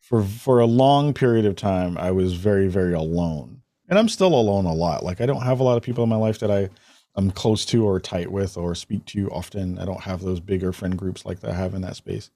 for 0.00 0.22
for 0.22 0.60
a 0.60 0.66
long 0.66 1.14
period 1.14 1.46
of 1.46 1.56
time, 1.56 1.96
I 1.96 2.10
was 2.10 2.34
very 2.34 2.68
very 2.68 2.92
alone, 2.92 3.62
and 3.88 3.98
I'm 3.98 4.08
still 4.08 4.34
alone 4.34 4.66
a 4.66 4.74
lot. 4.74 5.02
Like 5.02 5.20
I 5.20 5.26
don't 5.26 5.42
have 5.42 5.60
a 5.60 5.64
lot 5.64 5.76
of 5.76 5.82
people 5.82 6.04
in 6.04 6.10
my 6.10 6.16
life 6.16 6.38
that 6.40 6.50
I 6.50 6.68
I'm 7.16 7.30
close 7.30 7.64
to 7.66 7.84
or 7.86 8.00
tight 8.00 8.30
with 8.30 8.56
or 8.56 8.74
speak 8.74 9.06
to 9.06 9.30
often. 9.30 9.78
I 9.78 9.84
don't 9.84 10.02
have 10.02 10.20
those 10.20 10.40
bigger 10.40 10.72
friend 10.72 10.98
groups 10.98 11.24
like 11.24 11.40
that 11.40 11.52
I 11.52 11.54
have 11.54 11.74
in 11.74 11.82
that 11.82 11.96
space 11.96 12.30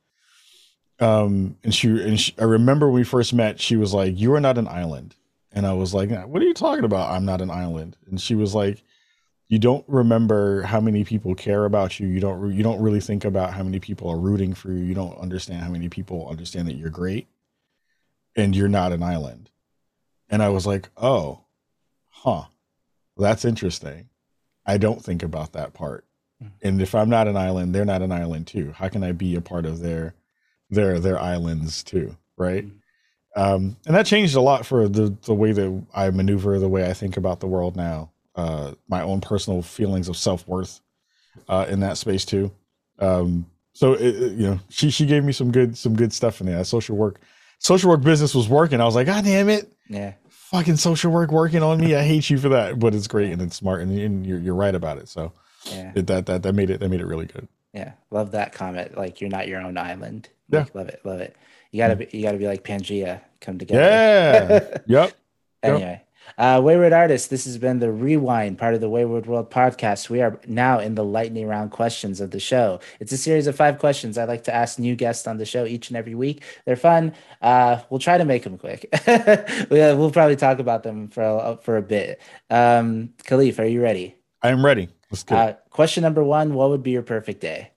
um 1.00 1.56
and 1.62 1.74
she 1.74 1.88
and 1.88 2.20
she, 2.20 2.34
i 2.38 2.44
remember 2.44 2.86
when 2.86 2.94
we 2.94 3.04
first 3.04 3.32
met 3.32 3.60
she 3.60 3.76
was 3.76 3.94
like 3.94 4.18
you 4.18 4.32
are 4.34 4.40
not 4.40 4.58
an 4.58 4.66
island 4.68 5.14
and 5.52 5.66
i 5.66 5.72
was 5.72 5.94
like 5.94 6.10
what 6.26 6.42
are 6.42 6.46
you 6.46 6.54
talking 6.54 6.84
about 6.84 7.10
i'm 7.10 7.24
not 7.24 7.40
an 7.40 7.50
island 7.50 7.96
and 8.08 8.20
she 8.20 8.34
was 8.34 8.54
like 8.54 8.82
you 9.48 9.58
don't 9.58 9.84
remember 9.88 10.62
how 10.62 10.80
many 10.80 11.04
people 11.04 11.34
care 11.34 11.64
about 11.64 11.98
you 11.98 12.06
you 12.06 12.20
don't 12.20 12.52
you 12.52 12.62
don't 12.62 12.80
really 12.80 13.00
think 13.00 13.24
about 13.24 13.52
how 13.54 13.62
many 13.62 13.80
people 13.80 14.08
are 14.08 14.18
rooting 14.18 14.54
for 14.54 14.70
you 14.70 14.84
you 14.84 14.94
don't 14.94 15.18
understand 15.18 15.62
how 15.62 15.70
many 15.70 15.88
people 15.88 16.28
understand 16.28 16.68
that 16.68 16.76
you're 16.76 16.90
great 16.90 17.26
and 18.36 18.54
you're 18.54 18.68
not 18.68 18.92
an 18.92 19.02
island 19.02 19.50
and 20.28 20.42
i 20.42 20.48
was 20.48 20.66
like 20.66 20.88
oh 20.96 21.40
huh 22.08 22.44
that's 23.16 23.44
interesting 23.44 24.08
i 24.66 24.76
don't 24.76 25.02
think 25.04 25.22
about 25.22 25.52
that 25.52 25.72
part 25.72 26.04
mm. 26.42 26.50
and 26.62 26.80
if 26.82 26.94
i'm 26.94 27.08
not 27.08 27.26
an 27.28 27.36
island 27.36 27.74
they're 27.74 27.84
not 27.84 28.02
an 28.02 28.12
island 28.12 28.46
too 28.46 28.72
how 28.72 28.88
can 28.88 29.02
i 29.02 29.12
be 29.12 29.34
a 29.34 29.40
part 29.40 29.64
of 29.64 29.80
their 29.80 30.14
their 30.70 30.98
their 30.98 31.18
islands 31.18 31.82
too, 31.82 32.16
right? 32.36 32.66
Mm-hmm. 32.66 32.74
Um, 33.36 33.76
and 33.86 33.94
that 33.94 34.06
changed 34.06 34.34
a 34.34 34.40
lot 34.40 34.66
for 34.66 34.88
the 34.88 35.14
the 35.24 35.34
way 35.34 35.52
that 35.52 35.84
I 35.94 36.10
maneuver, 36.10 36.58
the 36.58 36.68
way 36.68 36.88
I 36.88 36.92
think 36.92 37.16
about 37.16 37.40
the 37.40 37.46
world 37.46 37.76
now. 37.76 38.10
Uh, 38.38 38.74
my 38.88 39.02
own 39.02 39.20
personal 39.20 39.62
feelings 39.62 40.08
of 40.08 40.16
self 40.16 40.46
worth 40.46 40.80
uh, 41.48 41.66
in 41.68 41.80
that 41.80 41.98
space 41.98 42.24
too. 42.24 42.52
Um, 43.00 43.46
So 43.72 43.92
it, 43.94 44.00
it, 44.22 44.32
you 44.32 44.46
know, 44.48 44.60
she 44.68 44.90
she 44.90 45.06
gave 45.06 45.24
me 45.24 45.32
some 45.32 45.50
good 45.50 45.76
some 45.76 45.94
good 45.96 46.12
stuff 46.12 46.40
in 46.40 46.46
there. 46.46 46.62
Social 46.64 46.96
work, 46.96 47.20
social 47.58 47.90
work 47.90 48.02
business 48.02 48.34
was 48.34 48.48
working. 48.48 48.80
I 48.80 48.84
was 48.84 48.94
like, 48.94 49.06
God 49.06 49.24
damn 49.24 49.48
it, 49.48 49.72
Yeah. 49.88 50.12
fucking 50.28 50.76
social 50.76 51.10
work 51.12 51.30
working 51.32 51.62
on 51.64 51.80
me. 51.80 51.94
I 51.96 52.02
hate 52.02 52.30
you 52.30 52.38
for 52.38 52.48
that, 52.50 52.78
but 52.78 52.94
it's 52.94 53.08
great 53.08 53.32
and 53.32 53.42
it's 53.42 53.56
smart 53.56 53.80
and, 53.82 53.90
and 53.98 54.24
you're 54.26 54.38
you're 54.38 54.54
right 54.54 54.74
about 54.74 54.98
it. 54.98 55.08
So 55.08 55.32
Yeah. 55.70 55.92
it, 55.96 56.06
that 56.06 56.26
that 56.26 56.42
that 56.44 56.54
made 56.54 56.70
it 56.70 56.78
that 56.80 56.88
made 56.88 57.00
it 57.00 57.06
really 57.06 57.26
good. 57.26 57.48
Yeah. 57.74 57.92
Love 58.10 58.30
that 58.32 58.52
comment. 58.52 58.96
Like 58.96 59.20
you're 59.20 59.30
not 59.30 59.48
your 59.48 59.60
own 59.60 59.76
island. 59.76 60.28
Yeah. 60.48 60.60
Like, 60.60 60.74
love 60.74 60.88
it. 60.88 61.00
Love 61.04 61.20
it. 61.20 61.34
You 61.72 61.78
gotta 61.82 61.96
be 61.96 62.08
you 62.12 62.22
gotta 62.22 62.38
be 62.38 62.46
like 62.46 62.62
Pangea. 62.64 63.20
Come 63.40 63.58
together. 63.58 63.80
Yeah. 63.80 64.78
yep. 65.02 65.12
Anyway, 65.62 66.02
uh, 66.36 66.60
Wayward 66.62 66.92
Artist, 66.92 67.30
this 67.30 67.44
has 67.44 67.56
been 67.58 67.78
the 67.78 67.90
Rewind, 67.90 68.58
part 68.58 68.74
of 68.74 68.80
the 68.80 68.88
Wayward 68.88 69.26
World 69.26 69.50
podcast. 69.50 70.10
We 70.10 70.20
are 70.20 70.38
now 70.46 70.78
in 70.78 70.94
the 70.94 71.04
lightning 71.04 71.46
round 71.46 71.70
questions 71.70 72.20
of 72.20 72.30
the 72.30 72.40
show. 72.40 72.80
It's 73.00 73.12
a 73.12 73.16
series 73.16 73.46
of 73.46 73.56
five 73.56 73.78
questions 73.78 74.18
I 74.18 74.24
like 74.24 74.44
to 74.44 74.54
ask 74.54 74.78
new 74.78 74.94
guests 74.94 75.26
on 75.26 75.38
the 75.38 75.46
show 75.46 75.64
each 75.64 75.88
and 75.88 75.96
every 75.96 76.14
week. 76.14 76.42
They're 76.64 76.76
fun. 76.76 77.14
Uh, 77.40 77.80
we'll 77.88 78.00
try 78.00 78.18
to 78.18 78.24
make 78.24 78.42
them 78.42 78.58
quick. 78.58 78.88
we'll 79.70 80.10
probably 80.10 80.36
talk 80.36 80.58
about 80.58 80.82
them 80.82 81.08
for 81.08 81.22
a, 81.22 81.56
for 81.62 81.76
a 81.76 81.82
bit. 81.82 82.20
Um, 82.50 83.14
Kahlief, 83.24 83.58
are 83.58 83.66
you 83.66 83.82
ready? 83.82 84.16
I'm 84.42 84.64
ready. 84.64 84.88
Let's 85.10 85.22
go. 85.22 85.36
Uh, 85.36 85.52
question 85.70 86.02
number 86.02 86.22
one 86.22 86.54
What 86.54 86.70
would 86.70 86.82
be 86.82 86.90
your 86.90 87.02
perfect 87.02 87.40
day? 87.40 87.70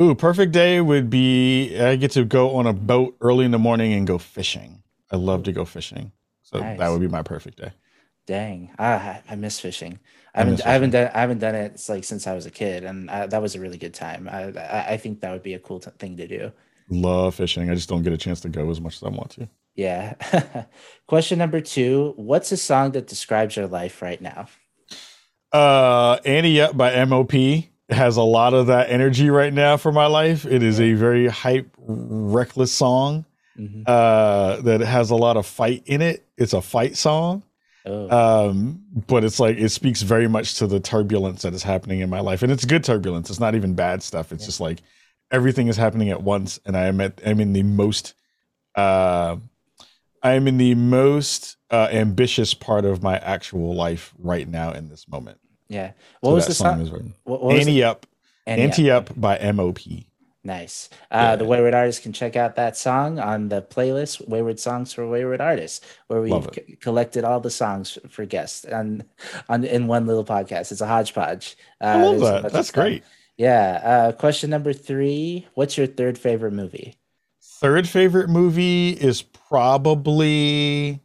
Ooh, 0.00 0.14
perfect 0.14 0.52
day 0.52 0.80
would 0.80 1.10
be 1.10 1.78
I 1.78 1.96
get 1.96 2.12
to 2.12 2.24
go 2.24 2.56
on 2.56 2.66
a 2.66 2.72
boat 2.72 3.16
early 3.20 3.44
in 3.44 3.50
the 3.50 3.58
morning 3.58 3.92
and 3.92 4.06
go 4.06 4.18
fishing. 4.18 4.82
I 5.10 5.16
love 5.16 5.42
to 5.44 5.52
go 5.52 5.64
fishing. 5.64 6.12
So 6.52 6.60
Nice. 6.60 6.78
that 6.78 6.88
would 6.90 7.00
be 7.00 7.08
my 7.08 7.22
perfect 7.22 7.58
day. 7.58 7.72
Dang, 8.26 8.70
ah, 8.78 9.20
I 9.28 9.34
miss 9.34 9.58
fishing. 9.58 9.98
I 10.34 10.40
I 10.40 10.44
haven't, 10.44 10.66
I 10.66 10.72
haven't 10.72 10.90
done, 10.90 11.10
I 11.12 11.20
haven't 11.20 11.38
done 11.38 11.54
it 11.54 11.82
like 11.88 12.04
since 12.04 12.26
I 12.26 12.34
was 12.34 12.46
a 12.46 12.50
kid, 12.50 12.84
and 12.84 13.10
I, 13.10 13.26
that 13.26 13.42
was 13.42 13.56
a 13.56 13.60
really 13.60 13.78
good 13.78 13.94
time. 13.94 14.28
I, 14.30 14.44
I, 14.52 14.86
I 14.92 14.96
think 14.96 15.20
that 15.20 15.32
would 15.32 15.42
be 15.42 15.54
a 15.54 15.58
cool 15.58 15.80
t- 15.80 15.90
thing 15.98 16.16
to 16.18 16.28
do. 16.28 16.52
Love 16.88 17.34
fishing. 17.34 17.68
I 17.68 17.74
just 17.74 17.88
don't 17.88 18.02
get 18.02 18.12
a 18.12 18.16
chance 18.18 18.40
to 18.42 18.48
go 18.48 18.70
as 18.70 18.80
much 18.80 18.96
as 18.96 19.02
I 19.02 19.08
want 19.08 19.30
to. 19.32 19.48
Yeah. 19.74 20.14
Question 21.08 21.38
number 21.38 21.60
two: 21.60 22.12
What's 22.16 22.52
a 22.52 22.56
song 22.56 22.92
that 22.92 23.08
describes 23.08 23.56
your 23.56 23.66
life 23.66 24.00
right 24.02 24.20
now? 24.20 24.46
Uh 25.52 26.18
Ante 26.24 26.60
Up 26.60 26.76
by 26.76 27.04
MOP 27.04 27.32
has 27.90 28.16
a 28.16 28.22
lot 28.22 28.54
of 28.54 28.68
that 28.68 28.88
energy 28.88 29.30
right 29.30 29.52
now 29.52 29.76
for 29.76 29.90
my 29.90 30.06
life. 30.06 30.46
It 30.46 30.62
is 30.62 30.80
a 30.80 30.92
very 30.94 31.26
hype, 31.26 31.74
reckless 31.76 32.72
song 32.72 33.26
Mhm. 33.58 33.84
uh 33.86 34.60
that 34.62 34.80
has 34.80 35.10
a 35.10 35.16
lot 35.16 35.36
of 35.36 35.46
fight 35.46 35.82
in 35.86 36.00
it. 36.02 36.26
It's 36.38 36.52
a 36.52 36.62
fight 36.62 36.96
song. 36.96 37.42
Oh, 37.84 38.08
um 38.46 38.80
but 39.08 39.24
it's 39.24 39.40
like 39.40 39.56
it 39.58 39.70
speaks 39.70 40.02
very 40.02 40.28
much 40.28 40.54
to 40.58 40.66
the 40.68 40.78
turbulence 40.78 41.42
that 41.42 41.52
is 41.52 41.64
happening 41.64 41.98
in 42.00 42.08
my 42.08 42.20
life 42.20 42.42
and 42.44 42.52
it's 42.52 42.64
good 42.64 42.84
turbulence 42.84 43.28
it's 43.28 43.40
not 43.40 43.56
even 43.56 43.74
bad 43.74 44.04
stuff 44.04 44.30
it's 44.30 44.44
Yeah. 44.44 44.46
just 44.46 44.60
like 44.60 44.82
everything 45.32 45.66
is 45.66 45.76
happening 45.76 46.08
at 46.10 46.22
once 46.22 46.60
and 46.64 46.76
i 46.76 46.84
am 46.86 47.00
at 47.00 47.20
i'm 47.26 47.40
in 47.40 47.52
the 47.54 47.64
most 47.64 48.14
uh 48.76 49.34
i 50.22 50.32
am 50.34 50.46
in 50.46 50.58
the 50.58 50.76
most 50.76 51.56
uh 51.72 51.88
ambitious 51.90 52.54
part 52.54 52.84
of 52.84 53.02
my 53.02 53.18
actual 53.18 53.74
life 53.74 54.14
right 54.16 54.46
now 54.48 54.70
in 54.70 54.88
this 54.88 55.08
moment 55.08 55.38
yeah. 55.68 55.92
What 56.20 56.30
So 56.30 56.34
was 56.36 56.46
the 56.46 56.54
song? 56.54 56.80
is 56.82 56.90
written. 56.92 57.14
What, 57.24 57.42
what 57.42 57.54
was 57.54 57.66
ante 57.66 57.82
up 57.82 58.06
the, 58.46 58.52
Annie 58.52 58.62
ante 58.62 58.90
up 58.92 59.10
by 59.20 59.38
MOP 59.52 59.80
Nice. 60.44 60.90
Uh, 61.10 61.36
The 61.36 61.44
Wayward 61.44 61.72
Artist 61.72 62.02
can 62.02 62.12
check 62.12 62.34
out 62.34 62.56
that 62.56 62.76
song 62.76 63.20
on 63.20 63.48
the 63.48 63.62
playlist 63.62 64.26
Wayward 64.28 64.58
Songs 64.58 64.92
for 64.92 65.06
Wayward 65.08 65.40
Artists, 65.40 65.80
where 66.08 66.20
we've 66.20 66.48
c- 66.52 66.76
collected 66.80 67.22
all 67.22 67.38
the 67.38 67.50
songs 67.50 67.96
for 68.08 68.24
guests 68.26 68.64
on, 68.64 69.04
on 69.48 69.62
in 69.62 69.86
one 69.86 70.06
little 70.06 70.24
podcast. 70.24 70.72
It's 70.72 70.80
a 70.80 70.86
hodgepodge. 70.86 71.56
Uh, 71.80 71.84
i 71.84 72.02
love 72.02 72.18
there's 72.18 72.28
a 72.28 72.32
bunch 72.32 72.42
that 72.42 72.52
that's 72.52 72.70
great 72.72 73.04
Yeah. 73.36 73.80
Uh, 73.84 74.12
question 74.12 74.50
number 74.50 74.72
three 74.72 75.46
What's 75.54 75.78
your 75.78 75.86
third 75.86 76.18
favorite 76.18 76.52
movie? 76.52 76.96
third 77.40 77.88
favorite 77.88 78.28
movie 78.28 78.90
is 78.90 79.22
probably 79.22 81.00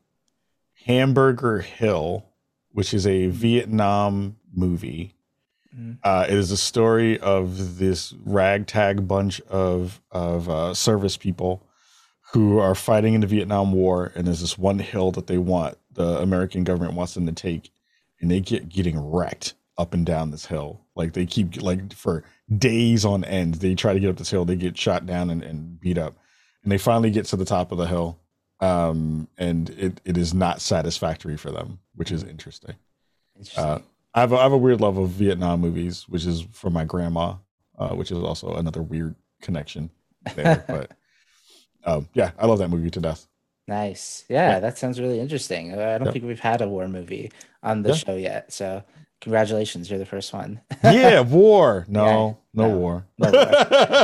Hamburger 0.86 1.60
Hill, 1.60 2.26
which 2.72 2.94
is 2.94 3.06
a 3.06 3.28
Vietnam 3.28 4.38
movie. 4.52 5.14
Mhm. 5.78 5.98
Uh, 6.04 6.26
it 6.28 6.34
is 6.36 6.52
a 6.52 6.58
story 6.58 7.20
of 7.20 7.78
this 7.78 8.14
ragtag 8.26 9.08
bunch 9.08 9.40
of 9.42 10.02
of 10.12 10.50
uh, 10.50 10.74
service 10.74 11.18
people 11.18 11.64
who 12.34 12.60
are 12.60 12.76
fighting 12.76 13.14
in 13.14 13.22
the 13.22 13.28
Vietnam 13.28 13.72
War, 13.72 14.12
and 14.16 14.28
there's 14.28 14.42
this 14.42 14.58
one 14.58 14.80
hill 14.80 15.12
that 15.12 15.28
they 15.28 15.38
want 15.38 15.78
the 15.94 16.20
American 16.20 16.64
government 16.64 16.94
wants 16.94 17.14
them 17.14 17.26
to 17.26 17.32
take, 17.32 17.72
and 18.20 18.30
they 18.30 18.40
get 18.40 18.70
getting 18.70 19.00
wrecked 19.00 19.54
up 19.78 19.94
and 19.94 20.06
down 20.06 20.32
this 20.32 20.48
hill. 20.48 20.82
Like 20.96 21.14
they 21.14 21.26
keep 21.26 21.62
like 21.62 21.94
for 21.94 22.24
days 22.56 23.06
on 23.06 23.24
end, 23.24 23.56
they 23.56 23.76
try 23.76 23.94
to 23.94 24.00
get 24.00 24.10
up 24.10 24.18
this 24.18 24.32
hill, 24.32 24.46
they 24.46 24.56
get 24.56 24.78
shot 24.78 25.06
down 25.06 25.30
and, 25.30 25.44
and 25.44 25.80
beat 25.80 25.98
up, 25.98 26.18
and 26.64 26.72
they 26.72 26.78
finally 26.78 27.12
get 27.12 27.26
to 27.28 27.36
the 27.36 27.46
top 27.46 27.72
of 27.72 27.78
the 27.78 27.88
hill, 27.88 28.20
um, 28.60 29.28
and 29.38 29.70
it, 29.72 30.02
it 30.06 30.18
is 30.18 30.34
not 30.34 30.62
satisfactory 30.62 31.38
for 31.38 31.52
them, 31.52 31.80
which 31.96 32.12
is 32.12 32.24
interesting. 32.24 32.76
Interesting. 33.36 33.64
Uh, 33.64 33.80
I 34.18 34.22
have 34.22 34.32
a, 34.34 34.38
I 34.38 34.42
have 34.44 34.52
a 34.52 34.58
weird 34.58 34.82
love 34.82 34.98
of 34.98 35.10
Vietnam 35.10 35.60
movies, 35.62 36.06
which 36.10 36.26
is 36.26 36.42
from 36.52 36.74
my 36.74 36.86
grandma, 36.86 37.36
uh, 37.78 37.90
which 37.90 38.10
is 38.12 38.18
also 38.18 38.56
another 38.56 38.82
weird 38.82 39.14
connection 39.44 39.92
there. 40.36 40.64
but 40.68 40.92
um, 41.84 42.10
yeah, 42.16 42.32
I 42.40 42.48
love 42.48 42.58
that 42.58 42.70
movie 42.70 42.90
to 42.90 43.00
death. 43.00 43.28
nice. 43.68 44.26
Yeah, 44.28 44.54
yeah. 44.54 44.60
that 44.62 44.80
sounds 44.80 45.00
really 45.00 45.20
interesting. 45.20 45.72
I 45.74 46.00
don't 46.00 46.08
Yeah. 46.08 46.12
think 46.14 46.26
we've 46.26 46.40
had 46.40 46.62
a 46.62 46.68
war 46.68 46.88
movie 46.88 47.32
on 47.62 47.84
the 47.84 47.90
Yeah. 47.90 47.96
show 47.96 48.16
yet. 48.16 48.52
So, 48.52 48.84
congratulations. 49.22 49.88
You're 49.88 50.00
the 50.00 50.06
first 50.08 50.34
one. 50.34 50.62
Yeah, 50.84 51.20
war. 51.20 51.86
No, 51.88 52.40
no, 52.56 52.70
no, 52.70 52.76
war. 52.76 53.06
no 53.20 53.30
war. 53.32 53.46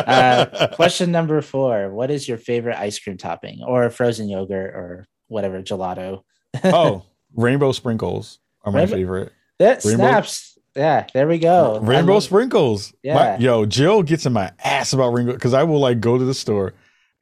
Uh, 0.06 0.68
question 0.76 1.12
number 1.12 1.42
four 1.42 1.90
What 1.90 2.12
is 2.12 2.28
your 2.28 2.38
favorite 2.38 2.78
ice 2.78 3.00
cream 3.00 3.18
topping 3.18 3.64
or 3.66 3.90
frozen 3.90 4.30
yogurt 4.30 4.76
or 4.76 5.08
whatever 5.28 5.64
gelato? 5.64 6.22
oh, 6.66 7.02
rainbow 7.36 7.72
sprinkles 7.72 8.38
are 8.64 8.72
my 8.72 8.82
Rainbow- 8.82 8.96
favorite. 8.96 9.32
That 9.64 9.84
Rainbow- 9.86 10.04
snaps. 10.04 10.58
Yeah, 10.76 11.06
there 11.14 11.28
we 11.28 11.38
go. 11.38 11.80
Rainbow 11.82 12.20
sprinkles. 12.20 12.94
Yeah. 13.04 13.14
My- 13.14 13.38
yo, 13.38 13.66
Jill 13.66 14.02
gets 14.04 14.26
in 14.26 14.34
my 14.34 14.52
ass 14.64 14.92
about 14.94 15.10
rainbow 15.10 15.34
because 15.34 15.54
I 15.54 15.64
will 15.64 15.80
like 15.80 16.00
go 16.00 16.18
to 16.18 16.26
the 16.26 16.34
store 16.34 16.74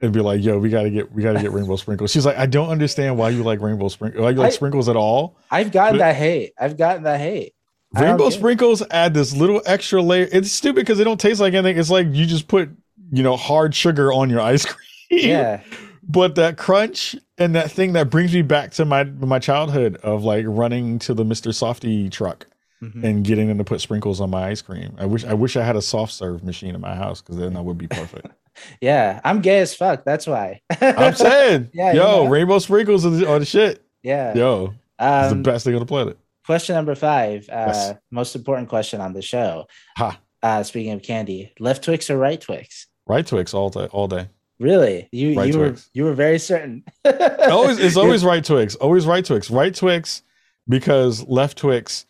and 0.01 0.13
be 0.13 0.21
like, 0.21 0.41
"Yo, 0.41 0.57
we 0.57 0.69
gotta 0.69 0.89
get 0.89 1.11
we 1.13 1.21
gotta 1.21 1.41
get 1.41 1.51
rainbow 1.51 1.75
sprinkles." 1.75 2.11
She's 2.11 2.25
like, 2.25 2.37
"I 2.37 2.45
don't 2.45 2.69
understand 2.69 3.17
why 3.17 3.29
you 3.29 3.43
like 3.43 3.59
rainbow 3.59 3.89
sprinkles. 3.89 4.21
Why 4.23 4.29
you 4.29 4.37
like 4.37 4.47
I- 4.47 4.55
sprinkles 4.55 4.87
at 4.87 4.95
all?" 4.95 5.35
I've 5.51 5.71
gotten 5.73 5.95
But- 5.99 6.05
that 6.05 6.15
hate. 6.15 6.53
I've 6.59 6.77
gotten 6.77 7.03
that 7.03 7.19
hate. 7.19 7.53
Rainbow 7.93 8.27
it. 8.27 8.31
sprinkles 8.31 8.81
add 8.89 9.13
this 9.13 9.35
little 9.35 9.61
extra 9.65 10.01
layer. 10.01 10.29
It's 10.31 10.49
stupid 10.49 10.77
because 10.77 10.97
they 10.97 11.03
don't 11.03 11.19
taste 11.19 11.41
like 11.41 11.53
anything. 11.53 11.77
It's 11.77 11.89
like 11.89 12.07
you 12.11 12.25
just 12.25 12.47
put, 12.47 12.69
you 13.11 13.21
know, 13.21 13.35
hard 13.35 13.75
sugar 13.75 14.13
on 14.13 14.29
your 14.29 14.39
ice 14.39 14.65
cream. 14.65 14.77
Yeah. 15.11 15.59
But 16.03 16.35
that 16.35 16.57
crunch 16.57 17.15
and 17.37 17.55
that 17.55 17.71
thing 17.71 17.93
that 17.93 18.09
brings 18.09 18.33
me 18.33 18.41
back 18.41 18.71
to 18.71 18.85
my 18.85 19.03
my 19.03 19.39
childhood 19.39 19.97
of 19.97 20.23
like 20.23 20.45
running 20.47 20.99
to 20.99 21.13
the 21.13 21.23
Mr. 21.23 21.49
Softee 21.53 22.11
truck 22.11 22.47
Mhm. 22.83 23.03
and 23.03 23.23
getting 23.23 23.47
them 23.47 23.59
to 23.59 23.63
put 23.63 23.79
sprinkles 23.81 24.19
on 24.19 24.31
my 24.31 24.47
ice 24.49 24.61
cream. 24.61 24.95
I 24.97 25.05
wish 25.05 25.23
I 25.23 25.33
wish 25.33 25.55
I 25.55 25.63
had 25.63 25.75
a 25.75 25.81
soft 25.81 26.13
serve 26.13 26.43
machine 26.43 26.73
in 26.73 26.81
my 26.81 26.95
house 26.95 27.21
because 27.21 27.37
then 27.37 27.53
that 27.53 27.61
would 27.63 27.77
be 27.77 27.87
perfect. 27.87 28.27
Yeah. 28.81 29.21
I'm 29.23 29.39
gay 29.39 29.59
as 29.59 29.73
fuck. 29.73 30.03
That's 30.03 30.27
why. 30.27 30.59
I'm 30.81 31.15
saying, 31.27 31.69
Yeah, 31.73 31.93
yo, 31.93 32.23
know. 32.25 32.27
rainbow 32.27 32.59
sprinkles 32.59 33.05
are 33.05 33.09
the, 33.11 33.25
are 33.29 33.39
the 33.39 33.45
shit. 33.45 33.81
yeah. 34.03 34.33
Yo, 34.35 34.73
it's 34.99 35.29
the 35.29 35.31
Um, 35.31 35.41
best 35.43 35.63
thing 35.63 35.73
on 35.73 35.79
the 35.79 35.85
planet. 35.85 36.17
question 36.45 36.75
number 36.75 36.93
five. 36.93 37.47
Uh, 37.49 37.63
Yes. 37.67 37.93
Most 38.11 38.35
important 38.35 38.67
question 38.67 38.99
on 38.99 39.13
the 39.13 39.21
show. 39.21 39.67
Ha. 39.97 40.19
Uh, 40.43 40.63
speaking 40.63 40.91
of 40.91 41.01
candy, 41.01 41.53
left 41.59 41.83
Twix 41.85 42.09
or 42.09 42.17
right 42.17 42.41
Twix? 42.41 42.87
Right 43.07 43.25
Twix 43.25 43.53
all 43.53 43.69
day, 43.69 43.87
all 43.93 44.07
day. 44.09 44.27
Really? 44.62 45.09
You 45.12 45.36
Right 45.36 45.51
you 45.51 45.59
were 45.59 45.76
you 45.93 46.03
were 46.03 46.14
very 46.14 46.38
certain. 46.39 46.84
always 47.05 47.80
it's 47.80 47.97
always 47.97 48.24
right 48.24 48.43
Twix. 48.45 48.76
Always 48.76 49.05
right 49.07 49.26
Twix. 49.26 49.49
Right 49.49 49.74
Twix 49.74 50.22
because 50.70 51.28
left 51.28 51.57
Twix 51.57 52.05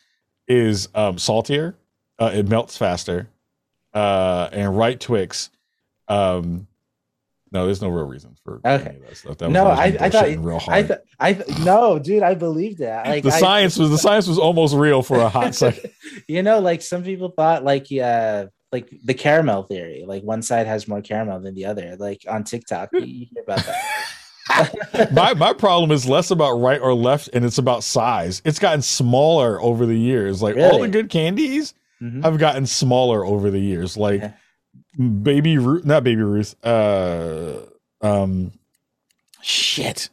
is 0.48 0.90
um, 0.94 1.18
saltier. 1.18 1.76
Uh, 2.20 2.32
it 2.34 2.48
melts 2.50 2.78
faster. 2.78 3.30
Uh, 3.94 4.50
and 4.52 4.78
right 4.78 5.00
Twix. 5.00 5.50
Um, 6.10 6.68
no, 7.54 7.66
there's 7.66 7.82
no 7.82 7.90
real 7.90 8.06
reason 8.06 8.36
for 8.44 8.62
Okay. 8.66 8.86
any 8.90 8.98
of 9.00 9.08
that 9.08 9.18
stuff. 9.18 9.38
That 9.38 9.50
No, 9.50 9.66
was 9.66 9.80
I- 9.80 9.84
I 10.00 10.10
thought- 10.10 10.28
real 10.44 10.56
I 10.56 10.60
hard. 10.60 10.88
th- 10.88 11.00
I 11.20 11.34
th- 11.34 11.60
no, 11.60 12.00
dude, 12.00 12.24
I 12.24 12.34
believed 12.36 12.80
that. 12.80 13.06
Like 13.08 13.24
the 13.24 13.32
I- 13.32 13.40
science 13.40 13.78
was 13.78 13.90
the 13.90 13.98
science 13.98 14.28
was 14.28 14.38
almost 14.38 14.74
real 14.76 15.02
for 15.02 15.18
a 15.20 15.30
hot 15.30 15.56
second. 15.64 15.92
you 16.28 16.44
know, 16.44 16.60
like 16.60 16.82
some 16.82 17.04
people 17.04 17.30
thought 17.30 17.64
like 17.64 17.88
uh 17.92 18.48
like 18.72 18.90
the 19.04 19.14
caramel 19.14 19.64
theory, 19.64 20.04
like 20.08 20.24
one 20.24 20.42
side 20.42 20.68
has 20.68 20.88
more 20.88 21.02
caramel 21.02 21.40
than 21.42 21.56
the 21.56 21.66
other. 21.66 21.96
Like 22.00 22.24
on 22.28 22.44
TikTok, 22.44 22.90
you, 22.94 23.00
you 23.02 23.26
hear 23.34 23.44
about 23.44 23.66
that. 23.66 25.12
my 25.14 25.34
my 25.34 25.54
problem 25.54 25.92
is 25.92 26.08
less 26.08 26.32
about 26.32 26.54
right 26.54 26.80
or 26.82 26.94
left, 26.94 27.30
and 27.34 27.46
it's 27.46 27.58
about 27.58 27.84
size. 27.84 28.42
It's 28.46 28.60
gotten 28.60 28.82
smaller 28.82 29.62
over 29.62 29.86
the 29.86 29.98
years. 29.98 30.42
Like 30.42 30.58
all 30.58 30.80
the 30.80 30.88
good 30.88 31.10
candies 31.10 31.74
Mhm. 32.02 32.24
have 32.24 32.40
gotten 32.40 32.66
smaller 32.66 33.24
over 33.24 33.52
the 33.52 33.60
years. 33.60 33.96
Like 33.96 34.22
Yeah. 34.22 34.32
baby 35.22 35.58
Ruth, 35.60 35.86
not 35.86 36.04
baby 36.04 36.24
Ruth. 36.24 36.56
Uh, 36.66 37.58
um, 38.02 38.52
shit. 39.42 40.10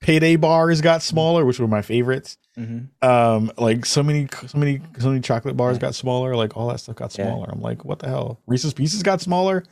Payday 0.00 0.34
bars 0.36 0.80
got 0.80 1.00
smaller, 1.00 1.44
which 1.44 1.60
were 1.60 1.68
my 1.68 1.80
favorites. 1.82 2.36
Mhm. 2.58 2.88
Um, 3.02 3.50
like 3.56 3.86
so 3.86 4.02
many, 4.02 4.28
so 4.46 4.58
many, 4.58 4.80
so 4.98 5.08
many 5.08 5.20
chocolate 5.20 5.56
bars 5.56 5.78
got 5.78 5.94
smaller. 5.94 6.36
Like 6.36 6.56
all 6.56 6.68
that 6.68 6.80
stuff 6.80 6.96
got 6.96 7.16
Yeah. 7.16 7.26
smaller. 7.26 7.48
I'm 7.50 7.60
like, 7.62 7.84
what 7.84 7.98
the 7.98 8.08
hell? 8.08 8.40
Reese's 8.46 8.74
Pieces 8.74 9.02
got 9.02 9.20
smaller. 9.20 9.64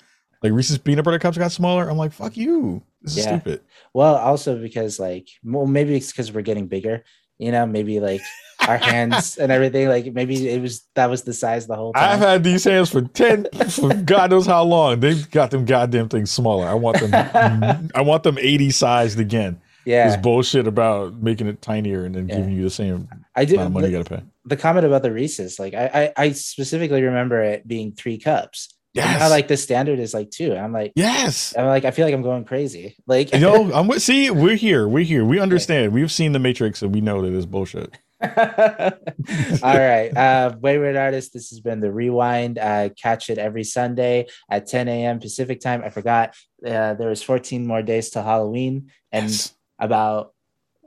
Like 0.42 0.52
Reese's 0.52 0.78
peanut 0.78 1.04
butter 1.04 1.18
cups 1.18 1.36
got 1.36 1.52
smaller. 1.52 1.88
I'm 1.90 1.98
like, 1.98 2.12
fuck 2.12 2.36
you. 2.36 2.82
This 3.02 3.18
is 3.18 3.24
Yeah. 3.26 3.38
stupid. 3.38 3.60
Well, 3.92 4.14
also 4.16 4.58
because 4.58 4.98
like, 4.98 5.28
well, 5.44 5.66
maybe 5.66 5.94
it's 5.96 6.10
because 6.10 6.32
we're 6.32 6.40
getting 6.42 6.66
bigger. 6.68 7.04
You 7.38 7.52
know, 7.52 7.64
maybe 7.66 8.00
like 8.00 8.20
our 8.68 8.76
hands 8.92 9.36
and 9.38 9.50
everything. 9.52 9.88
Like 9.88 10.12
maybe 10.14 10.48
it 10.48 10.60
was 10.62 10.86
that 10.94 11.08
was 11.10 11.22
the 11.22 11.32
size 11.34 11.66
the 11.66 11.74
whole 11.76 11.92
time. 11.92 12.04
I've 12.14 12.18
had 12.18 12.44
these 12.44 12.64
hands 12.64 12.90
for 12.90 13.02
ten, 13.02 13.46
for 13.70 13.92
God 13.94 14.30
knows 14.30 14.46
how 14.46 14.62
long. 14.62 15.00
They've 15.00 15.30
got 15.30 15.50
them 15.50 15.64
goddamn 15.66 16.08
things 16.10 16.30
smaller. 16.30 16.66
I 16.66 16.74
want 16.74 17.00
them. 17.00 17.90
I 17.94 18.00
want 18.02 18.22
them 18.22 18.38
eighty 18.38 18.70
sized 18.70 19.18
again. 19.20 19.60
This 19.84 19.92
yeah, 19.92 20.16
bullshit 20.18 20.66
about 20.66 21.14
making 21.22 21.46
it 21.46 21.62
tinier 21.62 22.04
and 22.04 22.14
then 22.14 22.28
Yeah. 22.28 22.36
giving 22.36 22.52
you 22.52 22.62
the 22.64 22.70
same 22.70 23.08
I 23.34 23.44
do. 23.44 23.54
amount 23.54 23.66
of 23.68 23.72
money 23.72 23.86
The, 23.86 23.92
you 23.92 23.98
gotta 24.04 24.16
pay. 24.18 24.22
the 24.44 24.56
comment 24.56 24.84
about 24.86 25.02
the 25.02 25.12
Reese's, 25.12 25.58
like 25.58 25.74
I, 25.74 26.12
I, 26.16 26.24
I 26.24 26.32
specifically 26.32 27.02
remember 27.02 27.40
it 27.42 27.66
being 27.66 27.92
three 27.92 28.18
cups. 28.18 28.68
And 28.96 29.04
Yes. 29.04 29.20
now, 29.20 29.30
like 29.30 29.46
the 29.48 29.56
standard 29.56 30.00
is 30.00 30.12
like 30.12 30.30
two. 30.30 30.52
I'm 30.54 30.72
like, 30.72 30.92
yes. 30.96 31.54
I'm 31.56 31.66
like, 31.66 31.84
I 31.84 31.92
feel 31.92 32.04
like 32.04 32.12
I'm 32.14 32.22
going 32.22 32.44
crazy. 32.44 32.96
Like, 33.06 33.32
You 33.32 33.38
know, 33.38 33.72
I'm 33.72 33.86
with. 33.86 34.02
See, 34.02 34.30
we're 34.32 34.56
here. 34.56 34.88
We're 34.88 35.04
here. 35.04 35.24
We 35.24 35.38
understand. 35.46 35.92
We've 35.92 36.10
seen 36.10 36.32
the 36.32 36.40
Matrix, 36.40 36.82
and 36.82 36.92
we 36.92 37.00
know 37.00 37.22
that 37.22 37.32
it's 37.32 37.46
bullshit. 37.46 37.96
All 38.20 39.78
right. 39.78 40.10
Uh, 40.16 40.56
Wayward 40.60 40.96
Artist, 40.96 41.32
this 41.32 41.50
has 41.50 41.60
been 41.60 41.80
the 41.80 41.92
Rewind. 41.92 42.58
Uh, 42.58 42.88
catch 43.00 43.30
it 43.30 43.38
every 43.38 43.64
Sunday 43.64 44.26
at 44.50 44.66
10 44.66 44.88
a.m. 44.88 45.20
Pacific 45.20 45.60
time. 45.60 45.82
I 45.84 45.90
forgot 45.90 46.34
uh, 46.66 46.94
there 46.94 47.08
was 47.08 47.22
14 47.22 47.66
more 47.66 47.82
days 47.82 48.10
to 48.10 48.22
Halloween 48.22 48.90
and 49.12 49.30
Yes. 49.30 49.54
About 49.80 50.32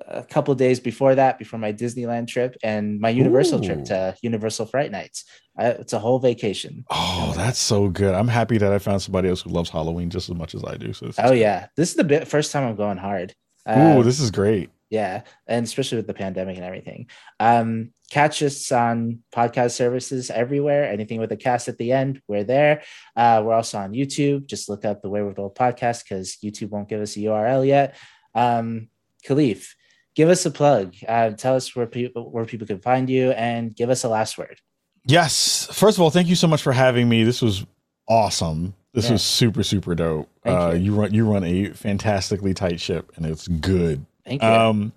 a 0.07 0.23
couple 0.23 0.53
days 0.55 0.79
before 0.79 1.15
that, 1.15 1.39
before 1.39 1.59
my 1.59 1.71
Disneyland 1.71 2.27
trip 2.27 2.57
and 2.63 2.99
my 2.99 3.09
Universal 3.09 3.59
Ooh. 3.63 3.65
trip 3.65 3.85
to 3.85 4.15
Universal 4.21 4.65
Fright 4.67 4.91
Nights. 4.91 5.25
Uh, 5.57 5.73
it's 5.79 5.93
a 5.93 5.99
whole 5.99 6.19
vacation. 6.19 6.83
Oh, 6.89 7.33
that's 7.35 7.59
so 7.59 7.89
good. 7.89 8.13
I'm 8.15 8.27
happy 8.27 8.57
that 8.57 8.71
I 8.73 8.79
found 8.79 9.01
somebody 9.01 9.29
else 9.29 9.41
who 9.41 9.49
loves 9.51 9.69
Halloween 9.69 10.09
just 10.09 10.29
as 10.29 10.35
much 10.35 10.55
as 10.55 10.63
I 10.63 10.75
do. 10.77 10.93
So 10.93 11.11
Oh, 11.19 11.31
yeah. 11.31 11.67
This 11.77 11.89
is 11.89 11.95
the 11.95 12.03
bit, 12.03 12.27
first 12.27 12.51
time 12.51 12.67
I'm 12.67 12.75
going 12.75 12.97
hard. 12.97 13.33
Uh, 13.65 13.95
Ooh, 13.97 14.03
this 14.03 14.19
is 14.19 14.29
great. 14.31 14.69
yeah 14.89 15.21
and 15.47 15.63
especially 15.65 15.95
with 15.95 16.05
the 16.05 16.13
pandemic 16.13 16.55
and 16.57 16.65
everything 16.65 17.07
um 17.39 17.91
catch 18.11 18.43
us 18.43 18.71
on 18.71 19.19
podcast 19.33 19.71
services 19.71 20.29
everywhere 20.29 20.83
anything 20.97 21.19
with 21.19 21.31
a 21.31 21.37
cast 21.37 21.67
at 21.69 21.77
the 21.77 21.91
end 21.93 22.21
we're 22.27 22.43
there 22.43 22.83
uh 23.15 23.41
we're 23.43 23.55
also 23.55 23.77
on 23.79 23.93
youtube 23.93 24.45
just 24.45 24.69
look 24.69 24.83
up 24.85 25.01
the 25.01 25.09
wayward 25.09 25.37
world 25.37 25.55
podcast 25.55 26.03
because 26.03 26.37
youtube 26.43 26.69
won't 26.69 26.89
give 26.89 27.01
us 27.01 27.15
a 27.15 27.21
url 27.21 27.65
yet 27.65 27.95
um 28.36 28.89
Kahlief 29.27 29.69
give 30.15 30.29
us 30.29 30.45
a 30.45 30.51
plug 30.51 30.93
uh 31.07 31.31
tell 31.31 31.55
us 31.55 31.75
where 31.75 31.86
people 31.88 32.29
where 32.31 32.45
people 32.45 32.67
can 32.67 32.79
find 32.79 33.09
you 33.09 33.31
and 33.31 33.75
give 33.75 33.89
us 33.89 34.03
a 34.03 34.09
last 34.09 34.38
word 34.38 34.59
Yes. 35.05 35.67
First 35.69 35.97
of 35.97 36.01
all, 36.01 36.09
thank 36.11 36.29
you 36.29 36.36
so 36.36 36.47
much 36.47 36.61
for 36.61 36.71
having 36.71 37.09
me. 37.09 37.25
This 37.25 37.41
was 37.41 37.65
awesome. 38.07 38.73
This 38.93 39.07
Yeah. 39.07 39.11
was 39.13 39.21
super, 39.21 39.61
super 39.61 39.95
dope. 39.95 40.29
Uh, 40.45 40.71
you. 40.77 40.93
you 40.93 40.95
run 40.95 41.13
you 41.13 41.29
run 41.29 41.43
a 41.43 41.69
fantastically 41.71 42.53
tight 42.53 42.79
ship, 42.79 43.11
and 43.17 43.25
it's 43.25 43.47
good. 43.49 44.05
thank 44.25 44.41
you 44.41 44.47
Um, 44.47 44.93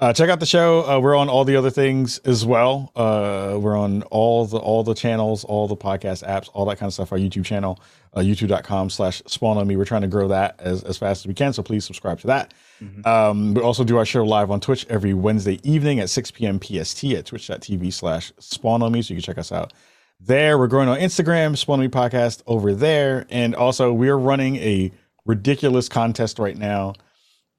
uh, 0.00 0.12
check 0.12 0.30
out 0.30 0.38
the 0.38 0.46
show. 0.46 0.88
Uh, 0.88 1.00
we're 1.00 1.16
on 1.16 1.28
all 1.28 1.44
the 1.44 1.56
other 1.56 1.70
things 1.70 2.18
as 2.18 2.46
well. 2.46 2.92
Uh, 2.94 3.58
we're 3.60 3.76
on 3.76 4.02
all 4.04 4.44
the 4.46 4.58
all 4.58 4.84
the 4.84 4.94
channels, 4.94 5.42
all 5.42 5.66
the 5.66 5.76
podcast 5.76 6.24
apps, 6.24 6.48
all 6.54 6.64
that 6.66 6.76
kind 6.78 6.86
of 6.88 6.94
stuff. 6.94 7.10
Our 7.10 7.18
YouTube 7.18 7.44
channel, 7.44 7.80
uh, 8.14 8.20
youtube.com 8.20 8.90
slash 8.90 9.22
spawn 9.26 9.56
on 9.58 9.66
me. 9.66 9.76
We're 9.76 9.84
trying 9.84 10.02
to 10.02 10.08
grow 10.08 10.28
that 10.28 10.56
as, 10.58 10.82
as 10.84 10.96
fast 10.98 11.22
as 11.22 11.26
we 11.26 11.34
can. 11.34 11.52
So 11.52 11.62
please 11.62 11.84
subscribe 11.84 12.20
to 12.20 12.26
that. 12.28 12.54
Mhm. 12.82 13.06
Um, 13.06 13.54
we 13.54 13.62
also 13.62 13.84
do 13.84 13.96
our 13.96 14.04
show 14.04 14.24
live 14.24 14.50
on 14.50 14.60
Twitch 14.60 14.86
every 14.88 15.14
Wednesday 15.14 15.60
evening 15.62 16.00
at 16.00 16.10
6 16.10 16.30
p.m. 16.32 16.58
PST 16.60 17.04
at 17.04 17.26
twitch.tv 17.26 17.92
slash 17.92 18.32
spawn 18.38 18.82
on 18.82 18.92
me. 18.92 19.02
So 19.02 19.14
you 19.14 19.20
can 19.20 19.24
check 19.24 19.38
us 19.38 19.52
out 19.52 19.72
there. 20.20 20.58
We're 20.58 20.66
growing 20.68 20.88
on 20.88 20.98
Instagram, 20.98 21.56
Spawn 21.56 21.80
on 21.80 21.84
Me 21.84 21.88
Podcast 21.88 22.42
over 22.46 22.74
there. 22.74 23.26
And 23.30 23.54
also, 23.54 23.92
we're 23.92 24.16
running 24.16 24.56
a 24.56 24.90
ridiculous 25.26 25.88
contest 25.88 26.38
right 26.38 26.56
now 26.56 26.94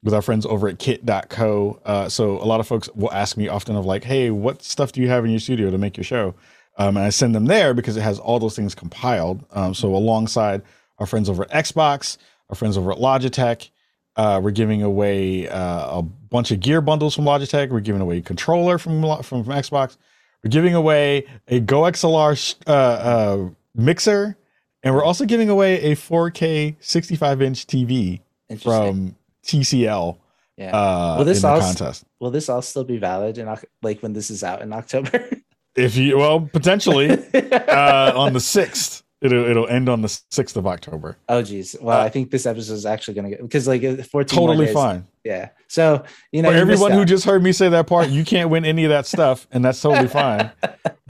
with 0.03 0.13
our 0.13 0.21
friends 0.21 0.45
over 0.45 0.67
at 0.69 0.79
kit.co. 0.79 1.81
Uh, 1.85 2.07
so 2.09 2.37
a 2.41 2.45
lot 2.45 2.59
of 2.59 2.67
folks 2.67 2.89
will 2.95 3.11
ask 3.11 3.35
me 3.37 3.47
often 3.47 3.75
of 3.75 3.85
like, 3.85 4.03
hey, 4.03 4.29
what 4.31 4.63
stuff 4.63 4.91
do 4.91 5.01
you 5.01 5.09
have 5.09 5.25
in 5.25 5.31
your 5.31 5.39
studio 5.39 5.69
to 5.69 5.77
make 5.77 5.97
your 5.97 6.03
show? 6.05 6.33
Um, 6.79 6.97
and 6.97 7.05
I 7.05 7.09
send 7.09 7.35
them 7.35 7.45
there 7.45 7.73
because 7.73 7.97
it 7.97 8.01
has 8.01 8.17
all 8.19 8.39
those 8.39 8.55
things 8.55 8.73
compiled. 8.73 9.43
Um, 9.51 9.73
so 9.73 9.93
alongside 9.93 10.61
our 10.97 11.05
friends 11.05 11.29
over 11.29 11.43
at 11.43 11.49
Xbox, 11.51 12.17
our 12.49 12.55
friends 12.55 12.77
over 12.77 12.91
at 12.91 12.97
Logitech, 12.97 13.69
uh, 14.15 14.39
we're 14.43 14.51
giving 14.51 14.81
away 14.81 15.47
uh, 15.49 15.99
a 15.99 16.01
bunch 16.01 16.51
of 16.51 16.59
gear 16.61 16.81
bundles 16.81 17.13
from 17.15 17.25
Logitech. 17.25 17.69
We're 17.69 17.79
giving 17.81 18.01
away 18.01 18.17
a 18.17 18.21
controller 18.21 18.77
from 18.77 19.01
from, 19.23 19.43
from 19.43 19.53
Xbox. 19.53 19.97
We're 20.43 20.49
giving 20.51 20.73
away 20.73 21.25
a 21.49 21.59
GoXLR 21.61 22.37
sh- 22.37 22.55
uh, 22.65 22.71
uh, 22.71 23.49
mixer, 23.75 24.37
and 24.83 24.95
we're 24.95 25.03
also 25.03 25.25
giving 25.25 25.49
away 25.49 25.81
a 25.91 25.95
4K 25.95 26.77
65 26.79 27.41
inch 27.41 27.67
TV 27.67 28.21
from 28.61 29.15
TCL 29.45 30.17
yeah 30.57 30.75
uh, 30.75 31.15
Will 31.17 31.25
this 31.25 31.37
in 31.37 31.41
the 31.43 31.47
all- 31.49 31.59
contest. 31.61 32.03
will 32.19 32.31
this 32.31 32.49
all 32.49 32.61
still 32.61 32.83
be 32.83 32.97
valid 32.97 33.37
in 33.37 33.47
like 33.81 34.01
when 34.01 34.11
this 34.13 34.29
is 34.29 34.43
out 34.43 34.61
in 34.61 34.73
october 34.73 35.29
If 35.75 35.95
you 35.95 36.17
well, 36.17 36.41
potentially 36.41 37.09
uh, 37.33 38.13
on 38.17 38.33
the 38.33 38.39
sixth, 38.39 39.03
it'll 39.21 39.45
it'll 39.45 39.67
end 39.67 39.87
on 39.89 40.01
the 40.01 40.09
sixth 40.31 40.57
of 40.57 40.65
October. 40.67 41.17
Oh 41.29 41.41
geez. 41.41 41.75
Well, 41.79 41.99
Uh, 41.99 42.03
I 42.03 42.09
think 42.09 42.31
this 42.31 42.45
episode 42.45 42.73
is 42.73 42.85
actually 42.85 43.13
gonna 43.13 43.29
get 43.29 43.41
because 43.41 43.67
like 43.67 43.83
uh, 43.83 43.97
14 44.03 44.37
Totally 44.37 44.73
fine. 44.73 45.05
Yeah. 45.23 45.49
So 45.67 46.03
you 46.31 46.41
know, 46.41 46.49
For 46.49 46.55
you 46.55 46.61
everyone 46.61 46.91
who 46.91 47.05
just 47.05 47.23
heard 47.25 47.43
me 47.43 47.51
say 47.51 47.69
that 47.69 47.87
part, 47.87 48.09
you 48.09 48.25
can't 48.25 48.49
win 48.49 48.65
any 48.65 48.83
of 48.85 48.89
that 48.89 49.05
stuff, 49.05 49.47
and 49.51 49.63
that's 49.63 49.81
totally 49.81 50.07
fine. 50.07 50.51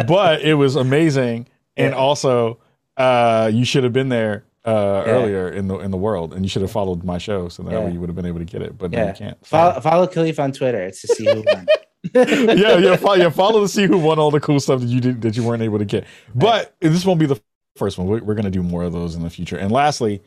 But 0.07 0.41
it 0.41 0.53
was 0.53 0.75
amazing, 0.77 1.47
and 1.75 1.91
Yeah. 1.91 1.97
also 1.97 2.59
uh, 2.97 3.49
you 3.53 3.65
should 3.65 3.83
have 3.83 3.93
been 3.93 4.09
there 4.09 4.45
uh, 4.65 5.03
Yeah. 5.05 5.11
earlier 5.13 5.49
in 5.49 5.67
the 5.67 5.77
in 5.79 5.91
the 5.91 5.97
world, 5.97 6.33
and 6.33 6.43
you 6.45 6.49
should 6.49 6.61
have 6.61 6.71
followed 6.71 7.03
my 7.03 7.17
show, 7.17 7.49
so 7.49 7.63
that 7.63 7.71
Yeah. 7.71 7.79
way 7.85 7.91
you 7.91 7.99
would 7.99 8.09
have 8.09 8.15
been 8.15 8.25
able 8.25 8.39
to 8.39 8.45
get 8.45 8.61
it. 8.61 8.77
But 8.77 8.91
no, 8.91 8.97
Yeah. 8.97 9.07
you 9.07 9.13
can't. 9.13 9.45
follow, 9.47 9.79
follow 9.81 10.07
Kahlief 10.07 10.37
on 10.39 10.51
Twitter 10.51 10.89
to 10.89 11.07
see 11.07 11.25
who 11.25 11.43
won. 11.45 11.65
yeah, 12.13 12.77
yeah, 12.77 12.95
follow, 12.95 13.15
yeah. 13.15 13.29
Follow 13.29 13.61
to 13.61 13.67
see 13.67 13.85
who 13.85 13.97
won 13.97 14.19
all 14.19 14.31
the 14.31 14.39
cool 14.39 14.59
stuff 14.59 14.79
that 14.81 14.87
you 14.87 15.01
did 15.01 15.21
that 15.21 15.35
you 15.35 15.43
weren't 15.43 15.61
able 15.61 15.79
to 15.79 15.85
get. 15.85 16.05
But 16.33 16.75
this 16.79 17.05
won't 17.05 17.19
be 17.19 17.25
the 17.25 17.41
first 17.75 17.97
one. 17.97 18.07
We're, 18.07 18.23
we're 18.23 18.35
going 18.35 18.45
to 18.45 18.51
do 18.51 18.63
more 18.63 18.83
of 18.83 18.93
those 18.93 19.15
in 19.15 19.23
the 19.23 19.29
future. 19.29 19.57
And 19.57 19.71
lastly, 19.71 20.21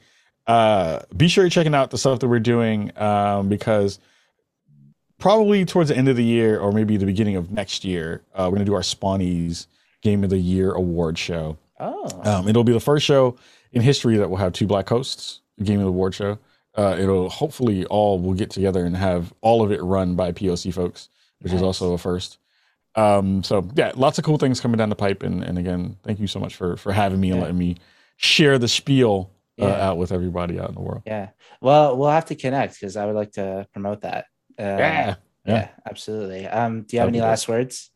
uh, 0.47 1.01
be 1.17 1.29
sure 1.29 1.45
you're 1.45 1.51
checking 1.51 1.75
out 1.75 1.91
the 1.91 1.99
stuff 1.99 2.21
that 2.21 2.29
we're 2.29 2.41
doing 2.41 2.93
um, 3.01 3.49
because 3.49 3.99
probably 5.19 5.65
towards 5.65 5.89
the 5.89 5.97
end 5.97 6.09
of 6.09 6.17
the 6.17 6.25
year 6.25 6.59
or 6.59 6.73
maybe 6.73 6.97
the 6.97 7.07
beginning 7.07 7.37
of 7.37 7.51
next 7.51 7.85
year, 7.85 8.23
uh, 8.35 8.45
we're 8.45 8.57
going 8.57 8.67
to 8.67 8.71
do 8.71 8.75
our 8.75 8.81
Spawnies 8.81 9.67
Game 10.03 10.25
of 10.25 10.31
the 10.31 10.39
Year 10.39 10.73
award 10.73 11.17
show. 11.17 11.57
Oh, 11.79 12.21
Um, 12.25 12.49
it'll 12.49 12.65
be 12.65 12.73
the 12.73 12.81
first 12.81 13.07
show 13.07 13.37
in 13.73 13.83
history 13.83 14.17
that 14.17 14.29
will 14.29 14.37
have 14.37 14.53
two 14.53 14.67
black 14.67 14.89
hosts, 14.89 15.41
Game 15.63 15.79
of 15.79 15.85
the 15.85 15.89
Award 15.91 16.15
show. 16.15 16.39
Uh, 16.75 16.97
it'll 16.99 17.29
hopefully 17.29 17.85
all 17.87 18.19
will 18.19 18.35
get 18.35 18.51
together 18.51 18.85
and 18.85 18.97
have 18.97 19.33
all 19.43 19.63
of 19.63 19.71
it 19.71 19.83
run 19.83 20.15
by 20.15 20.33
POC 20.33 20.73
folks, 20.73 21.09
which 21.43 21.53
is 21.53 21.63
also 21.63 21.93
a 21.93 21.99
first. 21.99 22.39
Um, 22.95 23.43
so 23.43 23.69
yeah, 23.75 23.93
lots 23.97 24.19
of 24.19 24.25
cool 24.25 24.37
things 24.39 24.61
coming 24.61 24.77
down 24.79 24.89
the 24.91 24.97
pipe. 24.97 25.23
And, 25.23 25.43
and 25.43 25.59
again, 25.59 25.97
thank 26.03 26.21
you 26.21 26.27
so 26.27 26.39
much 26.41 26.57
for 26.57 26.77
for 26.77 26.93
having 26.93 27.21
me 27.21 27.31
and 27.31 27.37
Yeah. 27.39 27.43
letting 27.43 27.59
me 27.59 27.77
share 28.17 28.59
the 28.59 28.69
spiel 28.69 29.31
uh, 29.61 29.67
Yeah. 29.67 29.89
out 29.89 29.97
with 29.99 30.13
everybody 30.13 30.59
out 30.61 30.69
in 30.69 30.75
the 30.75 30.81
world. 30.81 31.03
yeah. 31.07 31.29
Well, 31.61 31.97
we'll 31.97 32.11
have 32.11 32.27
to 32.27 32.35
connect 32.35 32.75
because 32.75 32.97
I 32.97 33.07
would 33.07 33.15
like 33.15 33.33
to 33.33 33.67
promote 33.73 34.03
that. 34.03 34.27
Uh, 34.59 34.63
Yeah. 34.65 35.15
yeah. 35.47 35.69
absolutely. 35.89 36.47
Um, 36.47 36.83
do 36.83 36.97
you 36.97 37.01
have 37.01 37.09
That'd 37.09 37.21
any 37.21 37.21
last 37.21 37.49
words? 37.49 37.91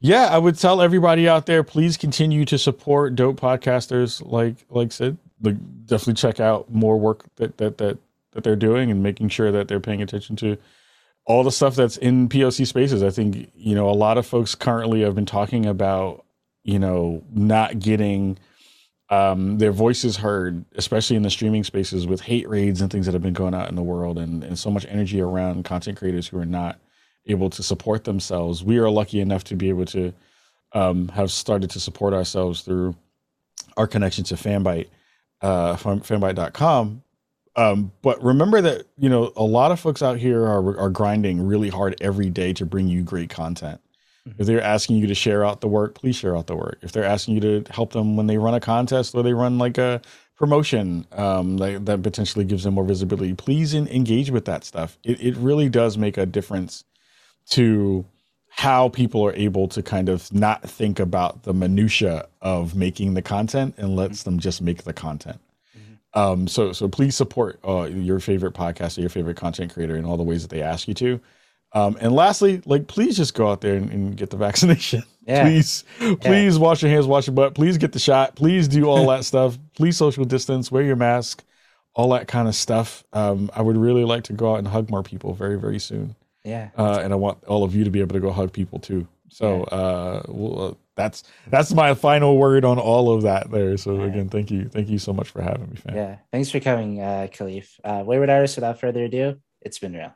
Yeah, 0.00 0.26
I 0.30 0.38
would 0.38 0.58
tell 0.58 0.82
everybody 0.82 1.26
out 1.28 1.46
there, 1.46 1.62
please 1.64 1.96
continue 1.96 2.44
to 2.46 2.58
support 2.58 3.14
dope 3.16 3.40
podcasters 3.40 4.22
like 4.24 4.56
like 4.70 4.92
Sid. 4.92 5.16
Like 5.42 5.56
definitely 5.86 6.14
check 6.14 6.40
out 6.40 6.70
more 6.72 6.98
work 6.98 7.24
that 7.36 7.56
that 7.58 7.78
that 7.78 7.98
that 8.32 8.44
they're 8.44 8.56
doing 8.56 8.90
and 8.90 9.02
making 9.02 9.28
sure 9.30 9.50
that 9.52 9.68
they're 9.68 9.80
paying 9.80 10.02
attention 10.02 10.36
to 10.36 10.56
all 11.26 11.42
the 11.42 11.50
stuff 11.52 11.74
that's 11.74 11.96
in 11.96 12.28
POC 12.28 12.66
spaces. 12.66 13.02
I 13.02 13.10
think, 13.10 13.50
you 13.54 13.74
know, 13.74 13.90
a 13.90 13.92
lot 13.92 14.16
of 14.16 14.26
folks 14.26 14.54
currently 14.54 15.02
have 15.02 15.14
been 15.14 15.26
talking 15.26 15.66
about, 15.66 16.24
you 16.62 16.78
know, 16.78 17.22
not 17.32 17.78
getting 17.80 18.38
um, 19.10 19.58
their 19.58 19.72
voices 19.72 20.16
heard, 20.16 20.64
especially 20.76 21.16
in 21.16 21.22
the 21.22 21.30
streaming 21.30 21.64
spaces 21.64 22.06
with 22.06 22.20
hate 22.20 22.48
raids 22.48 22.80
and 22.80 22.90
things 22.90 23.06
that 23.06 23.12
have 23.12 23.22
been 23.22 23.32
going 23.32 23.54
out 23.54 23.68
in 23.68 23.74
the 23.74 23.82
world 23.82 24.18
and, 24.18 24.42
and 24.42 24.58
so 24.58 24.70
much 24.70 24.86
energy 24.88 25.20
around 25.20 25.64
content 25.64 25.98
creators 25.98 26.28
who 26.28 26.38
are 26.38 26.46
not 26.46 26.78
able 27.26 27.50
to 27.50 27.62
support 27.62 28.04
themselves. 28.04 28.62
We 28.62 28.78
are 28.78 28.88
lucky 28.88 29.20
enough 29.20 29.44
to 29.44 29.56
be 29.56 29.68
able 29.68 29.86
to 29.86 30.12
um, 30.72 31.08
have 31.08 31.30
started 31.30 31.70
to 31.70 31.80
support 31.80 32.14
ourselves 32.14 32.62
through 32.62 32.94
our 33.76 33.86
connection 33.86 34.24
to 34.24 34.34
Fanbyte, 34.34 34.88
uh, 35.40 35.76
fan- 35.76 36.00
fanbyte.com. 36.00 37.02
Um, 37.56 37.90
but 38.02 38.22
remember 38.22 38.60
that, 38.60 38.86
you 38.98 39.08
know, 39.08 39.32
a 39.34 39.42
lot 39.42 39.72
of 39.72 39.80
folks 39.80 40.02
out 40.02 40.18
here 40.18 40.42
are, 40.42 40.78
are 40.78 40.90
grinding 40.90 41.46
really 41.46 41.70
hard 41.70 41.96
every 42.00 42.28
day 42.28 42.52
to 42.52 42.66
bring 42.66 42.86
you 42.86 43.02
great 43.02 43.30
content. 43.30 43.80
If 44.38 44.46
they're 44.46 44.60
asking 44.60 44.96
you 44.96 45.06
to 45.06 45.14
share 45.14 45.44
out 45.44 45.60
the 45.60 45.68
work, 45.68 45.94
please 45.94 46.16
share 46.16 46.36
out 46.36 46.48
the 46.48 46.56
work. 46.56 46.78
If 46.82 46.90
they're 46.90 47.04
asking 47.04 47.34
you 47.36 47.40
to 47.62 47.72
help 47.72 47.92
them 47.92 48.16
when 48.16 48.26
they 48.26 48.38
run 48.38 48.54
a 48.54 48.60
contest 48.60 49.14
or 49.14 49.22
they 49.22 49.32
run 49.32 49.56
like 49.56 49.78
a 49.78 50.02
promotion 50.36 51.06
um, 51.12 51.56
like, 51.56 51.84
that 51.84 52.02
potentially 52.02 52.44
gives 52.44 52.64
them 52.64 52.74
more 52.74 52.84
visibility, 52.84 53.34
please 53.34 53.72
en- 53.72 53.86
engage 53.86 54.30
with 54.30 54.44
that 54.46 54.64
stuff. 54.64 54.98
It, 55.04 55.22
it 55.22 55.36
really 55.36 55.68
does 55.68 55.96
make 55.96 56.18
a 56.18 56.26
difference 56.26 56.82
to 57.50 58.04
how 58.50 58.88
people 58.88 59.24
are 59.24 59.34
able 59.34 59.68
to 59.68 59.82
kind 59.82 60.08
of 60.08 60.32
not 60.32 60.68
think 60.68 60.98
about 60.98 61.44
the 61.44 61.54
minutia 61.54 62.26
of 62.42 62.74
making 62.74 63.14
the 63.14 63.22
content 63.22 63.74
and 63.78 63.94
lets 63.94 64.24
them 64.24 64.40
just 64.40 64.60
make 64.60 64.82
the 64.82 64.92
content. 64.92 65.40
Um, 66.16 66.48
so 66.48 66.72
so 66.72 66.88
please 66.88 67.14
support 67.14 67.60
uh, 67.62 67.82
your 67.82 68.18
favorite 68.20 68.54
podcast 68.54 68.96
or 68.96 69.02
your 69.02 69.10
favorite 69.10 69.36
content 69.36 69.72
creator 69.72 69.96
in 69.96 70.04
all 70.04 70.16
the 70.16 70.22
ways 70.22 70.42
that 70.42 70.48
they 70.48 70.62
ask 70.62 70.88
you 70.88 70.94
to. 70.94 71.20
Um, 71.72 71.98
and 72.00 72.12
lastly, 72.14 72.62
like 72.64 72.86
please 72.86 73.16
just 73.18 73.34
go 73.34 73.50
out 73.50 73.60
there 73.60 73.76
and, 73.76 73.90
and 73.90 74.16
get 74.16 74.30
the 74.30 74.36
vaccination. 74.48 75.02
Yeah. 75.26 75.42
Please, 75.42 75.84
please 75.98 76.56
yeah. 76.56 76.62
wash 76.62 76.82
your 76.82 76.90
hands, 76.90 77.06
wash 77.06 77.26
your 77.26 77.34
butt. 77.34 77.54
Please 77.54 77.76
get 77.76 77.92
the 77.92 77.98
shot. 77.98 78.34
Please 78.34 78.66
do 78.66 78.86
all 78.86 79.06
that 79.08 79.24
stuff. 79.26 79.58
Please 79.74 79.96
social 79.96 80.24
distance, 80.24 80.72
wear 80.72 80.82
your 80.82 80.96
mask, 80.96 81.44
all 81.94 82.08
that 82.10 82.28
kind 82.28 82.48
of 82.48 82.54
stuff. 82.54 83.04
Um, 83.12 83.50
I 83.54 83.60
would 83.60 83.76
really 83.76 84.04
like 84.04 84.24
to 84.24 84.32
go 84.32 84.52
out 84.52 84.58
and 84.58 84.68
hug 84.68 84.88
more 84.88 85.02
people 85.02 85.34
very, 85.34 85.58
very 85.58 85.78
soon. 85.78 86.16
Yeah. 86.44 86.70
Uh, 86.78 87.00
and 87.02 87.12
I 87.12 87.16
want 87.16 87.44
all 87.44 87.64
of 87.64 87.74
you 87.74 87.84
to 87.84 87.90
be 87.90 88.00
able 88.00 88.14
to 88.14 88.20
go 88.20 88.30
hug 88.30 88.52
people 88.52 88.78
too. 88.78 89.06
So 89.36 89.64
uh, 89.64 90.22
well, 90.28 90.64
uh, 90.64 90.74
that's 90.94 91.22
that's 91.48 91.70
my 91.74 91.92
final 91.92 92.38
word 92.38 92.64
on 92.64 92.78
all 92.78 93.14
of 93.14 93.20
that 93.24 93.50
there. 93.50 93.76
So 93.76 94.00
again, 94.00 94.30
thank 94.30 94.50
you, 94.50 94.70
thank 94.70 94.88
you 94.88 94.98
so 94.98 95.12
much 95.12 95.28
for 95.28 95.42
having 95.42 95.68
me, 95.68 95.76
fam. 95.76 95.94
Yeah, 95.94 96.16
thanks 96.32 96.50
for 96.50 96.58
coming, 96.58 97.02
uh, 97.02 97.28
Kahlief. 97.30 97.68
Uh, 97.84 98.02
Wayward 98.06 98.30
Artist. 98.30 98.56
Without 98.56 98.80
further 98.80 99.04
ado, 99.04 99.36
it's 99.60 99.78
been 99.78 99.92
real. 99.92 100.14